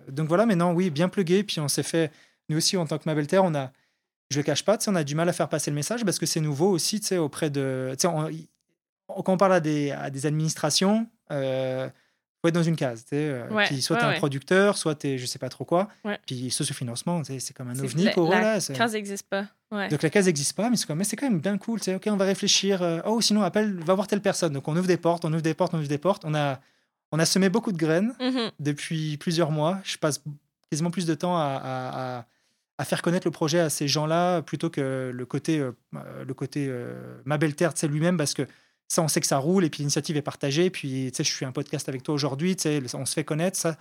donc 0.09 0.27
voilà, 0.27 0.45
maintenant, 0.45 0.73
oui, 0.73 0.89
bien 0.89 1.09
plugué. 1.09 1.43
Puis 1.43 1.59
on 1.59 1.67
s'est 1.67 1.83
fait, 1.83 2.11
nous 2.49 2.57
aussi, 2.57 2.77
en 2.77 2.85
tant 2.85 2.97
que 2.97 3.03
Mabel 3.05 3.27
Terre, 3.27 3.43
on 3.43 3.53
a, 3.53 3.71
je 4.31 4.37
ne 4.37 4.41
le 4.41 4.45
cache 4.45 4.63
pas, 4.63 4.79
on 4.87 4.95
a 4.95 5.03
du 5.03 5.13
mal 5.13 5.29
à 5.29 5.33
faire 5.33 5.49
passer 5.49 5.69
le 5.69 5.75
message 5.75 6.03
parce 6.03 6.17
que 6.17 6.25
c'est 6.25 6.39
nouveau 6.39 6.71
aussi, 6.71 7.01
auprès 7.17 7.51
de. 7.51 7.95
On, 8.05 8.29
quand 9.23 9.33
on 9.33 9.37
parle 9.37 9.53
à 9.53 9.59
des, 9.59 9.91
à 9.91 10.09
des 10.09 10.25
administrations, 10.25 11.07
faut 12.41 12.47
être 12.47 12.55
dans 12.55 12.63
une 12.63 12.75
case. 12.75 13.05
tu 13.05 13.15
sais 13.15 13.81
soit 13.81 13.97
tu 13.97 14.03
es 14.03 14.07
un 14.07 14.13
producteur, 14.13 14.77
soit 14.77 14.95
tu 14.95 15.07
es 15.07 15.17
je 15.17 15.25
sais 15.25 15.39
pas 15.39 15.49
trop 15.49 15.65
quoi. 15.65 15.87
Puis 16.25 16.49
socio-financement, 16.49 17.21
c'est 17.23 17.53
comme 17.53 17.69
un 17.69 17.79
ovni 17.79 18.09
pour 18.09 18.27
eux. 18.27 18.35
La 18.35 18.59
case 18.59 18.93
n'existe 18.93 19.27
pas. 19.29 19.47
Donc 19.89 20.01
la 20.01 20.09
case 20.09 20.25
n'existe 20.25 20.55
pas, 20.55 20.69
mais 20.69 20.75
c'est 20.75 20.85
quand, 20.85 20.95
quand, 20.95 21.29
même 21.29 21.39
bien 21.39 21.57
cool. 21.57 21.79
Ok, 21.87 22.03
on 22.07 22.17
va 22.17 22.25
réfléchir. 22.25 22.81
Euh, 22.81 22.99
oh, 23.05 23.21
sinon, 23.21 23.41
appelle, 23.41 23.79
va 23.83 23.93
voir 23.93 24.07
telle 24.07 24.21
personne. 24.21 24.53
Donc 24.53 24.67
on 24.67 24.75
ouvre 24.75 24.87
des 24.87 24.97
portes, 24.97 25.23
on 25.23 25.31
ouvre 25.31 25.41
des 25.41 25.53
portes, 25.53 25.73
on 25.73 25.77
ouvre 25.77 25.87
des 25.87 25.97
portes. 25.97 26.25
On 26.25 26.35
a, 26.35 26.59
on 27.11 27.19
a 27.19 27.25
semé 27.25 27.49
beaucoup 27.49 27.71
de 27.71 27.77
graines 27.77 28.13
mm-hmm. 28.19 28.51
depuis 28.59 29.17
plusieurs 29.17 29.51
mois. 29.51 29.79
Je 29.83 29.97
passe 29.97 30.21
quasiment 30.69 30.91
plus 30.91 31.05
de 31.05 31.13
temps 31.13 31.37
à, 31.37 32.25
à, 32.77 32.85
faire 32.85 33.01
connaître 33.01 33.27
le 33.27 33.31
projet 33.31 33.59
à 33.59 33.69
ces 33.69 33.87
gens-là 33.87 34.41
plutôt 34.41 34.71
que 34.71 35.11
le 35.13 35.25
côté, 35.25 35.59
euh, 35.59 35.71
le 36.25 36.33
côté 36.33 36.65
euh, 36.67 37.21
ma 37.25 37.37
belle 37.37 37.53
terre, 37.53 37.73
c'est 37.75 37.87
lui-même, 37.87 38.17
parce 38.17 38.33
que 38.33 38.47
ça, 38.91 39.01
on 39.01 39.07
sait 39.07 39.21
que 39.21 39.27
ça 39.27 39.37
roule 39.37 39.63
et 39.63 39.69
puis 39.69 39.79
l'initiative 39.79 40.17
est 40.17 40.21
partagée. 40.21 40.69
Puis, 40.69 41.09
tu 41.11 41.17
sais, 41.17 41.23
je 41.23 41.33
suis 41.33 41.45
un 41.45 41.53
podcast 41.53 41.87
avec 41.87 42.03
toi 42.03 42.13
aujourd'hui, 42.13 42.57
tu 42.57 42.63
sais, 42.63 42.81
on 42.93 43.05
se 43.05 43.13
fait 43.13 43.23
connaître. 43.23 43.57
Ça, 43.57 43.69
à 43.69 43.75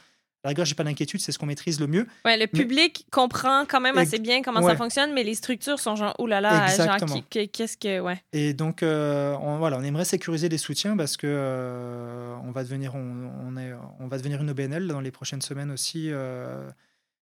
la 0.44 0.48
rigueur, 0.50 0.64
j'ai 0.64 0.76
pas 0.76 0.84
d'inquiétude, 0.84 1.20
c'est 1.20 1.32
ce 1.32 1.38
qu'on 1.38 1.46
maîtrise 1.46 1.80
le 1.80 1.88
mieux. 1.88 2.06
Ouais, 2.24 2.38
le 2.38 2.46
public 2.46 3.06
comprend 3.10 3.66
quand 3.66 3.80
même 3.80 3.98
assez 3.98 4.20
bien 4.20 4.40
comment 4.40 4.62
ça 4.62 4.76
fonctionne, 4.76 5.12
mais 5.12 5.24
les 5.24 5.34
structures 5.34 5.80
sont 5.80 5.96
genre, 5.96 6.14
oulala, 6.20 6.68
genre, 6.68 6.96
qu'est-ce 7.28 7.76
que. 7.76 7.98
Ouais. 8.00 8.22
Et 8.32 8.54
donc, 8.54 8.82
euh, 8.82 9.34
on, 9.42 9.58
voilà, 9.58 9.78
on 9.78 9.82
aimerait 9.82 10.04
sécuriser 10.04 10.48
les 10.48 10.58
soutiens 10.58 10.96
parce 10.96 11.16
que 11.16 11.26
euh, 11.28 12.36
on, 12.44 12.52
va 12.52 12.62
devenir, 12.62 12.94
on, 12.94 13.56
est, 13.56 13.72
on 13.98 14.06
va 14.06 14.16
devenir 14.16 14.40
une 14.40 14.50
OBNL 14.50 14.86
dans 14.86 15.00
les 15.00 15.10
prochaines 15.10 15.42
semaines 15.42 15.72
aussi. 15.72 16.06
Euh, 16.10 16.70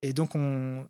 et 0.02 0.12
donc, 0.12 0.36
on, 0.36 0.86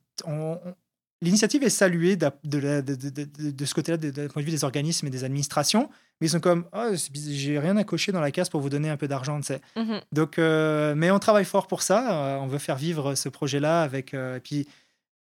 L'initiative 1.21 1.63
est 1.63 1.69
saluée 1.69 2.15
de, 2.15 2.31
de, 2.45 2.81
de, 2.81 3.51
de 3.51 3.65
ce 3.65 3.73
côté-là, 3.73 3.97
d'un 3.97 4.27
point 4.29 4.41
de 4.41 4.45
vue 4.45 4.53
des 4.53 4.63
organismes 4.63 5.07
et 5.07 5.09
des 5.09 5.25
administrations, 5.25 5.89
mais 6.19 6.27
ils 6.27 6.29
sont 6.29 6.39
comme 6.39 6.65
oh, 6.73 6.93
j'ai 7.13 7.59
rien 7.59 7.75
à 7.75 7.83
cocher 7.83 8.13
dans 8.13 8.21
la 8.21 8.31
case 8.31 8.47
pour 8.47 8.61
vous 8.61 8.69
donner 8.69 8.89
un 8.89 8.95
peu 8.95 9.09
d'argent, 9.09 9.37
tu 9.41 9.47
sais. 9.47 9.61
Mm-hmm. 9.75 10.01
Donc, 10.13 10.39
euh, 10.39 10.95
mais 10.95 11.11
on 11.11 11.19
travaille 11.19 11.43
fort 11.43 11.67
pour 11.67 11.81
ça. 11.81 12.35
Euh, 12.35 12.37
on 12.37 12.47
veut 12.47 12.57
faire 12.57 12.77
vivre 12.77 13.15
ce 13.15 13.27
projet-là 13.27 13.81
avec. 13.81 14.13
Euh, 14.13 14.37
et 14.37 14.39
puis, 14.39 14.65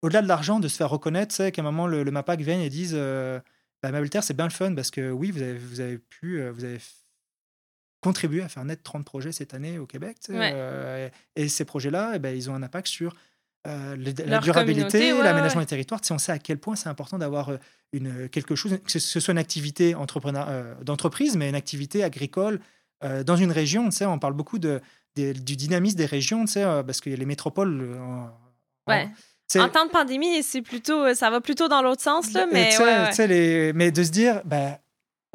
au-delà 0.02 0.20
de 0.20 0.26
l'argent, 0.26 0.58
de 0.58 0.66
se 0.66 0.76
faire 0.76 0.90
reconnaître, 0.90 1.48
qu'à 1.48 1.62
un 1.62 1.64
moment 1.64 1.86
le, 1.86 2.02
le 2.02 2.10
MAPAC 2.10 2.40
vienne 2.40 2.60
et 2.60 2.70
dise 2.70 2.94
bah, 2.94 3.90
Mabel 3.92 4.10
Terre, 4.10 4.24
c'est 4.24 4.34
bien 4.34 4.46
le 4.46 4.50
fun 4.50 4.74
parce 4.74 4.90
que 4.90 5.12
oui, 5.12 5.30
vous 5.30 5.42
avez, 5.42 5.54
vous 5.56 5.80
avez 5.80 5.98
pu, 5.98 6.46
vous 6.48 6.64
avez 6.64 6.78
contribué 8.00 8.42
à 8.42 8.48
faire 8.48 8.64
naître 8.64 8.82
30 8.82 9.04
projets 9.04 9.32
cette 9.32 9.54
année 9.54 9.78
au 9.78 9.86
Québec. 9.86 10.16
et 11.36 11.48
ces 11.48 11.64
projets-là, 11.64 12.12
eh 12.16 12.18
ben, 12.18 12.36
ils 12.36 12.50
ont 12.50 12.54
un 12.54 12.62
impact 12.64 12.88
sur 12.88 13.14
euh, 13.66 13.96
la 14.26 14.40
durabilité, 14.40 15.12
l'aménagement 15.12 15.62
des 15.62 15.66
territoires. 15.66 16.00
Si 16.02 16.12
on 16.12 16.18
sait 16.18 16.32
à 16.32 16.38
quel 16.38 16.58
point 16.58 16.76
c'est 16.76 16.90
important 16.90 17.16
d'avoir 17.16 17.48
euh, 17.48 17.56
une, 17.94 18.28
quelque 18.28 18.54
chose, 18.54 18.78
que 18.84 18.98
ce 18.98 19.20
soit 19.20 19.32
une 19.32 19.38
activité 19.38 19.94
entrepreneur, 19.94 20.46
euh, 20.50 20.74
d'entreprise, 20.82 21.36
mais 21.36 21.48
une 21.48 21.54
activité 21.54 22.04
agricole 22.04 22.60
dans 23.26 23.36
une 23.36 23.52
région. 23.52 23.90
Tu 23.90 23.96
sais, 23.96 24.06
on 24.06 24.18
parle 24.18 24.32
beaucoup 24.32 24.58
de, 24.58 24.80
du 25.14 25.56
dynamisme 25.56 25.98
des 25.98 26.06
régions, 26.06 26.46
tu 26.46 26.52
sais, 26.52 26.64
parce 26.86 27.02
que 27.02 27.10
les 27.10 27.26
métropoles. 27.26 27.98
ouais. 28.88 29.10
En, 29.56 29.68
temps 29.68 29.84
de 29.84 29.90
pandémie, 29.90 30.42
c'est 30.42 30.62
plutôt, 30.62 31.12
ça 31.12 31.28
va 31.28 31.42
plutôt 31.42 31.68
dans 31.68 31.82
l'autre 31.82 32.00
sens, 32.00 32.32
là, 32.32 32.46
mais, 32.50 32.70
les, 33.26 33.74
mais 33.74 33.90
de 33.90 34.02
se 34.02 34.10
dire, 34.10 34.40
ben, 34.46 34.78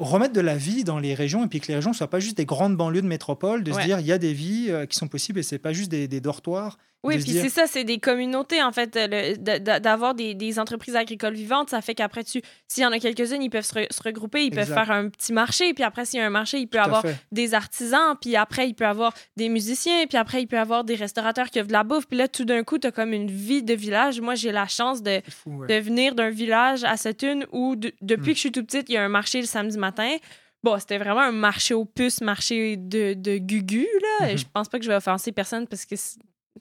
remettre 0.00 0.32
de 0.32 0.40
la 0.40 0.56
vie 0.56 0.82
dans 0.82 0.98
les 0.98 1.14
régions 1.14 1.44
et 1.44 1.46
puis 1.46 1.60
que 1.60 1.68
les 1.68 1.76
régions 1.76 1.92
ne 1.92 1.94
soient 1.94 2.10
pas 2.10 2.18
juste 2.18 2.36
des 2.36 2.44
grandes 2.44 2.76
banlieues 2.76 3.02
de 3.02 3.06
métropole, 3.06 3.62
de 3.62 3.72
se 3.72 3.80
dire 3.82 4.00
il 4.00 4.06
y 4.06 4.12
a 4.12 4.18
des 4.18 4.32
vies 4.32 4.72
qui 4.88 4.96
sont 4.96 5.06
possibles 5.06 5.38
et 5.38 5.44
c'est 5.44 5.60
pas 5.60 5.72
juste 5.72 5.92
des, 5.92 6.08
des 6.08 6.20
dortoirs. 6.20 6.76
Oui, 7.02 7.16
puis 7.18 7.32
c'est 7.32 7.48
ça, 7.48 7.66
c'est 7.66 7.84
des 7.84 7.98
communautés, 7.98 8.62
en 8.62 8.72
fait. 8.72 8.90
D'avoir 8.92 10.14
des, 10.14 10.34
des, 10.34 10.58
entreprises 10.58 10.96
agricoles 10.96 11.34
vivantes, 11.34 11.70
ça 11.70 11.80
fait 11.80 11.94
qu'après, 11.94 12.24
tu 12.24 12.42
s'il 12.68 12.82
y 12.82 12.86
en 12.86 12.92
a 12.92 12.98
quelques-unes, 12.98 13.42
ils 13.42 13.48
peuvent 13.48 13.64
se, 13.64 14.02
regrouper, 14.04 14.44
ils 14.44 14.50
peuvent 14.50 14.72
faire 14.72 14.90
un 14.90 15.08
petit 15.08 15.32
marché, 15.32 15.72
puis 15.72 15.82
après, 15.82 16.04
s'il 16.04 16.20
y 16.20 16.22
a 16.22 16.26
un 16.26 16.30
marché, 16.30 16.58
il 16.58 16.66
peut 16.66 16.78
y 16.78 16.80
avoir 16.80 17.02
des 17.32 17.54
artisans, 17.54 18.16
puis 18.20 18.36
après, 18.36 18.68
il 18.68 18.74
peut 18.74 18.84
y 18.84 18.86
avoir 18.86 19.14
des 19.36 19.48
musiciens, 19.48 20.06
puis 20.06 20.18
après, 20.18 20.42
il 20.42 20.46
peut 20.46 20.56
y 20.56 20.60
avoir 20.60 20.84
des 20.84 20.94
restaurateurs 20.94 21.48
qui 21.48 21.58
offrent 21.58 21.68
de 21.68 21.72
la 21.72 21.84
bouffe, 21.84 22.06
puis 22.06 22.18
là, 22.18 22.28
tout 22.28 22.44
d'un 22.44 22.64
coup, 22.64 22.78
tu 22.78 22.86
as 22.86 22.92
comme 22.92 23.12
une 23.12 23.30
vie 23.30 23.62
de 23.62 23.74
village. 23.74 24.20
Moi, 24.20 24.34
j'ai 24.34 24.52
la 24.52 24.66
chance 24.66 25.02
de, 25.02 25.22
de 25.46 25.74
venir 25.80 26.14
d'un 26.14 26.30
village 26.30 26.84
à 26.84 26.96
une 27.22 27.46
où, 27.52 27.76
depuis 27.76 27.92
hmm. 28.02 28.22
que 28.22 28.34
je 28.34 28.38
suis 28.38 28.52
tout 28.52 28.64
petite, 28.64 28.88
il 28.88 28.94
y 28.94 28.96
a 28.98 29.02
un 29.02 29.08
marché 29.08 29.40
le 29.40 29.46
samedi 29.46 29.78
matin. 29.78 30.16
Bon, 30.62 30.78
c'était 30.78 30.98
vraiment 30.98 31.20
un 31.20 31.32
marché 31.32 31.72
aux 31.72 31.86
puces, 31.86 32.20
marché 32.20 32.76
de, 32.76 33.14
de 33.14 33.38
gugu, 33.38 33.86
là. 34.20 34.36
Je 34.36 34.44
pense 34.52 34.68
pas 34.68 34.78
que 34.78 34.84
je 34.84 34.90
vais 34.90 34.96
offenser 34.96 35.32
personne 35.32 35.66
parce 35.66 35.86
que 35.86 35.96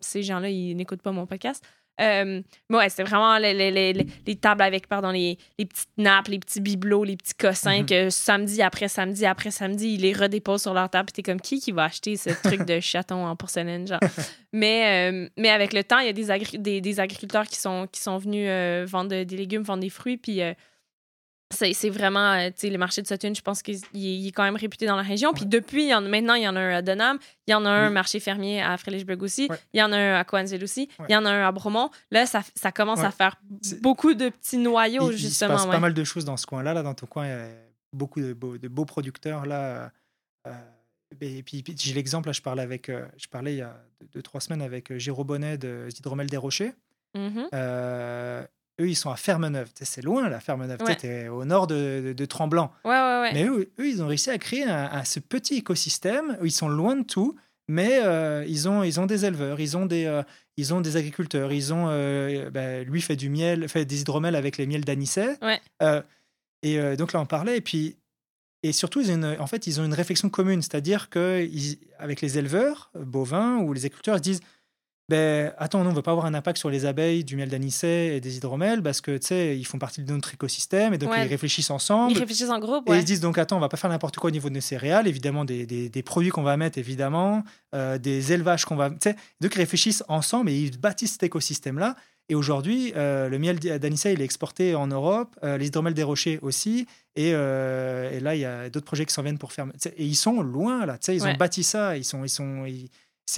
ces 0.02 0.24
gens-là, 0.24 0.50
ils 0.50 0.76
n'écoutent 0.76 1.02
pas 1.02 1.12
mon 1.12 1.26
podcast. 1.26 1.64
Euh, 2.00 2.42
ouais, 2.70 2.90
c'était 2.90 3.04
vraiment 3.04 3.38
les, 3.38 3.54
les, 3.54 3.72
les, 3.72 4.08
les, 4.26 4.36
tables 4.36 4.62
avec, 4.62 4.88
pardon, 4.88 5.12
les, 5.12 5.38
petites 5.58 5.90
nappes, 5.98 6.30
les 6.30 6.40
petits 6.40 6.62
bibelots, 6.62 7.04
les 7.04 7.18
petits 7.18 7.34
cossins 7.34 7.82
mhm. 7.82 7.86
que 7.86 8.10
samedi 8.10 8.62
après 8.62 8.88
samedi 8.88 9.26
après 9.26 9.52
samedi, 9.52 9.96
ils 9.96 10.02
les 10.02 10.14
redéposent 10.14 10.62
sur 10.62 10.74
leur 10.74 10.90
table. 10.90 11.12
T'es 11.12 11.24
comme 11.24 11.42
qui 11.42 11.60
qui 11.60 11.72
va 11.72 11.86
acheter 11.86 12.16
ce 12.16 12.30
truc 12.30 12.64
de 12.66 12.80
chaton 12.80 13.26
en 13.26 13.36
porcelaine, 13.36 13.86
genre? 13.86 14.00
mais, 14.54 15.12
euh, 15.12 15.30
mais 15.38 15.50
avec 15.50 15.74
le 15.74 15.84
temps, 15.84 16.00
il 16.00 16.06
y 16.06 16.10
a 16.10 16.14
des, 16.14 16.58
des, 16.58 16.82
des, 16.82 17.00
agriculteurs 17.00 17.48
qui 17.48 17.60
sont, 17.60 17.88
qui 17.92 18.00
sont 18.00 18.18
venus 18.18 18.48
euh, 18.48 18.86
vendre 18.88 19.10
des 19.10 19.38
légumes, 19.38 19.64
vendre 19.64 19.82
des 19.82 19.90
fruits, 19.90 20.18
puis 20.18 20.42
c'est 21.52 21.90
vraiment, 21.90 22.34
euh, 22.34 22.48
tu 22.50 22.54
sais, 22.58 22.70
le 22.70 22.78
marché 22.78 23.02
de 23.02 23.08
Sutton, 23.08 23.34
je 23.34 23.42
pense 23.42 23.62
qu'il 23.62 23.76
est 24.28 24.32
quand 24.32 24.44
même 24.44 24.56
réputé 24.56 24.86
dans 24.86 24.96
la 24.96 25.02
région. 25.04 25.34
Puis 25.34 25.46
depuis, 25.46 25.88
y 25.88 25.94
en, 25.94 26.02
maintenant, 26.02 26.36
il 26.36 26.44
y 26.44 26.48
en 26.48 26.56
a 26.56 26.60
un 26.60 26.76
à 26.76 26.82
Denham, 26.82 27.18
il 27.48 27.52
y 27.52 27.54
en 27.54 27.66
a 27.66 27.70
un 27.70 27.90
marché 27.90 28.20
fermier 28.20 28.62
à 28.62 28.78
Frédérichburg 28.78 29.22
aussi, 29.24 29.50
il 29.74 29.80
y 29.80 29.84
en 29.84 29.92
a 29.92 29.98
un 29.98 30.20
à 30.20 30.24
Coansville 30.24 30.64
aussi, 30.64 30.90
il 31.08 31.14
y 31.14 31.16
en 31.16 31.26
a 31.26 31.32
un 31.32 31.48
à 31.48 31.52
Bromont. 31.52 31.90
Là, 32.12 32.26
ça, 32.26 32.42
ça 32.56 32.72
commence 32.72 33.00
à 33.00 33.12
faire 33.12 33.36
beaucoup 33.82 34.14
de 34.14 34.30
petits 34.30 34.58
noyaux, 34.58 35.12
justement. 35.12 35.56
Il 35.56 35.60
se 35.60 35.66
passe 35.66 35.74
pas 35.74 35.80
mal 35.80 35.94
de 35.94 36.04
choses 36.04 36.26
dans 36.26 36.38
ce 36.38 36.46
coin-là. 36.46 36.74
Là, 36.74 36.84
dans 36.84 36.94
ton 36.94 37.08
coin, 37.08 37.26
il 37.26 37.30
y 37.30 37.34
a 37.34 37.48
beaucoup 37.94 38.22
de 38.22 38.34
beaux, 38.34 38.58
de 38.58 38.68
beaux 38.68 38.86
producteurs. 38.86 39.46
là. 39.46 39.92
Euh, 40.48 40.52
et 41.22 41.42
puis, 41.42 41.64
j'ai 41.76 41.94
l'exemple, 41.94 42.32
je 42.32 42.42
parlais, 42.42 42.62
avec, 42.62 42.90
euh, 42.90 43.06
je 43.18 43.28
parlais 43.28 43.56
il 43.56 43.58
y 43.58 43.62
a 43.64 43.76
deux, 44.14 44.22
trois 44.22 44.40
semaines 44.40 44.62
avec 44.62 44.96
Jérôme 45.00 45.26
Bonnet 45.26 45.58
de 45.58 45.88
Hydromel 45.98 46.28
des 46.28 46.38
Rochers. 46.38 46.74
Mm-hmm. 47.18 48.48
Eux, 48.80 48.90
ils 48.90 48.96
sont 48.96 49.12
à 49.12 49.16
Fermeneuve. 49.16 49.70
C'est 49.82 50.04
loin, 50.04 50.30
la 50.30 50.40
Fermeneuve. 50.40 50.82
Ouais. 50.82 50.96
Tu 50.96 51.28
au 51.28 51.46
nord 51.46 51.68
de, 51.68 52.14
de, 52.16 52.26
Tremblant. 52.26 52.72
Ouais, 52.86 52.92
ouais, 52.92 53.32
mais 53.34 53.46
eux, 53.46 53.72
eux, 53.80 53.88
ils 53.88 54.02
ont 54.02 54.08
réussi 54.08 54.30
à 54.30 54.38
créer 54.38 54.64
un, 54.64 55.04
ce 55.04 55.20
petit 55.20 55.56
écosystème 55.56 56.38
où 56.42 56.46
ils 56.46 56.52
sont 56.52 56.70
loin 56.70 56.96
de 56.96 57.04
tout, 57.04 57.36
mais 57.68 58.00
euh, 58.04 58.46
ils, 58.48 58.70
ont, 58.70 58.84
ils 58.84 59.00
ont 59.00 59.06
des 59.06 59.26
éleveurs, 59.26 59.60
ils 59.60 59.78
ont 59.78 59.86
des, 59.86 60.06
euh, 60.06 60.24
ils 60.58 60.74
ont 60.74 60.82
des 60.82 60.98
agriculteurs, 60.98 61.52
ils 61.52 61.74
ont. 61.74 61.88
Euh, 61.90 62.50
bah, 62.50 62.84
lui 62.84 63.02
fait 63.02 63.16
du 63.16 63.30
miel, 63.30 63.68
fait 63.68 63.86
des 63.86 64.02
hydromels 64.02 64.36
avec 64.36 64.58
les 64.58 64.66
miels 64.66 64.86
d'anisset. 64.86 65.38
et 66.64 66.96
donc 66.98 67.14
là, 67.14 67.22
on 67.22 67.26
parlait. 67.26 67.58
Et 67.58 67.62
puis. 67.62 67.96
Et 68.62 68.74
surtout, 68.74 69.00
ils 69.00 69.10
ont 69.12 69.16
une, 69.16 69.38
en 69.40 69.48
fait, 69.48 69.68
ils 69.68 69.80
ont 69.80 69.86
une 69.86 69.94
réflexion 69.94 70.30
commune, 70.30 70.62
c'est-à-dire 70.62 71.10
qu'avec 71.10 72.20
les 72.20 72.38
éleveurs 72.38 72.92
bovins 72.94 73.60
ou 73.60 73.72
les 73.72 73.86
agriculteurs, 73.86 74.18
ils 74.18 74.22
disent 74.22 74.42
ben 75.10 75.52
attends, 75.58 75.84
non, 75.84 75.90
on 75.90 75.94
veut 75.94 76.02
pas 76.04 76.12
avoir 76.12 76.26
un 76.28 76.34
impact 76.34 76.58
sur 76.60 76.70
les 76.70 76.86
abeilles, 76.86 77.24
du 77.24 77.36
miel 77.36 77.50
d'anisset 77.50 78.16
et 78.16 78.22
des 78.22 78.38
hydromels 78.38 78.82
parce 78.84 79.02
que 79.02 79.18
tu 79.18 79.28
sais, 79.28 79.58
ils 79.58 79.66
font 79.66 79.80
partie 79.80 80.02
de 80.04 80.14
notre 80.14 80.34
écosystème 80.34 80.94
et 80.94 80.98
donc 80.98 81.10
Ouais. 81.12 81.26
ils 81.26 81.30
réfléchissent 81.30 81.72
ensemble. 81.72 82.12
Ils 82.14 82.20
réfléchissent 82.20 82.50
en 82.52 82.60
groupe, 82.60 82.88
Et 82.90 82.94
ils 82.96 83.02
se 83.02 83.06
disent 83.06 83.20
donc 83.22 83.38
attends, 83.38 83.58
on 83.58 83.60
va 83.60 83.70
pas 83.70 83.78
faire 83.78 83.90
n'importe 83.90 84.18
quoi 84.18 84.30
au 84.30 84.32
niveau 84.32 84.50
de 84.50 84.54
nos 84.54 84.62
céréales, 84.62 85.08
évidemment 85.08 85.44
des, 85.46 85.66
des- 85.66 85.90
des 85.90 86.04
produits 86.04 86.30
qu'on 86.30 86.44
va 86.44 86.56
mettre, 86.58 86.78
évidemment, 86.78 87.44
euh, 87.76 87.98
des 87.98 88.32
élevages 88.34 88.66
qu'on 88.66 88.76
va. 88.76 88.90
tu 88.92 88.98
sais, 89.02 89.16
Donc 89.42 89.56
ils 89.56 89.60
réfléchissent 89.60 90.04
ensemble 90.08 90.52
et 90.52 90.58
ils 90.58 90.80
bâtissent 90.80 91.14
cet 91.14 91.24
écosystème-là. 91.24 91.96
Et 92.32 92.36
aujourd'hui, 92.36 92.94
euh, 92.96 93.28
le 93.28 93.40
miel 93.40 93.58
d'anisset, 93.60 94.14
il 94.14 94.22
est 94.22 94.26
exporté 94.26 94.76
en 94.76 94.86
Europe, 94.86 95.36
euh, 95.44 95.58
les 95.58 95.66
hydromels 95.68 95.96
des 95.96 96.04
rochers 96.04 96.38
aussi. 96.44 96.86
Et, 97.16 97.32
euh, 97.34 98.12
et 98.16 98.20
là, 98.20 98.36
il 98.36 98.42
y 98.42 98.46
a 98.46 98.70
d'autres 98.70 98.86
projets 98.86 99.06
qui 99.08 99.14
s'en 99.16 99.24
viennent 99.24 99.40
pour 99.40 99.52
faire. 99.52 99.66
Et 99.98 100.06
ils 100.06 100.16
sont 100.16 100.42
loin, 100.44 100.86
là. 100.86 100.94
tu 101.00 101.06
sais, 101.08 101.16
Ils 101.16 101.24
Ouais. 101.24 101.32
ont 101.32 101.38
bâti 101.38 101.64
ça. 101.64 101.98
Ils 101.98 102.06
sont. 102.06 102.24
Ils 102.24 102.30
sont 102.30 102.66
ils- 102.68 102.88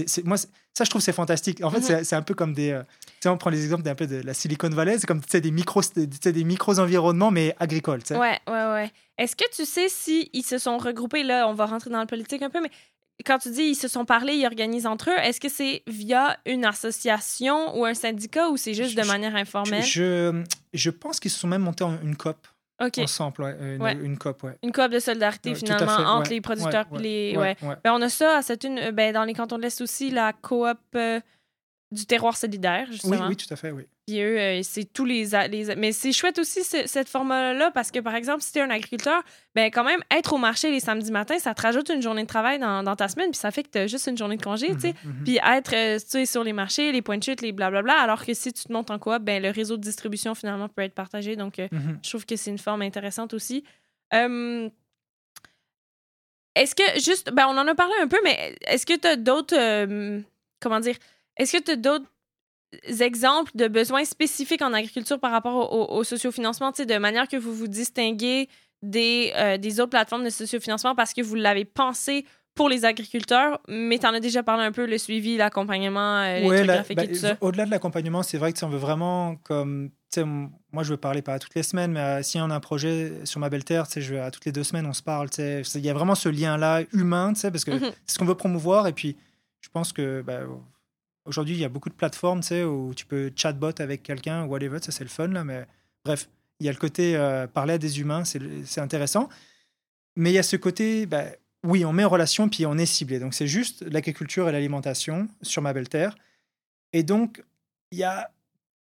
c'est- 0.08 0.24
moi, 0.26 0.38
ça, 0.38 0.84
je 0.84 0.90
trouve 0.90 1.02
c'est 1.02 1.12
fantastique. 1.14 1.64
En 1.64 1.70
fait, 1.70 1.78
Mhm. 1.80 1.84
c'est- 1.84 2.04
c'est 2.06 2.16
un 2.16 2.22
peu 2.22 2.34
comme 2.34 2.54
des. 2.54 2.72
euh, 2.72 2.84
tu 2.84 3.08
sais, 3.24 3.30
on 3.30 3.38
prend 3.38 3.50
les 3.50 3.64
exemples 3.64 3.84
d'un 3.84 3.96
peu 3.96 4.08
de 4.08 4.22
la 4.22 4.34
Silicon 4.34 4.70
Valley. 4.70 4.98
C'est 5.00 5.08
comme 5.08 5.20
des 5.22 5.52
micros, 5.52 5.82
des 5.96 6.44
micros 6.44 6.80
environnements, 6.80 7.32
mais 7.32 7.56
agricoles. 7.60 8.02
tu 8.04 8.10
sais. 8.14 8.18
Ouais, 8.18 8.40
ouais, 8.48 8.54
ouais. 8.74 8.92
Est-ce 9.18 9.36
que 9.36 9.44
tu 9.56 9.66
sais 9.66 9.88
si 9.90 10.30
ils 10.34 10.44
se 10.46 10.58
sont 10.58 10.78
regroupés? 10.78 11.24
Là, 11.24 11.48
on 11.48 11.54
va 11.54 11.66
rentrer 11.66 11.90
dans 11.90 12.00
le 12.02 12.08
politique 12.08 12.42
un 12.42 12.50
peu, 12.50 12.62
mais 12.62 12.72
quand 13.26 13.38
tu 13.38 13.52
dis 13.52 13.62
ils 13.64 13.76
se 13.76 13.88
sont 13.88 14.06
parlé, 14.06 14.34
ils 14.34 14.46
organisent 14.48 14.88
entre 14.88 15.10
eux, 15.12 15.18
est-ce 15.20 15.40
que 15.40 15.50
c'est 15.50 15.84
via 15.88 16.38
une 16.48 16.66
association 16.66 17.78
ou 17.78 17.86
un 17.86 17.94
syndicat 17.94 18.50
ou 18.50 18.58
c'est 18.58 18.74
juste 18.74 18.92
Je- 18.98 19.02
de 19.02 19.06
manière 19.08 19.36
informelle? 19.36 19.84
Je, 19.84 20.44
je 20.74 20.90
pense 20.90 21.20
qu'ils 21.20 21.32
se 21.32 21.40
sont 21.40 21.48
même 21.48 21.62
montés 21.62 21.84
en 21.84 22.00
une 22.02 22.16
COP 22.16 22.38
OK. 22.82 22.98
ensemble. 23.00 23.44
ouais, 23.44 23.56
une, 23.76 23.82
Ouais. 23.82 23.94
une 23.94 24.18
COP, 24.18 24.44
ouais. 24.44 24.58
Une 24.64 24.72
coop 24.72 24.90
de 24.92 25.00
solidarité 25.00 25.56
finalement 25.56 25.98
fait, 25.98 26.04
entre 26.04 26.30
les 26.32 26.42
producteurs 26.42 26.86
puis 26.88 27.02
les. 27.04 27.56
Ben, 27.84 27.94
on 27.94 28.02
a 28.02 28.10
ça 28.10 28.38
à 28.38 28.42
cette 28.42 28.64
une, 28.64 28.92
ben, 28.92 29.14
dans 29.14 29.24
les 29.24 29.34
cantons 29.34 29.58
de 29.58 29.62
l'Est 29.64 29.82
aussi, 29.82 30.10
la 30.12 30.34
coop 30.34 30.78
euh, 30.96 31.20
du 31.92 32.06
terroir 32.06 32.38
solidaire, 32.38 32.86
Oui, 32.88 32.94
justement. 32.94 33.28
oui, 33.28 33.36
tout 33.36 33.52
à 33.54 33.58
fait, 33.58 33.72
oui. 33.72 33.84
Puis 34.08 34.20
eux, 34.22 34.40
euh, 34.40 34.62
c'est 34.64 34.86
tous 34.92 35.04
les, 35.06 35.26
les. 35.50 35.76
Mais 35.76 35.92
c'est 35.92 36.12
chouette 36.14 36.40
aussi 36.40 36.64
ce- 36.64 36.88
cette 36.88 37.10
formule-là 37.10 37.70
parce 37.72 37.92
que, 37.92 38.00
par 38.00 38.16
exemple, 38.16 38.42
si 38.42 38.52
tu 38.54 38.60
es 38.60 38.62
un 38.62 38.70
agriculteur, 38.70 39.22
ben 39.56 39.70
quand 39.70 39.84
même, 39.84 40.00
être 40.10 40.34
au 40.34 40.38
marché 40.38 40.72
les 40.72 40.80
samedis 40.80 41.12
matins, 41.12 41.38
ça 41.38 41.54
te 41.54 41.62
rajoute 41.62 41.90
une 41.90 42.02
journée 42.02 42.24
de 42.24 42.28
travail 42.28 42.60
dans, 42.60 42.82
dans 42.82 42.96
ta 42.96 43.08
semaine, 43.10 43.32
puis 43.32 43.38
ça 43.40 43.52
fait 43.52 43.64
que 43.64 43.70
tu 43.70 43.78
as 43.78 43.88
juste 43.88 44.08
une 44.08 44.18
journée 44.18 44.38
de 44.38 44.42
congé, 44.44 44.74
tu 44.74 44.80
sais. 44.80 44.96
Mhm. 45.04 45.24
Puis 45.26 45.38
être 45.46 45.74
euh, 45.76 46.00
tu 46.00 46.06
sais, 46.08 46.26
sur 46.26 46.44
les 46.44 46.54
marchés, 46.54 46.92
les 46.94 47.02
points 47.02 47.18
de 47.18 47.24
chute, 47.24 47.42
les 47.42 47.52
blablabla, 47.52 47.94
alors 48.00 48.26
que 48.26 48.34
si 48.34 48.52
tu 48.54 48.64
te 48.64 48.72
montes 48.74 48.90
en 48.90 48.98
coop, 49.00 49.20
ben 49.22 49.42
le 49.44 49.50
réseau 49.52 49.76
de 49.78 49.82
distribution 49.82 50.34
finalement 50.34 50.70
peut 50.70 50.82
être 50.84 50.96
partagé. 50.96 51.36
Donc, 51.36 51.60
euh, 51.60 51.68
Mhm. 51.72 52.00
je 52.04 52.10
trouve 52.10 52.26
que 52.26 52.36
c'est 52.38 52.52
une 52.52 52.58
forme 52.58 52.82
intéressante 52.84 53.34
aussi. 53.34 53.64
Est-ce 56.56 56.76
que, 56.76 57.00
juste, 57.00 57.32
ben 57.34 57.46
on 57.48 57.58
en 57.58 57.68
a 57.68 57.76
parlé 57.76 57.94
un 58.02 58.08
peu, 58.08 58.18
mais 58.24 58.56
est-ce 58.68 58.86
que 58.86 58.98
tu 58.98 59.08
as 59.08 59.16
d'autres, 59.16 59.56
comment 60.60 60.80
dire, 60.82 60.96
est-ce 61.38 61.58
que 61.58 61.64
tu 61.64 61.72
as 61.72 61.76
d'autres 61.76 62.06
exemples 63.00 63.52
de 63.56 63.68
besoins 63.68 64.06
spécifiques 64.06 64.62
en 64.62 64.74
agriculture 64.74 65.20
par 65.20 65.32
rapport 65.32 65.56
au, 65.74 65.82
au- 65.96 65.98
au 66.00 66.04
sociofinancement, 66.04 66.72
de 66.72 66.98
manière 66.98 67.28
que 67.28 67.38
vous 67.38 67.54
vous 67.54 67.68
distinguez 67.68 68.48
des, 68.82 69.34
euh, 69.36 69.58
des 69.58 69.80
autres 69.80 69.90
plateformes 69.92 70.24
de 70.24 70.30
sociofinancement 70.30 70.96
parce 70.96 71.14
que 71.14 71.22
vous 71.22 71.36
l'avez 71.36 71.66
pensé 71.66 72.26
pour 72.56 72.68
les 72.68 72.84
agriculteurs, 72.84 73.62
mais 73.70 73.98
tu 73.98 74.06
en 74.06 74.14
as 74.14 74.20
déjà 74.20 74.44
parlé 74.44 74.64
un 74.64 74.74
peu, 74.74 74.86
le 74.86 74.98
suivi, 74.98 75.38
l'accompagnement, 75.38 76.18
euh, 76.18 76.40
les 76.40 76.48
Ouais, 76.48 76.64
la- 76.66 76.84
bah, 76.84 77.04
et 77.04 77.08
tout 77.08 77.16
ça? 77.16 77.38
Au-delà 77.40 77.66
de 77.66 77.72
l'accompagnement, 77.72 78.24
c'est 78.24 78.38
vrai 78.38 78.52
que 78.52 78.58
si 78.58 78.64
on 78.66 78.70
veut 78.70 78.78
vraiment, 78.78 79.36
comme, 79.38 79.92
moi 80.74 80.84
je 80.84 80.90
veux 80.92 80.98
parler 80.98 81.22
pas 81.22 81.40
toutes 81.40 81.56
les 81.56 81.64
semaines, 81.64 81.94
mais 81.94 82.00
euh, 82.02 82.24
si 82.24 82.40
on 82.42 82.50
a 82.50 82.56
un 82.56 82.60
projet 82.60 83.14
sur 83.24 83.40
ma 83.40 83.50
belle 83.50 83.64
terre, 83.64 83.86
je 83.96 84.16
à 84.16 84.32
toutes 84.32 84.44
les 84.46 84.52
deux 84.52 84.66
semaines 84.66 84.86
on 84.86 84.92
se 84.94 85.02
parle, 85.04 85.30
il 85.38 85.86
y 85.86 85.90
a 85.90 85.94
vraiment 85.94 86.16
ce 86.16 86.28
lien-là 86.28 86.82
humain, 86.92 87.32
parce 87.42 87.64
que 87.64 87.72
Mhm. 87.72 87.92
c'est 88.06 88.14
ce 88.16 88.20
qu'on 88.20 88.26
veut 88.26 88.36
promouvoir. 88.36 88.88
Et 88.88 88.94
puis, 88.94 89.16
je 89.62 89.70
pense 89.70 89.94
que 89.94 90.22
bah, 90.22 90.42
aujourd'hui, 91.32 91.56
il 91.56 91.62
y 91.62 91.66
a 91.66 91.70
beaucoup 91.70 91.90
de 91.90 91.96
plateformes, 91.96 92.42
où 92.68 92.94
tu 92.94 93.06
peux 93.06 93.32
chatbot 93.36 93.80
avec 93.80 94.04
quelqu'un, 94.04 94.46
whatever, 94.46 94.80
ça 94.82 94.92
c'est 94.92 95.06
le 95.06 95.10
fun, 95.10 95.30
là, 95.30 95.44
mais 95.44 95.66
bref, 96.04 96.30
il 96.60 96.66
y 96.66 96.70
a 96.70 96.72
le 96.74 96.78
côté 96.78 97.16
euh, 97.16 97.48
parler 97.48 97.76
à 97.76 97.78
des 97.78 98.02
humains, 98.02 98.24
c'est 98.26 98.82
intéressant. 98.82 99.30
Mais 100.18 100.32
il 100.32 100.34
y 100.34 100.40
a 100.40 100.44
ce 100.44 100.58
côté, 100.58 101.06
bah, 101.06 101.24
oui, 101.64 101.86
on 101.86 101.94
met 101.94 102.04
en 102.04 102.10
relation, 102.10 102.50
puis 102.50 102.66
on 102.66 102.78
est 102.78 102.86
ciblé. 102.86 103.20
Donc, 103.20 103.34
c'est 103.34 103.48
juste 103.48 103.84
l'agriculture 103.84 104.50
et 104.50 104.52
l'alimentation 104.52 105.30
sur 105.42 105.62
ma 105.62 105.72
belle 105.72 105.88
terre. 105.88 106.18
Et 106.92 107.04
donc, 107.04 107.42
il 107.92 108.00
y 108.00 108.04
a 108.04 108.30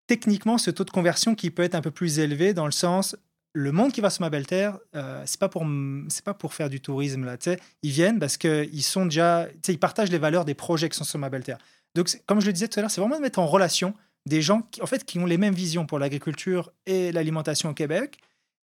techniquement 0.05 0.59
ce 0.59 0.69
taux 0.69 0.83
de 0.83 0.91
conversion 0.91 1.33
qui 1.33 1.49
peut 1.49 1.63
être 1.63 1.75
un 1.75 1.81
peu 1.81 1.91
plus 1.91 2.19
élevé 2.19 2.53
dans 2.53 2.65
le 2.65 2.71
sens 2.71 3.15
le 3.55 3.71
monde 3.71 3.93
qui 3.93 4.01
va 4.01 4.09
sur 4.09 4.21
ma 4.21 4.29
belle 4.29 4.45
terre, 4.45 4.77
euh, 4.95 5.23
c'est 5.25 5.39
pas 5.39 5.47
pour 5.47 5.65
pas 6.25 6.33
pour 6.33 6.53
faire 6.53 6.69
du 6.69 6.81
tourisme 6.81 7.23
là, 7.23 7.37
tu 7.37 7.51
sais, 7.51 7.59
ils 7.83 7.91
viennent 7.91 8.19
parce 8.19 8.35
que 8.35 8.67
ils 8.71 8.83
sont 8.83 9.05
déjà, 9.05 9.47
ils 9.67 9.79
partagent 9.79 10.11
les 10.11 10.17
valeurs 10.17 10.43
des 10.43 10.53
projets 10.53 10.89
qui 10.89 10.97
sont 10.97 11.05
sur 11.05 11.19
ma 11.19 11.29
belle 11.29 11.43
terre. 11.43 11.57
Donc 11.95 12.09
comme 12.27 12.41
je 12.41 12.45
le 12.47 12.53
disais 12.53 12.67
tout 12.67 12.79
à 12.79 12.81
l'heure, 12.81 12.91
c'est 12.91 13.01
vraiment 13.01 13.15
de 13.17 13.21
mettre 13.21 13.39
en 13.39 13.47
relation 13.47 13.93
des 14.27 14.41
gens 14.41 14.61
qui 14.63 14.81
en 14.81 14.85
fait 14.85 15.03
qui 15.05 15.17
ont 15.19 15.25
les 15.25 15.37
mêmes 15.37 15.53
visions 15.55 15.85
pour 15.85 15.97
l'agriculture 15.99 16.71
et 16.85 17.11
l'alimentation 17.11 17.69
au 17.69 17.73
Québec 17.73 18.19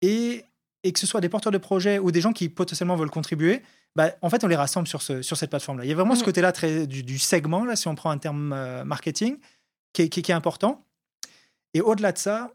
et 0.02 0.44
et 0.86 0.92
que 0.92 1.00
ce 1.00 1.08
soit 1.08 1.22
des 1.22 1.30
porteurs 1.30 1.52
de 1.54 1.58
projets 1.58 1.98
ou 1.98 2.12
des 2.12 2.20
gens 2.20 2.34
qui 2.34 2.50
potentiellement 2.50 2.98
veulent 2.98 3.10
contribuer, 3.10 3.62
bah, 3.96 4.12
en 4.22 4.30
fait, 4.30 4.44
on 4.44 4.48
les 4.48 4.58
rassemble 4.58 4.86
sur, 4.86 5.02
ce, 5.02 5.22
sur 5.22 5.38
cette 5.38 5.50
plateforme-là. 5.50 5.86
Il 5.86 5.88
y 5.88 5.94
a 5.94 5.96
vraiment 5.96 6.14
ce 6.14 6.20
Mhm. 6.20 6.26
côté-là 6.26 6.52
très 6.52 6.86
du, 6.88 7.04
du 7.04 7.18
segment, 7.18 7.64
là, 7.64 7.78
si 7.78 7.88
on 7.88 7.96
prend 7.96 8.10
un 8.12 8.18
terme 8.18 8.52
euh, 8.52 8.84
marketing, 8.84 9.38
qui 9.94 10.02
est, 10.02 10.10
qui 10.10 10.20
est- 10.20 10.24
qui 10.24 10.32
est 10.32 10.36
important. 10.36 10.84
Et 11.74 11.80
au-delà 11.80 12.12
de 12.12 12.18
ça, 12.18 12.52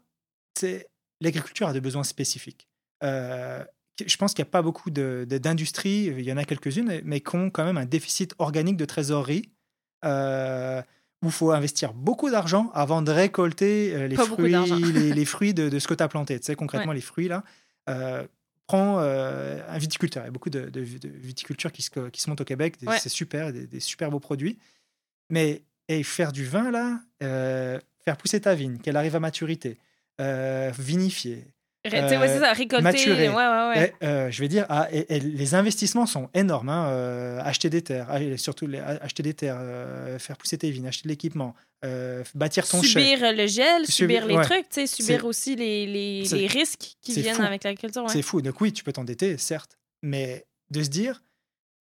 l'agriculture 1.21 1.67
a 1.67 1.73
des 1.73 1.81
besoins 1.81 2.03
spécifiques. 2.03 2.67
Euh, 3.03 3.63
je 4.05 4.15
pense 4.17 4.33
qu'il 4.33 4.43
n'y 4.43 4.47
a 4.49 4.51
pas 4.51 4.61
beaucoup 4.61 4.91
d'industries, 4.91 6.05
il 6.17 6.21
y 6.21 6.31
en 6.31 6.37
a 6.37 6.45
quelques-unes, 6.45 7.01
mais 7.03 7.19
qui 7.21 7.35
ont 7.35 7.49
quand 7.49 7.65
même 7.65 7.77
un 7.77 7.85
déficit 7.85 8.33
organique 8.37 8.77
de 8.77 8.85
trésorerie. 8.85 9.49
Euh, 10.05 10.81
où 11.21 11.27
il 11.27 11.31
faut 11.31 11.51
investir 11.51 11.93
beaucoup 11.93 12.29
d'argent 12.29 12.71
avant 12.73 13.01
de 13.01 13.11
récolter 13.11 13.93
euh, 13.93 14.07
les, 14.07 14.15
Pas 14.15 14.25
fruits, 14.25 14.55
les, 14.93 15.13
les 15.13 15.25
fruits 15.25 15.53
de, 15.53 15.69
de 15.69 15.79
ce 15.79 15.87
que 15.87 15.93
tu 15.93 16.03
as 16.03 16.07
planté. 16.07 16.39
Tu 16.39 16.45
sais, 16.45 16.55
concrètement, 16.55 16.93
les 16.93 17.01
fruits, 17.01 17.27
là. 17.27 17.43
Euh, 17.89 18.25
prends 18.67 18.99
euh, 18.99 19.59
un 19.67 19.77
viticulteur. 19.77 20.23
Il 20.23 20.27
y 20.27 20.29
a 20.29 20.31
beaucoup 20.31 20.51
de, 20.51 20.69
de, 20.69 20.81
de 20.81 21.09
viticulture 21.09 21.71
qui 21.71 21.81
se, 21.81 22.09
qui 22.09 22.21
se 22.21 22.29
montent 22.29 22.41
au 22.41 22.45
Québec. 22.45 22.75
Ouais. 22.85 22.99
C'est 22.99 23.09
super, 23.09 23.51
des, 23.51 23.67
des 23.67 23.79
super 23.79 24.11
beaux 24.11 24.19
produits. 24.19 24.57
Mais 25.29 25.63
et 25.87 26.03
faire 26.03 26.31
du 26.31 26.45
vin, 26.45 26.69
là, 26.71 26.99
faire 27.19 28.17
pousser 28.17 28.39
ta 28.39 28.53
vigne, 28.53 28.77
qu'elle 28.77 28.95
arrive 28.95 29.15
à 29.15 29.19
maturité, 29.19 29.77
vinifier, 30.19 31.47
Ouais, 31.93 32.39
ça, 32.39 32.53
récolter. 32.53 32.83
maturer. 32.83 33.29
Ouais, 33.29 33.35
ouais, 33.35 33.69
ouais. 33.75 33.93
et, 34.01 34.05
euh, 34.05 34.31
je 34.31 34.39
vais 34.41 34.47
dire, 34.47 34.65
ah, 34.69 34.87
et- 34.91 35.15
et 35.15 35.19
les 35.19 35.55
investissements 35.55 36.05
sont 36.05 36.29
énormes. 36.33 36.69
hein, 36.69 36.89
euh, 36.89 37.39
acheter 37.43 37.69
des 37.69 37.81
terres, 37.81 38.07
ah, 38.09 38.19
surtout 38.37 38.67
les- 38.67 38.79
acheter 38.79 39.23
des 39.23 39.33
terres, 39.33 39.57
euh, 39.59 40.19
faire 40.19 40.37
pousser 40.37 40.57
tes 40.57 40.69
vignes, 40.71 40.87
acheter 40.87 41.03
de 41.03 41.09
l'équipement, 41.09 41.55
bâtir 42.35 42.67
ton 42.67 42.81
subir 42.83 43.19
le 43.21 43.47
gel, 43.47 43.85
subir 43.87 44.23
Subir- 44.23 44.27
les 44.27 44.43
trucs, 44.45 44.87
subir 44.87 45.25
aussi 45.25 45.55
les, 45.55 45.85
les, 45.87 46.47
risques 46.47 46.95
qui 47.01 47.13
viennent 47.21 47.35
fou. 47.35 47.41
avec 47.43 47.63
l'agriculture. 47.63 48.03
C'est 48.09 48.21
fou. 48.21 48.41
Donc 48.41 48.59
oui, 48.61 48.73
tu 48.73 48.83
peux 48.83 48.91
t'endetter, 48.91 49.37
certes. 49.37 49.77
Mais 50.03 50.45
de 50.71 50.83
se 50.83 50.89
dire, 50.89 51.23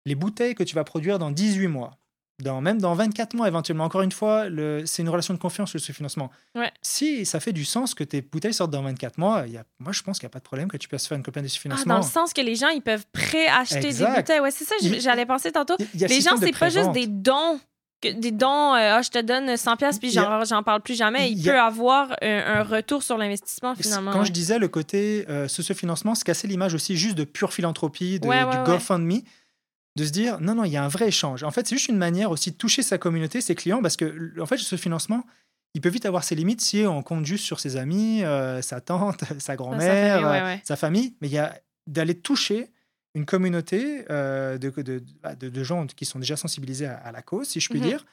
les 0.07 0.15
bouteilles 0.15 0.55
que 0.55 0.63
tu 0.63 0.75
vas 0.75 0.85
produire 0.85 1.19
dans 1.19 1.31
18 1.31 1.67
mois, 1.69 1.98
dans, 2.43 2.61
même 2.61 2.81
dans 2.81 2.95
24 2.95 3.35
mois 3.35 3.49
éventuellement, 3.49 3.85
encore 3.85 4.03
une 4.03 4.13
fois, 4.13 4.49
le- 4.49 4.85
c'est 4.87 5.03
une 5.03 5.09
relation 5.09 5.35
de 5.35 5.39
confiance 5.39 5.71
sur 5.71 5.81
ce 5.81 5.93
financement. 5.93 6.31
Ouais. 6.55 6.71
Si 6.83 7.27
ça 7.27 7.41
fait 7.41 7.53
du 7.53 7.65
sens 7.65 7.95
que 7.95 8.05
tes 8.05 8.21
bouteilles 8.23 8.55
sortent 8.55 8.71
dans 8.71 8.83
24 8.83 9.19
mois, 9.19 9.43
il 9.47 9.53
y 9.53 9.57
a, 9.57 9.65
moi 9.81 9.93
je 9.93 10.03
pense 10.03 10.19
qu'il 10.19 10.27
n'y 10.27 10.31
a 10.31 10.35
pas 10.35 10.39
de 10.39 10.45
problème 10.45 10.69
que 10.69 10.77
tu 10.77 10.89
puisses 10.89 11.07
faire 11.07 11.17
une 11.17 11.25
campagne 11.25 11.43
de 11.45 11.49
Ah, 11.53 11.59
financement. 11.59 11.95
dans 11.95 12.01
le 12.01 12.07
sens 12.07 12.33
que 12.33 12.41
les 12.41 12.55
gens, 12.55 12.69
ils 12.69 12.83
peuvent 12.83 13.07
préacheter 13.13 13.93
des 13.93 14.05
bouteilles. 14.07 14.41
Ouais, 14.41 14.51
c'est 14.51 14.65
ça, 14.65 14.75
j'allais 15.01 15.27
penser 15.27 15.53
tantôt. 15.53 15.75
Il 15.95 16.01
y 16.01 16.05
a 16.05 16.09
le 16.09 16.15
Les 16.15 16.21
gens, 16.21 16.37
c'est 16.39 16.57
pas 16.59 16.69
juste 16.71 16.93
des 16.93 17.07
dons. 17.07 17.59
que- 18.01 18.13
Des 18.13 18.31
dons, 18.31 18.75
euh, 18.75 18.95
ah, 18.99 19.03
je 19.03 19.11
te 19.11 19.21
donne 19.21 19.57
100 19.57 19.77
pièces 19.77 19.99
puis 19.99 20.13
j'en 20.13 20.63
parle 20.63 20.81
plus 20.83 20.95
jamais. 20.97 21.33
Il, 21.33 21.49
a- 21.49 21.53
peut 21.53 21.59
avoir 21.61 22.13
un, 22.23 22.59
un 22.61 22.63
retour 22.63 23.03
sur 23.03 23.19
l'investissement 23.19 23.75
finalement. 23.75 24.13
Quand 24.13 24.21
ouais. 24.21 24.27
je 24.27 24.31
disais 24.33 24.61
le 24.61 24.69
côté 24.69 25.25
euh, 25.29 25.49
socio-financement, 25.49 26.15
se 26.15 26.23
casser 26.23 26.47
l'image 26.47 26.75
aussi 26.75 26.97
juste 26.97 27.17
de 27.17 27.25
pure 27.25 27.53
philanthropie, 27.53 28.21
de, 28.21 28.29
Ouais, 28.29 28.45
ouais, 28.45 28.57
du. 28.57 28.63
GoFundMe, 28.65 29.23
de 29.99 30.05
se 30.05 30.11
dire 30.11 30.41
non, 30.41 30.55
non, 30.55 30.65
il 30.65 30.73
y 30.73 30.77
a 30.77 30.85
un 30.85 30.89
vrai 30.89 31.09
échange. 31.09 31.43
En 31.45 31.51
fait, 31.51 31.67
c'est 31.67 31.77
juste 31.77 31.89
une 31.89 31.99
manière 31.99 32.31
aussi 32.31 32.51
de 32.53 32.57
toucher 32.57 32.83
sa 32.83 32.99
communauté, 32.99 33.41
ses 33.41 33.55
clients, 33.55 33.83
parce 33.83 33.97
que 33.97 34.41
en 34.41 34.47
fait, 34.47 34.57
ce 34.59 34.77
financement, 34.77 35.25
il 35.75 35.81
peut 35.81 35.89
vite 35.91 36.07
avoir 36.07 36.25
ses 36.25 36.35
limites 36.35 36.61
si 36.61 36.85
on 36.87 37.03
compte 37.03 37.27
juste 37.27 37.45
sur 37.45 37.61
ses 37.61 37.77
amis, 37.77 38.23
euh, 38.25 38.63
sa 38.63 38.81
tante, 38.81 39.23
sa 39.39 39.57
grand-mère, 39.57 40.15
famille, 40.21 40.31
ouais, 40.31 40.41
euh, 40.41 40.45
ouais. 40.45 40.61
sa 40.65 40.77
famille, 40.77 41.15
mais 41.21 41.29
il 41.29 41.35
y 41.35 41.39
a 41.39 41.59
d'aller 41.87 42.15
toucher 42.15 42.71
une 43.15 43.25
communauté 43.27 44.05
euh, 44.11 44.59
de, 44.59 44.71
de, 44.83 45.03
bah, 45.23 45.35
de- 45.35 45.49
de 45.49 45.65
gens 45.65 45.87
qui 45.87 46.05
sont 46.05 46.19
déjà 46.19 46.37
sensibilisés 46.37 46.87
à, 46.87 46.97
à 46.97 47.11
la 47.13 47.23
cause, 47.23 47.49
si 47.49 47.61
je 47.61 47.69
puis 47.69 47.81
Mhm. 47.81 47.87
dire. 47.87 48.07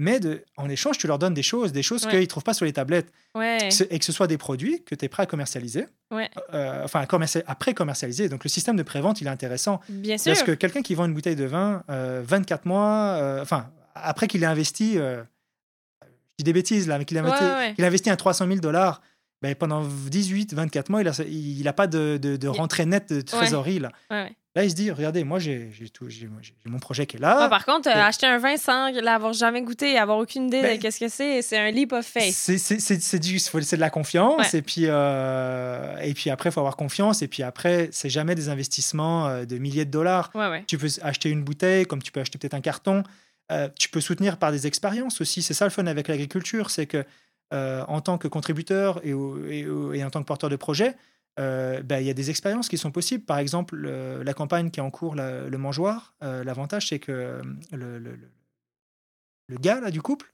Mais 0.00 0.20
de, 0.20 0.44
en 0.56 0.68
échange, 0.68 0.96
tu 0.98 1.06
leur 1.08 1.18
donnes 1.18 1.34
des 1.34 1.42
choses, 1.42 1.72
des 1.72 1.82
choses 1.82 2.04
Ouais. 2.04 2.10
qu'ils 2.12 2.20
ne 2.20 2.26
trouvent 2.26 2.44
pas 2.44 2.54
sur 2.54 2.64
les 2.64 2.72
tablettes 2.72 3.12
Ouais. 3.34 3.68
et 3.90 3.98
que 3.98 4.04
ce 4.04 4.12
soit 4.12 4.28
des 4.28 4.38
produits 4.38 4.84
que 4.84 4.94
tu 4.94 5.04
es 5.04 5.08
prêt 5.08 5.24
à 5.24 5.26
commercialiser, 5.26 5.86
Ouais. 6.12 6.30
euh, 6.54 6.84
enfin 6.84 7.00
à, 7.00 7.06
commerci- 7.06 7.42
à 7.46 7.54
pré-commercialiser. 7.56 8.28
Donc 8.28 8.44
le 8.44 8.48
système 8.48 8.76
de 8.76 8.82
prévente, 8.84 9.20
il 9.20 9.26
est 9.26 9.30
intéressant. 9.30 9.80
Bien 9.88 10.16
sûr. 10.16 10.32
Parce 10.32 10.44
que 10.44 10.52
quelqu'un 10.52 10.82
qui 10.82 10.94
vend 10.94 11.06
une 11.06 11.14
bouteille 11.14 11.34
de 11.36 11.44
vin 11.46 11.82
euh, 11.90 12.22
24 12.24 12.64
mois, 12.66 13.16
euh, 13.20 13.42
enfin 13.42 13.70
après 13.96 14.28
qu'il 14.28 14.42
ait 14.44 14.46
investi, 14.46 14.98
euh, 14.98 15.22
je 16.02 16.06
dis 16.38 16.44
des 16.44 16.52
bêtises 16.52 16.86
là, 16.86 16.98
mais 16.98 17.04
qu'il 17.04 17.18
a, 17.18 17.22
investi- 17.22 17.74
qu'il 17.74 17.84
a 17.84 17.88
investi 17.88 18.08
un 18.10 18.16
300 18.16 18.46
000 18.46 18.60
dollars 18.60 19.02
ben, 19.40 19.54
pendant 19.54 19.82
18, 19.84 20.52
24 20.54 20.88
mois, 20.90 21.02
il 21.02 21.04
n'a 21.04 21.12
il 21.28 21.68
a 21.68 21.72
pas 21.72 21.86
de, 21.86 22.18
de, 22.20 22.36
de 22.36 22.48
rentrée 22.48 22.86
nette 22.86 23.12
de 23.12 23.20
trésorerie. 23.20 23.78
Là. 23.78 23.92
Ouais, 24.10 24.22
ouais. 24.24 24.32
là, 24.56 24.64
il 24.64 24.70
se 24.70 24.74
dit 24.74 24.90
regardez, 24.90 25.22
moi, 25.22 25.38
j'ai 25.38 25.70
mon 26.64 26.80
projet 26.80 27.06
qui 27.06 27.16
est 27.16 27.20
là. 27.20 27.48
Par 27.48 27.64
contre, 27.64 27.88
et- 27.88 27.92
acheter 27.92 28.26
un 28.26 28.38
vin 28.38 28.56
sans 28.56 28.90
l'avoir 28.90 29.32
jamais 29.32 29.62
goûté 29.62 29.92
et 29.92 29.98
avoir 29.98 30.18
aucune 30.18 30.48
idée 30.48 30.60
Ben, 30.62 30.76
de 30.76 30.82
qu'est-ce 30.82 30.98
que 30.98 31.08
c'est, 31.08 31.42
c'est 31.42 31.56
un 31.56 31.70
leap 31.70 31.92
of 31.92 32.04
faith. 32.04 32.34
C'est 32.34 32.56
de 33.76 33.80
la 33.80 33.90
confiance. 33.90 34.54
Et, 34.54 34.62
puis, 34.62 34.84
euh, 34.86 35.96
et 36.02 36.14
puis 36.14 36.30
après, 36.30 36.50
il 36.50 36.52
faut 36.52 36.60
avoir 36.60 36.76
confiance. 36.76 37.22
Et 37.22 37.28
puis 37.28 37.42
après, 37.42 37.88
c'est 37.92 38.10
jamais 38.10 38.34
des 38.34 38.48
investissements 38.48 39.28
euh, 39.28 39.44
de 39.44 39.58
milliers 39.58 39.84
de 39.84 39.90
dollars. 39.90 40.32
Tu 40.66 40.78
peux 40.78 40.88
acheter 41.02 41.30
une 41.30 41.44
bouteille, 41.44 41.86
comme 41.86 42.02
tu 42.02 42.10
peux 42.12 42.20
acheter 42.20 42.38
peut-être 42.38 42.54
un 42.54 42.60
carton. 42.60 43.02
Euh, 43.50 43.68
tu 43.78 43.88
peux 43.88 44.00
soutenir 44.00 44.36
par 44.36 44.52
des 44.52 44.66
expériences 44.66 45.20
aussi. 45.20 45.42
C'est 45.42 45.54
ça 45.54 45.64
le 45.64 45.70
fun 45.70 45.86
avec 45.86 46.08
l'agriculture, 46.08 46.70
c'est 46.70 46.86
que 46.86 47.04
euh, 47.52 47.84
en 47.88 48.00
tant 48.00 48.18
que 48.18 48.28
contributeur 48.28 49.00
et, 49.04 49.14
en 49.14 50.10
tant 50.10 50.20
que 50.20 50.26
porteur 50.26 50.50
de 50.50 50.56
projet, 50.56 50.96
euh, 51.38 51.82
ben, 51.82 52.00
il 52.00 52.06
y 52.06 52.10
a 52.10 52.14
des 52.14 52.30
expériences 52.30 52.68
qui 52.68 52.78
sont 52.78 52.90
possibles. 52.90 53.24
Par 53.24 53.38
exemple, 53.38 53.76
le- 53.76 54.22
la 54.22 54.34
campagne 54.34 54.70
qui 54.70 54.80
est 54.80 54.82
en 54.82 54.90
cours, 54.90 55.14
le 55.14 55.56
mangeoire, 55.56 56.14
euh, 56.22 56.44
l'avantage, 56.44 56.88
c'est 56.88 56.98
que 56.98 57.40
le, 57.72 58.18
gars 59.60 59.80
là, 59.80 59.90
du 59.90 60.02
couple, 60.02 60.30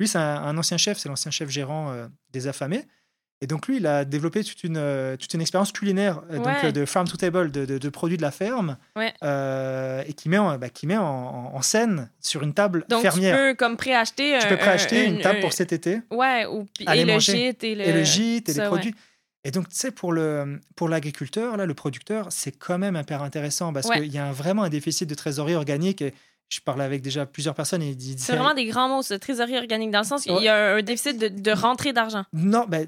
lui, 0.00 0.08
c'est 0.08 0.18
un, 0.18 0.42
un 0.42 0.58
ancien 0.58 0.76
chef, 0.76 0.98
c'est 0.98 1.08
l'ancien 1.08 1.30
chef 1.30 1.48
gérant 1.48 1.94
des 2.32 2.46
affamés. 2.46 2.86
Et 3.40 3.46
donc, 3.46 3.66
lui, 3.66 3.76
il 3.76 3.86
a 3.86 4.04
développé 4.04 4.42
toute 4.42 4.64
une, 4.64 4.76
euh, 4.78 5.16
toute 5.16 5.34
une 5.34 5.40
expérience 5.40 5.70
culinaire, 5.72 6.22
euh, 6.30 6.36
donc, 6.38 6.64
euh, 6.64 6.72
de 6.72 6.84
farm 6.86 7.06
to 7.06 7.16
table, 7.16 7.50
de, 7.50 7.66
de- 7.66 7.78
de 7.78 7.88
produits 7.90 8.16
de 8.16 8.22
la 8.22 8.30
ferme, 8.30 8.78
Ouais. 8.96 9.12
euh, 9.22 10.02
et 10.06 10.12
qui 10.14 10.28
met, 10.28 10.38
en, 10.38 10.56
bah, 10.56 10.68
qui 10.70 10.86
met 10.86 10.96
en, 10.96 11.60
scène 11.60 12.08
sur 12.20 12.42
une 12.42 12.54
table 12.54 12.84
Donc, 12.88 13.02
fermière. 13.02 13.36
tu 13.36 13.42
peux 13.42 13.54
comme 13.54 13.76
préacheter. 13.76 14.38
Tu 14.40 14.46
un- 14.46 14.48
peux 14.48 14.56
préacheter 14.56 15.06
un- 15.06 15.10
une 15.10 15.20
table 15.20 15.38
un- 15.38 15.40
pour 15.42 15.52
cet 15.52 15.72
été, 15.72 16.00
Ouais, 16.10 16.46
ou, 16.46 16.66
et 16.80 17.04
le 17.04 17.18
gîte 17.18 17.64
et 17.64 17.74
le, 17.74 17.82
et 17.82 17.92
le 17.92 18.04
gîte 18.04 18.48
et 18.48 18.52
ça, 18.52 18.58
les 18.62 18.64
ouais. 18.64 18.68
produits. 18.70 18.94
Et 19.46 19.50
donc, 19.50 19.68
tu 19.68 19.76
sais, 19.76 19.90
pour 19.90 20.14
pour 20.74 20.88
l'agriculteur, 20.88 21.56
là, 21.58 21.66
le 21.66 21.74
producteur, 21.74 22.28
c'est 22.30 22.52
quand 22.52 22.78
même 22.78 22.96
hyper 22.96 23.22
intéressant 23.22 23.72
parce 23.74 23.90
qu'il 23.90 24.06
y 24.06 24.16
a 24.18 24.32
vraiment 24.32 24.62
un 24.62 24.70
déficit 24.70 25.06
de 25.08 25.14
trésorerie 25.14 25.54
organique. 25.54 26.00
Et 26.00 26.14
je 26.48 26.60
parlais 26.60 26.84
avec 26.84 27.02
déjà 27.02 27.26
plusieurs 27.26 27.54
personnes 27.54 27.82
et 27.82 27.88
ils 27.90 27.96
disaient 27.96 28.16
C'est 28.18 28.36
vraiment 28.36 28.54
des 28.54 28.64
grands 28.66 28.88
mots, 28.88 29.02
ce 29.02 29.12
trésorerie 29.14 29.58
organique, 29.58 29.90
dans 29.90 29.98
le 30.00 30.06
sens 30.06 30.22
qu'il 30.22 30.40
y 30.42 30.48
a 30.48 30.74
un, 30.74 30.76
un 30.78 30.82
déficit 30.82 31.18
de, 31.18 31.28
de 31.28 31.50
rentrée 31.50 31.92
d'argent. 31.92 32.24
Non, 32.32 32.64
ben, 32.66 32.86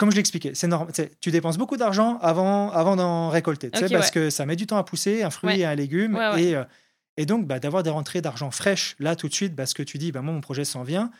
comme 0.00 0.10
je 0.10 0.16
l'expliquais, 0.16 0.52
c'est 0.54 0.66
normal. 0.66 0.92
Tu 1.20 1.30
dépenses 1.30 1.58
beaucoup 1.58 1.76
d'argent 1.76 2.18
avant, 2.22 2.70
avant 2.70 2.96
d'en 2.96 3.28
récolter, 3.28 3.70
tu 3.70 3.78
sais, 3.78 3.84
Ok, 3.84 3.92
parce 3.92 4.06
ouais. 4.06 4.12
que 4.12 4.30
ça 4.30 4.46
met 4.46 4.56
du 4.56 4.66
temps 4.66 4.78
à 4.78 4.82
pousser, 4.84 5.22
un 5.22 5.28
fruit 5.30 5.50
Ouais. 5.50 5.58
et 5.60 5.64
un 5.66 5.74
légume. 5.74 6.14
Ouais, 6.16 6.28
ouais. 6.32 6.42
Et, 6.42 6.54
euh, 6.56 6.64
et 7.18 7.26
donc, 7.26 7.46
bah, 7.46 7.58
d'avoir 7.58 7.82
des 7.82 7.90
rentrées 7.90 8.22
d'argent 8.22 8.50
fraîches 8.50 8.96
là 8.98 9.14
tout 9.14 9.28
de 9.28 9.34
suite, 9.34 9.54
parce 9.54 9.74
que 9.74 9.82
tu 9.82 9.98
dis, 9.98 10.10
bah, 10.10 10.22
moi, 10.22 10.32
mon 10.32 10.40
projet 10.40 10.64
s'en 10.64 10.82
vient. 10.84 11.10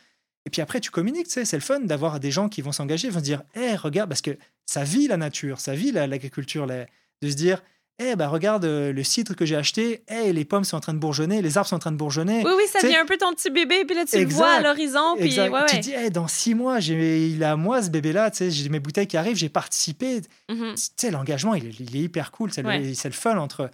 Et 0.47 0.51
puis 0.51 0.63
après, 0.63 0.81
tu 0.81 0.91
communiques, 0.91 1.27
c'est 1.29 1.53
le 1.53 1.61
fun 1.61 1.81
d'avoir 1.81 2.19
des 2.21 2.31
gens 2.31 2.49
qui 2.49 2.63
vont 2.63 2.73
s'engager, 2.73 3.11
vont 3.11 3.19
se 3.19 3.25
dire, 3.25 3.43
hé, 3.55 3.77
regarde, 3.77 4.09
parce 4.09 4.23
que 4.23 4.39
ça 4.65 4.83
vit 4.83 5.07
la 5.09 5.19
nature, 5.19 5.61
ça 5.61 5.75
vit 5.75 5.93
la- 5.93 6.07
l'agriculture, 6.07 6.65
la- 6.65 6.87
de 7.21 7.29
se 7.29 7.35
dire, 7.37 7.63
hé, 8.01 8.17
bah, 8.17 8.29
regarde 8.29 8.65
euh, 8.65 8.93
le 8.93 9.05
cidre 9.05 9.37
que 9.37 9.45
j'ai 9.47 9.55
acheté, 9.57 10.03
hé, 10.09 10.33
les 10.33 10.45
pommes 10.45 10.65
sont 10.65 10.77
en 10.77 10.81
train 10.81 10.95
de 10.95 10.99
bourgeonner, 10.99 11.43
les 11.43 11.57
arbres 11.59 11.69
sont 11.69 11.77
en 11.77 11.81
train 11.81 11.93
de 11.93 11.97
bourgeonner. 11.97 12.43
Oui, 12.45 12.51
oui, 12.57 12.65
ça 12.67 12.79
tu 12.81 12.87
sais- 12.87 12.93
vient 12.93 13.03
un 13.03 13.07
peu 13.07 13.17
ton 13.17 13.33
petit 13.35 13.51
bébé, 13.51 13.85
puis 13.85 13.95
là, 13.95 14.05
tu 14.05 14.19
le 14.19 14.27
vois 14.29 14.49
à 14.55 14.61
l'horizon, 14.63 15.17
puis 15.17 15.39
ouais, 15.39 15.51
Tu 15.69 15.77
te 15.77 15.81
dis, 15.83 15.93
Hey, 15.93 16.11
dans 16.11 16.27
six 16.27 16.55
mois, 16.55 16.81
j'ai- 16.81 17.29
il 17.29 17.43
est 17.43 17.45
à 17.45 17.57
moi 17.57 17.83
ce 17.83 17.91
bébé-là, 17.91 18.31
tu 18.31 18.39
sais, 18.39 18.51
j'ai 18.51 18.69
mes 18.69 18.81
bouteilles 18.81 19.07
qui 19.07 19.17
arrivent, 19.17 19.37
j'ai 19.37 19.49
participé. 19.49 20.23
Mhm. 20.49 20.75
Tu 20.75 20.83
sais, 20.97 21.11
l'engagement, 21.11 21.55
il, 21.55 21.67
est- 21.67 21.81
il 21.81 21.95
est 21.97 22.01
hyper 22.01 22.33
cool, 22.33 22.53
c'est 22.53 22.63
le- 22.63 22.69
Ouais. 22.69 22.93
c'est 22.95 23.09
le, 23.09 23.15
fun 23.15 23.37
entre. 23.39 23.71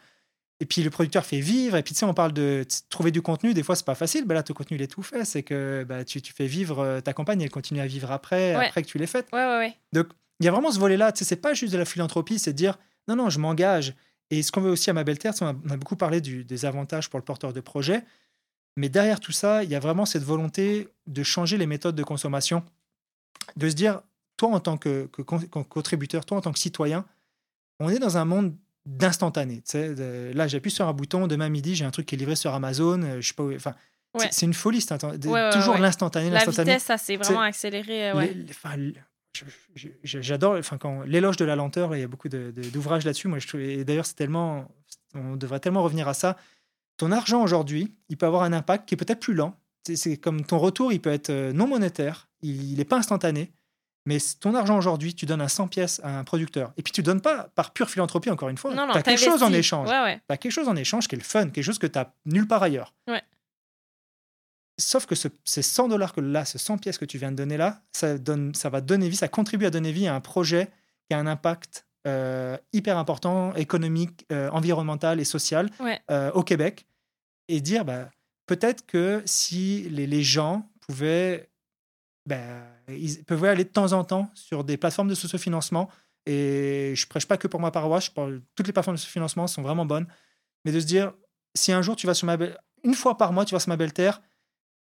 Et 0.59 0.65
puis 0.65 0.83
le 0.83 0.89
producteur 0.89 1.25
fait 1.27 1.41
vivre, 1.41 1.77
et 1.77 1.83
puis 1.83 1.93
tu 1.93 1.99
sais, 2.01 2.07
on 2.07 2.15
parle 2.15 2.33
de 2.33 2.65
trouver 2.89 3.11
du 3.11 3.21
contenu, 3.21 3.53
des 3.53 3.63
fois 3.63 3.77
c'est 3.77 3.85
pas 3.85 3.95
facile, 3.95 4.25
ben 4.25 4.35
là 4.35 4.43
ton 4.43 4.55
contenu 4.55 4.79
il 4.79 4.83
est 4.83 4.87
tout 4.87 5.03
fait, 5.03 5.23
c'est 5.27 5.43
que 5.43 5.85
bah, 5.87 6.03
tu, 6.03 6.23
tu 6.23 6.33
fais 6.33 6.47
vivre 6.47 6.79
euh, 6.79 7.01
ta 7.03 7.13
campagne, 7.13 7.43
elle 7.43 7.51
continue 7.51 7.81
à 7.81 7.87
vivre 7.87 8.11
après, 8.11 8.55
après 8.55 8.83
que 8.83 8.89
tu 8.89 8.97
l'aies 8.97 9.07
faite. 9.07 9.27
Ouais, 9.35 9.45
ouais, 9.47 9.59
ouais. 9.59 9.75
Donc 9.93 10.07
il 10.41 10.47
y 10.47 10.49
a 10.49 10.53
vraiment 10.53 10.71
ce 10.71 10.79
volet-là, 10.79 11.13
tu 11.13 11.19
sais, 11.19 11.25
c'est 11.29 11.37
pas 11.37 11.53
juste 11.53 11.75
de 11.75 11.79
la 11.79 11.85
philanthropie, 11.85 12.39
c'est 12.39 12.53
de 12.55 12.57
dire 12.57 12.79
non, 13.07 13.17
non, 13.17 13.29
je 13.29 13.39
m'engage. 13.39 13.95
Et 14.31 14.43
ce 14.43 14.51
qu'on 14.53 14.61
veut 14.61 14.71
aussi 14.71 14.91
à 14.91 14.93
Ma 14.93 15.05
Belle 15.05 15.19
Terre, 15.19 15.35
c'est 15.35 15.45
on 15.45 15.49
a, 15.49 15.55
on 15.67 15.71
a 15.71 15.77
beaucoup 15.77 15.97
parlé 15.97 16.21
du- 16.21 16.45
des 16.45 16.65
avantages 16.65 17.09
pour 17.09 17.19
le 17.19 17.25
porteur 17.25 17.53
de 17.53 17.61
projet, 17.61 18.03
mais 18.77 18.89
derrière 18.89 19.21
tout 19.21 19.33
ça, 19.33 19.63
il 19.65 19.71
y 19.71 19.75
a 19.75 19.81
vraiment 19.81 20.05
cette 20.07 20.25
volonté 20.25 20.89
de 21.07 21.23
changer 21.23 21.57
les 21.59 21.67
méthodes 21.67 21.95
de 21.97 22.03
consommation, 22.03 22.65
de 23.57 23.69
se 23.69 23.75
dire, 23.75 24.01
toi 24.37 24.51
en 24.51 24.61
tant 24.61 24.77
que, 24.77 25.07
que 25.07 25.23
con- 25.23 25.39
que 25.39 25.59
contributeur, 25.63 26.25
toi 26.27 26.39
en 26.39 26.41
tant 26.41 26.53
que 26.53 26.59
citoyen, 26.59 27.05
on 27.81 27.89
est 27.89 27.99
dans 27.99 28.17
un 28.19 28.25
monde 28.25 28.55
d'instantané. 28.85 29.63
Là, 30.35 30.47
j'appuie 30.49 30.71
sur 30.71 30.87
un 30.89 30.93
bouton, 30.93 31.27
demain 31.27 31.49
midi, 31.49 31.75
j'ai 31.75 31.85
un 31.85 31.91
truc 31.91 32.07
qui 32.07 32.15
est 32.15 32.19
livré 32.19 32.37
sur 32.37 32.53
Amazon, 32.55 33.03
euh, 33.03 33.21
je 33.21 33.29
sais 33.29 33.35
pas 33.35 33.43
où- 33.45 33.55
Enfin, 33.55 33.75
c'est- 34.15 34.21
Ouais. 34.25 34.29
c'est 34.33 34.47
une 34.47 34.55
folie, 34.55 34.81
c'est 34.81 34.93
Ouais, 35.03 35.17
ouais, 35.33 35.51
toujours 35.53 35.75
l'instantané, 35.79 36.31
La 36.31 36.45
vitesse, 36.45 36.85
ça 36.85 36.99
s'est 36.99 37.17
vraiment 37.17 37.41
accéléré. 37.43 38.11
euh, 38.11 38.15
les- 38.21 38.53
J'adore, 40.05 40.57
enfin, 40.59 40.79
quand 40.79 41.03
l'éloge 41.03 41.37
de 41.37 41.45
la 41.45 41.57
lenteur, 41.57 41.91
là, 41.91 41.97
il 41.97 42.01
y 42.01 42.05
a 42.05 42.09
beaucoup 42.09 42.29
d'ouvrages 42.29 43.05
là-dessus. 43.05 43.29
Moi, 43.29 43.39
je 43.39 43.47
trouve, 43.49 43.61
et 43.61 43.85
d'ailleurs, 43.85 44.07
c'est 44.07 44.15
tellement, 44.17 44.69
on 45.15 45.37
devrait 45.37 45.61
tellement 45.61 45.83
revenir 45.83 46.09
à 46.09 46.15
ça. 46.15 46.37
Ton 46.97 47.13
argent 47.13 47.43
aujourd'hui, 47.43 47.95
il 48.09 48.17
peut 48.17 48.27
avoir 48.27 48.43
un 48.43 48.53
impact 48.53 48.89
qui 48.89 48.95
est 48.95 48.99
peut-être 48.99 49.21
plus 49.21 49.35
lent. 49.35 49.55
C'est- 49.85 50.17
comme 50.17 50.45
ton 50.45 50.59
retour, 50.59 50.93
il 50.93 51.01
peut 51.01 51.13
être 51.13 51.31
euh, 51.31 51.53
non 51.53 51.67
monétaire, 51.67 52.29
il 52.43 52.77
n'est 52.77 52.85
pas 52.85 52.97
instantané. 52.97 53.53
Mais 54.09 54.19
ton 54.41 54.55
argent 54.55 54.79
aujourd'hui, 54.79 55.15
tu 55.15 55.27
donnes 55.27 55.41
un 55.41 55.49
100 55.49 55.67
pièces 55.69 56.01
à 56.05 56.19
un 56.19 56.23
producteur. 56.25 56.73
Et 56.77 56.83
puis 56.83 56.93
tu 56.93 57.03
donnes 57.03 57.21
pas 57.21 57.51
par 57.57 57.73
pure 57.73 57.91
philanthropie, 57.91 58.31
encore 58.31 58.49
une 58.49 58.57
fois. 58.57 58.73
Non, 58.73 58.87
non, 58.87 58.93
tu 58.93 58.99
as 58.99 59.03
quelque 59.03 59.19
chose 59.33 59.43
en 59.43 59.53
échange. 59.59 59.89
Ouais, 59.89 60.01
ouais. 60.03 60.17
Tu 60.17 60.33
as 60.33 60.37
quelque 60.37 60.53
chose 60.53 60.69
en 60.69 60.77
échange 60.77 61.09
qui 61.09 61.17
est 61.17 61.19
le 61.19 61.25
fun, 61.25 61.51
quelque 61.51 61.65
chose 61.65 61.79
que 61.81 61.89
tu 61.89 61.99
nulle 62.25 62.47
part 62.47 62.63
ailleurs. 62.63 62.95
Ouais. 63.09 63.23
Sauf 64.79 65.07
que 65.07 65.15
ce- 65.15 65.29
ces 65.45 65.63
100 65.63 65.89
dollars 65.89 66.13
que 66.13 66.21
là, 66.21 66.45
ces 66.45 66.59
100 66.59 66.77
pièces 66.79 66.99
que 66.99 67.05
tu 67.07 67.17
viens 67.19 67.31
de 67.31 67.37
donner 67.37 67.57
là, 67.57 67.83
ça, 67.93 68.19
donne, 68.19 68.55
ça 68.55 68.69
va 68.69 68.81
donner 68.81 69.09
vie, 69.09 69.17
ça 69.17 69.29
contribue 69.29 69.65
à 69.67 69.71
donner 69.71 69.91
vie 69.93 70.07
à 70.07 70.15
un 70.15 70.21
projet 70.21 70.69
qui 71.09 71.15
a 71.15 71.19
un 71.19 71.27
impact 71.27 71.87
euh, 72.07 72.57
hyper 72.73 72.99
important, 72.99 73.55
économique, 73.57 74.27
euh, 74.31 74.49
environnemental 74.51 75.19
et 75.19 75.25
social 75.25 75.69
Ouais. 75.81 76.01
euh, 76.11 76.31
au 76.33 76.43
Québec. 76.45 76.87
Et 77.49 77.61
dire, 77.61 77.85
bah, 77.85 78.11
peut-être 78.47 78.87
que 78.87 79.23
si 79.25 79.89
les, 79.91 80.07
les 80.07 80.23
gens 80.23 80.69
pouvaient, 80.87 81.51
bah, 82.27 82.37
ils 82.89 83.25
pouvaient 83.25 83.49
aller 83.49 83.65
de 83.65 83.69
temps 83.71 83.93
en 83.93 84.05
temps 84.05 84.31
sur 84.35 84.63
des 84.63 84.77
plateformes 84.77 85.09
de 85.09 85.15
sociofinancement, 85.15 85.89
et 86.27 86.93
je 86.97 87.07
prêche 87.07 87.27
pas 87.27 87.37
que 87.37 87.49
pour 87.49 87.61
ma 87.61 87.71
paroisse, 87.71 88.07
je 88.07 88.11
parle, 88.11 88.43
toutes 88.57 88.67
les 88.67 88.73
plateformes 88.73 88.97
de 88.97 89.01
sociofinancement 89.01 89.47
sont 89.47 89.63
vraiment 89.63 89.87
bonnes, 89.87 90.07
mais 90.65 90.73
de 90.73 90.81
se 90.81 90.87
dire, 90.87 91.13
si 91.55 91.73
un 91.73 91.83
jour 91.83 91.97
tu 91.97 92.07
vas 92.07 92.15
sur 92.15 92.27
ma 92.27 92.37
belle, 92.37 92.59
une 92.85 92.95
fois 92.95 93.17
par 93.17 93.33
mois, 93.33 93.45
tu 93.45 93.55
vas 93.55 93.61
sur 93.61 93.69
ma 93.71 93.77
belle 93.77 93.93
terre, 93.93 94.21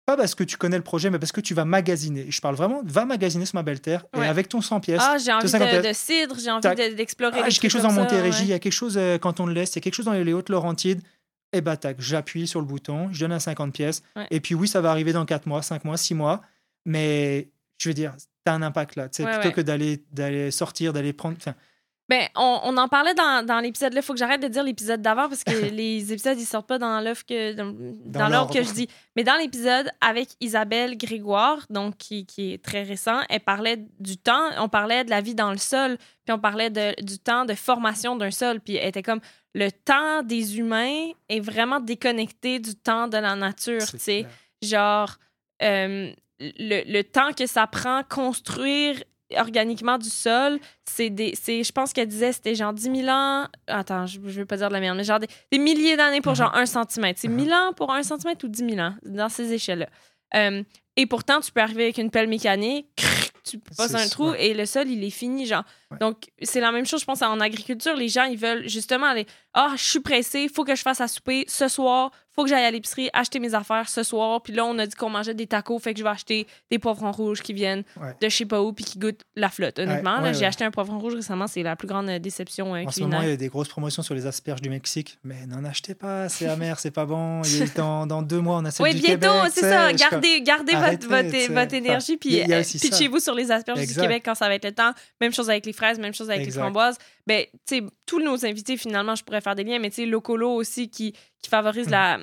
pas 0.06 0.18
parce 0.18 0.36
que 0.36 0.44
tu 0.44 0.58
connais 0.58 0.78
le 0.78 0.84
projet, 0.84 1.10
mais 1.10 1.20
parce 1.20 1.32
que 1.32 1.42
tu 1.42 1.54
vas 1.54 1.64
magasiner. 1.66 2.26
Je 2.30 2.42
parle 2.42 2.56
vraiment, 2.56 2.82
va 2.84 3.06
magasiner 3.06 3.46
sur 3.46 3.56
ma 3.56 3.64
belle 3.64 3.80
terre, 3.82 4.06
Ouais. 4.16 4.26
et 4.26 4.30
avec 4.30 4.50
ton 4.50 4.62
100 4.62 4.80
pièces, 4.80 5.02
Ah, 5.04 5.18
j'ai 5.18 5.32
envie 5.32 5.48
50 5.48 5.84
de, 5.84 5.88
de 5.90 5.94
cidre, 5.94 6.36
j'ai 6.44 6.52
envie 6.52 6.68
de- 6.68 6.96
d'explorer. 6.96 7.40
Ah, 7.44 7.50
j'ai 7.50 7.60
quelque 7.60 7.72
chose 7.72 7.86
en 7.86 7.92
Montérégie, 7.92 8.40
il 8.40 8.46
ouais. 8.46 8.50
y 8.50 8.54
a 8.54 8.60
quelque 8.60 8.74
chose 8.74 8.98
euh, 8.98 9.18
quand 9.18 9.40
on 9.40 9.46
le 9.46 9.54
laisse, 9.54 9.72
il 9.74 9.76
y 9.76 9.80
a 9.80 9.82
quelque 9.82 9.94
chose 9.96 10.06
dans 10.06 10.14
les 10.14 10.34
Hautes-Laurentides. 10.34 11.02
Et 11.54 11.60
bah 11.62 11.76
tac, 11.78 11.98
j'appuie 12.00 12.48
sur 12.48 12.62
le 12.62 12.66
bouton, 12.66 13.10
je 13.12 13.20
donne 13.20 13.34
un 13.34 13.40
50 13.40 13.74
pièces. 13.74 14.04
Ouais. 14.16 14.26
Et 14.32 14.40
puis 14.40 14.56
oui, 14.56 14.68
ça 14.70 14.80
va 14.82 14.90
arriver 14.92 15.12
dans 15.14 15.26
4 15.26 15.46
mois, 15.48 15.62
5 15.62 15.84
mois, 15.86 15.98
6 15.98 16.14
mois. 16.16 16.42
Mais 16.86 17.50
je 17.78 17.90
veux 17.90 17.94
dire, 17.94 18.14
tu 18.46 18.52
as 18.52 18.54
un 18.56 18.62
impact 18.62 18.96
là. 18.96 19.10
tu 19.10 19.18
sais, 19.18 19.26
Ouais, 19.26 19.40
plutôt 19.40 19.56
que 19.56 19.62
d'aller 19.62 20.04
d'aller 20.12 20.50
sortir, 20.52 20.94
d'aller 20.94 21.14
prendre. 21.14 21.38
Ben, 22.12 22.28
on, 22.36 22.60
on 22.66 22.76
en 22.76 22.90
parlait 22.90 23.14
dans, 23.14 23.46
dans 23.46 23.62
l'épisode 23.62 23.94
là. 23.94 24.02
Il 24.02 24.04
faut 24.04 24.12
que 24.12 24.20
j'arrête 24.20 24.42
de 24.42 24.50
dire 24.50 24.66
l'épisode 24.66 25.02
d'avant 25.02 25.30
parce 25.30 25.46
que 25.46 25.52
les 25.72 26.12
épisodes, 26.12 26.38
ils 26.38 26.46
sortent 26.46 26.68
pas 26.68 26.78
dans 26.78 27.00
l'œuf 27.00 27.24
que 27.24 27.54
dans, 27.54 27.74
dans 28.04 28.28
l'ordre 28.28 28.54
que 28.54 28.62
je 28.64 28.74
dis. 28.74 28.90
Mais 29.16 29.24
dans 29.24 29.38
l'épisode 29.38 29.90
avec 30.02 30.32
Isabelle 30.42 30.98
Grégoire, 30.98 31.66
donc 31.70 31.96
qui, 31.96 32.26
qui 32.26 32.52
est 32.52 32.62
très 32.62 32.84
récent, 32.84 33.22
elle 33.30 33.40
parlait 33.40 33.78
du 34.02 34.18
temps. 34.18 34.50
On 34.58 34.68
parlait 34.68 35.06
de 35.06 35.10
la 35.10 35.22
vie 35.22 35.36
dans 35.36 35.52
le 35.52 35.58
sol, 35.58 35.98
puis 36.26 36.34
on 36.34 36.40
parlait 36.40 36.70
de, 36.70 37.02
du 37.02 37.18
temps 37.18 37.46
de 37.46 37.54
formation 37.54 38.18
d'un 38.18 38.32
sol. 38.32 38.60
Puis 38.60 38.76
elle 38.76 38.90
était 38.90 39.04
comme 39.04 39.22
le 39.56 39.72
temps 39.72 40.22
des 40.22 40.60
humains 40.60 41.12
est 41.30 41.40
vraiment 41.40 41.80
déconnecté 41.80 42.60
du 42.60 42.76
temps 42.76 43.08
de 43.08 43.20
la 43.20 43.38
nature. 43.38 43.88
Tu 43.90 44.00
sais, 44.00 44.26
genre 44.62 45.16
euh, 45.64 46.12
le, 46.42 46.92
le 46.92 47.04
temps 47.04 47.32
que 47.32 47.46
ça 47.46 47.68
prend 47.68 48.04
construire 48.04 49.02
organiquement 49.38 49.98
du 49.98 50.10
sol, 50.10 50.60
c'est 50.86 51.10
des 51.10 51.34
c'est 51.42 51.64
je 51.64 51.72
pense 51.72 51.94
qu'elle 51.94 52.08
disait 52.08 52.32
c'était 52.32 52.56
genre 52.56 52.74
10 52.74 52.84
000 53.04 53.08
ans. 53.10 53.48
Attends, 53.68 54.06
je, 54.06 54.20
je 54.26 54.40
veux 54.40 54.46
pas 54.46 54.58
dire 54.58 54.68
de 54.70 54.74
la 54.74 54.80
merde, 54.80 54.98
mais 54.98 55.04
genre 55.04 55.20
des, 55.20 55.28
des 55.52 55.58
milliers 55.60 55.98
d'années 55.98 56.22
pour 56.22 56.32
Mhm. 56.34 56.38
genre 56.38 56.56
un 56.56 56.66
centimètre. 56.66 57.20
C'est. 57.22 57.28
1000 57.28 57.52
ans 57.54 57.74
pour 57.74 57.92
un 57.94 58.04
centimètre 58.04 58.46
ou 58.46 58.48
10 58.50 58.70
000 58.76 58.80
ans 58.80 58.96
dans 59.04 59.30
ces 59.30 59.52
échelles-là. 59.54 59.88
Euh, 60.36 60.64
et 60.98 61.06
pourtant, 61.06 61.40
tu 61.42 61.52
peux 61.52 61.62
arriver 61.62 61.84
avec 61.84 61.98
une 61.98 62.10
pelle 62.12 62.28
mécanique, 62.28 62.88
crrr, 62.96 63.28
tu 63.44 63.60
passes 63.60 63.96
un 63.96 64.08
trou 64.08 64.32
ouais. 64.32 64.48
et 64.48 64.54
le 64.54 64.66
sol, 64.66 64.88
il 64.90 65.04
est 65.04 65.10
fini, 65.10 65.46
genre. 65.46 65.64
Ouais. 65.90 65.98
Donc, 66.00 66.30
c'est 66.42 66.60
la 66.60 66.72
même 66.72 66.86
chose, 66.86 67.02
je 67.02 67.06
pense, 67.06 67.22
en 67.22 67.40
agriculture. 67.40 67.96
Les 67.96 68.08
gens, 68.10 68.24
ils 68.26 68.38
veulent 68.38 68.68
justement 68.68 69.08
aller 69.08 69.26
Ah, 69.54 69.74
je 69.76 69.84
suis 69.84 70.00
pressé, 70.00 70.48
faut 70.48 70.64
que 70.64 70.76
je 70.76 70.82
fasse 70.82 71.02
à 71.02 71.08
souper 71.08 71.44
ce 71.48 71.68
soir, 71.68 72.12
faut 72.34 72.44
que 72.44 72.50
j'aille 72.50 72.64
à 72.64 72.72
l'épicerie 72.72 73.10
acheter 73.12 73.40
mes 73.40 73.54
affaires 73.54 73.90
ce 73.90 74.04
soir. 74.04 74.42
Puis 74.42 74.54
là, 74.54 74.66
on 74.66 74.78
a 74.80 74.88
dit 74.88 74.96
qu'on 74.96 75.10
mangeait 75.10 75.34
des 75.34 75.48
tacos, 75.48 75.80
fait 75.80 75.94
que 75.94 76.00
je 76.00 76.04
vais 76.04 76.10
acheter 76.10 76.48
des 76.70 76.80
poivrons 76.80 77.12
rouges 77.12 77.42
qui 77.42 77.52
viennent 77.52 77.84
Ouais. 78.00 78.16
de 78.22 78.30
je 78.30 78.36
sais 78.36 78.46
pas 78.46 78.62
où 78.62 78.72
puis 78.72 78.86
qui 78.86 78.98
goûtent 78.98 79.24
la 79.36 79.50
flotte. 79.50 79.80
Honnêtement, 79.80 80.16
Ouais, 80.16 80.22
là, 80.22 80.28
ouais, 80.30 80.34
j'ai 80.34 80.46
acheté 80.46 80.64
un 80.64 80.72
poivron 80.72 81.00
rouge 81.00 81.16
récemment, 81.16 81.48
c'est 81.48 81.64
la 81.64 81.76
plus 81.76 81.88
grande 81.88 82.08
euh, 82.08 82.20
déception 82.20 82.74
euh, 82.74 82.86
En 82.86 82.92
ce 82.92 83.02
moment, 83.02 83.22
il 83.22 83.30
y 83.30 83.32
a 83.34 83.36
des 83.36 83.50
grosses 83.50 83.68
promotions 83.68 84.02
sur 84.04 84.16
les 84.16 84.26
asperges 84.26 84.62
du 84.62 84.70
Mexique, 84.70 85.18
mais 85.26 85.46
n'en 85.46 85.66
achetez 85.66 85.96
pas, 85.96 86.30
c'est 86.30 86.48
amer, 86.48 86.80
c'est 86.80 86.92
pas 86.92 87.06
bon. 87.06 87.42
Il 87.44 87.74
dans, 87.74 88.08
dans 88.08 88.22
deux 88.22 88.40
mois, 88.40 88.58
on 88.58 88.66
a 88.66 88.72
celle 88.72 88.86
Oui, 88.86 88.94
du 88.96 89.02
bientôt, 89.02 89.50
c'est 89.52 89.62
ça. 89.62 89.92
Gardez, 89.92 90.42
gardez 90.42 90.74
Arrêtez, 90.74 91.08
votre, 91.08 91.54
votre, 91.54 91.74
énergie, 91.74 92.16
puis 92.16 92.42
pitchez-vous 92.80 93.20
sur 93.20 93.36
les 93.36 93.52
asperges 93.52 93.86
du. 93.86 93.94
Québec 93.94 94.24
quand 94.24 94.36
ça 94.36 94.48
va 94.48 94.56
être 94.56 94.66
le 94.66 94.72
temps. 94.72 94.94
Même 95.20 95.34
chose 95.34 95.50
avec 95.50 95.66
les 95.66 95.74
fraises, 95.74 96.00
même 96.00 96.14
chose 96.14 96.30
avec 96.30 96.44
Exact. 96.44 96.56
les 96.56 96.62
framboises. 96.62 96.98
Ben, 97.28 97.46
tu 97.68 97.78
sais, 97.78 97.84
tous 98.06 98.20
nos 98.20 98.46
invités, 98.46 98.78
finalement, 98.78 99.16
je 99.16 99.24
pourrais 99.24 99.41
faire 99.42 99.56
des 99.56 99.64
liens, 99.64 99.80
mais 99.80 99.90
tu 99.90 99.98
sais, 99.98 100.06
Locolo 100.06 100.50
aussi 100.52 100.90
qui, 100.90 101.14
qui 101.42 101.50
favorise 101.50 101.88
Mm. 101.88 101.92
la, 101.92 102.20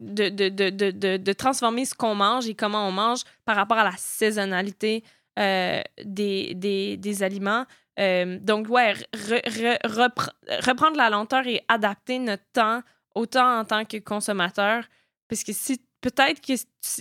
de, 0.00 0.28
de, 0.28 0.48
de, 0.70 1.16
de, 1.16 1.32
transformer 1.32 1.84
ce 1.84 1.94
qu'on 1.94 2.14
mange 2.14 2.48
et 2.48 2.54
comment 2.54 2.86
on 2.86 2.92
mange 2.92 3.20
par 3.44 3.56
rapport 3.56 3.78
à 3.78 3.84
la 3.84 3.96
saisonnalité 3.96 5.02
euh, 5.38 5.80
des, 6.04 6.54
des, 6.54 6.96
des 6.96 7.22
aliments. 7.22 7.64
Euh, 7.98 8.38
donc, 8.40 8.68
ouais, 8.68 8.92
re- 9.14 9.42
re- 9.44 9.80
repre- 9.84 10.30
reprendre 10.66 10.96
la 10.96 11.10
lenteur 11.10 11.46
et 11.46 11.62
adapter 11.68 12.18
notre 12.18 12.44
temps, 12.52 12.82
autant 13.14 13.58
en 13.60 13.64
tant 13.64 13.84
que 13.84 13.96
consommateur, 13.98 14.84
parce 15.28 15.44
que 15.44 15.52
si 15.52 15.80
peut-être 16.00 16.40
que 16.40 16.52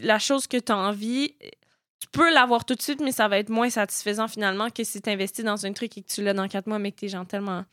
la 0.03 0.19
chose 0.19 0.47
que 0.47 0.57
tu 0.57 0.71
as 0.71 0.77
envie, 0.77 1.35
tu 2.01 2.07
peux 2.11 2.33
l'avoir 2.33 2.65
tout 2.65 2.75
de 2.75 2.81
suite, 2.81 3.01
mais 3.01 3.11
ça 3.11 3.27
va 3.27 3.37
être 3.39 3.49
moins 3.49 3.69
satisfaisant 3.69 4.27
finalement 4.27 4.69
que 4.69 4.83
si 4.83 5.01
tu 5.01 5.09
investis 5.09 5.43
dans 5.45 5.65
un 5.65 5.73
truc 5.73 5.97
et 5.97 6.01
que 6.01 6.07
tu 6.07 6.21
l'as 6.23 6.33
dans 6.33 6.47
quatre 6.47 6.67
mois, 6.67 6.79
mais 6.79 6.91
que 6.91 6.97
t'es 7.01 7.07
genre 7.09 7.25
tellement, 7.25 7.65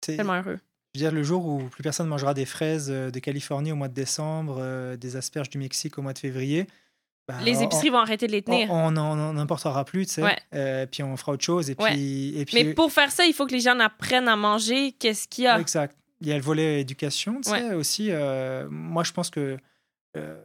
tellement 0.00 0.34
heureux. 0.34 0.58
Je 0.94 1.00
veux 1.00 1.04
dire, 1.10 1.12
le 1.14 1.22
jour 1.22 1.46
où 1.46 1.62
plus 1.64 1.82
personne 1.82 2.06
ne 2.06 2.10
mangera 2.10 2.32
des 2.34 2.46
fraises 2.46 2.90
euh, 2.90 3.10
de 3.10 3.18
Californie 3.18 3.72
au 3.72 3.76
mois 3.76 3.88
de 3.88 3.94
décembre, 3.94 4.56
euh, 4.60 4.96
des 4.96 5.16
asperges 5.16 5.50
du 5.50 5.58
Mexique 5.58 5.98
au 5.98 6.02
mois 6.02 6.14
de 6.14 6.18
février, 6.18 6.66
bah, 7.28 7.34
Les 7.44 7.58
on- 7.58 7.62
épiceries 7.62 7.90
vont 7.90 7.98
arrêter 7.98 8.26
de 8.26 8.32
les 8.32 8.40
tenir. 8.42 8.70
on 8.70 8.90
n'en 8.92 9.36
importera 9.36 9.84
plus, 9.84 10.06
tu 10.06 10.14
sais. 10.14 10.22
Ouais. 10.22 10.38
Euh, 10.54 10.86
puis 10.86 11.02
on 11.02 11.14
fera 11.18 11.32
autre 11.32 11.44
chose. 11.44 11.68
Et 11.70 11.76
Ouais. 11.78 11.90
puis, 11.92 12.38
et 12.38 12.44
puis 12.46 12.64
Mais 12.64 12.72
pour 12.74 12.90
faire 12.90 13.12
ça, 13.12 13.26
il 13.26 13.34
faut 13.34 13.46
que 13.46 13.52
les 13.52 13.60
gens 13.60 13.78
apprennent 13.80 14.28
à 14.28 14.36
manger 14.36 14.92
qu'est-ce 14.92 15.28
qu'il 15.28 15.44
y 15.44 15.46
a? 15.46 15.60
Exact. 15.60 15.94
Il 16.22 16.26
y 16.28 16.32
a 16.32 16.36
le 16.36 16.42
volet 16.42 16.80
éducation, 16.80 17.40
tu 17.42 17.50
sais, 17.50 17.68
Ouais. 17.68 17.74
aussi. 17.74 18.08
euh, 18.10 18.66
moi, 18.70 19.04
je 19.04 19.12
pense 19.12 19.28
que 19.30 19.58
euh, 20.16 20.42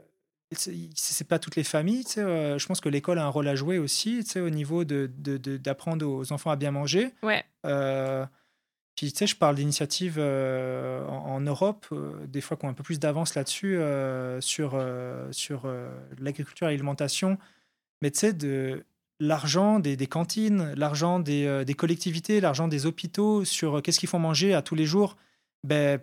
c'est 0.51 1.27
pas 1.27 1.39
toutes 1.39 1.55
les 1.55 1.63
familles, 1.63 2.03
tu 2.03 2.11
sais. 2.11 2.59
je 2.59 2.65
pense 2.67 2.79
que 2.81 2.89
l'école 2.89 3.17
a 3.17 3.23
un 3.23 3.29
rôle 3.29 3.47
à 3.47 3.55
jouer 3.55 3.79
aussi, 3.79 4.19
tu 4.23 4.29
sais, 4.29 4.39
au 4.41 4.49
niveau 4.51 4.83
de 4.83 5.09
de- 5.17 5.37
de- 5.37 5.57
d'apprendre 5.57 6.05
aux 6.05 6.31
enfants 6.33 6.51
à 6.51 6.57
bien 6.57 6.69
manger. 6.71 7.11
Ouais. 7.23 7.43
Tu 8.95 9.09
sais, 9.09 9.25
je 9.25 9.35
parle 9.35 9.55
d'initiatives 9.55 10.17
euh, 10.19 11.05
en, 11.07 11.41
Europe, 11.41 11.87
euh, 11.91 12.27
des 12.27 12.41
fois 12.41 12.57
qui 12.57 12.65
ont 12.65 12.69
un 12.69 12.73
peu 12.73 12.83
plus 12.83 12.99
d'avance 12.99 13.33
là-dessus, 13.33 13.77
euh, 13.77 14.39
sur, 14.39 14.79
sur 15.31 15.67
l'agriculture 16.19 16.67
et 16.67 16.71
l'alimentation. 16.71 17.37
Mais 18.01 18.11
tu 18.11 18.19
sais, 18.19 18.33
de 18.33 18.85
l'argent 19.19 19.79
des, 19.79 19.95
des 19.97 20.07
cantines, 20.07 20.73
l'argent 20.75 21.19
des, 21.19 21.65
des 21.65 21.73
collectivités, 21.73 22.39
l'argent 22.39 22.67
des 22.67 22.85
hôpitaux, 22.85 23.45
sur 23.45 23.81
qu'est-ce 23.81 23.99
qu'ils 23.99 24.09
font 24.09 24.19
manger 24.19 24.53
à 24.53 24.61
tous 24.61 24.75
les 24.75 24.85
jours, 24.85 25.17
ben, 25.63 25.99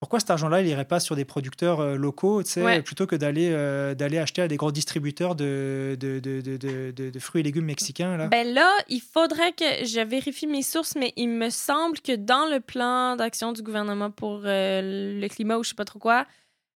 pourquoi 0.00 0.20
cet 0.20 0.30
argent-là, 0.30 0.60
il 0.60 0.68
irait 0.68 0.84
pas 0.84 1.00
sur 1.00 1.16
des 1.16 1.24
producteurs 1.24 1.80
euh, 1.80 1.96
locaux, 1.96 2.42
tu 2.42 2.50
sais, 2.50 2.62
Ouais. 2.62 2.82
plutôt 2.82 3.06
que 3.06 3.16
d'aller 3.16 3.50
euh, 3.52 3.94
d'aller 3.94 4.18
acheter 4.18 4.42
à 4.42 4.48
des 4.48 4.56
gros 4.56 4.70
distributeurs 4.72 5.34
de, 5.34 5.96
de, 5.98 6.20
de, 6.20 6.40
de, 6.40 6.56
de- 6.56 6.90
de- 6.92 7.10
de 7.10 7.18
fruits 7.18 7.40
et 7.40 7.44
légumes 7.44 7.64
mexicains, 7.64 8.16
là? 8.16 8.28
Ben 8.28 8.46
là, 8.46 8.70
il 8.88 9.00
faudrait 9.00 9.52
que 9.52 9.84
je 9.84 10.00
vérifie 10.00 10.46
mes 10.46 10.62
sources, 10.62 10.94
mais 10.94 11.12
il 11.16 11.28
me 11.28 11.50
semble 11.50 11.98
que 12.00 12.14
dans 12.14 12.46
le 12.48 12.60
plan 12.60 13.16
d'action 13.16 13.52
du 13.52 13.62
gouvernement 13.62 14.10
pour 14.10 14.42
euh, 14.44 15.20
le 15.20 15.28
climat 15.28 15.58
ou 15.58 15.64
je 15.64 15.70
sais 15.70 15.74
pas 15.74 15.84
trop 15.84 15.98
quoi, 15.98 16.26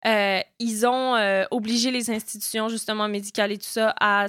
euh, 0.06 0.40
ils 0.60 0.88
ont 0.88 1.16
obligé 1.52 1.92
les 1.92 2.10
institutions 2.10 2.70
justement 2.70 3.10
médicales 3.10 3.52
et 3.52 3.58
tout 3.58 3.66
ça 3.68 3.94
à 4.00 4.28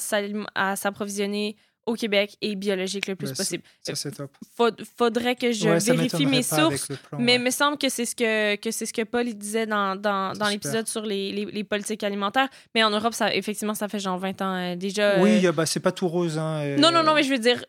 s'approvisionner 0.76 1.57
au 1.86 1.94
Québec 1.94 2.36
et 2.40 2.54
biologique 2.56 3.06
le 3.08 3.16
plus 3.16 3.30
Ben, 3.30 3.36
possible. 3.36 3.62
Ça, 3.82 3.94
c'est 3.94 4.10
top. 4.12 4.30
Faud- 4.56 4.76
faudrait 4.96 5.34
que 5.34 5.50
je 5.52 5.68
Ouais, 5.68 5.78
vérifie 5.78 6.26
mes 6.26 6.42
sources. 6.42 6.88
Mais 7.18 7.32
ouais. 7.32 7.38
il 7.38 7.42
me 7.44 7.50
semble 7.50 7.78
que 7.78 7.88
c'est 7.88 8.04
ce 8.04 8.14
que, 8.14 8.56
que 8.56 8.70
c'est 8.70 8.86
ce 8.86 8.92
que 8.92 9.02
Paul 9.02 9.26
il 9.26 9.36
disait 9.36 9.66
dans, 9.66 9.96
dans, 9.96 10.32
dans 10.34 10.48
l'épisode 10.48 10.86
sur 10.86 11.02
les, 11.02 11.32
les, 11.32 11.44
les 11.46 11.64
politiques 11.64 12.04
alimentaires. 12.04 12.48
Mais 12.74 12.84
en 12.84 12.90
Europe, 12.90 13.14
ça, 13.14 13.34
effectivement, 13.34 13.74
ça 13.74 13.88
fait 13.88 13.98
genre 13.98 14.18
20 14.18 14.42
ans 14.42 14.54
euh, 14.54 14.76
déjà. 14.76 15.20
Oui, 15.20 15.44
euh, 15.44 15.48
a- 15.48 15.52
bah, 15.52 15.66
c'est 15.66 15.80
pas 15.80 15.92
tout 15.92 16.06
rose. 16.08 16.38
Hein, 16.38 16.60
euh, 16.62 16.76
Non, 16.76 16.92
non, 16.92 17.02
non, 17.02 17.14
mais 17.14 17.22
je 17.22 17.30
veux 17.30 17.38
dire, 17.38 17.64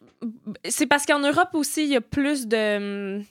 c'est 0.69 0.87
parce 0.87 1.05
qu'en 1.05 1.19
Europe 1.19 1.49
aussi, 1.53 1.83
il 1.83 1.89
y 1.89 1.95
a 1.95 2.01
plus 2.01 2.47
de, 2.47 3.21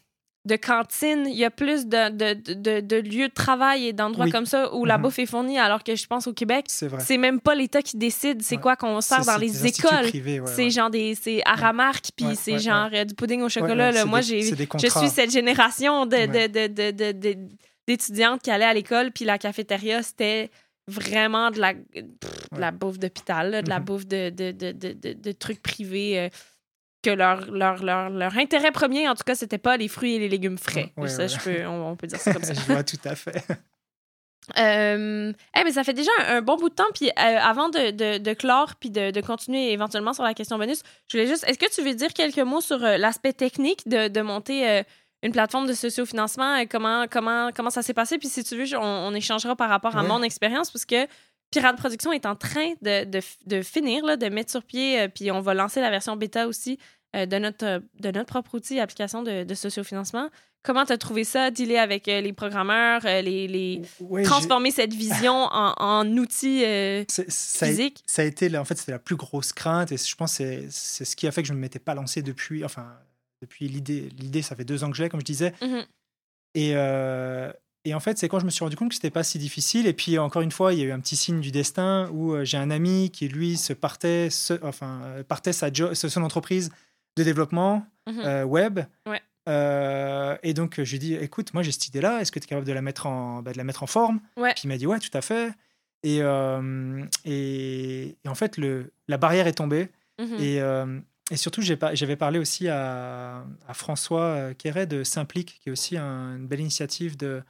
de 0.46 0.56
cantines, 0.56 1.26
il 1.26 1.36
y 1.36 1.44
a 1.44 1.50
plus 1.50 1.86
de, 1.86 2.08
de, 2.10 2.54
de, 2.54 2.80
de 2.80 2.96
lieux 2.96 3.28
de 3.28 3.32
travail 3.34 3.86
et 3.86 3.92
d'endroits 3.92 4.24
Oui. 4.24 4.30
comme 4.32 4.46
ça 4.46 4.74
où 4.74 4.86
la 4.86 4.96
Mhm. 4.96 5.02
bouffe 5.02 5.18
est 5.18 5.26
fournie, 5.26 5.58
alors 5.58 5.84
que 5.84 5.94
je 5.94 6.06
pense 6.06 6.26
au 6.26 6.32
Québec, 6.32 6.64
C'est 6.68 7.18
même 7.18 7.40
pas 7.40 7.54
l'État 7.54 7.82
qui 7.82 7.98
décide 7.98 8.40
c'est 8.42 8.56
Ouais. 8.56 8.62
quoi 8.62 8.74
qu'on 8.76 9.00
sert 9.02 9.24
dans 9.26 9.36
les 9.36 9.66
écoles. 9.66 10.06
ouais, 10.06 10.40
c'est 10.46 10.64
ouais. 10.64 10.70
genre 10.70 10.88
des. 10.88 11.14
C'est 11.14 11.42
Aramark, 11.44 12.06
puis 12.16 12.26
c'est 12.36 12.58
genre 12.58 12.88
euh, 12.92 13.04
du 13.04 13.14
pudding 13.14 13.42
au 13.42 13.50
chocolat. 13.50 13.92
là. 13.92 14.06
Moi, 14.06 14.22
j'ai, 14.22 14.40
je 14.42 14.88
suis 14.88 15.08
cette 15.10 15.30
génération 15.30 16.06
de, 16.06 16.16
Ouais. 16.16 16.26
de, 16.48 16.68
de, 16.68 16.72
de, 16.72 16.90
de- 17.12 17.12
de- 17.12 17.48
d'étudiantes 17.86 18.40
qui 18.40 18.50
allaient 18.50 18.64
à 18.64 18.72
l'école, 18.74 19.10
puis 19.12 19.24
la 19.26 19.36
cafétéria, 19.36 20.02
c'était 20.02 20.50
vraiment 20.88 21.50
de 21.50 21.58
la, 21.60 21.74
pff, 21.74 22.50
de 22.52 22.58
la 22.60 22.68
Ouais. 22.68 22.72
bouffe 22.72 22.98
d'hôpital, 22.98 23.62
de 23.62 23.68
la 23.68 23.78
Mhm. 23.78 23.84
bouffe 23.84 24.06
de, 24.06 24.30
de, 24.30 24.52
de, 24.52 24.72
de, 24.72 24.92
de- 24.92 25.12
de 25.12 25.32
trucs 25.32 25.60
privés. 25.62 26.18
euh, 26.18 26.28
que 27.02 27.10
leur, 27.10 27.50
leur, 27.50 27.82
leur, 27.82 28.10
leur 28.10 28.36
intérêt 28.38 28.72
premier, 28.72 29.08
en 29.08 29.14
tout 29.14 29.22
cas, 29.24 29.34
c'était 29.34 29.58
pas 29.58 29.76
les 29.76 29.88
fruits 29.88 30.14
et 30.14 30.18
les 30.18 30.28
légumes 30.28 30.58
frais. 30.58 30.92
Ouais, 30.96 31.08
ça, 31.08 31.22
ouais. 31.22 31.28
je 31.28 31.38
peux, 31.38 31.66
on, 31.66 31.90
on 31.90 31.96
peut 31.96 32.06
dire 32.06 32.18
ça 32.20 32.32
comme 32.32 32.42
ça. 32.44 32.52
je 32.54 32.60
vois 32.60 32.82
tout 32.84 32.98
à 33.04 33.14
fait. 33.14 33.42
Euh, 34.58 35.32
eh 35.56 35.64
ben, 35.64 35.72
ça 35.72 35.84
fait 35.84 35.92
déjà 35.92 36.10
un, 36.26 36.36
un 36.38 36.42
bon 36.42 36.56
bout 36.56 36.70
de 36.70 36.74
temps. 36.74 36.90
Puis 36.94 37.08
euh, 37.08 37.12
avant 37.40 37.68
de, 37.68 37.90
de, 37.92 38.18
de 38.18 38.32
clore 38.32 38.74
puis 38.80 38.90
de, 38.90 39.10
de 39.10 39.20
continuer 39.20 39.72
éventuellement 39.72 40.12
sur 40.12 40.24
la 40.24 40.34
question 40.34 40.58
bonus, 40.58 40.82
je 41.08 41.16
voulais 41.16 41.28
juste. 41.28 41.44
Est-ce 41.46 41.58
que 41.58 41.72
tu 41.72 41.82
veux 41.82 41.94
dire 41.94 42.12
quelques 42.12 42.38
mots 42.38 42.60
sur 42.60 42.82
euh, 42.84 42.96
l'aspect 42.96 43.32
technique 43.32 43.86
de, 43.88 44.08
de 44.08 44.20
monter 44.22 44.82
une 45.22 45.32
plateforme 45.32 45.66
de 45.68 45.72
sociofinancement? 45.72 46.64
comment, 46.68 47.06
comment, 47.08 47.50
comment 47.54 47.70
ça 47.70 47.82
s'est 47.82 47.94
passé? 47.94 48.18
Puis 48.18 48.28
si 48.28 48.42
tu 48.42 48.56
veux, 48.56 48.76
on, 48.76 48.82
on 48.82 49.14
échangera 49.14 49.54
par 49.54 49.68
rapport 49.68 49.96
à 49.96 50.02
Ouais. 50.02 50.08
mon 50.08 50.22
expérience 50.22 50.70
parce 50.70 50.84
que 50.86 51.06
Pirate 51.50 51.76
Production 51.76 52.12
est 52.12 52.26
en 52.26 52.36
train 52.36 52.72
de, 52.82 53.04
de, 53.04 53.20
de 53.46 53.62
finir, 53.62 54.04
là, 54.04 54.16
de 54.16 54.28
mettre 54.28 54.50
sur 54.50 54.62
pied. 54.62 55.00
euh, 55.00 55.08
puis 55.08 55.30
on 55.30 55.40
va 55.40 55.54
lancer 55.54 55.80
la 55.80 55.90
version 55.90 56.16
bêta 56.16 56.46
aussi 56.46 56.78
euh, 57.16 57.26
de, 57.26 57.38
notre, 57.38 57.64
euh, 57.66 57.80
de 57.98 58.10
notre 58.10 58.26
propre 58.26 58.54
outil, 58.54 58.78
application 58.78 59.22
de, 59.22 59.44
de 59.44 59.54
sociofinancement. 59.54 60.28
Comment 60.62 60.84
tu 60.84 60.92
as 60.92 60.98
trouvé 60.98 61.24
ça, 61.24 61.50
dealer 61.50 61.78
avec 61.78 62.06
euh, 62.06 62.20
les 62.20 62.32
programmeurs, 62.34 63.00
les, 63.04 63.48
les, 63.48 63.80
Ouais, 63.98 64.22
transformer 64.24 64.70
cette 64.70 64.92
vision 64.92 65.32
en, 65.32 65.72
en 65.78 66.06
outil 66.18 66.62
ça, 67.08 67.66
physique? 67.66 68.02
ça 68.06 68.22
a 68.22 68.24
été, 68.26 68.48
là, 68.50 68.60
en 68.60 68.64
fait, 68.66 68.76
c'était 68.76 68.92
la 68.92 68.98
plus 68.98 69.16
grosse 69.16 69.52
crainte 69.54 69.90
et 69.90 69.96
je 69.96 70.14
pense 70.14 70.36
que 70.38 70.68
c'est- 70.70 71.04
ce 71.06 71.16
qui 71.16 71.26
a 71.26 71.32
fait 71.32 71.40
que 71.42 71.48
je 71.48 71.54
ne 71.54 71.58
m'étais 71.58 71.78
pas 71.78 71.94
lancé 71.94 72.20
depuis, 72.22 72.62
enfin, 72.64 72.92
depuis 73.42 73.68
l'idée. 73.68 74.10
L'idée, 74.18 74.42
ça 74.42 74.54
fait 74.54 74.64
deux 74.66 74.84
ans 74.84 74.90
que 74.90 74.96
je 74.98 75.02
l'ai, 75.02 75.08
comme 75.08 75.20
je 75.20 75.24
disais. 75.24 75.54
Mhm. 75.62 75.84
Et, 76.54 76.72
euh, 76.74 77.50
et 77.84 77.94
en 77.94 78.00
fait, 78.00 78.18
c'est 78.18 78.28
quand 78.28 78.38
je 78.40 78.44
me 78.44 78.50
suis 78.50 78.62
rendu 78.64 78.76
compte 78.76 78.90
que 78.90 78.94
c'était 78.94 79.10
pas 79.10 79.22
si 79.22 79.38
difficile. 79.38 79.86
Et 79.86 79.92
puis, 79.92 80.18
encore 80.18 80.42
une 80.42 80.50
fois, 80.52 80.72
il 80.74 80.78
y 80.78 80.82
a 80.82 80.86
eu 80.86 80.92
un 80.92 81.00
petit 81.00 81.16
signe 81.16 81.40
du 81.40 81.50
destin 81.50 82.08
où 82.12 82.32
euh, 82.34 82.44
j'ai 82.44 82.56
un 82.58 82.70
ami 82.70 83.10
qui, 83.10 83.28
lui, 83.28 83.56
se 83.56 83.72
partait, 83.72 84.28
se- 84.30 84.62
enfin, 84.64 85.00
euh, 85.04 85.22
partait 85.22 85.52
sa 85.52 85.68
son 85.94 86.22
entreprise 86.22 86.70
de 87.16 87.22
développement 87.24 87.86
Mhm. 88.08 88.20
euh, 88.24 88.44
web. 88.44 88.80
Ouais. 89.06 89.20
Euh, 89.48 90.36
et 90.42 90.52
donc, 90.54 90.74
je 90.82 90.88
lui 90.90 90.96
ai 90.96 90.98
dit, 90.98 91.14
écoute, 91.14 91.54
moi, 91.54 91.62
j'ai 91.62 91.72
cette 91.72 91.88
idée-là. 91.88 92.20
Est-ce 92.20 92.30
que 92.32 92.38
tu 92.38 92.44
es 92.44 92.48
capable 92.48 92.66
de 92.66 92.72
la 92.72 92.82
mettre 92.82 93.06
en, 93.06 93.42
bah, 93.42 93.52
de 93.52 93.56
la 93.58 93.64
mettre 93.64 93.82
en 93.82 93.86
forme 93.86 94.20
Ouais. 94.36 94.52
Puis 94.54 94.62
il 94.64 94.68
m'a 94.68 94.76
dit, 94.76 94.86
ouais, 94.86 94.98
tout 94.98 95.10
à 95.14 95.20
fait. 95.22 95.52
Et, 96.02 96.18
euh, 96.22 97.02
et, 97.24 98.16
et 98.24 98.28
en 98.28 98.34
fait, 98.34 98.56
le, 98.56 98.92
la 99.08 99.16
barrière 99.16 99.46
est 99.46 99.52
tombée. 99.54 99.88
Mhm. 100.20 100.36
Et, 100.40 100.60
et 101.32 101.36
surtout, 101.36 101.62
j'avais 101.62 102.16
parlé 102.16 102.38
aussi 102.38 102.68
à, 102.68 103.44
à 103.68 103.74
François 103.74 104.52
Quéret 104.54 104.86
de 104.86 105.04
Simplique, 105.04 105.60
qui 105.62 105.68
est 105.68 105.72
aussi 105.72 105.96
un- 105.96 106.36
une 106.36 106.46
belle 106.46 106.60
initiative 106.60 107.16
de 107.16 107.42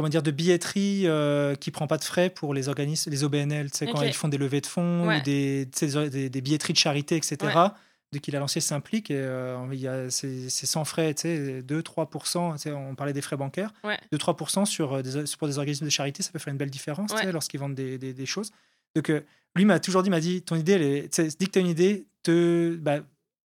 comment 0.00 0.08
dire 0.08 0.22
de 0.22 0.30
billetterie 0.30 1.02
euh, 1.04 1.54
qui 1.56 1.70
prend 1.70 1.86
pas 1.86 1.98
de 1.98 2.04
frais 2.04 2.30
pour 2.30 2.54
les 2.54 2.68
organismes, 2.68 3.10
les 3.10 3.22
OBNL, 3.22 3.70
tu 3.70 3.76
sais, 3.76 3.86
quand 3.86 4.00
ils 4.00 4.14
font 4.14 4.28
des 4.28 4.38
levées 4.38 4.62
de 4.62 4.66
fonds 4.66 5.06
Ouais. 5.06 5.18
ou 5.18 5.22
des, 5.22 5.66
des, 6.10 6.30
des 6.30 6.40
billetteries 6.40 6.72
de 6.72 6.78
charité, 6.78 7.16
etc. 7.16 7.36
Ouais. 7.42 7.68
Dès 8.10 8.18
qu'il 8.18 8.34
a 8.34 8.38
lancé 8.40 8.60
Simplique, 8.60 9.10
euh, 9.10 10.08
c'est 10.08 10.48
sans 10.48 10.86
frais, 10.86 11.12
tu 11.12 11.20
sais, 11.22 11.62
2-3%, 11.62 12.52
tu 12.54 12.58
sais, 12.62 12.72
on 12.72 12.94
parlait 12.94 13.12
des 13.12 13.20
frais 13.20 13.36
bancaires, 13.36 13.74
Ouais. 13.84 13.98
2-3% 14.10 14.64
sur 14.64 14.94
euh, 14.94 15.02
des, 15.02 15.24
pour 15.38 15.48
des 15.48 15.58
organismes 15.58 15.84
de 15.84 15.90
charité, 15.90 16.22
ça 16.22 16.30
peut 16.32 16.38
faire 16.38 16.50
une 16.52 16.56
belle 16.58 16.70
différence 16.70 17.12
lorsqu'ils 17.30 17.60
vendent 17.60 17.74
des, 17.74 17.98
des- 17.98 18.26
choses. 18.26 18.52
Donc, 18.96 19.10
euh, 19.10 19.20
lui 19.54 19.66
m'a 19.66 19.80
toujours 19.80 20.02
dit, 20.02 20.08
m'a 20.08 20.20
dit, 20.20 20.40
ton 20.40 20.56
idée, 20.56 20.72
elle 20.72 20.82
est, 20.82 21.20
dès 21.38 21.46
que 21.46 21.50
tu 21.52 21.58
as 21.58 21.62
une 21.62 21.68
idée, 21.68 22.06
te, 22.22 22.74
bah, 22.76 23.00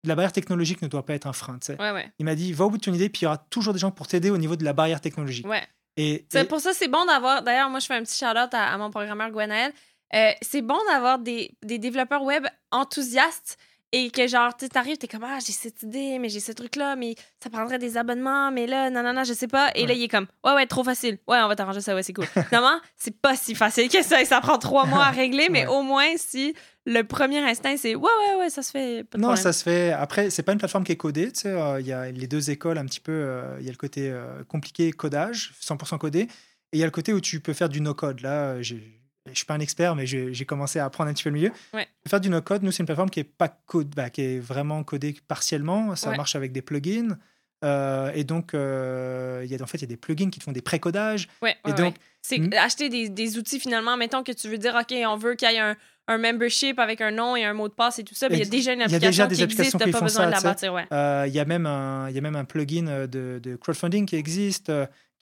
la 0.03 0.15
barrière 0.15 0.33
technologique 0.33 0.81
ne 0.81 0.87
doit 0.89 1.05
pas 1.05 1.13
être 1.13 1.27
un 1.27 1.33
frein. 1.33 1.57
Ouais, 1.69 1.91
ouais. 1.91 2.11
Il 2.19 2.25
m'a 2.25 2.35
dit, 2.35 2.51
va 2.51 2.65
au 2.65 2.69
bout 2.69 2.77
de 2.77 2.83
ton 2.83 2.93
idée, 2.93 3.07
puis 3.07 3.21
il 3.21 3.23
y 3.23 3.27
aura 3.27 3.37
toujours 3.37 3.71
des 3.73 3.79
gens 3.79 3.91
pour 3.91 4.05
t'aider 4.07 4.29
au 4.29 4.37
niveau 4.37 4.57
de 4.57 4.65
la 4.65 4.73
barrière 4.73 4.99
technologique. 4.99 5.47
ouais. 5.47 5.63
Et, 5.97 6.25
C'est 6.29 6.41
et- 6.41 6.47
Pour 6.47 6.59
ça, 6.59 6.73
c'est 6.73 6.87
bon 6.87 7.05
d'avoir. 7.05 7.41
D'ailleurs, 7.43 7.69
moi, 7.69 7.79
je 7.79 7.85
fais 7.85 7.95
un 7.95 8.03
petit 8.03 8.17
shout-out 8.17 8.53
à, 8.53 8.73
à 8.73 8.77
mon 8.77 8.89
programmeur 8.91 9.29
Gwenaël. 9.31 9.73
Euh, 10.13 10.31
c'est 10.41 10.61
bon 10.61 10.77
d'avoir 10.89 11.19
des, 11.19 11.51
des 11.63 11.77
développeurs 11.79 12.23
web 12.23 12.45
enthousiastes 12.71 13.57
et 13.93 14.09
que 14.09 14.25
genre, 14.27 14.55
tu 14.55 14.69
t'arrives, 14.69 14.97
t'es 14.97 15.07
comme, 15.07 15.23
ah, 15.25 15.37
j'ai 15.45 15.51
cette 15.51 15.83
idée, 15.83 16.17
mais 16.19 16.29
j'ai 16.29 16.39
ce 16.39 16.51
truc-là, 16.53 16.95
mais 16.95 17.15
ça 17.43 17.49
prendrait 17.49 17.77
des 17.79 17.97
abonnements, 17.97 18.49
mais 18.51 18.65
là, 18.67 18.89
non, 18.89 19.03
non, 19.03 19.11
non, 19.13 19.23
je 19.25 19.33
sais 19.33 19.47
pas. 19.47 19.69
Et 19.75 19.85
là, 19.85 19.93
il 19.93 20.01
est 20.03 20.07
comme, 20.07 20.27
ouais, 20.45 20.53
ouais, 20.53 20.65
trop 20.65 20.83
facile. 20.83 21.17
Ouais, 21.27 21.39
on 21.43 21.47
va 21.49 21.55
t'arranger 21.55 21.81
ça, 21.81 21.93
ouais, 21.93 22.03
c'est 22.03 22.13
cool. 22.13 22.25
Finalement, 22.49 22.79
c'est 22.95 23.15
pas 23.19 23.35
si 23.35 23.53
facile 23.55 23.89
que 23.89 24.01
ça 24.01 24.21
et 24.21 24.25
ça 24.25 24.39
prend 24.39 24.57
trois 24.57 24.85
mois 24.85 25.03
à 25.05 25.11
régler, 25.11 25.49
mais 25.49 25.67
au 25.67 25.81
moins, 25.81 26.07
si 26.17 26.53
le 26.85 27.03
premier 27.03 27.39
instinct, 27.39 27.75
c'est, 27.77 27.95
ouais, 27.95 28.09
ouais, 28.29 28.39
ouais, 28.39 28.49
ça 28.49 28.63
se 28.63 28.71
fait. 28.71 29.03
Pas 29.03 29.17
de 29.17 29.21
non, 29.21 29.27
problème. 29.29 29.43
ça 29.43 29.53
se 29.53 29.63
fait. 29.63 29.91
Après, 29.91 30.29
c'est 30.29 30.43
pas 30.43 30.53
une 30.53 30.59
plateforme 30.59 30.83
qui 30.85 30.93
est 30.93 30.97
codée. 30.97 31.31
Tu 31.31 31.41
sais, 31.41 31.49
euh, 31.49 31.79
il 31.81 31.85
y 31.87 31.91
a 31.93 32.09
les 32.11 32.27
deux 32.27 32.49
écoles 32.49 32.77
un 32.77 32.85
petit 32.85 33.01
peu. 33.01 33.11
euh, 33.11 33.57
Il 33.59 33.65
y 33.65 33.69
a 33.69 33.71
le 33.71 33.77
côté 33.77 34.09
euh, 34.09 34.43
compliqué 34.45 34.91
codage, 34.91 35.53
100% 35.61 35.97
codé, 35.97 36.21
et 36.21 36.27
il 36.73 36.79
y 36.79 36.83
a 36.83 36.85
le 36.85 36.91
côté 36.91 37.11
où 37.13 37.19
tu 37.19 37.39
peux 37.41 37.53
faire 37.53 37.67
du 37.69 37.81
no-code. 37.81 38.21
Là, 38.21 38.53
euh, 38.53 38.61
j'ai- 38.61 38.97
je 39.29 39.35
suis 39.35 39.45
pas 39.45 39.53
un 39.53 39.59
expert, 39.59 39.95
mais 39.95 40.05
j'ai 40.05 40.45
commencé 40.45 40.79
à 40.79 40.85
apprendre 40.85 41.09
un 41.09 41.13
petit 41.13 41.23
peu 41.23 41.29
le 41.29 41.35
milieu. 41.35 41.51
Ouais. 41.73 41.87
Faire 42.07 42.19
du 42.21 42.29
no-code, 42.29 42.63
nous, 42.63 42.71
c'est 42.71 42.79
une 42.81 42.87
plateforme 42.87 43.09
qui 43.09 43.19
est 43.19 43.23
pas 43.23 43.47
code, 43.47 43.89
bah, 43.95 44.09
qui 44.09 44.21
est 44.21 44.39
vraiment 44.39 44.83
codée 44.83 45.15
partiellement. 45.27 45.95
Ça 45.95 46.09
Ouais. 46.09 46.17
marche 46.17 46.35
avec 46.35 46.51
des 46.51 46.61
plugins. 46.61 47.17
Euh, 47.63 48.11
et 48.15 48.23
donc, 48.23 48.55
euh, 48.55 49.41
il 49.45 49.51
y 49.51 49.55
a, 49.55 49.61
en 49.61 49.67
fait, 49.67 49.77
il 49.77 49.81
y 49.81 49.85
a 49.85 49.87
des 49.87 49.97
plugins 49.97 50.31
qui 50.31 50.39
te 50.39 50.43
font 50.43 50.51
des 50.51 50.63
pré-codages. 50.63 51.27
Ouais, 51.43 51.55
Et 51.67 51.73
donc, 51.73 51.95
c'est 52.23 52.39
Mm. 52.39 52.53
acheter 52.53 52.89
des, 52.89 53.09
des 53.09 53.37
outils 53.37 53.59
finalement. 53.59 53.95
Mettons 53.97 54.23
que 54.23 54.31
tu 54.31 54.47
veux 54.47 54.57
dire, 54.57 54.75
OK, 54.75 54.91
on 55.07 55.15
veut 55.17 55.35
qu'il 55.35 55.47
y 55.51 55.53
ait 55.55 55.59
un, 55.59 55.75
un 56.07 56.17
membership 56.17 56.79
avec 56.79 57.01
un 57.01 57.11
nom 57.11 57.35
et 57.35 57.43
un 57.45 57.53
mot 57.53 57.67
de 57.67 57.73
passe 57.73 57.99
et 57.99 58.03
tout 58.03 58.15
ça. 58.15 58.27
mais 58.29 58.37
Il 58.37 58.39
y 58.39 58.47
a 58.47 58.49
déjà 58.49 58.73
une 58.73 58.79
il 58.79 58.81
y 58.81 58.83
a 58.83 58.85
application 58.87 59.09
déjà 59.09 59.27
des 59.27 59.35
qui 59.35 59.43
applications 59.43 59.77
existe, 59.77 59.85
qui 59.85 59.91
t'as 59.91 59.99
pas 59.99 60.03
besoin 60.05 60.21
ça, 60.23 60.25
de 60.25 60.31
la 60.31 60.37
tu 60.39 60.43
bâtir, 60.43 60.73
ouais. 60.73 60.85
Euh, 60.91 61.25
Il 61.27 61.33
y, 61.35 61.39
a 61.39 61.45
même 61.45 61.67
un- 61.67 62.09
il 62.09 62.15
y 62.15 62.17
a 62.17 62.21
même 62.21 62.35
un 62.35 62.45
plugin 62.45 62.87
euh, 62.87 63.05
de, 63.05 63.39
de 63.43 63.55
crowdfunding 63.55 64.07
qui 64.07 64.15
existe, 64.15 64.71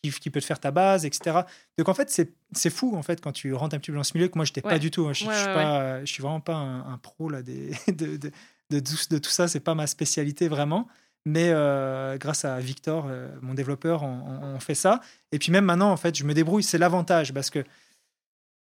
qui, 0.01 0.11
qui 0.11 0.29
peut 0.29 0.39
te 0.39 0.45
faire 0.45 0.59
ta 0.59 0.71
base, 0.71 1.05
etc. 1.05 1.39
Donc 1.77 1.89
en 1.89 1.93
fait, 1.93 2.09
c'est 2.51 2.69
fou 2.69 2.95
en 2.95 3.01
fait 3.03 3.19
quand 3.21 3.31
tu 3.31 3.53
rentres 3.53 3.75
un 3.75 3.79
petit 3.79 3.91
peu 3.91 3.97
dans 3.97 4.03
ce 4.03 4.15
milieu 4.17 4.27
que 4.27 4.37
moi, 4.37 4.45
je 4.45 4.51
n'étais 4.51 4.65
Ouais. 4.65 4.73
pas 4.73 4.79
du 4.79 4.91
tout. 4.91 5.07
hein. 5.07 5.13
Je, 5.13 5.25
Ouais, 5.25 5.33
je, 5.33 5.39
suis 5.39 5.47
ouais, 5.47 5.53
pas, 5.53 5.99
je 6.01 6.05
suis 6.11 6.21
vraiment 6.23 6.39
pas 6.41 6.55
un, 6.55 6.93
un 6.93 6.97
pro 6.97 7.29
là, 7.29 7.41
des, 7.41 7.71
de, 7.87 8.17
de, 8.17 8.31
de, 8.69 8.79
tout, 8.79 8.95
de 9.09 9.17
tout 9.17 9.29
ça. 9.29 9.47
C'est 9.47 9.59
pas 9.59 9.75
ma 9.75 9.87
spécialité 9.87 10.47
vraiment. 10.47 10.87
Mais 11.25 11.49
euh, 11.51 12.17
grâce 12.17 12.45
à 12.45 12.59
Victor, 12.59 13.05
euh, 13.09 13.27
mon 13.41 13.53
développeur, 13.53 14.03
on, 14.03 14.57
fait 14.61 14.73
ça. 14.73 15.01
Et 15.33 15.37
puis 15.39 15.51
même 15.51 15.65
maintenant, 15.65 15.91
en 15.91 15.97
fait, 15.97 16.15
je 16.17 16.23
me 16.23 16.33
débrouille. 16.33 16.63
C'est 16.63 16.77
l'avantage 16.77 17.33
parce 17.33 17.49
que 17.49 17.63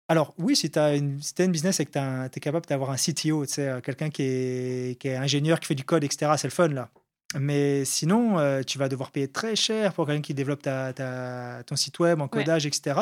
alors, 0.08 0.34
oui, 0.36 0.54
si 0.56 0.70
tu 0.70 0.78
as 0.78 0.94
une, 0.96 1.22
si 1.22 1.32
t'as 1.34 1.44
une 1.46 1.52
business 1.52 1.80
et 1.80 1.86
que 1.86 1.92
tu 2.28 2.36
es 2.36 2.40
capable 2.40 2.66
d'avoir 2.66 2.90
un 2.90 2.96
CTO, 2.96 3.44
euh, 3.58 3.80
quelqu'un 3.80 4.10
qui 4.10 4.22
est, 4.22 5.00
qui 5.00 5.08
est 5.08 5.16
ingénieur, 5.16 5.58
qui 5.60 5.66
fait 5.68 5.74
du 5.74 5.84
code, 5.84 6.04
etc., 6.04 6.32
c'est 6.36 6.48
le 6.48 6.52
fun, 6.52 6.68
là. 6.68 6.90
Mais 7.38 7.84
sinon, 7.84 8.38
euh, 8.38 8.62
tu 8.62 8.78
vas 8.78 8.88
devoir 8.88 9.10
payer 9.10 9.28
très 9.28 9.56
cher 9.56 9.92
pour 9.94 10.06
quelqu'un 10.06 10.22
qui 10.22 10.34
développe 10.34 10.62
ta, 10.62 10.92
ta- 10.92 11.62
ton 11.64 11.76
site 11.76 11.98
web 11.98 12.20
en 12.20 12.28
codage, 12.28 12.66
etc. 12.66 13.00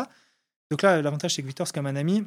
Donc 0.70 0.82
là, 0.82 1.00
l'avantage, 1.02 1.34
c'est 1.34 1.42
que 1.42 1.46
Victor, 1.46 1.66
c'est 1.66 1.74
comme 1.74 1.86
un 1.86 1.96
ami. 1.96 2.24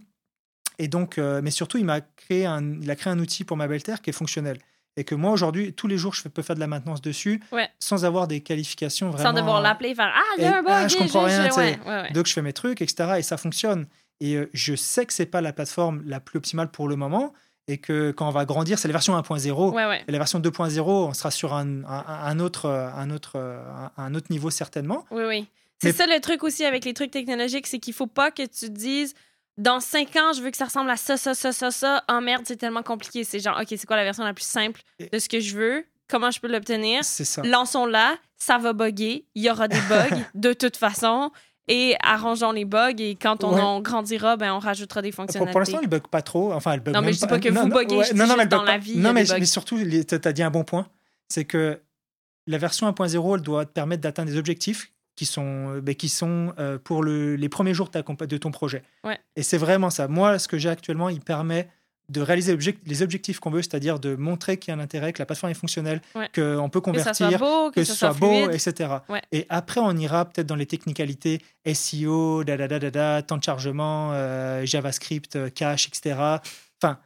Et 0.79 0.87
donc, 0.87 1.17
euh, 1.17 1.41
mais 1.43 1.51
surtout, 1.51 1.77
il 1.77 1.85
m'a 1.85 2.01
créé 2.01 2.45
un, 2.45 2.81
il 2.81 2.89
a 2.89 2.95
créé 2.95 3.11
un 3.13 3.19
outil 3.19 3.43
pour 3.43 3.57
ma 3.57 3.67
belle 3.67 3.83
terre 3.83 4.01
qui 4.01 4.09
est 4.09 4.13
fonctionnel. 4.13 4.57
Et 4.95 5.03
que 5.03 5.15
moi, 5.15 5.31
aujourd'hui, 5.31 5.73
tous 5.73 5.87
les 5.87 5.97
jours, 5.97 6.13
je 6.13 6.27
peux 6.27 6.41
faire 6.43 6.55
de 6.55 6.59
la 6.59 6.67
maintenance 6.67 7.01
dessus 7.01 7.41
Ouais. 7.51 7.67
sans 7.79 8.05
avoir 8.05 8.27
des 8.27 8.41
qualifications 8.41 9.09
vraiment. 9.09 9.29
Sans 9.31 9.35
devoir 9.35 9.61
l'appeler 9.61 9.89
et 9.89 9.95
faire 9.95 10.11
Ah, 10.13 10.21
il 10.37 10.43
y 10.43 10.45
a 10.47 10.57
un 10.57 10.61
bug. 10.61 10.71
ah, 10.71 10.87
je 10.87 10.97
comprends 10.97 11.23
rien. 11.23 11.49
Ouais, 11.51 11.79
ouais, 11.79 11.79
ouais. 11.87 12.11
Donc 12.11 12.27
je 12.27 12.33
fais 12.33 12.41
mes 12.43 12.53
trucs, 12.53 12.81
etc. 12.81 13.13
Et 13.17 13.21
ça 13.23 13.37
fonctionne. 13.37 13.87
Et 14.19 14.35
euh, 14.35 14.49
je 14.53 14.75
sais 14.75 15.05
que 15.05 15.13
c'est 15.13 15.25
pas 15.25 15.41
la 15.41 15.51
plateforme 15.53 16.03
la 16.05 16.19
plus 16.19 16.37
optimale 16.37 16.69
pour 16.69 16.87
le 16.87 16.95
moment. 16.95 17.33
Et 17.67 17.77
que 17.77 18.11
quand 18.11 18.27
on 18.27 18.31
va 18.31 18.43
grandir, 18.45 18.77
c'est 18.77 18.87
la 18.89 18.91
version 18.93 19.17
1.0. 19.17 19.73
Ouais, 19.73 19.85
ouais. 19.85 20.03
Et 20.07 20.11
la 20.11 20.17
version 20.17 20.39
2.0, 20.39 20.81
on 20.81 21.13
sera 21.13 21.31
sur 21.31 21.53
un, 21.53 21.83
un, 21.85 22.03
un 22.07 22.39
autre, 22.39 22.69
un, 22.69 23.09
autre, 23.09 23.37
un 23.37 23.91
un 23.95 24.15
autre 24.15 24.27
niveau 24.31 24.49
certainement. 24.49 25.05
Oui, 25.11 25.23
oui. 25.25 25.47
C'est 25.81 25.89
Mais- 25.89 25.93
ça 25.93 26.05
le 26.07 26.19
truc 26.19 26.43
aussi 26.43 26.65
avec 26.65 26.83
les 26.85 26.93
trucs 26.93 27.11
technologiques, 27.11 27.67
c'est 27.67 27.79
qu'il 27.79 27.93
faut 27.93 28.07
pas 28.07 28.31
que 28.31 28.43
tu 28.43 28.47
te 28.49 28.65
dises 28.67 29.13
dans 29.57 29.79
cinq 29.79 30.15
ans, 30.15 30.33
je 30.33 30.41
veux 30.41 30.49
que 30.51 30.57
ça 30.57 30.65
ressemble 30.65 30.89
à 30.89 30.97
ça, 30.97 31.15
ça, 31.15 31.33
ça, 31.35 31.51
ça, 31.53 31.71
ça. 31.71 32.03
Oh 32.11 32.19
merde, 32.21 32.43
c'est 32.45 32.55
tellement 32.57 32.83
compliqué. 32.83 33.23
C'est 33.23 33.39
genre, 33.39 33.57
OK, 33.61 33.67
c'est 33.69 33.85
quoi 33.85 33.95
la 33.97 34.03
version 34.03 34.23
la 34.23 34.33
plus 34.33 34.45
simple 34.45 34.81
de 34.99 35.19
ce 35.19 35.29
que 35.29 35.39
je 35.39 35.55
veux? 35.55 35.85
Comment 36.09 36.31
je 36.31 36.39
peux 36.39 36.47
l'obtenir? 36.47 37.03
C'est 37.03 37.23
ça. 37.25 37.43
Lançons-la, 37.43 38.15
ça 38.37 38.57
va 38.57 38.73
bugger, 38.73 39.25
il 39.35 39.43
y 39.43 39.49
aura 39.49 39.67
des 39.67 39.79
bugs 39.89 40.17
de 40.35 40.53
toute 40.53 40.75
façon. 40.75 41.31
Et 41.69 41.95
arrangeons 42.03 42.51
les 42.51 42.65
bugs 42.65 42.91
et 42.99 43.15
quand 43.15 43.43
on 43.45 43.53
Ouais. 43.55 43.61
en 43.61 43.79
grandira, 43.81 44.35
ben, 44.35 44.53
on 44.53 44.59
rajoutera 44.59 45.01
des 45.01 45.11
fonctionnalités. 45.13 45.51
pour 45.51 45.59
l'instant, 45.61 45.79
elle 45.81 45.87
bug 45.87 46.07
pas 46.07 46.21
trop. 46.21 46.51
Enfin, 46.51 46.73
elle 46.73 46.81
bug 46.81 46.93
Non, 46.93 47.01
mais 47.01 47.13
je 47.13 47.19
dis 47.19 47.27
pas 47.27 47.39
que 47.39 47.47
vous 47.47 47.55
non, 47.55 47.67
non, 47.67 47.75
buggez, 47.75 48.03
je 48.03 48.11
dis 48.13 48.19
non, 48.19 48.25
non, 48.27 48.35
juste 48.35 48.37
mais 48.37 48.43
elle 48.43 48.49
bug 48.49 48.59
dans 48.59 48.65
pas- 48.65 48.71
la 48.73 48.77
vie, 48.77 48.97
Non, 48.97 49.13
mais, 49.13 49.45
surtout, 49.45 49.77
tu 49.79 50.27
as 50.27 50.33
dit 50.33 50.43
un 50.43 50.51
bon 50.51 50.63
point. 50.65 50.87
C'est 51.29 51.45
que 51.45 51.79
la 52.47 52.57
version 52.57 52.85
1.0, 52.87 53.35
elle 53.35 53.41
doit 53.41 53.65
te 53.65 53.71
permettre 53.71 54.01
d'atteindre 54.01 54.29
des 54.29 54.37
objectifs 54.37 54.91
qui 55.15 55.25
sont, 55.25 55.75
euh, 55.75 55.81
ben, 55.81 55.95
qui 55.95 56.09
sont 56.09 56.53
euh, 56.59 56.77
pour 56.83 57.01
le- 57.01 57.35
les 57.37 57.47
premiers 57.47 57.73
jours 57.73 57.87
de, 57.87 57.91
ta 57.91 58.01
compa- 58.01 58.27
de 58.27 58.37
ton 58.37 58.51
projet. 58.51 58.83
Ouais. 59.05 59.17
Et 59.37 59.43
c'est 59.43 59.57
vraiment 59.57 59.89
ça. 59.89 60.07
Moi, 60.09 60.39
ce 60.39 60.47
que 60.49 60.57
j'ai 60.57 60.69
actuellement, 60.69 61.07
il 61.07 61.21
permet 61.21 61.69
de 62.13 62.21
réaliser 62.21 62.57
les 62.85 63.01
objectifs 63.01 63.39
qu'on 63.39 63.49
veut, 63.49 63.61
c'est-à-dire 63.61 63.99
de 63.99 64.15
montrer 64.15 64.57
qu'il 64.57 64.71
y 64.73 64.75
a 64.75 64.79
un 64.79 64.83
intérêt, 64.83 65.11
que 65.11 65.19
la 65.19 65.25
plateforme 65.25 65.51
est 65.51 65.55
fonctionnelle, 65.55 66.01
Ouais. 66.15 66.29
qu'on 66.33 66.69
peut 66.69 66.79
que 66.79 66.97
ça 66.99 67.13
soit 67.13 67.27
convertir, 67.27 67.39
beau, 67.39 67.71
que, 67.71 67.83
ce 67.83 67.93
soit, 67.93 68.13
beau, 68.13 68.49
etc. 68.49 68.89
Ouais. 69.09 69.21
Et 69.31 69.45
après, 69.49 69.81
on 69.81 69.95
ira 69.97 70.25
peut-être 70.25 70.47
dans 70.47 70.55
les 70.55 70.65
technicalités 70.65 71.41
SEO, 71.73 72.43
da, 72.43 72.55
da, 72.57 72.67
da, 72.67 72.79
da, 72.79 72.91
da, 72.91 73.21
temps 73.21 73.37
de 73.37 73.43
chargement, 73.43 74.11
euh, 74.13 74.65
JavaScript, 74.65 75.35
euh, 75.35 75.49
cache, 75.49 75.87
etc. 75.87 76.15
Enfin, 76.81 76.99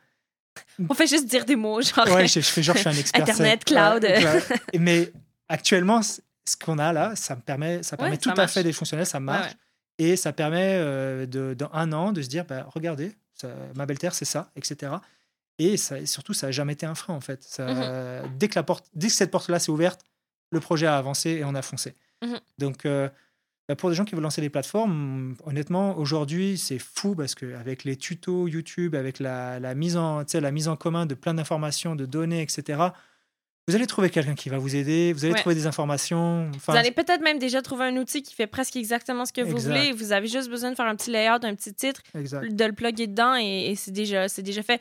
On 0.89 0.93
fait 0.93 1.07
juste 1.07 1.27
dire 1.27 1.45
des 1.45 1.55
mots, 1.55 1.81
genre. 1.81 2.07
ouais, 2.13 2.27
je, 2.27 2.39
je 2.39 2.45
fais 2.45 2.61
genre 2.63 2.75
je 2.75 2.81
suis 2.81 2.89
un 2.89 2.93
expert. 2.99 3.21
Internet, 3.21 3.63
cloud. 3.65 4.03
Ouais, 4.03 4.79
Mais 4.79 5.11
actuellement, 5.49 6.01
ce 6.01 6.19
qu'on 6.63 6.79
a 6.79 6.91
là, 6.93 7.15
ça 7.15 7.35
me 7.35 7.41
permet, 7.41 7.83
ça 7.83 7.97
permet 7.97 8.17
tout 8.17 8.31
ça 8.35 8.41
à 8.43 8.47
fait 8.47 8.63
d'être 8.63 8.75
fonctionnel, 8.75 9.05
ça 9.05 9.19
marche. 9.19 9.51
Et 9.99 10.15
ça 10.15 10.31
permet, 10.31 10.73
euh, 10.75 11.25
de, 11.25 11.55
dans 11.55 11.69
un 11.73 11.91
an, 11.91 12.11
de 12.11 12.21
se 12.21 12.27
dire, 12.27 12.45
bah, 12.45 12.67
regardez, 12.73 13.13
ça- 13.41 13.55
ma 13.75 13.85
belle 13.85 13.99
terre, 13.99 14.13
c'est 14.15 14.25
ça, 14.25 14.51
etc. 14.55 14.93
Et, 15.59 15.77
ça, 15.77 15.99
et 15.99 16.05
surtout, 16.05 16.33
ça 16.33 16.47
n'a 16.47 16.51
jamais 16.51 16.73
été 16.73 16.85
un 16.85 16.95
frein, 16.95 17.13
en 17.13 17.21
fait. 17.21 17.43
Ça- 17.43 17.65
Mhm. 18.25 18.37
dès, 18.37 18.47
que 18.47 18.55
la 18.55 18.63
porte, 18.63 18.85
dès 18.93 19.07
que 19.07 19.13
cette 19.13 19.31
porte-là 19.31 19.59
s'est 19.59 19.71
ouverte, 19.71 20.01
le 20.51 20.59
projet 20.59 20.85
a 20.87 20.97
avancé 20.97 21.31
et 21.31 21.43
on 21.45 21.55
a 21.55 21.61
foncé. 21.61 21.95
Mhm. 22.23 22.39
Donc, 22.59 22.85
euh, 22.85 23.09
bah, 23.67 23.75
pour 23.75 23.89
des 23.89 23.95
gens 23.95 24.05
qui 24.05 24.13
veulent 24.15 24.23
lancer 24.23 24.39
des 24.41 24.49
plateformes, 24.49 25.35
honnêtement, 25.45 25.97
aujourd'hui, 25.97 26.57
c'est 26.57 26.79
fou 26.79 27.15
parce 27.15 27.35
qu'avec 27.35 27.83
les 27.83 27.97
tutos 27.97 28.47
YouTube, 28.47 28.95
avec 28.95 29.19
la, 29.19 29.59
la, 29.59 29.73
mise 29.75 29.97
en, 29.97 30.23
la 30.33 30.51
mise 30.51 30.67
en 30.67 30.75
commun 30.77 31.05
de 31.05 31.15
plein 31.15 31.33
d'informations, 31.33 31.95
de 31.95 32.05
données, 32.05 32.41
etc., 32.41 32.79
vous 33.67 33.75
allez 33.75 33.85
trouver 33.87 34.09
quelqu'un 34.09 34.33
qui 34.35 34.49
va 34.49 34.57
vous 34.57 34.75
aider, 34.75 35.11
vous 35.13 35.25
allez 35.25 35.33
Ouais. 35.33 35.39
trouver 35.39 35.55
des 35.55 35.67
informations. 35.67 36.49
Enfin, 36.55 36.71
Vous 36.73 36.77
allez 36.77 36.91
peut-être 36.91 37.21
même 37.21 37.37
déjà 37.39 37.61
trouver 37.61 37.85
un 37.85 37.97
outil 37.97 38.23
qui 38.23 38.33
fait 38.33 38.47
presque 38.47 38.75
exactement 38.77 39.25
ce 39.25 39.33
que 39.33 39.41
vous 39.41 39.57
voulez. 39.57 39.91
Vous 39.91 40.11
avez 40.13 40.27
juste 40.27 40.49
besoin 40.49 40.71
de 40.71 40.75
faire 40.75 40.85
un 40.85 40.95
petit 40.95 41.11
layout, 41.11 41.43
un 41.43 41.53
petit 41.55 41.73
titre, 41.73 42.01
exact. 42.15 42.49
de 42.53 42.65
le 42.65 42.71
plugger 42.73 43.07
dedans 43.07 43.35
et, 43.35 43.71
et 43.71 43.75
c'est 43.75 43.91
déjà, 43.91 44.27
déjà 44.27 44.63
fait. 44.63 44.79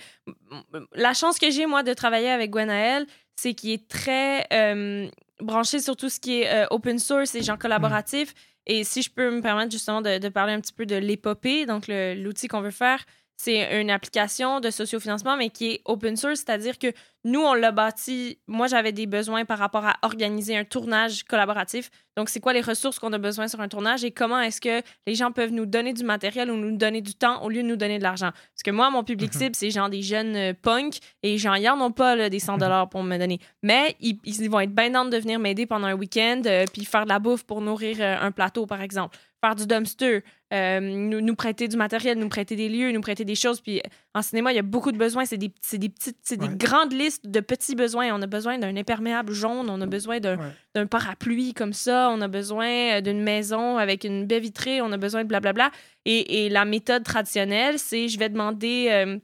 La 0.94 1.14
chance 1.14 1.38
que 1.38 1.50
j'ai, 1.50 1.66
moi, 1.66 1.82
de 1.82 1.92
travailler 1.94 2.30
avec 2.30 2.50
Gwenaël, 2.50 3.06
c'est 3.34 3.54
qu'il 3.54 3.70
est 3.70 3.88
très 3.88 4.46
euh, 4.52 5.08
branché 5.40 5.80
sur 5.80 5.96
tout 5.96 6.08
ce 6.08 6.20
qui 6.20 6.40
est 6.42 6.48
euh, 6.52 6.66
open 6.70 6.98
source 6.98 7.34
et 7.34 7.42
genre 7.42 7.58
collaboratif. 7.58 8.32
Et 8.68 8.82
si 8.84 9.02
je 9.02 9.10
peux 9.10 9.30
me 9.30 9.42
permettre 9.42 9.70
justement 9.72 10.00
de, 10.00 10.18
de 10.18 10.28
parler 10.28 10.52
un 10.52 10.60
petit 10.60 10.72
peu 10.72 10.86
de 10.86 10.96
l'épopée, 10.96 11.66
donc 11.66 11.84
l'outil 11.88 12.48
qu'on 12.48 12.60
veut 12.60 12.70
faire, 12.70 13.04
c'est 13.36 13.80
une 13.80 13.90
application 13.90 14.60
de 14.60 14.70
sociofinancement, 14.70 15.36
mais 15.36 15.50
qui 15.50 15.72
est 15.72 15.80
open 15.84 16.16
source, 16.16 16.36
c'est-à-dire 16.40 16.78
que 16.78 16.88
nous, 17.24 17.40
on 17.40 17.54
l'a 17.54 17.72
bâti. 17.72 18.38
Moi, 18.46 18.68
j'avais 18.68 18.92
des 18.92 19.06
besoins 19.06 19.44
par 19.44 19.58
rapport 19.58 19.84
à 19.84 19.96
organiser 20.02 20.56
un 20.56 20.64
tournage 20.64 21.24
collaboratif. 21.24 21.90
Donc, 22.16 22.28
c'est 22.28 22.38
quoi 22.40 22.52
les 22.52 22.60
ressources 22.60 22.98
qu'on 23.00 23.12
a 23.12 23.18
besoin 23.18 23.48
sur 23.48 23.60
un 23.60 23.66
tournage 23.68 24.04
et 24.04 24.12
comment 24.12 24.40
est-ce 24.40 24.60
que 24.60 24.80
les 25.08 25.14
gens 25.16 25.32
peuvent 25.32 25.50
nous 25.50 25.66
donner 25.66 25.92
du 25.92 26.04
matériel 26.04 26.50
ou 26.52 26.56
nous 26.56 26.76
donner 26.76 27.00
du 27.02 27.14
temps 27.14 27.42
au 27.42 27.48
lieu 27.48 27.62
de 27.62 27.66
nous 27.68 27.76
donner 27.76 27.98
de 27.98 28.04
l'argent? 28.04 28.30
Parce 28.30 28.62
que 28.64 28.70
moi, 28.70 28.90
mon 28.90 29.02
public 29.02 29.34
Mhm. 29.34 29.40
cible, 29.40 29.54
c'est 29.56 29.70
genre 29.70 29.90
des 29.90 30.02
jeunes 30.02 30.36
euh, 30.36 30.52
punks 30.54 30.98
et 31.24 31.36
genre, 31.36 31.56
ils 31.56 31.68
en 31.68 31.80
ont 31.80 31.90
pas 31.90 32.14
là, 32.14 32.30
des 32.30 32.38
100 32.38 32.58
dollars 32.58 32.88
pour 32.88 33.02
me 33.02 33.18
donner. 33.18 33.40
Mais 33.62 33.96
ils, 34.00 34.18
ils 34.24 34.48
vont 34.48 34.60
être 34.60 34.74
bien 34.74 34.90
dans 34.90 35.04
de 35.04 35.16
venir 35.16 35.40
m'aider 35.40 35.66
pendant 35.66 35.88
un 35.88 35.94
week-end 35.94 36.42
euh, 36.46 36.64
puis 36.72 36.84
faire 36.84 37.04
de 37.04 37.08
la 37.10 37.18
bouffe 37.18 37.42
pour 37.44 37.60
nourrir 37.60 37.96
euh, 38.00 38.16
un 38.20 38.30
plateau, 38.30 38.66
par 38.66 38.80
exemple. 38.82 39.18
Faire 39.44 39.56
du 39.56 39.66
dumpster, 39.66 40.22
euh, 40.52 40.80
nous, 40.80 41.20
nous 41.20 41.34
prêter 41.34 41.66
du 41.68 41.76
matériel, 41.76 42.18
nous 42.18 42.28
prêter 42.28 42.54
des 42.56 42.68
lieux, 42.68 42.92
nous 42.92 43.00
prêter 43.00 43.24
des 43.24 43.34
choses. 43.34 43.60
Puis 43.60 43.82
en 44.14 44.22
cinéma, 44.22 44.52
il 44.52 44.56
y 44.56 44.58
a 44.58 44.62
beaucoup 44.62 44.92
de 44.92 44.98
besoins. 44.98 45.24
C'est 45.24 45.38
des, 45.38 45.52
c'est 45.60 45.78
des 45.78 45.88
petites, 45.88 46.18
c'est 46.22 46.40
Ouais. 46.40 46.48
des 46.48 46.56
grandes 46.56 46.92
listes 46.92 47.26
de 47.28 47.40
petits 47.40 47.74
besoins. 47.74 48.14
On 48.14 48.22
a 48.22 48.26
besoin 48.26 48.58
d'un 48.58 48.76
imperméable 48.76 49.32
jaune, 49.32 49.68
on 49.68 49.80
a 49.80 49.86
besoin 49.86 50.20
d'un, 50.20 50.38
Ouais. 50.76 50.86
parapluie 50.86 51.52
comme 51.54 51.72
ça, 51.72 52.10
on 52.12 52.20
a 52.20 52.28
besoin 52.28 52.68
euh, 52.68 53.00
d'une 53.00 53.22
maison 53.22 53.76
avec 53.78 54.04
une 54.04 54.26
baie 54.26 54.40
vitrée, 54.40 54.80
on 54.80 54.92
a 54.92 54.96
besoin 54.98 55.22
de 55.24 55.28
blablabla. 55.28 55.70
Et, 56.04 56.44
et 56.44 56.48
la 56.48 56.64
méthode 56.64 57.02
traditionnelle, 57.02 57.78
c'est 57.78 58.08
je 58.08 58.18
vais 58.18 58.28
demander. 58.28 58.86
euh, 58.90 59.18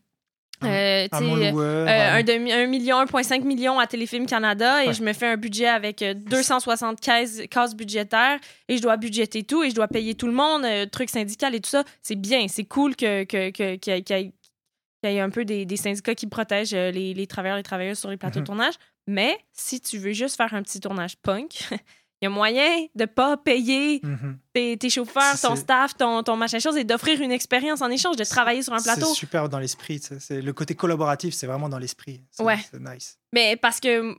euh, 0.65 1.51
loueur, 1.51 1.87
euh, 1.89 2.19
un, 2.19 2.23
demi, 2.23 2.53
un 2.53 2.67
million, 2.67 3.03
1,5 3.05 3.43
million 3.45 3.79
à 3.79 3.87
Téléfilm 3.87 4.27
Canada 4.27 4.85
et 4.85 4.89
Ouais. 4.89 4.95
je 4.95 5.03
me 5.03 5.13
fais 5.13 5.27
un 5.27 5.37
budget 5.37 5.67
avec 5.69 6.03
euh, 6.03 6.15
260 6.15 7.01
cases, 7.01 7.41
cases 7.51 7.75
budgétaires 7.75 8.39
et 8.69 8.77
je 8.77 8.83
dois 8.83 8.97
budgéter 8.97 9.43
tout 9.43 9.63
et 9.63 9.71
je 9.71 9.75
dois 9.75 9.89
payer 9.89 10.15
tout 10.15 10.27
le 10.27 10.33
monde, 10.33 10.65
euh, 10.65 10.87
truc 10.87 11.09
syndical 11.11 11.55
et 11.55 11.61
tout 11.61 11.71
ça. 11.71 11.85
C'est 12.03 12.17
bien, 12.17 12.47
c'est 12.49 12.65
cool 12.65 12.97
que, 12.97 13.25
que, 13.25 13.51
que- 13.51 13.77
qu'il 13.77 13.93
y 13.95 14.13
ait- 14.13 15.21
un 15.21 15.31
peu 15.31 15.45
des, 15.45 15.65
des 15.67 15.77
syndicats 15.77 16.15
qui 16.15 16.27
protègent 16.29 16.75
euh, 16.75 16.91
les, 16.93 17.13
les 17.15 17.27
travailleurs 17.27 17.57
et 17.57 17.61
les 17.61 17.65
travailleuses 17.65 17.99
sur 17.99 18.11
les 18.11 18.17
plateaux 18.17 18.39
Mhm. 18.39 18.45
de 18.45 18.47
tournage. 18.47 18.75
Mais 19.09 19.37
si 19.53 19.81
tu 19.81 19.99
veux 19.99 20.13
juste 20.13 20.37
faire 20.37 20.55
un 20.55 20.63
petit 20.63 20.79
tournage 20.79 21.17
punk, 21.17 21.59
il 22.23 22.27
y 22.27 22.29
a 22.29 22.31
moyen 22.31 22.87
de 22.95 23.05
pas 23.05 23.37
payer 23.37 24.01
Mhm. 24.05 24.39
tes, 24.55 24.77
tes 24.79 24.89
chauffeurs, 24.89 25.39
ton 25.41 25.57
staff, 25.57 25.97
ton, 25.97 26.23
ton 26.23 26.37
machin 26.37 26.61
chose 26.61 26.77
et 26.77 26.85
d'offrir 26.85 27.21
une 27.21 27.33
expérience 27.33 27.83
en 27.83 27.91
échange, 27.91 28.17
de 28.17 28.23
travailler 28.25 28.63
sur 28.63 28.73
un 28.73 28.81
plateau. 28.81 29.07
C'est 29.09 29.15
super 29.15 29.49
dans 29.49 29.59
l'esprit. 29.59 30.01
le 30.31 30.53
côté 30.53 30.75
collaboratif, 30.77 31.35
c'est 31.35 31.47
vraiment 31.49 31.69
dans 31.69 31.79
l'esprit. 31.79 32.23
C'est- 32.31 32.43
Ouais. 32.45 32.59
C'est 32.71 32.81
nice. 32.81 33.19
Mais 33.33 33.57
parce 33.57 33.81
que, 33.81 34.13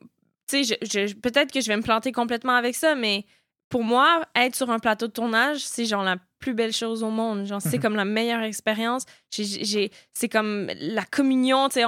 tu 0.50 0.64
sais, 0.66 0.78
je, 0.84 1.08
je- 1.08 1.14
peut-être 1.16 1.52
que 1.54 1.62
je 1.62 1.68
vais 1.70 1.78
me 1.78 1.82
planter 1.82 2.12
complètement 2.12 2.54
avec 2.56 2.76
ça, 2.76 2.94
mais 2.96 3.26
pour 3.70 3.84
moi, 3.84 4.24
être 4.36 4.56
sur 4.56 4.70
un 4.70 4.78
plateau 4.80 5.08
de 5.08 5.12
tournage, 5.14 5.60
c'est 5.66 5.86
genre 5.86 6.04
la 6.04 6.18
plus 6.40 6.54
belle 6.54 6.74
chose 6.74 7.02
au 7.04 7.10
monde. 7.10 7.46
Genre, 7.46 7.62
c'est 7.62 7.78
Mhm. 7.78 7.82
comme 7.82 7.96
la 7.96 8.06
meilleure 8.06 8.44
expérience. 8.44 9.06
C'est 9.32 10.30
comme 10.30 10.70
la 10.80 11.06
communion, 11.06 11.70
tu 11.70 11.80
sais, 11.82 11.86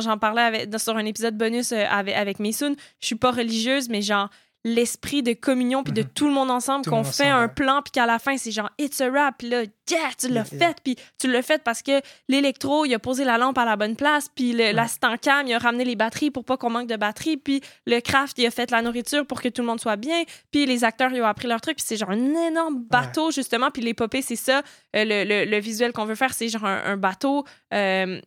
j'en 0.00 0.18
parlais 0.18 0.42
avec, 0.42 0.78
sur 0.80 0.96
un 0.96 1.04
épisode 1.04 1.36
bonus 1.36 1.72
euh, 1.72 1.84
avec, 1.88 2.14
avec 2.14 2.38
Maysoon. 2.40 2.74
Je 3.00 3.06
suis 3.06 3.16
pas 3.16 3.30
religieuse, 3.30 3.88
mais 3.88 4.02
genre, 4.02 4.30
l'esprit 4.74 5.22
de 5.22 5.32
communion 5.32 5.82
puis 5.82 5.92
de 5.92 6.02
Mhm. 6.02 6.08
tout 6.14 6.26
le 6.28 6.32
monde 6.34 6.50
ensemble, 6.50 6.84
Tout 6.84 6.90
qu'on 6.90 7.04
fait 7.04 7.24
ensemble, 7.30 7.44
un 7.44 7.48
plan 7.48 7.82
puis 7.82 7.90
qu'à 7.92 8.06
la 8.06 8.18
fin, 8.18 8.36
c'est 8.36 8.50
genre, 8.50 8.70
it's 8.78 9.00
a 9.00 9.10
rap. 9.10 9.36
Puis 9.38 9.48
là, 9.48 9.62
yeah, 9.90 10.10
tu 10.18 10.28
l'as 10.28 10.34
Yeah, 10.50 10.58
yeah. 10.58 10.68
fait. 10.68 10.76
Puis 10.84 10.96
tu 11.18 11.30
l'as 11.30 11.42
fait 11.42 11.62
parce 11.62 11.82
que 11.82 12.00
l'électro, 12.28 12.84
il 12.84 12.94
a 12.94 12.98
posé 12.98 13.24
la 13.24 13.38
lampe 13.38 13.58
à 13.58 13.64
la 13.64 13.76
bonne 13.76 13.96
place. 13.96 14.28
Puis 14.34 14.52
le- 14.52 14.72
l'assistant 14.72 15.16
cam, 15.16 15.46
il 15.46 15.54
a 15.54 15.58
ramené 15.58 15.84
les 15.84 15.96
batteries 15.96 16.30
pour 16.30 16.44
pas 16.44 16.56
qu'on 16.56 16.70
manque 16.70 16.88
de 16.88 16.96
batterie. 16.96 17.36
Puis 17.36 17.60
le 17.86 18.00
craft, 18.00 18.38
il 18.38 18.46
a 18.46 18.50
fait 18.50 18.70
la 18.70 18.82
nourriture 18.82 19.26
pour 19.26 19.40
que 19.40 19.48
tout 19.48 19.62
le 19.62 19.66
monde 19.68 19.80
soit 19.80 19.96
bien. 19.96 20.22
Puis 20.50 20.66
les 20.66 20.84
acteurs, 20.84 21.12
ils 21.12 21.22
ont 21.22 21.26
appris 21.26 21.48
leur 21.48 21.60
truc. 21.60 21.76
Puis 21.76 21.84
c'est 21.86 21.96
genre 21.96 22.10
un 22.10 22.34
énorme 22.48 22.82
bateau, 22.90 23.30
justement. 23.30 23.70
Puis 23.70 23.82
l'épopée, 23.82 24.22
c'est 24.22 24.36
ça. 24.36 24.62
Euh, 24.96 25.04
le, 25.04 25.24
le- 25.24 25.44
le 25.50 25.58
visuel 25.58 25.92
qu'on 25.92 26.04
veut 26.04 26.14
faire, 26.14 26.32
c'est 26.34 26.48
genre 26.48 26.64
un, 26.64 26.82
un 26.84 26.96
bateau. 26.96 27.44
euh, 27.74 28.20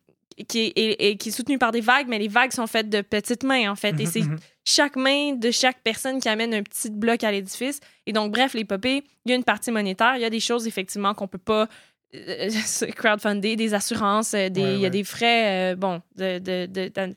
qui 0.44 0.60
est, 0.60 0.68
et- 0.76 1.10
et 1.10 1.18
qui 1.18 1.30
est 1.30 1.32
soutenu 1.32 1.58
par 1.58 1.72
des 1.72 1.82
vagues, 1.82 2.08
mais 2.08 2.20
les 2.20 2.28
vagues 2.28 2.52
sont 2.52 2.68
faites 2.68 2.90
de 2.90 3.02
petites 3.02 3.44
mains, 3.44 3.70
en 3.72 3.76
fait. 3.76 4.00
Et 4.00 4.04
Mhm, 4.06 4.12
c'est 4.12 4.22
mhm. 4.22 4.38
chaque 4.66 4.96
main 4.96 5.34
de 5.34 5.52
chaque 5.52 5.82
personne 5.84 6.20
qui 6.20 6.30
amène 6.30 6.54
un 6.54 6.64
petit 6.64 6.90
bloc 6.90 7.24
à 7.24 7.32
l'édifice. 7.32 7.80
Et 8.06 8.14
donc, 8.14 8.32
bref, 8.32 8.54
l'épopée, 8.54 9.04
il 9.26 9.30
y 9.30 9.34
a 9.34 9.36
une 9.36 9.44
partie 9.44 9.72
monétaire, 9.72 10.16
il 10.16 10.22
y 10.22 10.26
a 10.26 10.30
des 10.30 10.40
choses, 10.40 10.68
effectivement, 10.68 11.14
qu'on 11.14 11.28
peut 11.28 11.38
pas 11.38 11.68
euh, 12.14 12.50
crowdfunder, 12.96 13.56
des 13.56 13.74
assurances, 13.74 14.34
euh, 14.34 14.50
des- 14.50 14.62
il 14.62 14.66
Ouais, 14.66 14.80
y 14.80 14.86
a 14.86 14.90
des 14.90 15.04
frais, 15.06 15.72
euh, 15.72 15.76
bon, 15.76 16.02
de, 16.18 16.40
de- 16.40 16.66
de- 16.66 16.90
de- 16.94 17.16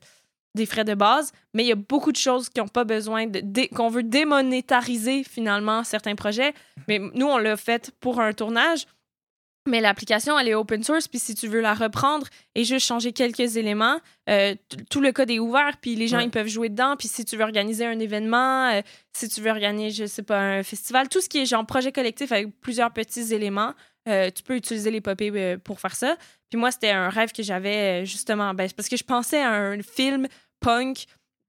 des 0.55 0.65
frais 0.65 0.85
de 0.85 0.93
base, 0.93 1.33
mais 1.53 1.63
il 1.63 1.67
y 1.67 1.71
a 1.73 1.75
beaucoup 1.75 2.13
de 2.13 2.17
choses 2.17 2.47
qui 2.47 2.61
n'ont 2.61 2.69
pas 2.69 2.85
besoin 2.85 3.25
qu'on 3.75 3.89
veut 3.89 4.03
démonétariser, 4.03 5.23
finalement, 5.23 5.83
certains 5.83 6.15
projets. 6.15 6.53
Mais 6.87 6.99
nous, 7.13 7.25
on 7.27 7.37
l'a 7.37 7.57
fait 7.57 7.91
pour 7.99 8.21
un 8.21 8.31
tournage. 8.31 8.85
Mais 9.67 9.81
l'application, 9.81 10.37
elle 10.37 10.47
est 10.47 10.53
open 10.53 10.83
source, 10.83 11.07
puis 11.07 11.17
si 11.17 11.33
tu 11.33 11.47
veux 11.47 11.59
la 11.59 11.73
reprendre 11.73 12.27
et 12.53 12.63
juste 12.63 12.85
changer 12.85 13.13
quelques 13.13 13.57
éléments, 13.57 13.99
euh, 14.29 14.53
tout 14.91 15.01
le 15.01 15.11
code 15.11 15.31
est 15.31 15.39
ouvert, 15.39 15.77
puis 15.81 15.95
les 15.95 16.07
gens, 16.07 16.17
Ouais. 16.17 16.25
ils 16.25 16.29
peuvent 16.31 16.47
jouer 16.47 16.69
dedans. 16.69 16.95
Puis 16.97 17.07
si 17.07 17.25
tu 17.25 17.35
veux 17.35 17.43
organiser 17.43 17.83
un 17.85 17.97
événement, 17.97 18.69
euh, 18.69 18.81
si 19.13 19.27
tu 19.27 19.41
veux 19.41 19.49
organiser, 19.49 19.89
je 20.03 20.05
sais 20.05 20.21
pas, 20.21 20.39
un 20.39 20.61
festival, 20.63 21.09
tout 21.09 21.19
ce 21.19 21.27
qui 21.29 21.39
est 21.39 21.45
genre 21.47 21.65
projet 21.65 21.91
collectif 21.91 22.31
avec 22.31 22.59
plusieurs 22.61 22.91
petits 22.93 23.33
éléments, 23.33 23.73
euh, 24.07 24.29
tu 24.29 24.43
peux 24.43 24.55
utiliser 24.55 24.91
l'épopée 24.91 25.57
pour 25.57 25.79
faire 25.79 25.95
ça. 25.95 26.15
Puis 26.51 26.59
moi, 26.59 26.69
c'était 26.69 26.91
un 26.91 27.09
rêve 27.09 27.31
que 27.31 27.41
j'avais, 27.41 28.05
justement, 28.05 28.53
ben, 28.53 28.69
parce 28.77 28.87
que 28.87 28.97
je 28.97 29.03
pensais 29.03 29.41
à 29.41 29.51
un 29.51 29.81
film 29.81 30.27
punk 30.59 31.05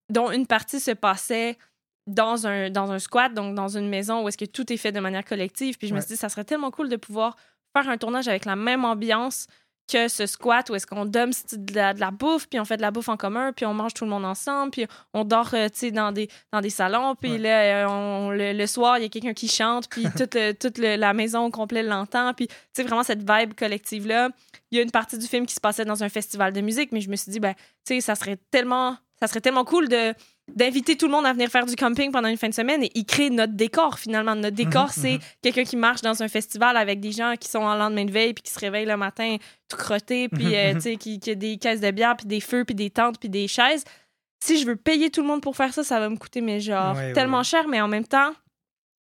dont 0.08 0.30
une 0.30 0.46
partie 0.46 0.80
se 0.80 0.92
passait 0.92 1.58
dans 2.06 2.46
un, 2.46 2.70
dans 2.70 2.92
un 2.92 2.98
squat, 2.98 3.34
donc 3.34 3.54
dans 3.54 3.76
une 3.76 3.88
maison 3.90 4.22
où 4.24 4.28
est-ce 4.28 4.38
que 4.38 4.44
tout 4.46 4.72
est 4.72 4.76
fait 4.78 4.92
de 4.92 5.00
manière 5.00 5.24
collective. 5.24 5.76
Puis 5.76 5.88
je 5.88 5.94
me 5.94 6.00
suis 6.00 6.10
dit, 6.10 6.16
ça 6.16 6.28
serait 6.30 6.44
tellement 6.44 6.70
cool 6.70 6.88
de 6.88 6.96
pouvoir 6.96 7.36
faire 7.82 7.88
un 7.90 7.98
tournage 7.98 8.28
avec 8.28 8.44
la 8.44 8.56
même 8.56 8.84
ambiance 8.84 9.46
que 9.92 10.08
ce 10.08 10.26
squat 10.26 10.68
où 10.68 10.74
est-ce 10.74 10.84
qu'on 10.86 11.04
dump 11.04 11.32
de 11.52 11.74
la, 11.74 11.94
de 11.94 12.00
la 12.00 12.10
bouffe, 12.10 12.48
puis 12.48 12.58
on 12.58 12.64
fait 12.64 12.76
de 12.76 12.82
la 12.82 12.90
bouffe 12.90 13.08
en 13.08 13.16
commun, 13.16 13.52
puis 13.52 13.66
on 13.66 13.72
mange 13.74 13.94
tout 13.94 14.02
le 14.04 14.10
monde 14.10 14.24
ensemble, 14.24 14.72
puis 14.72 14.86
on 15.14 15.22
dort 15.22 15.50
euh, 15.54 15.68
dans 15.92 16.10
des, 16.10 16.28
dans 16.52 16.60
des 16.60 16.70
salons, 16.70 17.14
puis 17.14 17.30
Ouais. 17.32 17.38
là, 17.38 17.60
euh, 17.84 17.88
on- 17.88 18.30
le, 18.30 18.52
le 18.52 18.66
soir, 18.66 18.98
il 18.98 19.02
y 19.02 19.06
a 19.06 19.08
quelqu'un 19.08 19.32
qui 19.32 19.46
chante, 19.46 19.88
puis 19.88 20.02
toute, 20.16 20.34
le- 20.34 20.54
toute 20.54 20.78
le- 20.78 20.96
la 20.96 21.12
maison 21.14 21.44
au 21.44 21.50
complet 21.50 21.84
l'entend, 21.84 22.34
puis 22.34 22.48
tu 22.48 22.54
sais, 22.72 22.82
vraiment 22.82 23.04
cette 23.04 23.20
vibe 23.30 23.54
collective-là. 23.54 24.30
Il 24.72 24.76
y 24.76 24.80
a 24.80 24.82
une 24.82 24.90
partie 24.90 25.18
du 25.18 25.26
film 25.28 25.46
qui 25.46 25.54
se 25.54 25.60
passait 25.60 25.84
dans 25.84 26.02
un 26.02 26.08
festival 26.08 26.52
de 26.52 26.60
musique, 26.62 26.90
mais 26.90 27.00
je 27.00 27.08
me 27.08 27.14
suis 27.14 27.30
dit, 27.30 27.38
ben, 27.38 27.54
tu 27.86 27.94
sais, 27.94 28.00
ça 28.00 28.16
serait 28.16 28.38
tellement, 28.50 28.96
ça 29.20 29.28
serait 29.28 29.40
tellement 29.40 29.64
cool 29.64 29.88
de 29.88 30.14
d'inviter 30.54 30.96
tout 30.96 31.06
le 31.06 31.12
monde 31.12 31.26
à 31.26 31.32
venir 31.32 31.48
faire 31.48 31.66
du 31.66 31.74
camping 31.74 32.12
pendant 32.12 32.28
une 32.28 32.36
fin 32.36 32.48
de 32.48 32.54
semaine 32.54 32.82
et 32.84 32.90
y 32.94 33.04
créer 33.04 33.30
notre 33.30 33.54
décor 33.54 33.98
finalement. 33.98 34.34
Notre 34.34 34.54
décor, 34.56 34.86
Mhm, 34.86 34.92
c'est 35.02 35.12
mhm. 35.14 35.20
quelqu'un 35.42 35.64
qui 35.64 35.76
marche 35.76 36.02
dans 36.02 36.22
un 36.22 36.28
festival 36.28 36.76
avec 36.76 37.00
des 37.00 37.12
gens 37.12 37.34
qui 37.38 37.48
sont 37.48 37.58
en 37.58 37.74
lendemain 37.74 38.04
de 38.04 38.12
veille 38.12 38.32
puis 38.32 38.42
qui 38.42 38.52
se 38.52 38.58
réveillent 38.60 38.86
le 38.86 38.96
matin 38.96 39.36
tout 39.68 39.76
crottés 39.76 40.28
puis 40.28 40.46
Mhm, 40.46 40.54
euh, 40.54 40.74
tu 40.74 40.80
sais 40.82 40.96
qui, 40.96 41.18
qui 41.18 41.30
a 41.32 41.34
des 41.34 41.56
caisses 41.56 41.80
de 41.80 41.90
bière 41.90 42.16
puis 42.16 42.26
des 42.26 42.40
feux 42.40 42.64
puis 42.64 42.74
des 42.76 42.90
tentes 42.90 43.18
puis 43.18 43.28
des 43.28 43.48
chaises. 43.48 43.84
Si 44.42 44.58
je 44.60 44.66
veux 44.66 44.76
payer 44.76 45.10
tout 45.10 45.22
le 45.22 45.26
monde 45.26 45.40
pour 45.42 45.56
faire 45.56 45.74
ça, 45.74 45.82
ça 45.82 45.98
va 45.98 46.08
me 46.08 46.16
coûter 46.16 46.40
mais 46.40 46.60
genre 46.60 46.94
ouais, 46.94 47.12
tellement 47.12 47.38
ouais. 47.38 47.44
cher 47.44 47.66
mais 47.68 47.80
en 47.80 47.88
même 47.88 48.06
temps, 48.06 48.32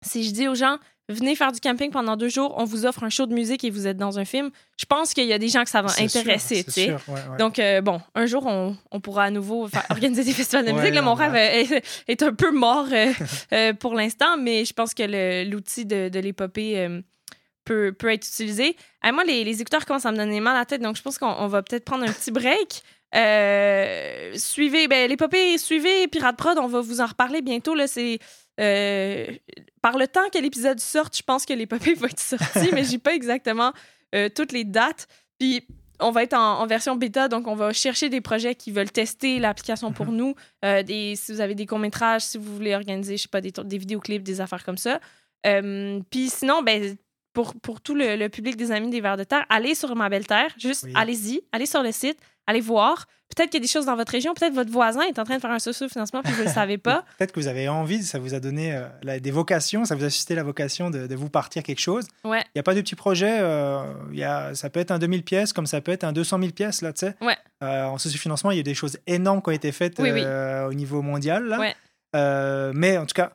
si 0.04 0.22
je 0.24 0.30
dis 0.32 0.46
aux 0.46 0.54
gens 0.54 0.78
venez 1.12 1.34
faire 1.36 1.52
du 1.52 1.60
camping 1.60 1.90
pendant 1.90 2.16
deux 2.16 2.28
jours, 2.28 2.54
on 2.58 2.64
vous 2.64 2.84
offre 2.86 3.04
un 3.04 3.10
show 3.10 3.26
de 3.26 3.34
musique 3.34 3.62
et 3.64 3.70
vous 3.70 3.86
êtes 3.86 3.96
dans 3.96 4.18
un 4.18 4.24
film, 4.24 4.50
je 4.78 4.84
pense 4.86 5.14
qu'il 5.14 5.26
y 5.26 5.32
a 5.32 5.38
des 5.38 5.48
gens 5.48 5.62
que 5.64 5.70
ça 5.70 5.82
va 5.82 5.88
sûr, 5.88 6.04
intéresser, 6.04 6.64
sûr, 6.68 6.98
ouais, 7.08 7.14
ouais. 7.14 7.36
Donc, 7.38 7.58
euh, 7.58 7.80
bon, 7.80 8.00
un 8.14 8.26
jour, 8.26 8.44
on, 8.46 8.76
on 8.90 9.00
pourra 9.00 9.24
à 9.24 9.30
nouveau 9.30 9.68
faire- 9.68 9.86
organiser 9.90 10.24
des 10.24 10.32
festivals 10.34 10.64
de 10.64 10.70
Ouais, 10.72 10.78
musique. 10.80 10.94
Là, 10.94 11.02
mon 11.02 11.14
rêve 11.14 11.34
est, 11.36 11.82
est 12.08 12.22
un 12.22 12.32
peu 12.34 12.50
mort 12.50 12.86
euh, 12.92 13.12
euh, 13.52 13.72
pour 13.74 13.94
l'instant, 13.94 14.36
mais 14.38 14.64
je 14.64 14.72
pense 14.72 14.94
que 14.94 15.44
l'outil 15.48 15.86
de, 15.86 16.08
de 16.08 16.18
l'épopée 16.18 16.78
euh, 16.78 17.00
peut, 17.64 17.92
peut 17.96 18.10
être 18.12 18.26
utilisé. 18.26 18.76
Euh, 19.06 19.12
moi, 19.12 19.24
les, 19.24 19.44
les 19.44 19.60
écouteurs 19.60 19.84
commencent 19.86 20.06
à 20.06 20.12
me 20.12 20.16
donner 20.16 20.40
mal 20.40 20.56
à 20.56 20.60
la 20.60 20.64
tête, 20.66 20.82
donc 20.82 20.96
je 20.96 21.02
pense 21.02 21.18
qu'on 21.18 21.26
on 21.38 21.46
va 21.48 21.62
peut-être 21.62 21.84
prendre 21.84 22.04
un 22.04 22.12
petit 22.12 22.30
break. 22.30 22.82
Euh, 23.14 24.32
suivez, 24.36 24.88
ben, 24.88 25.08
l'épopée, 25.08 25.58
suivez 25.58 26.08
Pirate 26.08 26.36
Prod, 26.36 26.58
on 26.58 26.66
va 26.66 26.80
vous 26.80 27.00
en 27.00 27.06
reparler 27.06 27.42
bientôt. 27.42 27.74
Là, 27.74 27.86
c'est. 27.86 28.18
Euh, 28.60 29.26
par 29.80 29.98
le 29.98 30.06
temps 30.06 30.28
que 30.32 30.38
l'épisode 30.38 30.78
sorte, 30.80 31.16
je 31.16 31.22
pense 31.22 31.44
que 31.46 31.52
l'épopée 31.52 31.94
va 31.96 32.08
être 32.08 32.20
sortie, 32.20 32.70
mais 32.72 32.84
j'ai 32.84 32.98
pas 32.98 33.14
exactement 33.14 33.72
euh, 34.14 34.28
toutes 34.34 34.52
les 34.52 34.64
dates. 34.64 35.08
Puis 35.38 35.66
on 36.00 36.10
va 36.10 36.22
être 36.24 36.34
en, 36.34 36.60
en 36.60 36.66
version 36.66 36.96
bêta, 36.96 37.28
donc 37.28 37.46
on 37.46 37.54
va 37.54 37.72
chercher 37.72 38.08
des 38.08 38.20
projets 38.20 38.54
qui 38.54 38.70
veulent 38.72 38.90
tester 38.90 39.38
l'application 39.38 39.92
pour 39.92 40.06
nous. 40.06 40.34
Euh, 40.64 40.82
des, 40.82 41.14
si 41.16 41.32
vous 41.32 41.40
avez 41.40 41.54
des 41.54 41.66
courts-métrages, 41.66 42.22
si 42.22 42.38
vous 42.38 42.54
voulez 42.54 42.74
organiser, 42.74 43.16
je 43.16 43.22
sais 43.22 43.28
pas, 43.28 43.40
des, 43.40 43.52
des 43.52 43.78
vidéoclips, 43.78 44.22
des 44.22 44.40
affaires 44.40 44.64
comme 44.64 44.78
ça. 44.78 45.00
Puis 46.10 46.28
sinon, 46.28 46.62
ben, 46.62 46.96
pour, 47.32 47.54
pour 47.54 47.80
tout 47.80 47.94
le, 47.94 48.16
le 48.16 48.28
public 48.28 48.56
des 48.56 48.72
Amis 48.72 48.90
des 48.90 49.00
Vers 49.00 49.16
de 49.16 49.24
Terre, 49.24 49.46
allez 49.48 49.74
sur 49.74 49.94
Ma 49.96 50.08
Belle 50.08 50.26
Terre. 50.26 50.52
Juste 50.58 50.84
Oui. 50.84 50.92
allez-y, 50.94 51.40
allez 51.52 51.66
sur 51.66 51.82
le 51.82 51.92
site, 51.92 52.18
allez 52.46 52.60
voir. 52.60 53.06
Peut-être 53.34 53.48
qu'il 53.48 53.60
y 53.60 53.62
a 53.62 53.66
des 53.66 53.72
choses 53.72 53.86
dans 53.86 53.96
votre 53.96 54.12
région, 54.12 54.34
peut-être 54.34 54.52
votre 54.52 54.70
voisin 54.70 55.00
est 55.02 55.18
en 55.18 55.24
train 55.24 55.36
de 55.36 55.40
faire 55.40 55.50
un 55.50 55.58
socio-financement 55.58 56.20
puis 56.22 56.34
vous 56.34 56.42
ne 56.42 56.48
le 56.48 56.52
savez 56.52 56.76
pas. 56.76 57.02
Peut-être 57.18 57.32
que 57.32 57.40
vous 57.40 57.48
avez 57.48 57.66
envie, 57.66 58.02
ça 58.02 58.18
vous 58.18 58.34
a 58.34 58.40
donné 58.40 58.74
euh, 58.76 58.82
la- 59.02 59.20
des 59.20 59.30
vocations, 59.30 59.86
ça 59.86 59.94
vous 59.94 60.04
a 60.04 60.10
suscité 60.10 60.34
la 60.34 60.42
vocation 60.42 60.90
de, 60.90 61.06
de 61.06 61.14
vous 61.14 61.30
partir 61.30 61.62
quelque 61.62 61.80
chose. 61.80 62.06
Ouais. 62.24 62.40
Il 62.48 62.50
n'y 62.56 62.60
a 62.60 62.62
pas 62.62 62.74
de 62.74 62.82
petits 62.82 62.94
projets, 62.94 63.38
euh, 63.40 63.84
y 64.12 64.22
a, 64.22 64.54
ça 64.54 64.68
peut 64.68 64.80
être 64.80 64.90
un 64.90 64.98
2000 64.98 65.22
pièces 65.24 65.54
comme 65.54 65.64
ça 65.66 65.80
peut 65.80 65.92
être 65.92 66.04
un 66.04 66.12
200 66.12 66.40
000 66.40 66.50
pièces, 66.52 66.82
là, 66.82 66.92
tu 66.92 67.06
sais. 67.06 67.14
Ouais. 67.22 67.36
Euh, 67.62 67.84
en 67.84 67.96
socio-financement, 67.96 68.50
il 68.50 68.58
y 68.58 68.60
a 68.60 68.64
des 68.64 68.74
choses 68.74 68.98
énormes 69.06 69.40
qui 69.40 69.48
ont 69.48 69.52
été 69.52 69.72
faites 69.72 69.98
Oui, 69.98 70.10
oui. 70.10 70.22
au 70.68 70.74
niveau 70.74 71.00
mondial, 71.00 71.44
là. 71.46 71.58
Ouais. 71.58 71.74
Mais 72.74 72.98
en 72.98 73.06
tout 73.06 73.14
cas, 73.14 73.32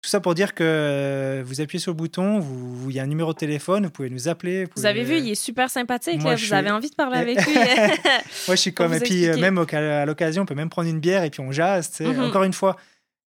tout 0.00 0.08
ça 0.08 0.20
pour 0.20 0.34
dire 0.34 0.54
que 0.54 0.62
euh, 0.64 1.42
vous 1.44 1.60
appuyez 1.60 1.80
sur 1.80 1.90
le 1.92 1.96
bouton, 1.96 2.38
vous- 2.38 2.74
vous- 2.76 2.90
il 2.90 2.96
y 2.96 3.00
a 3.00 3.02
un 3.02 3.06
numéro 3.08 3.32
de 3.32 3.38
téléphone, 3.38 3.84
vous 3.86 3.90
pouvez 3.90 4.10
nous 4.10 4.28
appeler. 4.28 4.66
Vous 4.76 4.86
avez 4.86 5.02
vu, 5.02 5.18
il 5.18 5.28
est 5.30 5.34
super 5.34 5.68
sympathique. 5.70 6.20
Moi, 6.20 6.30
là. 6.30 6.36
je 6.36 6.42
Vous 6.42 6.46
suis- 6.46 6.54
avez 6.54 6.70
envie 6.70 6.88
de 6.90 6.94
parler 6.94 7.18
avec 7.18 7.44
lui. 7.44 7.54
Moi, 8.46 8.54
je 8.54 8.54
suis 8.54 8.72
comme. 8.72 8.94
Et 8.94 9.00
puis, 9.00 9.26
euh, 9.28 9.36
même 9.38 9.58
à 9.58 10.06
l'occasion, 10.06 10.42
on 10.42 10.46
peut 10.46 10.54
même 10.54 10.70
prendre 10.70 10.88
une 10.88 11.00
bière 11.00 11.24
et 11.24 11.30
puis 11.30 11.40
on 11.40 11.50
jase. 11.50 11.88
sais. 11.90 12.04
Mhm. 12.04 12.20
Encore 12.24 12.44
une 12.44 12.52
fois, 12.52 12.76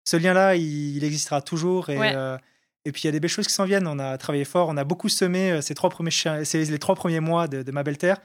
ce 0.05 0.17
lien-là, 0.17 0.55
il, 0.55 0.97
il 0.97 1.03
existera 1.03 1.41
toujours. 1.41 1.89
Et, 1.89 1.97
Ouais. 1.97 2.11
euh, 2.15 2.37
et 2.85 2.91
puis, 2.91 3.01
il 3.03 3.05
y 3.05 3.09
a 3.09 3.11
des 3.11 3.19
belles 3.19 3.29
choses 3.31 3.47
qui 3.47 3.53
s'en 3.53 3.65
viennent. 3.65 3.87
On 3.87 3.97
a 3.99 4.17
travaillé 4.19 4.45
fort. 4.45 4.69
On 4.69 4.77
a 4.77 4.83
beaucoup 4.83 5.09
semé 5.09 5.61
ces 5.63 5.73
trois 5.73 5.89
premiers, 5.89 6.11
les 6.53 6.79
trois 6.79 6.95
premiers 6.95 7.19
mois 7.19 7.47
de, 7.47 7.63
de 7.63 7.71
Ma 7.71 7.81
Belle 7.83 7.97
Terre. 7.97 8.17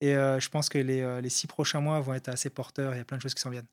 Et 0.00 0.16
euh, 0.16 0.40
je 0.40 0.48
pense 0.48 0.68
que 0.68 0.78
les, 0.78 1.20
les 1.22 1.28
six 1.28 1.46
prochains 1.46 1.80
mois 1.80 2.00
vont 2.00 2.14
être 2.14 2.28
assez 2.28 2.50
porteurs. 2.50 2.94
Il 2.94 2.98
y 2.98 3.00
a 3.00 3.04
plein 3.04 3.16
de 3.18 3.22
choses 3.22 3.34
qui 3.34 3.40
s'en 3.42 3.50
viennent. 3.50 3.68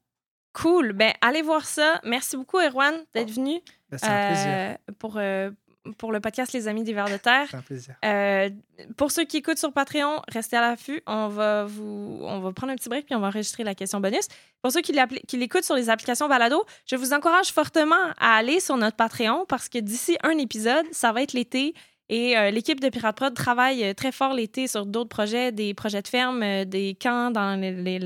Cool. 0.53 0.93
Ben, 0.93 1.13
allez 1.21 1.41
voir 1.41 1.65
ça. 1.65 1.99
Merci 2.03 2.38
beaucoup, 2.38 2.57
Erwan, 2.59 2.95
d'être 3.13 3.31
venu 3.31 3.59
Ben, 3.89 3.97
c'est 3.97 4.07
un 4.07 4.27
plaisir. 4.27 4.47
euh, 4.47 4.76
pour, 4.99 5.13
euh, 5.17 5.51
pour 5.97 6.11
le 6.11 6.19
podcast 6.19 6.53
Les 6.53 6.67
Amis 6.67 6.84
des 6.84 6.93
Vers 6.93 7.09
de 7.09 7.17
Terre. 7.17 7.47
C'est 7.49 7.57
un 7.57 7.61
plaisir. 7.61 7.95
Euh, 8.05 8.49
pour 8.97 9.11
ceux 9.11 9.23
qui 9.26 9.38
écoutent 9.38 9.57
sur 9.57 9.71
Patreon, 9.73 10.21
restez 10.27 10.57
à 10.57 10.61
l'affût. 10.61 11.01
On 11.07 11.27
va 11.30 11.65
vous, 11.65 12.19
on 12.21 12.39
va 12.39 12.51
prendre 12.51 12.71
un 12.73 12.76
petit 12.76 12.89
break 12.89 13.05
puis 13.05 13.15
on 13.15 13.19
va 13.19 13.27
enregistrer 13.27 13.63
la 13.63 13.73
question 13.76 13.99
bonus. 13.99 14.27
Pour 14.61 14.71
ceux 14.71 14.81
qui 14.81 14.93
l'écoutent 15.38 15.63
sur 15.63 15.76
les 15.76 15.89
applications 15.89 16.27
balado, 16.27 16.63
je 16.85 16.95
vous 16.95 17.13
encourage 17.13 17.51
fortement 17.51 17.95
à 18.19 18.35
aller 18.35 18.59
sur 18.59 18.76
notre 18.77 18.97
Patreon 18.97 19.45
parce 19.47 19.69
que 19.69 19.80
d'ici 19.80 20.17
un 20.23 20.38
épisode, 20.38 20.85
ça 20.91 21.11
va 21.11 21.21
être 21.23 21.34
l'été. 21.34 21.73
Et 22.11 22.35
euh, 22.38 22.49
l'équipe 22.49 22.80
de 22.80 22.89
Pirate 22.89 23.15
Prod 23.15 23.34
travaille 23.35 23.93
très 23.95 24.11
fort 24.11 24.34
l'été 24.34 24.67
sur 24.67 24.85
d'autres 24.88 25.09
projets, 25.09 25.51
des 25.51 25.73
projets 25.76 26.01
de 26.01 26.07
ferme, 26.07 26.65
des 26.65 26.97
camps 26.99 27.30
dans, 27.31 27.59
les- 27.59 27.99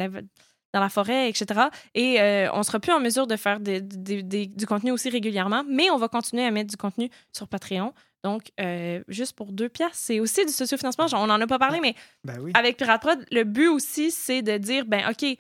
dans 0.73 0.79
la 0.79 0.89
forêt, 0.89 1.29
etc. 1.29 1.45
Et 1.93 2.19
euh, 2.19 2.49
on 2.53 2.63
sera 2.63 2.79
plus 2.79 2.91
en 2.91 2.99
mesure 2.99 3.27
de 3.27 3.35
faire 3.35 3.59
des- 3.59 3.79
des- 3.81 4.23
des- 4.23 4.47
du 4.47 4.65
contenu 4.65 4.91
aussi 4.91 5.09
régulièrement, 5.09 5.63
mais 5.67 5.89
on 5.91 5.97
va 5.97 6.07
continuer 6.07 6.45
à 6.45 6.51
mettre 6.51 6.69
du 6.71 6.77
contenu 6.77 7.09
sur 7.31 7.47
Patreon. 7.47 7.93
Donc, 8.23 8.51
euh, 8.59 9.03
juste 9.07 9.33
pour 9.35 9.51
deux 9.51 9.69
piastres, 9.69 9.97
c'est 9.97 10.19
aussi 10.19 10.45
du 10.45 10.51
sociofinancement. 10.51 11.07
Genre, 11.07 11.21
on 11.21 11.27
n'en 11.27 11.39
a 11.41 11.45
pas 11.47 11.59
parlé, 11.59 11.79
mais 11.81 11.93
Ben 12.23 12.39
oui. 12.39 12.51
avec 12.55 12.77
Pirate 12.77 13.01
Prod, 13.01 13.25
le 13.31 13.43
but 13.43 13.67
aussi, 13.67 14.11
c'est 14.11 14.41
de 14.41 14.57
dire, 14.57 14.85
ben 14.85 15.03
OK, 15.09 15.17
tu 15.17 15.37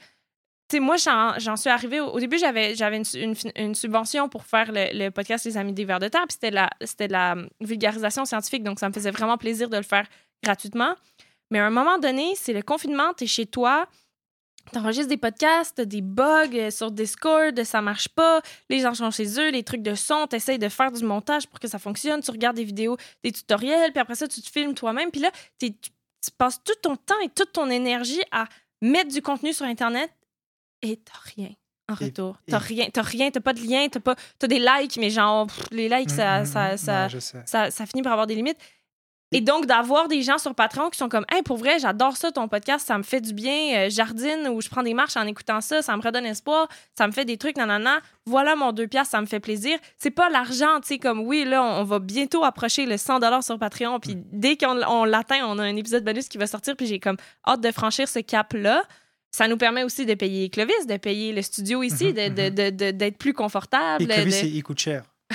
sais, 0.69 0.79
moi, 0.79 0.95
j'en 0.97 1.55
suis 1.55 1.69
arrivée. 1.69 1.99
Au, 2.01 2.07
au 2.09 2.19
début, 2.19 2.37
j'avais 2.37 2.73
une, 2.75 3.75
subvention 3.75 4.27
pour 4.29 4.45
faire 4.45 4.71
le, 4.71 4.87
le 4.97 5.09
podcast 5.11 5.45
Les 5.45 5.57
Amis 5.57 5.73
des 5.73 5.85
Vers 5.85 5.99
de 5.99 6.09
Terre, 6.09 6.23
puis 6.27 6.33
c'était 6.33 6.51
la, 6.51 6.69
c'était 6.81 7.07
la 7.07 7.35
vulgarisation 7.61 8.25
scientifique, 8.25 8.63
donc 8.63 8.79
ça 8.79 8.87
me 8.89 8.93
faisait 8.93 9.11
vraiment 9.11 9.37
plaisir 9.37 9.69
de 9.69 9.77
le 9.77 9.83
faire 9.83 10.05
gratuitement. 10.43 10.93
Mais 11.51 11.59
à 11.59 11.65
un 11.65 11.69
moment 11.69 11.99
donné, 11.99 12.33
c'est 12.35 12.53
le 12.53 12.61
confinement, 12.63 13.13
t'es 13.15 13.27
chez 13.27 13.45
toi, 13.45 13.87
t'enregistres 14.71 15.09
des 15.09 15.17
podcasts, 15.17 15.75
t'as 15.75 15.85
des 15.85 16.01
bugs 16.01 16.47
euh, 16.55 16.71
sur 16.71 16.91
Discord, 16.91 17.63
ça 17.63 17.81
marche 17.81 18.09
pas, 18.09 18.41
les 18.69 18.79
gens 18.79 18.93
sont 18.93 19.11
chez 19.11 19.39
eux, 19.39 19.49
les 19.51 19.63
trucs 19.63 19.81
de 19.83 19.93
son, 19.95 20.25
t'essayes 20.27 20.57
de 20.59 20.69
faire 20.69 20.91
du 20.91 21.03
montage 21.03 21.47
pour 21.47 21.59
que 21.59 21.67
ça 21.67 21.79
fonctionne, 21.79 22.21
tu 22.21 22.31
regardes 22.31 22.55
des 22.55 22.63
vidéos, 22.63 22.97
des 23.23 23.31
tutoriels, 23.31 23.91
puis 23.91 23.99
après 23.99 24.15
ça, 24.15 24.27
tu 24.27 24.41
te 24.41 24.49
filmes 24.49 24.73
toi-même, 24.73 25.11
puis 25.11 25.21
là, 25.21 25.31
tu, 25.59 25.71
passes 26.37 26.63
tout 26.63 26.73
ton 26.81 26.95
temps 26.95 27.19
et 27.23 27.29
toute 27.29 27.51
ton 27.51 27.69
énergie 27.69 28.21
à 28.31 28.45
mettre 28.81 29.11
du 29.13 29.21
contenu 29.21 29.51
sur 29.53 29.65
Internet 29.65 30.09
et 30.81 30.97
t'as 30.97 31.19
rien 31.35 31.49
en 31.89 31.95
Et- 31.99 32.05
retour. 32.05 32.37
et- 32.47 32.51
T'as 32.51 32.57
rien, 32.59 32.87
t'as 32.91 33.01
rien, 33.01 33.29
t'as 33.29 33.41
pas 33.41 33.51
de 33.53 33.59
lien, 33.61 33.87
t'as 33.91 33.99
pas... 33.99 34.15
T'as 34.39 34.47
des 34.47 34.59
likes, 34.59 34.95
mais 34.97 35.09
genre, 35.09 35.47
pff, 35.47 35.65
les 35.71 35.89
likes, 35.89 36.09
ça, 36.09 36.39
Mhm, 36.39 36.45
ça, 36.45 36.77
ça, 36.77 37.03
ouais, 37.03 37.09
je 37.09 37.19
sais. 37.19 37.41
ça, 37.45 37.69
ça 37.71 37.85
finit 37.85 38.01
par 38.01 38.13
avoir 38.13 38.25
des 38.27 38.35
limites. 38.35 38.57
Et 39.33 39.41
donc, 39.41 39.65
d'avoir 39.65 40.07
des 40.07 40.21
gens 40.21 40.37
sur 40.37 40.53
Patreon 40.55 40.89
qui 40.89 40.97
sont 40.97 41.09
comme, 41.09 41.25
hey, 41.31 41.41
pour 41.43 41.57
vrai, 41.57 41.79
j'adore 41.79 42.15
ça, 42.15 42.31
ton 42.31 42.47
podcast, 42.47 42.85
ça 42.87 42.97
me 42.97 43.03
fait 43.03 43.19
du 43.21 43.33
bien, 43.33 43.75
euh, 43.85 43.89
jardine 43.89 44.47
ou 44.49 44.61
je 44.61 44.69
prends 44.69 44.83
des 44.83 44.93
marches 44.93 45.17
en 45.17 45.25
écoutant 45.25 45.59
ça, 45.61 45.81
ça 45.81 45.97
me 45.97 46.01
redonne 46.01 46.25
espoir, 46.25 46.67
ça 46.97 47.07
me 47.07 47.11
fait 47.11 47.25
des 47.25 47.37
trucs, 47.37 47.57
nanana. 47.57 47.99
Voilà 48.25 48.55
mon 48.55 48.71
deux 48.71 48.87
piastres, 48.87 49.11
ça 49.11 49.21
me 49.21 49.25
fait 49.25 49.39
plaisir. 49.39 49.77
C'est 49.97 50.11
pas 50.11 50.29
l'argent, 50.29 50.79
tu 50.81 50.87
sais, 50.89 50.97
comme, 50.99 51.19
oui, 51.21 51.45
là, 51.45 51.63
on, 51.63 51.81
on 51.81 51.83
va 51.83 51.99
bientôt 51.99 52.43
approcher 52.43 52.85
le 52.85 52.97
100 52.97 53.41
sur 53.41 53.57
Patreon, 53.59 53.99
puis 53.99 54.15
dès 54.31 54.55
qu'on 54.57 54.81
on 54.87 55.03
l'atteint, 55.03 55.45
on 55.47 55.57
a 55.59 55.63
un 55.63 55.75
épisode 55.75 56.03
bonus 56.03 56.29
qui 56.29 56.37
va 56.37 56.47
sortir, 56.47 56.75
puis 56.75 56.85
j'ai 56.87 56.99
comme 56.99 57.17
hâte 57.47 57.61
de 57.61 57.71
franchir 57.71 58.07
ce 58.07 58.19
cap-là. 58.19 58.83
Ça 59.31 59.47
nous 59.47 59.57
permet 59.57 59.83
aussi 59.83 60.05
de 60.05 60.13
payer 60.13 60.49
Clovis, 60.49 60.85
de 60.87 60.95
payer 60.97 61.33
le 61.33 61.41
studio 61.41 61.81
ici, 61.81 62.05
Mhm, 62.09 62.11
de- 62.13 62.27
de- 62.29 62.49
mhm. 62.49 62.49
de- 62.55 62.69
de- 62.85 62.91
d'être 62.91 63.17
plus 63.17 63.33
confortable. 63.33 64.03
Et 64.03 64.07
Clovis, 64.07 64.41
de- 64.43 64.47
il 64.47 64.61
coûte 64.61 64.79
cher. 64.79 65.03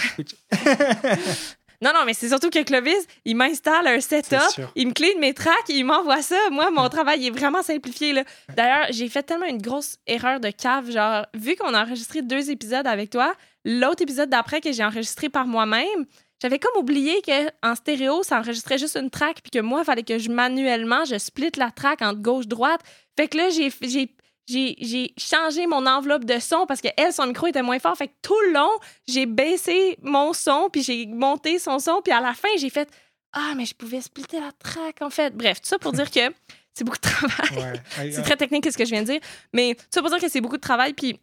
non, 1.80 1.92
non, 1.94 2.04
mais 2.04 2.14
c'est 2.14 2.28
surtout 2.28 2.50
que 2.50 2.62
Clovis, 2.64 3.06
il 3.24 3.36
m'installe 3.36 3.86
un 3.86 4.00
setup, 4.00 4.38
il 4.74 4.88
me 4.88 4.92
clean 4.92 5.18
mes 5.20 5.32
tracks, 5.32 5.68
il 5.68 5.84
m'envoie 5.84 6.22
ça. 6.22 6.36
Moi, 6.50 6.70
mon 6.70 6.88
travail 6.88 7.26
est 7.26 7.30
vraiment 7.30 7.62
simplifié. 7.62 8.12
là. 8.12 8.24
D'ailleurs, 8.56 8.86
j'ai 8.90 9.08
fait 9.08 9.22
tellement 9.22 9.46
une 9.46 9.62
grosse 9.62 9.96
erreur 10.06 10.40
de 10.40 10.50
cave. 10.50 10.90
Genre, 10.90 11.26
vu 11.34 11.54
qu'on 11.54 11.74
a 11.74 11.84
enregistré 11.84 12.22
deux 12.22 12.50
épisodes 12.50 12.86
avec 12.86 13.10
toi, 13.10 13.32
l'autre 13.64 14.02
épisode 14.02 14.28
d'après 14.28 14.60
que 14.60 14.72
j'ai 14.72 14.84
enregistré 14.84 15.28
par 15.28 15.46
moi-même, 15.46 16.06
j'avais 16.42 16.58
comme 16.58 16.76
oublié 16.80 17.20
qu'en 17.22 17.74
stéréo, 17.74 18.22
ça 18.22 18.38
enregistrait 18.38 18.78
juste 18.78 18.96
une 18.96 19.10
track, 19.10 19.40
puis 19.42 19.50
que 19.50 19.58
moi, 19.60 19.80
il 19.82 19.84
fallait 19.84 20.02
que 20.04 20.18
je 20.18 20.30
manuellement, 20.30 21.04
je 21.04 21.18
split 21.18 21.50
la 21.56 21.70
track 21.70 22.02
entre 22.02 22.20
gauche-droite. 22.20 22.80
Fait 23.16 23.28
que 23.28 23.36
là, 23.36 23.50
j'ai. 23.50 23.70
j'ai 23.82 24.14
j'ai 24.48 25.12
changé 25.18 25.66
mon 25.66 25.86
enveloppe 25.86 26.24
de 26.24 26.38
son 26.38 26.66
parce 26.66 26.80
que 26.80 26.88
elle 26.96 27.12
son 27.12 27.26
micro 27.26 27.46
était 27.46 27.62
moins 27.62 27.78
fort. 27.78 27.96
Fait 27.96 28.08
que 28.08 28.14
tout 28.22 28.40
le 28.46 28.54
long 28.54 28.70
j'ai 29.06 29.26
baissé 29.26 29.98
mon 30.02 30.32
son 30.32 30.68
puis 30.70 30.82
j'ai 30.82 31.06
monté 31.06 31.58
son 31.58 31.78
son 31.78 32.00
puis 32.02 32.12
à 32.12 32.20
la 32.20 32.34
fin 32.34 32.48
j'ai 32.58 32.70
fait 32.70 32.88
ah 33.32 33.52
mais 33.56 33.66
je 33.66 33.74
pouvais 33.74 34.00
splitter 34.00 34.40
la 34.40 34.52
track 34.52 35.02
en 35.02 35.10
fait. 35.10 35.36
Bref 35.36 35.60
tout 35.60 35.68
ça 35.68 35.78
pour 35.78 35.92
dire 35.92 36.10
que 36.10 36.32
c'est 36.72 36.84
beaucoup 36.84 36.98
de 36.98 37.02
travail. 37.02 37.80
Ouais, 37.98 38.10
c'est 38.12 38.22
très 38.22 38.36
technique 38.36 38.70
ce 38.70 38.78
que 38.78 38.84
je 38.84 38.90
viens 38.90 39.02
de 39.02 39.08
dire 39.08 39.20
mais 39.52 39.74
tout 39.74 39.84
ça 39.90 40.00
pour 40.00 40.10
dire 40.10 40.20
que 40.20 40.28
c'est 40.28 40.40
beaucoup 40.40 40.56
de 40.56 40.62
travail 40.62 40.94
puis 40.94 41.20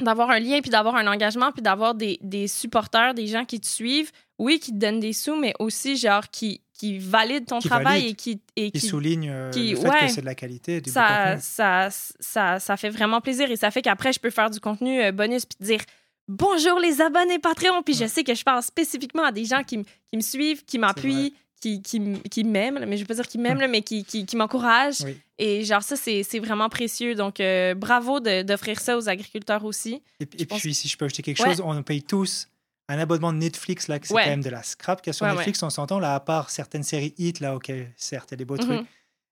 d'avoir 0.00 0.30
un 0.30 0.38
lien 0.38 0.60
puis 0.60 0.70
d'avoir 0.70 0.96
un 0.96 1.06
engagement 1.06 1.50
puis 1.52 1.62
d'avoir 1.62 1.94
des, 1.94 2.18
des 2.20 2.48
supporters 2.48 3.14
des 3.14 3.26
gens 3.26 3.44
qui 3.44 3.60
te 3.60 3.66
suivent. 3.66 4.12
Oui 4.38 4.60
qui 4.60 4.72
te 4.72 4.76
donnent 4.76 5.00
des 5.00 5.14
sous 5.14 5.36
mais 5.36 5.54
aussi 5.58 5.96
genre 5.96 6.28
qui 6.28 6.60
qui 6.78 6.98
valident 6.98 7.44
ton 7.46 7.58
Qui 7.58 7.68
travail 7.68 8.06
et 8.06 8.14
qui 8.14 8.40
et 8.56 8.70
qui 8.70 8.80
qui 8.80 8.86
souligne 8.86 9.28
euh, 9.28 9.50
qui- 9.50 9.72
le 9.72 9.76
fait 9.76 9.88
ouais. 9.88 10.06
que 10.06 10.12
c'est 10.12 10.20
de 10.22 10.26
la 10.26 10.34
qualité, 10.34 10.80
du 10.80 10.90
ça, 10.90 11.36
ça, 11.38 11.88
ça, 11.90 12.58
ça 12.60 12.76
fait 12.78 12.88
vraiment 12.90 13.20
plaisir 13.20 13.50
et 13.50 13.56
ça 13.56 13.70
fait 13.70 13.82
qu'après, 13.82 14.12
je 14.12 14.20
peux 14.20 14.30
faire 14.30 14.48
du 14.48 14.60
contenu 14.60 15.02
euh, 15.02 15.12
bonus 15.12 15.44
puis 15.44 15.58
dire 15.60 15.80
bonjour 16.28 16.78
les 16.78 17.00
abonnés 17.00 17.38
Patreon. 17.38 17.82
Puis 17.82 17.94
je 17.94 18.06
sais 18.06 18.22
que 18.24 18.34
je 18.34 18.44
parle 18.44 18.62
spécifiquement 18.62 19.24
à 19.24 19.32
des 19.32 19.44
gens 19.44 19.62
qui, 19.64 19.78
qui 19.82 20.16
me 20.16 20.20
suivent, 20.22 20.64
qui 20.64 20.78
m'appuient, 20.78 21.34
qui, 21.60 21.82
qui, 21.82 22.44
m'aiment, 22.44 22.84
mais 22.86 22.96
je 22.96 23.02
veux 23.02 23.06
pas 23.08 23.14
dire 23.14 23.26
qui 23.26 23.38
m'aiment, 23.38 23.58
là, 23.60 23.66
mais 23.66 23.82
qui, 23.82 24.04
qui, 24.04 24.36
m'encouragent. 24.36 25.00
Oui. 25.04 25.16
Et 25.38 25.64
genre, 25.64 25.82
ça, 25.82 25.96
c'est 25.96 26.38
vraiment 26.38 26.68
précieux. 26.68 27.14
Donc, 27.16 27.40
euh, 27.40 27.74
bravo 27.74 28.20
d'offrir 28.20 28.78
ça 28.78 28.96
aux 28.96 29.08
agriculteurs 29.08 29.64
aussi. 29.64 30.00
Et, 30.20 30.28
et 30.38 30.46
pense- 30.46 30.60
puis, 30.60 30.74
si 30.74 30.86
je 30.86 30.96
peux 30.96 31.06
ajouter 31.06 31.22
quelque 31.22 31.42
Ouais. 31.42 31.48
chose, 31.48 31.60
on 31.64 31.82
paye 31.82 32.02
tous 32.02 32.46
un 32.88 32.98
abonnement 32.98 33.32
de 33.32 33.38
Netflix, 33.38 33.88
là, 33.88 33.98
que 33.98 34.06
c'est 34.06 34.14
Ouais. 34.14 34.24
quand 34.24 34.30
même 34.30 34.42
de 34.42 34.50
la 34.50 34.62
scrap 34.62 35.00
qu'il 35.02 35.08
y 35.08 35.10
a 35.10 35.12
sur 35.12 35.26
Ouais, 35.26 35.32
Netflix, 35.32 35.62
on 35.62 35.70
s'entend, 35.70 35.98
là, 35.98 36.14
à 36.14 36.20
part 36.20 36.50
certaines 36.50 36.82
séries 36.82 37.14
hit, 37.18 37.40
là, 37.40 37.54
ok, 37.54 37.70
certes, 37.96 38.30
il 38.30 38.32
y 38.32 38.34
a 38.34 38.36
des 38.38 38.44
beaux 38.44 38.56
Mhm. 38.56 38.60
trucs. 38.60 38.86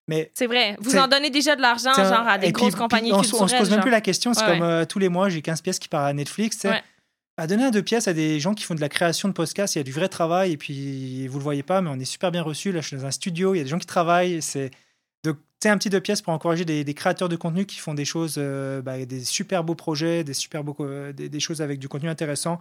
Mais 0.08 0.30
C'est 0.34 0.46
vrai. 0.46 0.76
Vous 0.80 0.96
en 0.96 1.08
donnez 1.08 1.30
déjà 1.30 1.56
de 1.56 1.62
l'argent, 1.62 1.92
genre, 1.94 2.28
à 2.28 2.38
des 2.38 2.46
puis- 2.46 2.52
grosses 2.52 2.74
puis 2.74 2.78
compagnies 2.82 3.12
on, 3.12 3.22
se- 3.22 3.30
culturelles. 3.30 3.44
on 3.44 3.48
se 3.48 3.56
pose 3.56 3.70
même 3.70 3.78
genre. 3.78 3.82
plus 3.84 3.90
la 3.90 4.00
question, 4.00 4.34
c'est 4.34 4.44
comme 4.44 4.62
euh, 4.62 4.84
tous 4.84 4.98
les 5.00 5.08
mois, 5.08 5.28
j'ai 5.28 5.42
15 5.42 5.62
pièces 5.62 5.78
qui 5.80 5.88
partent 5.88 6.08
à 6.08 6.12
Netflix. 6.12 6.66
À 7.38 7.46
donner 7.46 7.64
un 7.64 7.70
deux 7.70 7.82
pièces 7.82 8.08
à 8.08 8.14
des 8.14 8.40
gens 8.40 8.54
qui 8.54 8.64
font 8.64 8.74
de 8.74 8.80
la 8.80 8.88
création 8.88 9.28
de 9.28 9.34
podcasts, 9.34 9.74
il 9.74 9.78
y 9.78 9.80
a 9.80 9.84
du 9.84 9.92
vrai 9.92 10.08
travail, 10.08 10.52
et 10.52 10.56
puis 10.56 11.26
vous 11.28 11.36
le 11.38 11.42
voyez 11.44 11.62
pas, 11.62 11.82
mais 11.82 11.90
on 11.90 11.98
est 12.00 12.04
super 12.06 12.30
bien 12.32 12.40
reçus. 12.42 12.72
Là, 12.72 12.80
je 12.80 12.86
suis 12.86 12.96
dans 12.96 13.04
un 13.04 13.10
studio, 13.10 13.54
il 13.54 13.58
y 13.58 13.60
a 13.60 13.64
des 13.64 13.68
gens 13.68 13.78
qui 13.78 13.86
travaillent. 13.86 14.40
C'est 14.42 14.70
un 15.70 15.78
petit 15.78 15.90
deux 15.90 16.00
pièces 16.00 16.22
pour 16.22 16.32
encourager 16.32 16.64
des, 16.64 16.84
des 16.84 16.94
créateurs 16.94 17.28
de 17.28 17.34
contenu 17.34 17.66
qui 17.66 17.78
font 17.78 17.92
des 17.94 18.04
choses, 18.04 18.36
euh, 18.38 18.80
bah, 18.82 19.04
des 19.04 19.24
super 19.24 19.64
beaux 19.64 19.74
projets, 19.74 20.22
des 20.22 20.34
super 20.34 20.62
beaux, 20.62 20.76
des, 21.12 21.28
des 21.28 21.40
choses 21.40 21.60
avec 21.60 21.78
du 21.80 21.88
contenu 21.88 22.08
intéressant. 22.08 22.60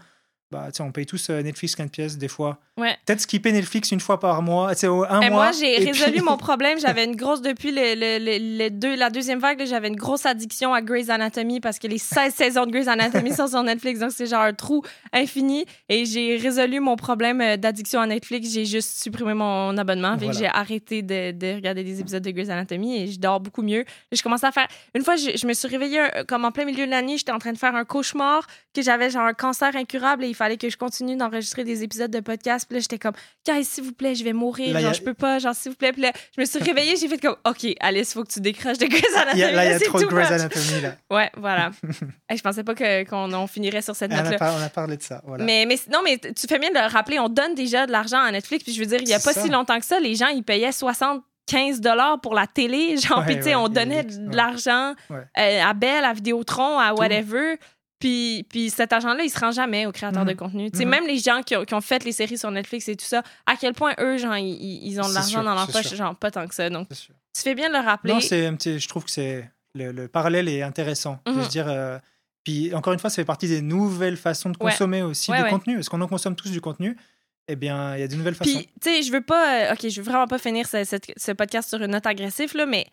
Bah, 0.51 0.67
on 0.79 0.91
paye 0.91 1.05
tous 1.07 1.29
euh, 1.31 1.41
Netflix 1.41 1.75
15 1.75 1.89
pièces 1.89 2.17
des 2.17 2.27
fois. 2.27 2.59
Ouais. 2.77 2.95
Peut-être 3.05 3.21
skipper 3.21 3.51
Netflix 3.51 3.91
une 3.91 3.99
fois 3.99 4.19
par 4.19 4.41
mois, 4.43 4.75
c'est 4.75 4.85
un 4.87 5.21
Et 5.21 5.29
mois. 5.29 5.45
moi, 5.45 5.51
j'ai 5.51 5.77
résolu 5.77 6.11
puis- 6.13 6.21
mon 6.21 6.37
problème. 6.49 6.79
J'avais 6.79 7.03
une 7.03 7.15
grosse, 7.15 7.41
depuis 7.41 7.71
le, 7.71 7.95
le- 7.95 8.19
le- 8.23 8.57
le 8.65 8.69
deux, 8.69 8.95
la 8.95 9.09
deuxième 9.09 9.39
vague, 9.39 9.65
j'avais 9.65 9.87
une 9.87 9.95
grosse 9.95 10.25
addiction 10.25 10.73
à 10.73 10.81
Grey's 10.81 11.09
Anatomy 11.09 11.59
parce 11.61 11.79
que 11.79 11.87
les 11.87 11.97
16 11.97 12.33
saisons 12.35 12.65
de 12.67 12.71
Grey's 12.71 12.87
Anatomy 12.87 13.33
sont 13.33 13.47
sur 13.47 13.63
Netflix. 13.63 13.99
Donc, 13.99 14.11
c'est 14.11 14.27
genre 14.27 14.41
un 14.43 14.53
trou 14.53 14.83
infini. 15.13 15.65
Et 15.89 16.05
j'ai 16.05 16.37
résolu 16.37 16.79
mon 16.79 16.95
problème 16.95 17.41
euh, 17.41 17.57
d'addiction 17.57 17.99
à 18.01 18.07
Netflix. 18.07 18.51
J'ai 18.53 18.65
juste 18.65 19.01
supprimé 19.01 19.33
mon 19.33 19.75
abonnement. 19.77 20.15
Voilà. 20.17 20.31
j'ai 20.33 20.45
arrêté 20.47 21.01
de, 21.01 21.31
de 21.31 21.55
regarder 21.55 21.83
des 21.83 21.99
épisodes 22.01 22.23
de 22.23 22.31
Grey's 22.31 22.49
Anatomy 22.49 23.01
et 23.03 23.07
je 23.07 23.19
dors 23.19 23.39
beaucoup 23.39 23.63
mieux. 23.63 23.83
Je 24.11 24.21
commençais 24.21 24.47
à 24.47 24.51
faire. 24.51 24.67
Une 24.93 25.03
fois, 25.03 25.15
je, 25.15 25.31
je 25.35 25.47
me 25.47 25.53
suis 25.53 25.67
réveillée 25.67 26.01
euh, 26.01 26.23
comme 26.27 26.45
en 26.45 26.51
plein 26.51 26.65
milieu 26.65 26.85
de 26.85 26.91
la 26.91 27.01
nuit. 27.01 27.17
J'étais 27.17 27.31
en 27.31 27.39
train 27.39 27.53
de 27.53 27.57
faire 27.57 27.75
un 27.75 27.85
cauchemar, 27.85 28.45
que 28.75 28.81
j'avais 28.81 29.09
genre 29.09 29.25
un 29.25 29.33
cancer 29.33 29.75
incurable 29.75 30.23
et 30.23 30.34
il 30.35 30.37
fallait 30.37 30.57
que 30.57 30.69
je 30.69 30.77
continue 30.77 31.15
d'enregistrer 31.15 31.63
des 31.63 31.83
épisodes 31.83 32.11
de 32.11 32.19
podcast. 32.19 32.65
Puis 32.67 32.75
là, 32.75 32.81
j'étais 32.81 32.99
comme, 32.99 33.13
Guys, 33.47 33.63
s'il 33.65 33.83
vous 33.85 33.93
plaît, 33.93 34.15
je 34.15 34.23
vais 34.23 34.33
mourir. 34.33 34.73
Là, 34.73 34.81
genre, 34.81 34.89
a- 34.91 34.93
je 34.93 35.01
peux 35.01 35.13
pas. 35.13 35.39
Genre, 35.39 35.55
s'il 35.55 35.71
vous 35.71 35.77
plaît. 35.77 35.93
Puis 35.93 36.01
là, 36.01 36.11
je 36.35 36.41
me 36.41 36.45
suis 36.45 36.59
réveillée, 36.59 36.95
j'ai 36.97 37.07
fait 37.07 37.17
comme, 37.17 37.35
OK, 37.47 37.65
Alice, 37.79 38.13
faut 38.13 38.23
que 38.23 38.31
tu 38.31 38.39
décroches 38.41 38.77
de 38.77 38.87
Grey's 38.87 39.15
Anatomy. 39.15 39.39
Là, 39.53 39.65
il 39.65 39.71
y 39.71 39.73
a 39.73 39.79
trop 39.79 39.99
de 39.99 40.05
Grey's. 40.05 40.31
Anatomy, 40.31 40.81
là. 40.81 40.95
Ouais, 41.09 41.31
voilà. 41.37 41.71
Hey, 42.29 42.37
je 42.37 42.41
pensais 42.43 42.63
pas 42.63 42.73
qu'on 42.75 43.33
on 43.33 43.47
finirait 43.47 43.81
sur 43.83 43.95
cette 43.95 44.11
note-là. 44.11 44.37
on 44.59 44.61
a 44.63 44.69
parlé 44.69 44.97
de 44.97 45.03
ça. 45.03 45.21
Voilà. 45.25 45.43
Mais, 45.45 45.65
mais 45.67 45.77
non, 45.91 45.99
mais 46.03 46.17
tu 46.17 46.47
fais 46.47 46.59
bien 46.59 46.69
de 46.71 46.75
le 46.75 46.87
rappeler, 46.91 47.19
on 47.19 47.29
donne 47.29 47.53
déjà 47.55 47.85
de 47.85 47.91
l'argent 47.91 48.19
à 48.19 48.31
Netflix. 48.31 48.63
Puis 48.63 48.73
je 48.73 48.79
veux 48.79 48.85
dire, 48.87 48.99
il 49.01 49.07
y 49.07 49.13
a 49.13 49.19
pas 49.19 49.33
ça. 49.33 49.41
si 49.41 49.49
longtemps 49.49 49.79
que 49.79 49.85
ça, 49.85 49.99
les 49.99 50.15
gens, 50.15 50.27
ils 50.27 50.43
payaient 50.43 50.71
75 50.71 51.81
dollars 51.81 52.19
pour 52.21 52.33
la 52.33 52.47
télé. 52.47 52.97
Genre, 52.97 53.19
Ouais, 53.19 53.25
puis 53.25 53.35
tu 53.37 53.43
sais, 53.43 53.49
ouais, 53.49 53.55
on 53.55 53.69
donnait 53.69 54.03
de 54.03 54.35
l'argent 54.35 54.93
Ouais. 55.09 55.17
euh, 55.37 55.61
à 55.63 55.73
Bell, 55.73 56.03
à 56.03 56.13
Vidéotron, 56.13 56.79
à 56.79 56.89
Tout. 56.89 57.59
Puis, 57.99 58.45
puis 58.49 58.69
cet 58.69 58.91
argent-là, 58.93 59.23
il 59.23 59.29
se 59.29 59.39
rend 59.39 59.51
jamais 59.51 59.85
aux 59.85 59.91
créateurs 59.91 60.23
Mhm. 60.23 60.29
de 60.29 60.33
contenu. 60.33 60.69
Mhm. 60.73 60.85
même 60.89 61.07
les 61.07 61.17
gens 61.17 61.41
qui 61.41 61.55
ont, 61.55 61.63
qui 61.63 61.73
ont 61.73 61.81
fait 61.81 62.03
les 62.03 62.11
séries 62.11 62.37
sur 62.37 62.51
Netflix 62.51 62.87
et 62.89 62.95
tout 62.95 63.05
ça, 63.05 63.23
à 63.45 63.55
quel 63.55 63.73
point 63.73 63.93
eux, 63.99 64.17
genre, 64.17 64.35
ils, 64.37 64.85
ils 64.87 64.99
ont 64.99 65.07
de 65.07 65.13
l'argent 65.13 65.43
dans 65.43 65.55
leur 65.55 65.67
poche, 65.71 65.87
sûr. 65.87 65.97
genre, 65.97 66.15
pas 66.15 66.29
tant 66.31 66.45
que 66.47 66.53
ça. 66.55 66.69
Donc, 66.69 66.89
tu 66.89 67.41
fais 67.41 67.55
bien 67.55 67.69
de 67.69 67.73
le 67.73 67.79
rappeler. 67.79 68.13
Non, 68.13 68.19
petit- 68.19 68.79
je 68.79 68.87
trouve 68.87 69.05
que 69.05 69.11
c'est 69.11 69.49
le, 69.73 69.91
le 69.91 70.07
parallèle 70.07 70.47
est 70.49 70.61
intéressant. 70.61 71.19
Mhm. 71.27 71.37
De 71.37 71.43
se 71.43 71.49
dire, 71.49 71.67
euh, 71.69 71.97
puis 72.43 72.73
encore 72.75 72.93
une 72.93 72.99
fois, 72.99 73.09
ça 73.09 73.15
fait 73.15 73.25
partie 73.25 73.47
des 73.47 73.61
nouvelles 73.61 74.17
façons 74.17 74.49
de 74.49 74.57
Ouais. 74.59 74.71
consommer 74.71 75.01
aussi 75.01 75.31
Ouais, 75.31 75.37
du 75.37 75.43
ouais. 75.43 75.49
contenu. 75.49 75.75
Parce 75.75 75.89
qu'on 75.89 76.01
en 76.01 76.07
consomme 76.07 76.35
tous 76.35 76.51
du 76.51 76.61
contenu. 76.61 76.97
Eh 77.47 77.55
bien, 77.55 77.95
il 77.95 78.01
y 78.01 78.03
a 78.03 78.07
de 78.07 78.15
nouvelles 78.15 78.35
façons. 78.35 78.51
Puis, 78.51 78.69
tu 78.81 78.89
sais, 78.89 79.03
je 79.03 79.11
veux 79.11 79.21
pas. 79.21 79.69
euh, 79.69 79.73
OK, 79.73 79.87
je 79.87 80.01
veux 80.01 80.05
vraiment 80.09 80.27
pas 80.27 80.37
finir 80.39 80.67
ce, 80.67 80.83
ce 81.15 81.31
podcast 81.31 81.69
sur 81.69 81.81
une 81.81 81.91
note 81.91 82.05
agressive, 82.07 82.55
là, 82.57 82.65
mais 82.65 82.87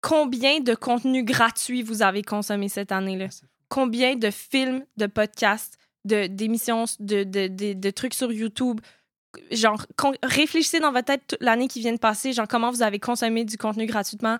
combien 0.00 0.60
de 0.60 0.74
contenu 0.74 1.22
gratuit 1.24 1.82
vous 1.82 2.02
avez 2.02 2.22
consommé 2.22 2.68
cette 2.68 2.92
année-là? 2.92 3.26
Combien 3.72 4.16
de 4.16 4.30
films, 4.30 4.84
de 4.98 5.06
podcasts, 5.06 5.78
de- 6.04 6.26
d'émissions, 6.26 6.84
de, 7.00 7.24
de, 7.24 7.90
trucs 7.90 8.12
sur 8.12 8.30
YouTube? 8.30 8.82
Genre, 9.50 9.86
réfléchissez 10.22 10.78
dans 10.78 10.92
votre 10.92 11.06
tête 11.06 11.38
l'année 11.40 11.68
qui 11.68 11.80
vient 11.80 11.94
de 11.94 11.98
passer, 11.98 12.34
genre, 12.34 12.46
comment 12.46 12.70
vous 12.70 12.82
avez 12.82 12.98
consommé 12.98 13.46
du 13.46 13.56
contenu 13.56 13.86
gratuitement. 13.86 14.36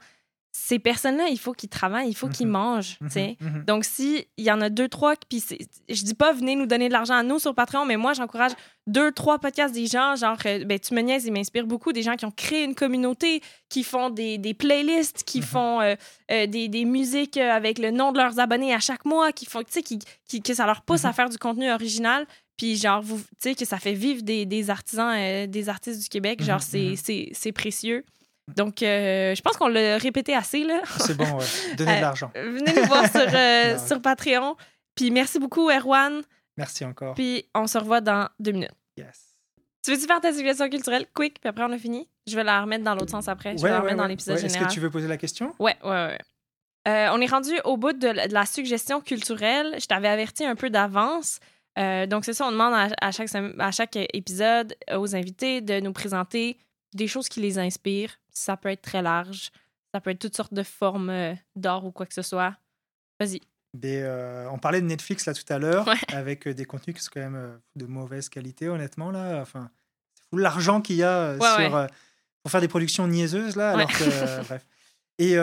Ces 0.55 0.79
personnes-là, 0.79 1.29
il 1.31 1.39
faut 1.39 1.53
qu'ils 1.55 1.71
travaillent, 1.71 2.11
il 2.11 2.15
faut 2.15 2.29
qu'ils 2.29 2.47
Mhm. 2.47 2.53
mangent, 2.53 2.99
sais. 3.09 3.39
mhm. 3.41 3.65
Donc, 3.67 3.87
si 3.87 4.27
il 4.37 4.45
y 4.45 4.51
en 4.53 4.61
a 4.61 4.69
deux, 4.69 4.87
trois, 4.87 5.15
puis 5.29 5.43
je 5.89 6.05
dis 6.05 6.13
pas 6.15 6.33
venez 6.35 6.57
nous 6.57 6.67
donner 6.67 6.89
de 6.89 6.93
l'argent 6.93 7.15
à 7.15 7.23
nous 7.23 7.39
sur 7.39 7.55
Patreon, 7.55 7.87
mais 7.87 7.97
moi, 7.97 8.13
j'encourage 8.13 8.53
deux, 8.87 9.13
trois 9.13 9.39
podcasts 9.39 9.73
des 9.73 9.87
gens, 9.87 10.15
genre, 10.15 10.37
euh, 10.45 10.63
ben, 10.67 10.79
tu 10.79 10.93
me 10.93 11.01
niaises, 11.01 11.25
ils 11.25 11.33
m'inspirent 11.33 11.67
beaucoup, 11.67 11.93
des 11.93 12.03
gens 12.03 12.17
qui 12.17 12.27
ont 12.27 12.31
créé 12.31 12.65
une 12.65 12.75
communauté, 12.75 13.41
qui 13.71 13.83
font 13.83 14.11
des, 14.11 14.37
des 14.37 14.53
playlists, 14.53 15.25
qui 15.25 15.39
Mhm. 15.39 15.45
font 15.45 15.81
euh, 15.81 15.95
euh, 16.31 16.47
des, 16.47 16.69
des 16.69 16.85
musiques 16.85 17.39
avec 17.39 17.79
le 17.79 17.91
nom 17.91 18.13
de 18.13 18.19
leurs 18.19 18.39
abonnés 18.39 18.75
à 18.75 18.81
chaque 18.81 19.07
mois, 19.07 19.33
qui 19.33 19.47
font, 19.47 19.61
tu 19.61 19.67
sais, 19.71 19.83
qui, 19.83 20.01
qui- 20.29 20.43
que 20.43 20.53
ça 20.53 20.67
leur 20.67 20.83
pousse 20.83 21.07
à 21.07 21.09
Mhm. 21.09 21.15
faire 21.15 21.29
du 21.31 21.39
contenu 21.39 21.71
original. 21.73 22.27
Puis 22.59 22.77
genre, 22.77 23.01
vous, 23.01 23.19
tu 23.19 23.25
sais, 23.39 23.55
que 23.55 23.65
ça 23.65 23.79
fait 23.79 23.95
vivre 23.95 24.21
des, 24.23 24.45
des 24.45 24.69
artisans, 24.69 25.15
euh, 25.19 25.47
des 25.47 25.71
artistes 25.71 26.03
du 26.03 26.09
Québec. 26.11 26.43
Genre, 26.43 26.61
c'est 26.61 27.53
précieux. 27.55 28.05
Donc, 28.57 28.83
euh, 28.83 29.35
je 29.35 29.41
pense 29.43 29.57
qu'on 29.57 29.69
l'a 29.69 29.99
répété 29.99 30.35
assez, 30.35 30.65
là. 30.65 30.81
C'est 30.99 31.17
bon, 31.17 31.25
ouais. 31.39 31.45
Donnez 31.77 31.93
Euh, 31.93 31.97
de 31.97 32.01
l'argent. 32.01 32.31
Venez 32.35 32.73
nous 32.75 32.85
voir 32.87 33.07
sur, 33.11 33.21
euh, 33.35 33.77
Non. 33.77 33.87
sur 33.87 34.03
Patreon. 34.03 34.57
Puis 34.95 35.11
merci 35.11 35.39
beaucoup, 35.39 35.71
Erwan. 35.71 36.23
Merci 36.57 36.85
encore. 36.85 37.15
Puis 37.15 37.49
on 37.55 37.67
se 37.67 37.79
revoit 37.79 38.01
dans 38.01 38.29
deux 38.41 38.53
minutes. 38.53 38.73
Yes. 38.97 39.29
Tu 39.85 39.93
veux-tu 39.93 40.07
faire 40.07 40.21
ta 40.21 40.33
suggestion 40.33 40.69
culturelle, 40.69 41.07
quick, 41.15 41.41
puis 41.41 41.49
après 41.49 41.65
on 41.65 41.73
a 41.73 41.79
fini? 41.79 42.09
Je 42.29 42.37
vais 42.37 42.45
la 42.45 42.61
remettre 42.61 42.85
dans 42.85 42.95
l'autre 42.95 43.11
sens 43.11 43.27
après. 43.29 43.57
Je 43.57 43.63
vais 43.63 43.71
la 43.71 43.81
remettre 43.81 43.97
dans 43.97 44.07
l'épisode 44.07 44.37
ouais. 44.37 44.45
Est-ce 44.45 44.53
général. 44.53 44.69
que 44.69 44.75
tu 44.75 44.81
veux 44.81 44.91
poser 44.91 45.09
la 45.09 45.17
question? 45.17 45.55
Ouais, 45.59 45.77
ouais, 45.83 45.91
ouais. 45.91 46.19
Euh, 46.89 47.09
on 47.13 47.21
est 47.21 47.27
rendu 47.27 47.53
au 47.65 47.77
bout 47.77 47.93
de 47.93 48.09
la, 48.09 48.29
de 48.29 48.35
la 48.35 48.45
suggestion 48.45 49.01
culturelle. 49.01 49.77
Je 49.81 49.87
t'avais 49.87 50.09
averti 50.09 50.45
un 50.45 50.57
peu 50.57 50.69
d'avance. 50.69 51.39
Euh, 51.79 52.07
donc, 52.07 52.25
c'est 52.25 52.33
ça, 52.35 52.47
on 52.47 52.53
demande 52.53 52.75
à, 52.75 52.89
à 53.01 53.13
chaque, 53.13 53.29
à 53.59 53.71
chaque 53.71 53.97
épisode 54.13 54.75
aux 54.95 55.17
invités 55.17 55.61
de 55.63 55.81
nous 55.81 55.93
présenter 55.93 56.59
des 56.95 57.07
choses 57.09 57.29
qui 57.29 57.41
les 57.41 57.59
inspirent. 57.59 58.19
Ça 58.33 58.57
peut 58.57 58.69
être 58.71 58.83
très 58.83 59.03
large. 59.03 59.51
Ça 59.95 60.01
peut 60.01 60.11
être 60.11 60.19
toutes 60.19 60.37
sortes 60.37 60.55
de 60.55 60.63
formes 60.63 61.11
euh, 61.11 61.35
d'art 61.57 61.85
ou 61.85 61.93
quoi 61.93 62.07
que 62.07 62.15
ce 62.15 62.23
soit. 62.23 62.57
Vas-y. 63.21 63.41
Des, 63.75 64.03
euh, 64.03 64.49
on 64.51 64.59
parlait 64.59 64.81
de 64.83 64.87
Netflix 64.87 65.25
là 65.27 65.33
tout 65.35 65.51
à 65.51 65.59
l'heure, 65.59 65.87
Ouais. 65.87 65.95
avec 66.15 66.47
euh, 66.47 66.55
des 66.55 66.65
contenus 66.65 66.97
qui 66.97 67.03
sont 67.03 67.11
quand 67.15 67.21
même 67.21 67.37
euh, 67.37 67.57
de 67.77 67.87
mauvaise 67.87 68.29
qualité, 68.29 68.69
honnêtement. 68.69 69.11
Là. 69.11 69.41
Enfin, 69.41 69.71
c'est 70.15 70.25
fou 70.29 70.37
l'argent 70.37 70.81
qu'il 70.81 70.97
y 70.97 71.03
a 71.03 71.35
Ouais, 71.37 71.65
sur, 71.67 71.75
ouais. 71.75 71.87
pour 72.43 72.51
faire 72.51 72.61
des 72.61 72.69
productions 72.69 73.07
niaiseuses, 73.07 73.57
là, 73.57 73.75
Ouais. 73.77 73.83
alors 73.85 73.93
que. 73.93 74.43
bref. 74.47 74.67
Et 75.19 75.37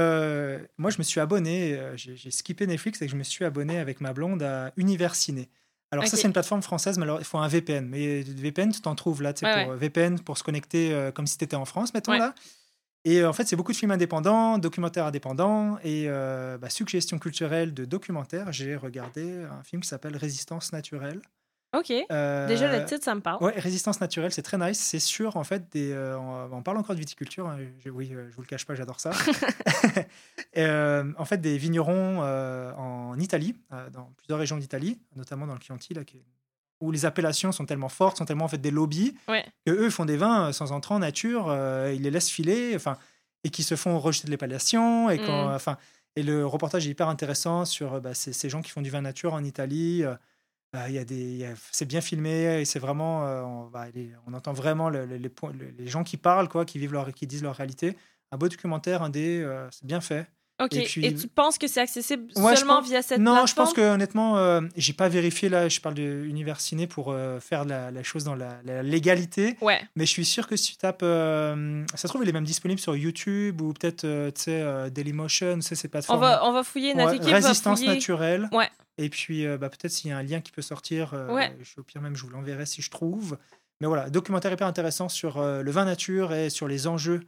moi, 0.78 0.90
je 0.90 0.98
me 0.98 1.04
suis 1.04 1.20
abonné, 1.22 1.80
j'ai 1.96 2.32
skippé 2.32 2.68
Netflix 2.68 3.02
et 3.02 3.08
je 3.08 3.16
me 3.16 3.24
suis 3.24 3.46
abonné 3.46 3.80
avec 3.80 4.02
ma 4.02 4.12
blonde 4.14 4.44
à 4.44 4.74
Univers 4.78 5.16
Ciné. 5.16 5.50
Alors, 5.92 6.06
ça, 6.06 6.18
c'est 6.18 6.28
une 6.28 6.34
plateforme 6.34 6.62
française, 6.62 6.98
mais 6.98 7.04
alors, 7.04 7.20
il 7.22 7.24
faut 7.24 7.38
un 7.38 7.48
VPN. 7.48 7.88
Mais 7.88 8.22
VPN, 8.22 8.72
tu 8.74 8.82
t'en 8.82 8.96
trouves 8.96 9.22
là, 9.22 9.32
tu 9.34 9.46
sais, 9.46 9.64
pour 9.64 9.74
VPN, 9.76 10.20
pour 10.20 10.38
se 10.38 10.44
connecter 10.44 11.12
comme 11.16 11.28
si 11.28 11.38
tu 11.38 11.46
étais 11.46 11.56
en 11.56 11.66
France, 11.66 11.94
mettons 11.94 12.12
là. 12.14 12.36
Et 13.06 13.22
euh, 13.22 13.30
en 13.30 13.34
fait, 13.34 13.46
c'est 13.48 13.56
beaucoup 13.56 13.72
de 13.72 13.78
films 13.78 13.92
indépendants, 13.92 14.58
documentaires 14.58 15.06
indépendants. 15.06 15.78
Et 15.84 16.06
euh, 16.08 16.58
bah, 16.58 16.70
suggestion 16.70 17.18
culturelle 17.20 17.74
de 17.74 17.86
documentaire, 17.86 18.52
j'ai 18.52 18.76
regardé 18.76 19.44
un 19.44 19.64
film 19.64 19.82
qui 19.82 19.88
s'appelle 19.88 20.18
Résistance 20.18 20.74
naturelle. 20.74 21.22
OK. 21.78 21.94
Euh, 22.12 22.48
Déjà, 22.48 22.76
le 22.80 22.84
titre, 22.86 23.04
ça 23.04 23.14
me 23.14 23.22
parle. 23.22 23.44
Ouais, 23.44 23.54
Résistance 23.56 24.02
naturelle, 24.02 24.32
c'est 24.32 24.42
très 24.42 24.58
nice. 24.58 24.80
C'est 24.80 24.98
sur, 25.00 25.38
en 25.38 25.44
fait, 25.44 25.72
des. 25.72 25.92
euh, 25.92 26.18
on, 26.18 26.50
on 26.52 26.64
parle 26.64 26.78
encore 26.78 26.96
de 26.96 27.00
viticulture. 27.00 27.48
hein. 27.48 27.58
Je- 27.86 27.92
oui, 27.92 28.10
je 28.12 28.36
vous 28.36 28.42
le 28.42 28.48
cache 28.48 28.66
pas, 28.66 28.74
j'adore 28.74 29.00
ça. 29.00 29.12
En 30.58 31.26
fait, 31.26 31.38
des 31.38 31.58
vignerons 31.58 32.20
en 32.22 33.18
Italie, 33.20 33.56
dans 33.94 34.12
plusieurs 34.18 34.40
régions 34.40 34.58
d'Italie, 34.58 35.00
notamment 35.16 35.48
dans 35.48 35.54
le 35.54 35.60
Chianti, 35.62 35.94
là, 35.94 36.04
qui 36.04 36.18
est- 36.18 36.26
où 36.82 36.92
les 36.92 37.06
appellations 37.06 37.52
sont 37.52 37.66
tellement 37.66 37.90
fortes, 37.90 38.18
sont 38.18 38.26
tellement 38.26 38.46
en 38.46 38.50
fait 38.50 38.58
des 38.60 38.72
lobbies, 38.72 39.16
Ouais. 39.28 39.46
que 39.66 39.72
eux 39.72 39.90
font 39.90 40.06
des 40.06 40.18
vins 40.18 40.48
euh, 40.50 40.52
sans 40.54 40.72
entrant 40.72 40.98
nature, 41.00 41.48
euh, 41.50 41.92
ils 41.94 42.02
les 42.02 42.12
laissent 42.12 42.30
filer, 42.30 42.74
enfin, 42.76 42.98
et 43.44 43.50
qui 43.50 43.64
se 43.64 43.76
font 43.76 44.00
rejeter 44.00 44.28
de 44.28 44.32
l'appellation. 44.32 45.10
Et, 45.10 45.18
quand, 45.18 45.50
Mm. 45.50 45.56
enfin, 45.56 45.78
et 46.16 46.24
le 46.24 46.46
reportage 46.46 46.88
est 46.88 46.92
hyper 46.92 47.08
intéressant 47.10 47.66
sur 47.66 47.96
euh, 47.96 48.00
bah, 48.00 48.14
ces, 48.14 48.34
ces 48.34 48.50
gens 48.50 48.62
qui 48.62 48.72
font 48.72 48.82
du 48.82 48.90
vin 48.90 49.02
nature 49.02 49.34
en 49.34 49.44
Italie. 49.44 50.04
euh, 50.04 50.16
bah, 50.72 50.88
y 50.90 51.00
a 51.00 51.04
des, 51.06 51.48
c'est 51.72 51.86
bien 51.88 52.00
filmé 52.00 52.62
et 52.62 52.66
c'est 52.66 52.78
vraiment, 52.80 53.26
euh, 53.26 53.42
on, 53.42 53.66
bah, 53.70 53.88
les- 53.96 54.12
on 54.28 54.34
entend 54.36 54.54
vraiment 54.54 54.90
le- 54.92 55.06
le- 55.08 55.18
les, 55.18 55.32
les 55.80 55.88
gens 55.88 56.04
qui 56.04 56.16
parlent, 56.16 56.48
quoi, 56.48 56.64
qui 56.64 56.78
vivent 56.78 56.94
leur, 56.94 57.12
qui 57.12 57.26
disent 57.26 57.42
leur 57.42 57.56
réalité. 57.56 57.98
Un 58.32 58.38
beau 58.38 58.48
documentaire, 58.50 59.02
un 59.02 59.10
des, 59.10 59.44
c'est 59.72 59.86
bien 59.88 60.00
fait. 60.00 60.28
OK. 60.62 60.76
Et, 60.76 61.14
tu 61.16 61.28
penses 61.28 61.58
que 61.58 61.68
c'est 61.68 61.80
accessible 61.82 62.32
Ouais, 62.36 62.56
seulement 62.56 62.80
pense- 62.80 62.90
via 62.90 63.02
cette 63.02 63.20
non, 63.20 63.32
plateforme? 63.34 63.48
je 63.48 63.56
pense 63.56 63.74
que 63.74 63.82
honnêtement, 63.94 64.38
euh, 64.38 64.62
j'ai 64.76 64.94
pas 64.94 65.08
vérifié 65.10 65.48
là. 65.50 65.70
Je 65.70 65.80
parle 65.80 65.96
de 65.96 66.26
Univers 66.26 66.60
Ciné 66.60 66.86
pour 66.88 67.12
euh, 67.12 67.40
faire 67.40 67.64
la, 67.66 67.92
la 67.92 68.04
chose 68.04 68.24
dans 68.24 68.36
la, 68.36 68.60
la 68.66 68.84
légalité. 68.84 69.56
Ouais. 69.62 69.80
Mais 69.96 70.06
je 70.06 70.12
suis 70.12 70.26
sûr 70.26 70.48
que 70.48 70.56
si 70.56 70.72
tu 70.72 70.78
tapes, 70.78 71.02
euh, 71.04 71.84
ça 71.96 71.98
se 71.98 72.08
trouve, 72.08 72.24
il 72.24 72.30
est 72.30 72.34
même 72.34 72.44
disponible 72.44 72.80
sur 72.80 72.96
YouTube 72.96 73.62
ou 73.62 73.74
peut-être, 73.74 74.04
euh, 74.04 74.32
tu 74.32 74.42
sais, 74.44 74.92
Dailymotion, 74.92 75.62
sais, 75.62 75.76
ces 75.76 75.88
On 75.88 75.92
plateformes. 75.92 76.20
va, 76.22 76.46
on 76.46 76.52
va 76.52 76.64
fouiller, 76.64 76.94
Ouais, 76.96 77.16
équipe 77.16 77.30
résistance 77.34 77.80
va 77.80 77.86
fouiller. 77.86 77.94
naturelle. 78.00 78.50
Ouais. 78.52 78.70
Et 78.98 79.10
puis, 79.10 79.46
bah, 79.58 79.70
peut-être 79.70 79.92
s'il 79.92 80.10
y 80.10 80.14
a 80.14 80.18
un 80.18 80.24
lien 80.24 80.42
qui 80.42 80.52
peut 80.52 80.62
sortir, 80.62 81.14
Ouais. 81.30 81.56
je, 81.62 81.80
au 81.80 81.84
pire 81.84 82.02
même, 82.02 82.16
je 82.16 82.24
vous 82.24 82.30
l'enverrai 82.32 82.66
si 82.66 82.82
je 82.82 82.90
trouve. 82.90 83.38
Mais 83.82 83.88
voilà, 83.88 84.10
documentaire 84.10 84.52
hyper 84.52 84.68
intéressant 84.68 85.08
sur 85.08 85.42
le 85.42 85.72
vin 85.72 85.86
nature 85.86 86.34
et 86.34 86.50
sur 86.50 86.68
les 86.68 86.86
enjeux 86.86 87.22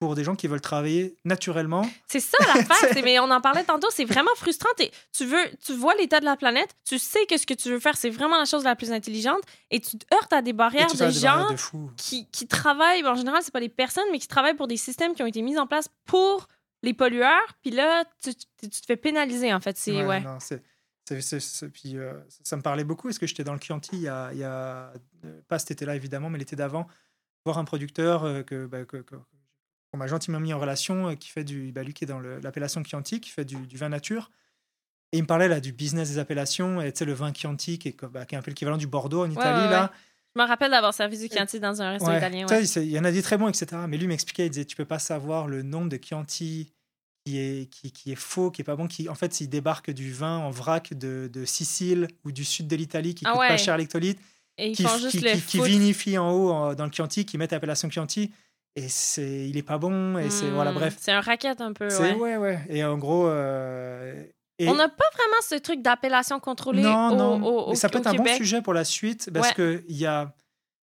pour 0.00 0.14
des 0.14 0.24
gens 0.24 0.34
qui 0.34 0.46
veulent 0.48 0.62
travailler 0.62 1.14
naturellement. 1.26 1.86
C'est 2.08 2.20
ça 2.20 2.38
l'affaire, 2.54 2.64
mais 3.04 3.18
on 3.20 3.30
en 3.30 3.40
parlait 3.42 3.62
tantôt, 3.64 3.88
c'est 3.90 4.06
vraiment 4.06 4.34
frustrant. 4.34 4.70
Tu 5.12 5.26
veux, 5.26 5.44
tu 5.64 5.74
vois 5.74 5.94
l'état 5.94 6.20
de 6.20 6.24
la 6.24 6.36
planète, 6.36 6.70
tu 6.86 6.98
sais 6.98 7.26
que 7.26 7.36
ce 7.36 7.46
que 7.46 7.52
tu 7.54 7.68
veux 7.68 7.78
faire, 7.78 7.96
c'est 7.98 8.08
vraiment 8.10 8.38
la 8.38 8.46
chose 8.46 8.64
la 8.64 8.74
plus 8.74 8.90
intelligente, 8.92 9.42
et 9.70 9.78
tu 9.78 9.98
te 9.98 10.06
heurtes 10.14 10.32
à 10.32 10.40
des 10.40 10.54
barrières 10.54 10.86
de 10.88 10.92
des 10.92 10.98
barrières 10.98 11.48
gens 11.48 11.50
de 11.50 11.56
qui, 11.98 12.26
qui 12.32 12.46
travaillent, 12.48 13.06
en 13.06 13.14
général, 13.14 13.42
c'est 13.42 13.52
pas 13.52 13.60
des 13.60 13.68
personnes, 13.68 14.06
mais 14.10 14.18
qui 14.18 14.26
travaillent 14.26 14.56
pour 14.56 14.68
des 14.68 14.78
systèmes 14.78 15.14
qui 15.14 15.22
ont 15.22 15.26
été 15.26 15.42
mis 15.42 15.58
en 15.58 15.66
place 15.66 15.88
pour 16.06 16.48
les 16.82 16.94
pollueurs, 16.94 17.54
puis 17.60 17.70
là, 17.70 18.04
tu, 18.24 18.34
tu- 18.34 18.70
te 18.70 18.86
fais 18.86 18.96
pénaliser, 18.96 19.52
en 19.52 19.60
fait. 19.60 19.76
C'est, 19.76 20.02
ouais. 20.02 20.20
non, 20.20 20.38
c'est- 20.40 20.62
puis, 21.68 21.98
euh, 21.98 22.14
ça- 22.42 22.56
me 22.56 22.62
parlait 22.62 22.84
beaucoup. 22.84 23.10
Est-ce 23.10 23.20
que 23.20 23.26
j'étais 23.26 23.44
dans 23.44 23.52
le 23.52 23.60
Chianti 23.60 23.90
il 23.96 24.02
y 24.02 24.08
a, 24.08 24.30
il 24.32 24.38
y 24.38 24.44
a- 24.44 24.92
euh, 25.26 25.40
pas 25.46 25.58
cet 25.58 25.72
été-là 25.72 25.94
évidemment, 25.94 26.30
mais 26.30 26.38
l'été 26.38 26.56
d'avant, 26.56 26.86
voir 27.44 27.58
un 27.58 27.64
producteur 27.64 28.24
euh, 28.24 28.42
que, 28.42 28.64
bah, 28.66 28.84
que- 28.86 28.98
que- 28.98 29.16
qu'on 29.90 29.98
m'a 29.98 30.06
gentiment 30.06 30.40
mis 30.40 30.52
en 30.52 30.58
relation, 30.60 31.08
euh, 31.08 31.14
qui 31.14 31.28
fait 31.28 31.44
du, 31.44 31.72
bah, 31.72 31.82
lui 31.82 31.92
qui 31.94 32.04
est 32.04 32.06
dans 32.06 32.20
l'appellation 32.20 32.82
Chianti, 32.84 33.20
qui 33.20 33.30
fait 33.30 33.44
du, 33.44 33.56
du 33.56 33.76
vin 33.76 33.88
nature. 33.88 34.30
Et 35.12 35.18
il 35.18 35.22
me 35.22 35.26
parlait 35.26 35.48
là 35.48 35.60
du 35.60 35.72
business 35.72 36.10
des 36.10 36.18
appellations, 36.18 36.80
et 36.80 36.92
tu 36.92 36.98
sais, 37.00 37.04
le 37.04 37.12
vin 37.12 37.32
Chianti, 37.34 37.78
qui 37.78 37.88
est, 37.88 38.04
bah, 38.04 38.24
qui 38.24 38.34
est 38.34 38.38
un 38.38 38.42
peu 38.42 38.50
l'équivalent 38.50 38.76
du 38.76 38.86
Bordeaux 38.86 39.24
en 39.24 39.30
Italie, 39.30 39.64
ouais, 39.64 39.70
là. 39.70 39.92
Je 40.36 40.40
me 40.40 40.46
rappelle 40.46 40.70
d'avoir 40.70 40.94
servi 40.94 41.18
du 41.18 41.26
Chianti 41.26 41.58
dans 41.58 41.82
un 41.82 41.90
resto 41.90 42.06
Ouais. 42.08 42.18
italien. 42.18 42.46
Il 42.76 42.84
y 42.90 42.98
en 43.00 43.04
a 43.04 43.10
des 43.10 43.20
très 43.22 43.36
bons, 43.36 43.48
etc. 43.48 43.82
Mais 43.88 43.96
lui 43.98 44.06
m'expliquait, 44.06 44.46
il 44.46 44.50
disait, 44.50 44.64
tu 44.64 44.76
peux 44.76 44.84
pas 44.84 45.00
savoir 45.00 45.48
le 45.48 45.62
nombre 45.62 45.88
de 45.88 45.98
Chianti 46.00 46.72
qui 47.26 47.38
est, 47.38 47.68
qui, 47.68 47.90
qui 47.90 48.12
est 48.12 48.16
faux, 48.16 48.52
qui 48.52 48.62
est 48.62 48.64
pas 48.64 48.76
bon, 48.76 48.86
qui 48.86 49.08
en 49.08 49.16
fait, 49.16 49.34
s'il 49.34 49.48
débarque 49.48 49.90
du 49.90 50.12
vin 50.12 50.38
en 50.38 50.50
vrac 50.50 50.94
de, 50.94 51.28
de 51.32 51.44
Sicile 51.44 52.06
ou 52.24 52.30
du 52.30 52.44
sud 52.44 52.68
de 52.68 52.76
l'Italie, 52.76 53.16
qui 53.16 53.24
Ah 53.26 53.32
coûte 53.32 53.40
ouais. 53.40 53.48
pas 53.48 53.56
cher 53.56 53.76
ils 54.68 54.74
qui, 54.76 54.84
qui, 54.84 55.58
qui- 55.58 55.60
vinifie 55.62 56.16
en 56.16 56.30
haut 56.30 56.50
en- 56.50 56.74
dans 56.74 56.84
le 56.86 56.92
Chianti, 56.92 57.26
qui 57.26 57.36
met 57.36 57.48
l'appellation 57.50 57.90
Chianti, 57.90 58.30
et 58.76 58.88
c'est, 58.88 59.48
il 59.48 59.56
est 59.56 59.62
pas 59.62 59.78
bon, 59.78 60.16
et 60.18 60.30
c'est, 60.30 60.48
voilà, 60.50 60.70
Hmm, 60.72 60.74
bref. 60.76 60.96
C'est 61.00 61.12
un 61.12 61.20
racket 61.20 61.60
un 61.60 61.72
peu, 61.72 61.90
C'est, 61.90 62.12
ouais. 62.12 62.14
ouais, 62.14 62.36
ouais. 62.36 62.58
Et 62.68 62.84
en 62.84 62.96
gros, 62.98 63.26
euh, 63.28 64.22
et- 64.58 64.68
On 64.68 64.74
n'a 64.74 64.88
pas 64.88 65.04
vraiment 65.14 65.40
ce 65.42 65.54
truc 65.56 65.82
d'appellation 65.82 66.38
contrôlée 66.40 66.82
non, 66.82 67.08
au, 67.12 67.16
non. 67.16 67.42
au- 67.44 67.60
au- 67.66 67.70
Mais 67.70 67.76
ça 67.76 67.88
peut 67.88 67.98
être 67.98 68.06
un 68.08 68.14
bon 68.14 68.26
sujet 68.36 68.60
pour 68.62 68.74
la 68.74 68.84
suite 68.84 69.30
parce 69.32 69.48
Ouais. 69.48 69.54
que 69.54 69.84
il 69.88 69.96
y 69.96 70.04
a, 70.06 70.34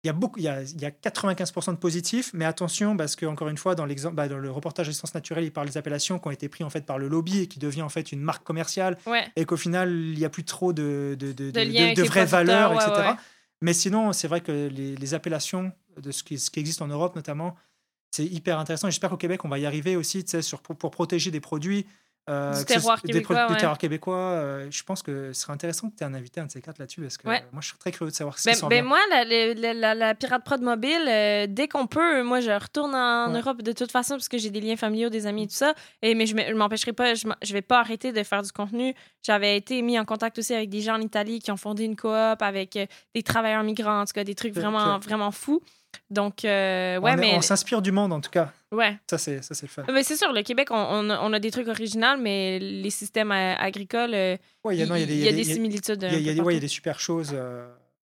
il 0.05 0.09
y 0.09 0.11
a 0.11 0.13
beaucoup, 0.13 0.41
il 0.41 0.43
y 0.45 0.49
a, 0.49 0.63
il 0.63 0.81
y 0.81 0.85
a 0.85 0.91
95% 0.91 1.71
de 1.73 1.77
positifs, 1.79 2.33
mais 2.35 2.45
attention 2.45 2.97
parce 2.97 3.15
que 3.15 3.25
encore 3.25 3.49
une 3.49 3.57
fois 3.57 3.77
dans 3.77 3.87
l'exemple, 3.87 4.17
bah, 4.17 4.27
dans 4.27 4.37
le 4.39 4.51
reportage 4.51 4.89
Essence 4.89 5.15
naturelle, 5.15 5.45
il 5.45 5.53
parle 5.53 5.69
des 5.69 5.77
appellations 5.79 6.19
qui 6.19 6.27
ont 6.27 6.33
été 6.33 6.49
prises 6.49 6.67
en 6.67 6.71
fait 6.71 6.85
par 6.85 6.99
le 6.99 7.07
lobby 7.07 7.43
et 7.43 7.47
qui 7.47 7.61
devient 7.61 7.83
en 7.83 7.89
fait 7.89 8.11
une 8.11 8.21
marque 8.21 8.43
commerciale 8.43 8.99
Ouais. 9.07 9.25
et 9.37 9.45
qu'au 9.45 9.57
final 9.57 9.91
il 9.93 10.19
y 10.19 10.25
a 10.25 10.29
plus 10.29 10.45
trop 10.45 10.73
de 10.73 11.17
de, 11.17 11.31
de, 11.33 12.03
vraies 12.03 12.25
valeurs, 12.27 12.73
etc. 12.75 13.13
Mais 13.61 13.75
sinon, 13.75 14.13
c'est 14.13 14.27
vrai 14.27 14.41
que 14.41 14.51
les, 14.51 14.97
les 14.97 15.15
appellations 15.15 15.71
de 16.01 16.11
ce 16.11 16.23
qui, 16.23 16.39
ce 16.39 16.51
qui 16.51 16.61
existe 16.61 16.83
en 16.83 16.89
Europe 16.89 17.15
notamment, 17.17 17.57
c'est 18.11 18.27
hyper 18.27 18.59
intéressant. 18.59 18.91
J'espère 18.91 19.11
qu'au 19.11 19.17
Québec, 19.17 19.45
on 19.45 19.49
va 19.49 19.59
y 19.59 19.67
arriver 19.67 19.97
aussi, 19.97 20.25
sur, 20.43 20.61
pour, 20.61 20.77
pour 20.77 20.91
protéger 20.91 21.31
des 21.31 21.41
produits. 21.41 21.87
euh, 22.31 22.51
Du 22.57 22.65
que 22.65 22.75
ce- 22.75 22.79
terroir 22.79 23.01
des 23.03 23.15
ouais. 23.15 23.57
terroir 23.57 23.79
québécois. 23.79 24.17
euh, 24.17 24.71
je 24.71 24.83
pense 24.85 25.03
que 25.03 25.33
ce 25.33 25.41
serait 25.41 25.55
intéressant 25.55 25.91
que 25.91 25.97
tu 25.97 26.05
aies 26.05 26.07
un 26.07 26.15
invité, 26.15 26.41
un 26.41 26.47
de 26.47 26.53
ces 26.53 26.63
quatre 26.63 26.79
là-dessus, 26.79 27.01
parce 27.01 27.17
que 27.19 27.27
Ouais. 27.27 27.39
euh, 27.43 27.47
moi, 27.51 27.61
je 27.63 27.67
suis 27.69 27.79
très 27.79 27.91
curieux 27.91 28.13
de 28.13 28.15
savoir 28.17 28.39
ce 28.39 28.49
Ben, 28.49 28.55
sont 28.55 28.69
ben 28.69 28.77
bien. 28.81 28.89
moi, 28.89 28.99
la, 29.11 29.25
la, 29.25 29.75
la- 29.75 29.95
la- 29.97 30.15
Pirate 30.15 30.45
Prod 30.45 30.61
mobile, 30.63 31.03
euh, 31.09 31.47
dès 31.49 31.67
qu'on 31.67 31.89
peut, 31.89 32.23
moi, 32.23 32.39
je 32.41 32.53
retourne 32.53 32.95
en 32.95 33.33
Ouais. 33.33 33.41
Europe 33.41 33.63
de 33.63 33.73
toute 33.73 33.91
façon 33.91 34.15
parce 34.15 34.29
que 34.29 34.39
j'ai 34.39 34.51
des 34.51 34.61
liens 34.61 34.77
familiaux, 34.77 35.09
des 35.09 35.27
amis 35.27 35.45
et 35.45 35.47
tout 35.49 35.55
ça. 35.55 35.75
Et, 36.01 36.15
mais 36.15 36.27
je 36.27 36.37
ne 36.37 36.55
m'empêcherai 36.55 36.93
pas, 36.93 37.15
je, 37.15 37.27
je 37.43 37.53
vais 37.53 37.61
pas 37.63 37.81
arrêter 37.81 38.13
de 38.13 38.23
faire 38.23 38.43
du 38.43 38.53
contenu. 38.53 38.95
J'avais 39.23 39.57
été 39.57 39.83
mis 39.83 39.99
en 39.99 40.05
contact 40.05 40.39
aussi 40.39 40.55
avec 40.55 40.69
des 40.71 40.81
gens 40.81 40.95
en 40.95 41.01
Italie 41.01 41.41
qui 41.41 41.51
ont 41.51 41.57
fondé 41.57 41.83
une 41.83 41.97
coop 41.97 42.13
avec 42.41 42.77
euh, 42.77 42.87
des 43.17 43.25
travailleurs 43.25 43.65
migrants, 43.65 44.01
en 44.03 44.05
tout 44.05 44.13
cas, 44.13 44.23
des 44.23 44.37
trucs 44.37 44.55
vraiment, 44.55 45.01
vraiment 45.01 45.33
fous. 45.33 45.61
Donc, 46.11 46.45
euh, 46.45 46.99
On 46.99 47.03
ouais, 47.05 47.13
est- 47.13 47.17
mais. 47.17 47.33
on 47.35 47.41
s'inspire 47.41 47.83
du 47.83 47.93
monde, 47.93 48.13
en 48.13 48.21
tout 48.21 48.31
cas. 48.31 48.53
Ouais. 48.71 48.97
Ça, 49.09 49.19
c'est 49.19 49.43
ça, 49.43 49.55
c'est 49.55 49.67
le 49.67 49.71
fun. 49.71 49.85
Mais 49.93 50.03
c'est 50.03 50.17
sûr, 50.17 50.33
le 50.33 50.43
Québec, 50.43 50.69
on, 50.71 50.77
on 50.77 51.11
a, 51.11 51.21
on 51.21 51.33
a 51.33 51.39
des 51.39 51.51
trucs 51.51 51.69
originaux, 51.69 52.17
mais 52.19 52.59
les 52.59 52.91
systèmes 52.91 53.31
agricoles, 53.33 54.15
euh, 54.15 54.37
Ouais, 54.65 54.77
il 54.77 54.85
y, 54.85 54.89
non, 54.89 54.95
il 54.97 55.11
y 55.13 55.29
a 55.29 55.33
des 55.33 55.45
similitudes. 55.45 56.03
il 56.03 56.13
y 56.13 56.17
a- 56.17 56.19
il 56.19 56.25
y 56.25 56.29
a 56.29 56.33
un 56.33 56.35
des- 56.35 56.41
peu 56.41 56.47
ouais, 56.47 56.53
il 56.55 56.57
y 56.57 56.59
a 56.59 56.61
des 56.61 56.69
super 56.69 56.99
choses 57.01 57.31
euh, 57.35 57.67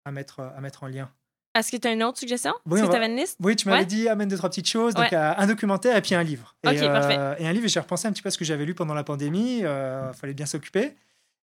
à, 0.05 0.11
mettre, 0.11 0.39
à 0.39 0.59
mettre 0.61 0.83
en 0.83 0.87
lien. 0.87 1.09
Est-ce 1.53 1.69
que 1.71 1.77
tu 1.77 1.87
as 1.87 1.91
une 1.91 2.01
autre 2.03 2.17
suggestion? 2.17 2.53
Oui, 2.65 2.79
on 2.81 2.87
va- 2.87 3.05
une 3.05 3.17
liste? 3.17 3.37
Oui, 3.41 3.55
tu 3.57 3.67
m'avais 3.67 3.81
Ouais. 3.81 3.85
dit 3.85 4.07
amène 4.07 4.29
deux, 4.29 4.37
trois 4.37 4.49
petites 4.49 4.69
choses. 4.69 4.93
Donc, 4.93 5.11
Ouais. 5.11 5.17
un 5.17 5.47
documentaire 5.47 5.97
et 5.97 6.01
puis 6.01 6.15
un 6.15 6.23
livre. 6.23 6.55
Et, 6.63 6.69
Ok, 6.69 6.79
parfait. 6.87 7.19
et 7.39 7.47
un 7.47 7.51
livre, 7.51 7.67
j'ai 7.67 7.79
repensé 7.81 8.07
un 8.07 8.11
petit 8.13 8.21
peu 8.21 8.27
à 8.27 8.31
ce 8.31 8.37
que 8.37 8.45
j'avais 8.45 8.63
lu 8.65 8.73
pendant 8.73 8.93
la 8.93 9.03
pandémie. 9.03 9.57
Il 9.59 10.11
fallait 10.15 10.33
bien 10.33 10.45
s'occuper. 10.45 10.93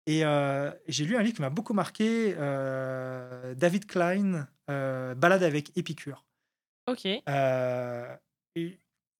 Et 0.07 0.23
euh, 0.23 0.72
j'ai 0.88 1.06
lu 1.06 1.15
un 1.15 1.23
livre 1.23 1.36
qui 1.36 1.41
m'a 1.41 1.49
beaucoup 1.49 1.73
marqué 1.73 2.36
euh, 2.38 3.56
David 3.56 3.88
Klein, 3.88 4.48
euh, 4.69 5.15
Balade 5.15 5.44
avec 5.44 5.76
Épicure. 5.77 6.26
OK. 6.88 7.06
Et 7.06 7.23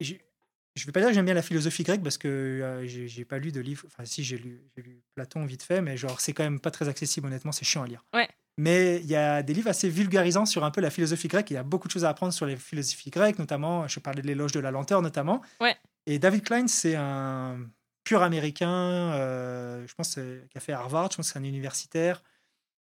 je 0.04 0.14
ne 0.14 0.86
vais 0.86 0.92
pas 0.92 1.00
dire 1.00 1.10
que 1.10 1.16
j'aime 1.16 1.26
bien 1.26 1.34
la 1.34 1.42
philosophie 1.42 1.84
grecque 1.84 2.04
parce 2.04 2.18
que 2.18 2.84
j'ai 2.86 3.08
j'ai 3.08 3.26
pas 3.26 3.40
lu 3.40 3.52
de 3.52 3.62
livre. 3.62 3.84
Enfin, 3.88 4.06
si, 4.06 4.24
j'ai 4.24 4.38
lu, 4.38 4.62
j'ai 4.76 4.84
lu 4.84 5.02
Platon 5.16 5.46
vite 5.46 5.64
fait, 5.64 5.82
mais 5.82 5.98
genre, 5.98 6.20
c'est 6.20 6.34
quand 6.34 6.44
même 6.44 6.60
pas 6.60 6.72
très 6.72 6.90
accessible, 6.90 7.28
honnêtement, 7.28 7.52
c'est 7.52 7.66
chiant 7.66 7.84
à 7.84 7.88
lire. 7.88 8.06
Ouais. 8.14 8.28
Mais 8.58 8.98
il 8.98 9.08
y 9.08 9.16
a 9.16 9.42
des 9.44 9.54
livres 9.54 9.70
assez 9.70 9.90
vulgarisants 9.90 10.46
sur 10.46 10.64
un 10.64 10.72
peu 10.72 10.82
la 10.82 10.90
philosophie 10.90 11.28
grecque. 11.28 11.50
Il 11.52 11.56
y 11.56 11.58
a 11.58 11.64
beaucoup 11.64 11.88
de 11.88 11.94
choses 11.94 12.06
à 12.06 12.10
apprendre 12.10 12.34
sur 12.34 12.46
les 12.46 12.56
philosophies 12.56 13.10
grecques, 13.10 13.40
notamment, 13.40 13.88
je 13.88 14.00
parlais 14.00 14.22
de 14.22 14.28
l'éloge 14.28 14.52
de 14.52 14.60
la 14.60 14.72
lenteur, 14.72 15.02
notamment. 15.02 15.42
Ouais. 15.60 15.76
Et 16.06 16.20
David 16.20 16.44
Klein, 16.44 16.68
c'est 16.68 16.96
un 16.96 17.58
pur 18.06 18.22
américain, 18.22 18.70
euh, 18.70 19.86
je 19.86 19.94
pense, 19.96 20.16
qui 20.16 20.58
a 20.58 20.62
fait 20.62 20.72
Harvard, 20.72 21.12
je 21.12 21.18
pense 21.18 21.28
que 21.28 21.34
c'est 21.34 21.40
un 21.40 21.44
universitaire. 21.44 22.24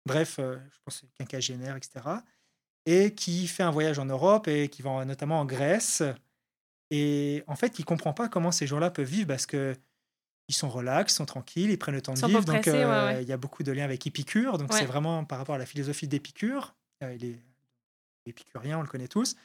Bref, 0.06 0.38
euh, 0.38 0.56
je 0.72 0.78
pense 0.84 1.04
quinquagénaire, 1.18 1.76
etc. 1.76 2.00
Et 2.86 3.14
qui 3.14 3.46
fait 3.46 3.62
un 3.62 3.70
voyage 3.70 3.98
en 3.98 4.06
Europe 4.06 4.48
et 4.48 4.68
qui 4.68 4.80
va 4.80 5.04
notamment 5.04 5.40
en 5.40 5.44
Grèce. 5.44 6.02
Et 6.90 7.44
en 7.46 7.54
fait, 7.56 7.78
il 7.78 7.84
comprend 7.84 8.14
pas 8.14 8.28
comment 8.28 8.50
ces 8.50 8.66
gens-là 8.66 8.90
peuvent 8.90 9.06
vivre 9.06 9.28
parce 9.28 9.44
que 9.44 9.76
ils 10.48 10.54
sont 10.54 10.68
relax, 10.68 11.12
ils 11.12 11.16
sont 11.16 11.26
tranquilles, 11.26 11.70
ils 11.70 11.78
prennent 11.78 11.94
le 11.94 12.02
temps 12.02 12.14
de 12.14 12.26
vivre. 12.26 12.44
Donc, 12.44 12.66
euh, 12.66 13.06
ouais. 13.06 13.22
il 13.22 13.28
y 13.28 13.32
a 13.32 13.36
beaucoup 13.36 13.62
de 13.62 13.70
liens 13.70 13.84
avec 13.84 14.04
Épicure. 14.06 14.58
Donc, 14.58 14.72
Ouais. 14.72 14.80
c'est 14.80 14.86
vraiment 14.86 15.24
par 15.24 15.38
rapport 15.38 15.54
à 15.54 15.58
la 15.58 15.66
philosophie 15.66 16.08
d'Épicure. 16.08 16.74
Euh, 17.04 17.14
il 17.14 17.24
est 17.24 17.38
épicurien, 18.26 18.78
on 18.78 18.82
le 18.82 18.88
connaît 18.88 19.06
tous. 19.08 19.36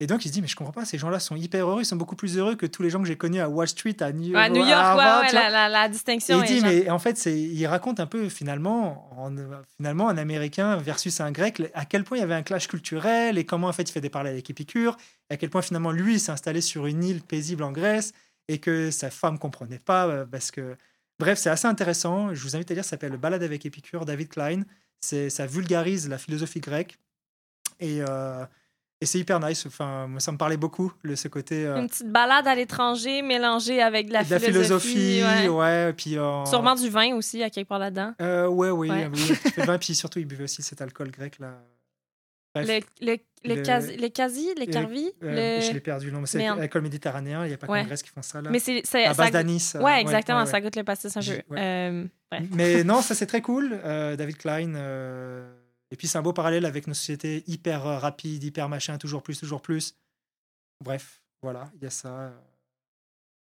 Et 0.00 0.06
donc, 0.06 0.24
il 0.24 0.28
se 0.28 0.32
dit, 0.32 0.40
mais 0.40 0.46
je 0.46 0.54
comprends 0.54 0.72
pas, 0.72 0.84
ces 0.84 0.96
gens-là 0.96 1.18
sont 1.18 1.34
hyper 1.34 1.66
heureux, 1.68 1.82
ils 1.82 1.84
sont 1.84 1.96
beaucoup 1.96 2.14
plus 2.14 2.38
heureux 2.38 2.54
que 2.54 2.66
tous 2.66 2.84
les 2.84 2.90
gens 2.90 3.00
que 3.02 3.08
j'ai 3.08 3.16
connus 3.16 3.40
à 3.40 3.48
Wall 3.48 3.66
Street, 3.66 3.96
à 4.00 4.12
New, 4.12 4.36
à 4.36 4.48
New 4.48 4.62
à 4.62 4.68
York, 4.68 4.80
Harvard, 4.80 5.22
ouais, 5.22 5.30
vois. 5.32 5.40
la, 5.42 5.50
la, 5.50 5.68
la 5.68 5.86
Et 5.86 5.88
distinction. 5.88 6.40
il 6.40 6.46
dit, 6.46 6.60
genre- 6.60 6.68
mais 6.70 6.88
en 6.90 7.00
fait, 7.00 7.18
c'est, 7.18 7.36
il 7.36 7.66
raconte 7.66 7.98
un 7.98 8.06
peu 8.06 8.28
finalement, 8.28 9.10
en, 9.20 9.34
finalement, 9.76 10.08
un 10.08 10.16
Américain 10.16 10.76
versus 10.76 11.20
un 11.20 11.32
Grec, 11.32 11.60
à 11.74 11.84
quel 11.84 12.04
point 12.04 12.16
il 12.16 12.20
y 12.20 12.22
avait 12.22 12.34
un 12.34 12.42
clash 12.42 12.68
culturel 12.68 13.38
et 13.38 13.44
comment 13.44 13.66
en 13.66 13.72
fait 13.72 13.88
il 13.88 13.92
fait 13.92 14.00
des 14.00 14.08
parallèles 14.08 14.34
avec 14.34 14.48
Épicure, 14.48 14.96
et 15.30 15.34
à 15.34 15.36
quel 15.36 15.50
point 15.50 15.62
finalement 15.62 15.90
lui 15.90 16.20
s'est 16.20 16.30
installé 16.30 16.60
sur 16.60 16.86
une 16.86 17.02
île 17.02 17.20
paisible 17.22 17.64
en 17.64 17.72
Grèce 17.72 18.12
et 18.46 18.58
que 18.58 18.92
sa 18.92 19.10
femme 19.10 19.36
comprenait 19.38 19.80
pas 19.80 20.06
euh, 20.06 20.24
parce 20.24 20.52
que, 20.52 20.76
bref, 21.18 21.38
c'est 21.40 21.50
assez 21.50 21.66
intéressant. 21.66 22.32
Je 22.34 22.42
vous 22.44 22.54
invite 22.54 22.70
à 22.70 22.74
lire, 22.74 22.84
ça 22.84 22.90
s'appelle 22.90 23.10
Le 23.10 23.18
Balade 23.18 23.42
avec 23.42 23.66
Épicure, 23.66 24.04
David 24.04 24.28
Klein. 24.28 24.62
C'est, 25.00 25.28
ça 25.28 25.44
vulgarise 25.46 26.08
la 26.08 26.18
philosophie 26.18 26.60
grecque 26.60 26.98
et, 27.80 28.00
euh, 28.08 28.44
et 29.00 29.06
c'est 29.06 29.18
hyper 29.18 29.38
nice. 29.40 29.64
Enfin, 29.66 30.08
ça 30.18 30.32
me 30.32 30.36
parlait 30.38 30.56
beaucoup 30.56 30.92
le 31.02 31.14
ce 31.16 31.28
côté. 31.28 31.64
euh, 31.66 31.76
Une 31.80 31.88
petite 31.88 32.10
balade 32.10 32.46
à 32.48 32.54
l'étranger 32.54 33.22
mélangée 33.22 33.80
avec 33.80 34.08
de 34.08 34.12
la, 34.12 34.24
de 34.24 34.30
la 34.30 34.40
philosophie, 34.40 35.22
ouais. 35.22 35.48
ouais, 35.48 35.92
puis 35.92 36.18
euh, 36.18 36.44
Sûrement 36.46 36.74
du 36.74 36.88
vin 36.88 37.14
aussi, 37.14 37.42
à 37.42 37.50
quelque 37.50 37.68
part 37.68 37.78
là-dedans. 37.78 38.12
Euh, 38.20 38.48
ouais, 38.48 38.70
oui, 38.70 38.90
Ouais. 38.90 39.08
oui, 39.12 39.28
de 39.56 39.62
vin, 39.62 39.78
puis 39.80 39.94
surtout, 39.94 40.18
il 40.18 40.26
buvait 40.26 40.44
aussi 40.44 40.62
cet 40.62 40.80
alcool 40.82 41.10
grec, 41.10 41.38
là. 41.38 41.54
Bref, 42.54 42.66
Le, 43.00 43.06
le, 43.06 43.16
le, 43.44 43.54
Le- 43.56 43.62
quasi, 43.62 43.96
le 43.98 44.08
quasi, 44.08 44.48
le 44.56 44.64
le- 44.64 44.72
carvi, 44.72 45.12
euh, 45.22 45.58
le... 45.58 45.62
je 45.64 45.70
l'ai 45.70 45.80
perdu 45.80 46.06
le 46.06 46.12
nom, 46.12 46.20
mais 46.22 46.26
c'est 46.26 46.38
l'alcool 46.38 46.82
méditerranéen, 46.82 47.44
il 47.44 47.48
n'y 47.48 47.54
a 47.54 47.58
pas 47.58 47.66
Ouais. 47.68 47.82
qu'en 47.82 47.86
Grèce 47.86 48.02
qui 48.02 48.08
font 48.08 48.22
ça, 48.22 48.40
là. 48.40 48.50
Mais 48.50 48.58
c'est... 48.58 48.82
à 49.04 49.14
base 49.14 49.30
d'anis. 49.30 49.74
Ouais, 49.80 50.00
exactement, 50.00 50.44
ça 50.46 50.60
goûte 50.60 50.74
le 50.74 50.82
pastis 50.82 51.16
un 51.16 51.20
peu. 51.20 52.08
Mais 52.52 52.82
non, 52.84 53.00
ça, 53.02 53.14
c'est 53.14 53.26
très 53.26 53.42
cool, 53.42 53.78
David 53.84 54.38
Klein. 54.38 54.74
Et 55.90 55.96
puis, 55.96 56.06
c'est 56.06 56.18
un 56.18 56.22
beau 56.22 56.32
parallèle 56.32 56.66
avec 56.66 56.86
nos 56.86 56.94
sociétés 56.94 57.44
hyper 57.46 57.86
euh, 57.86 57.98
rapides, 57.98 58.44
hyper 58.44 58.68
machin, 58.68 58.98
toujours 58.98 59.22
plus, 59.22 59.38
toujours 59.40 59.62
plus. 59.62 59.94
Bref, 60.84 61.22
voilà, 61.42 61.70
il 61.76 61.82
y 61.82 61.86
a 61.86 61.90
ça. 61.90 62.32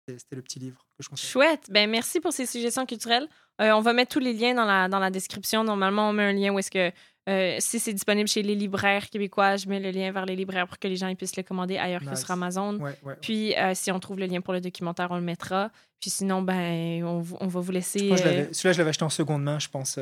C'était 0.08 0.36
le 0.36 0.42
petit 0.42 0.58
livre 0.58 0.84
que 0.98 1.04
je 1.04 1.08
conseille. 1.08 1.30
Chouette. 1.30 1.68
Ben, 1.70 1.88
merci 1.88 2.18
pour 2.18 2.32
ces 2.32 2.46
suggestions 2.46 2.84
culturelles. 2.86 3.28
Euh, 3.60 3.70
on 3.72 3.80
va 3.80 3.92
mettre 3.92 4.12
tous 4.12 4.18
les 4.18 4.32
liens 4.32 4.54
dans 4.54 4.64
la, 4.64 4.88
dans 4.88 4.98
la 4.98 5.10
description. 5.10 5.62
Normalement, 5.62 6.08
on 6.08 6.12
met 6.12 6.24
un 6.24 6.32
lien 6.32 6.52
où 6.52 6.58
est-ce 6.58 6.70
que, 6.70 6.90
euh, 7.28 7.56
si 7.60 7.78
c'est 7.78 7.92
disponible 7.92 8.28
chez 8.28 8.42
les 8.42 8.56
libraires 8.56 9.08
québécois, 9.08 9.56
je 9.56 9.68
mets 9.68 9.78
le 9.78 9.90
lien 9.90 10.10
vers 10.10 10.26
les 10.26 10.34
libraires 10.34 10.66
pour 10.66 10.78
que 10.78 10.88
les 10.88 10.96
gens 10.96 11.06
ils 11.06 11.16
puissent 11.16 11.36
le 11.36 11.42
commander 11.42 11.76
ailleurs 11.76 12.00
que 12.04 12.16
sur 12.16 12.30
Amazon. 12.30 12.80
Ouais, 12.80 12.98
ouais. 13.04 13.16
Puis, 13.20 13.54
euh, 13.56 13.72
si 13.74 13.92
on 13.92 14.00
trouve 14.00 14.18
le 14.18 14.26
lien 14.26 14.40
pour 14.40 14.54
le 14.54 14.60
documentaire, 14.60 15.10
on 15.10 15.16
le 15.16 15.22
mettra. 15.22 15.70
Puis 16.00 16.10
sinon, 16.10 16.42
ben, 16.42 17.04
on, 17.04 17.20
va 17.20 17.60
vous 17.60 17.70
laisser. 17.70 18.08
Moi, 18.08 18.16
je 18.16 18.24
l'avais- 18.24 18.52
Celui-là, 18.52 18.72
je 18.72 18.78
l'avais 18.78 18.90
acheté 18.90 19.04
en 19.04 19.10
seconde 19.10 19.44
main, 19.44 19.58
je 19.58 19.68
pense. 19.68 19.98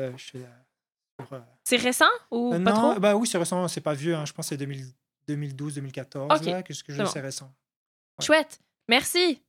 C'est 1.69 1.77
récent 1.77 2.05
ou 2.31 2.53
Euh, 2.53 2.59
pas 2.63 2.71
non, 2.71 2.91
trop? 2.91 2.99
bah 2.99 3.15
oui, 3.15 3.27
c'est 3.27 3.37
récent, 3.37 3.67
c'est 3.67 3.81
pas 3.81 3.93
vieux, 3.93 4.15
hein, 4.15 4.25
je 4.25 4.33
pense 4.33 4.45
que 4.45 4.49
c'est 4.49 4.57
2000 4.57 4.85
2012, 5.27 5.75
2014, 5.75 6.31
Ok, 6.39 6.45
là, 6.47 6.63
que 6.63 6.73
ce 6.73 6.83
que 6.83 6.91
je 6.91 6.97
c'est 6.97 7.03
bon. 7.03 7.09
c'est 7.11 7.19
récent. 7.21 7.45
ouais. 8.19 8.25
Chouette. 8.25 8.59
Merci. 8.87 9.41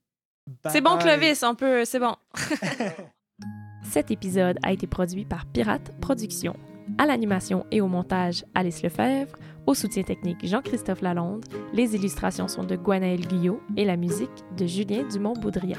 C'est 0.69 0.81
bon. 0.81 0.97
Clovis, 0.99 1.41
on 1.43 1.55
peut. 1.55 1.85
C'est 1.85 1.99
bon. 1.99 2.15
Cet 3.83 4.11
épisode 4.11 4.57
a 4.63 4.71
été 4.71 4.85
produit 4.87 5.25
par 5.25 5.45
Pirate 5.47 5.91
Productions. 5.99 6.55
À 6.97 7.05
l'animation 7.05 7.65
et 7.71 7.81
au 7.81 7.87
montage, 7.87 8.45
Alice 8.53 8.81
Lefebvre. 8.83 9.35
Au 9.67 9.73
soutien 9.73 10.03
technique, 10.03 10.45
Jean-Christophe 10.45 11.01
Lalonde. 11.01 11.45
Les 11.73 11.95
illustrations 11.95 12.47
sont 12.47 12.63
de 12.63 12.75
Gwenaël 12.75 13.27
Guyot 13.27 13.61
et 13.77 13.85
la 13.85 13.95
musique 13.95 14.29
de 14.57 14.65
Julien 14.65 15.07
Dumont-Boudria. 15.07 15.77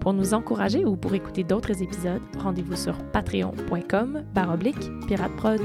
Pour 0.00 0.12
nous 0.12 0.34
encourager 0.34 0.84
ou 0.84 0.96
pour 0.96 1.14
écouter 1.14 1.44
d'autres 1.44 1.82
épisodes, 1.82 2.22
rendez-vous 2.38 2.76
sur 2.76 2.98
patreon.com 3.12 4.24
par 4.34 4.52
oblique 4.52 4.90
Pirate 5.06 5.36
Prod. 5.36 5.60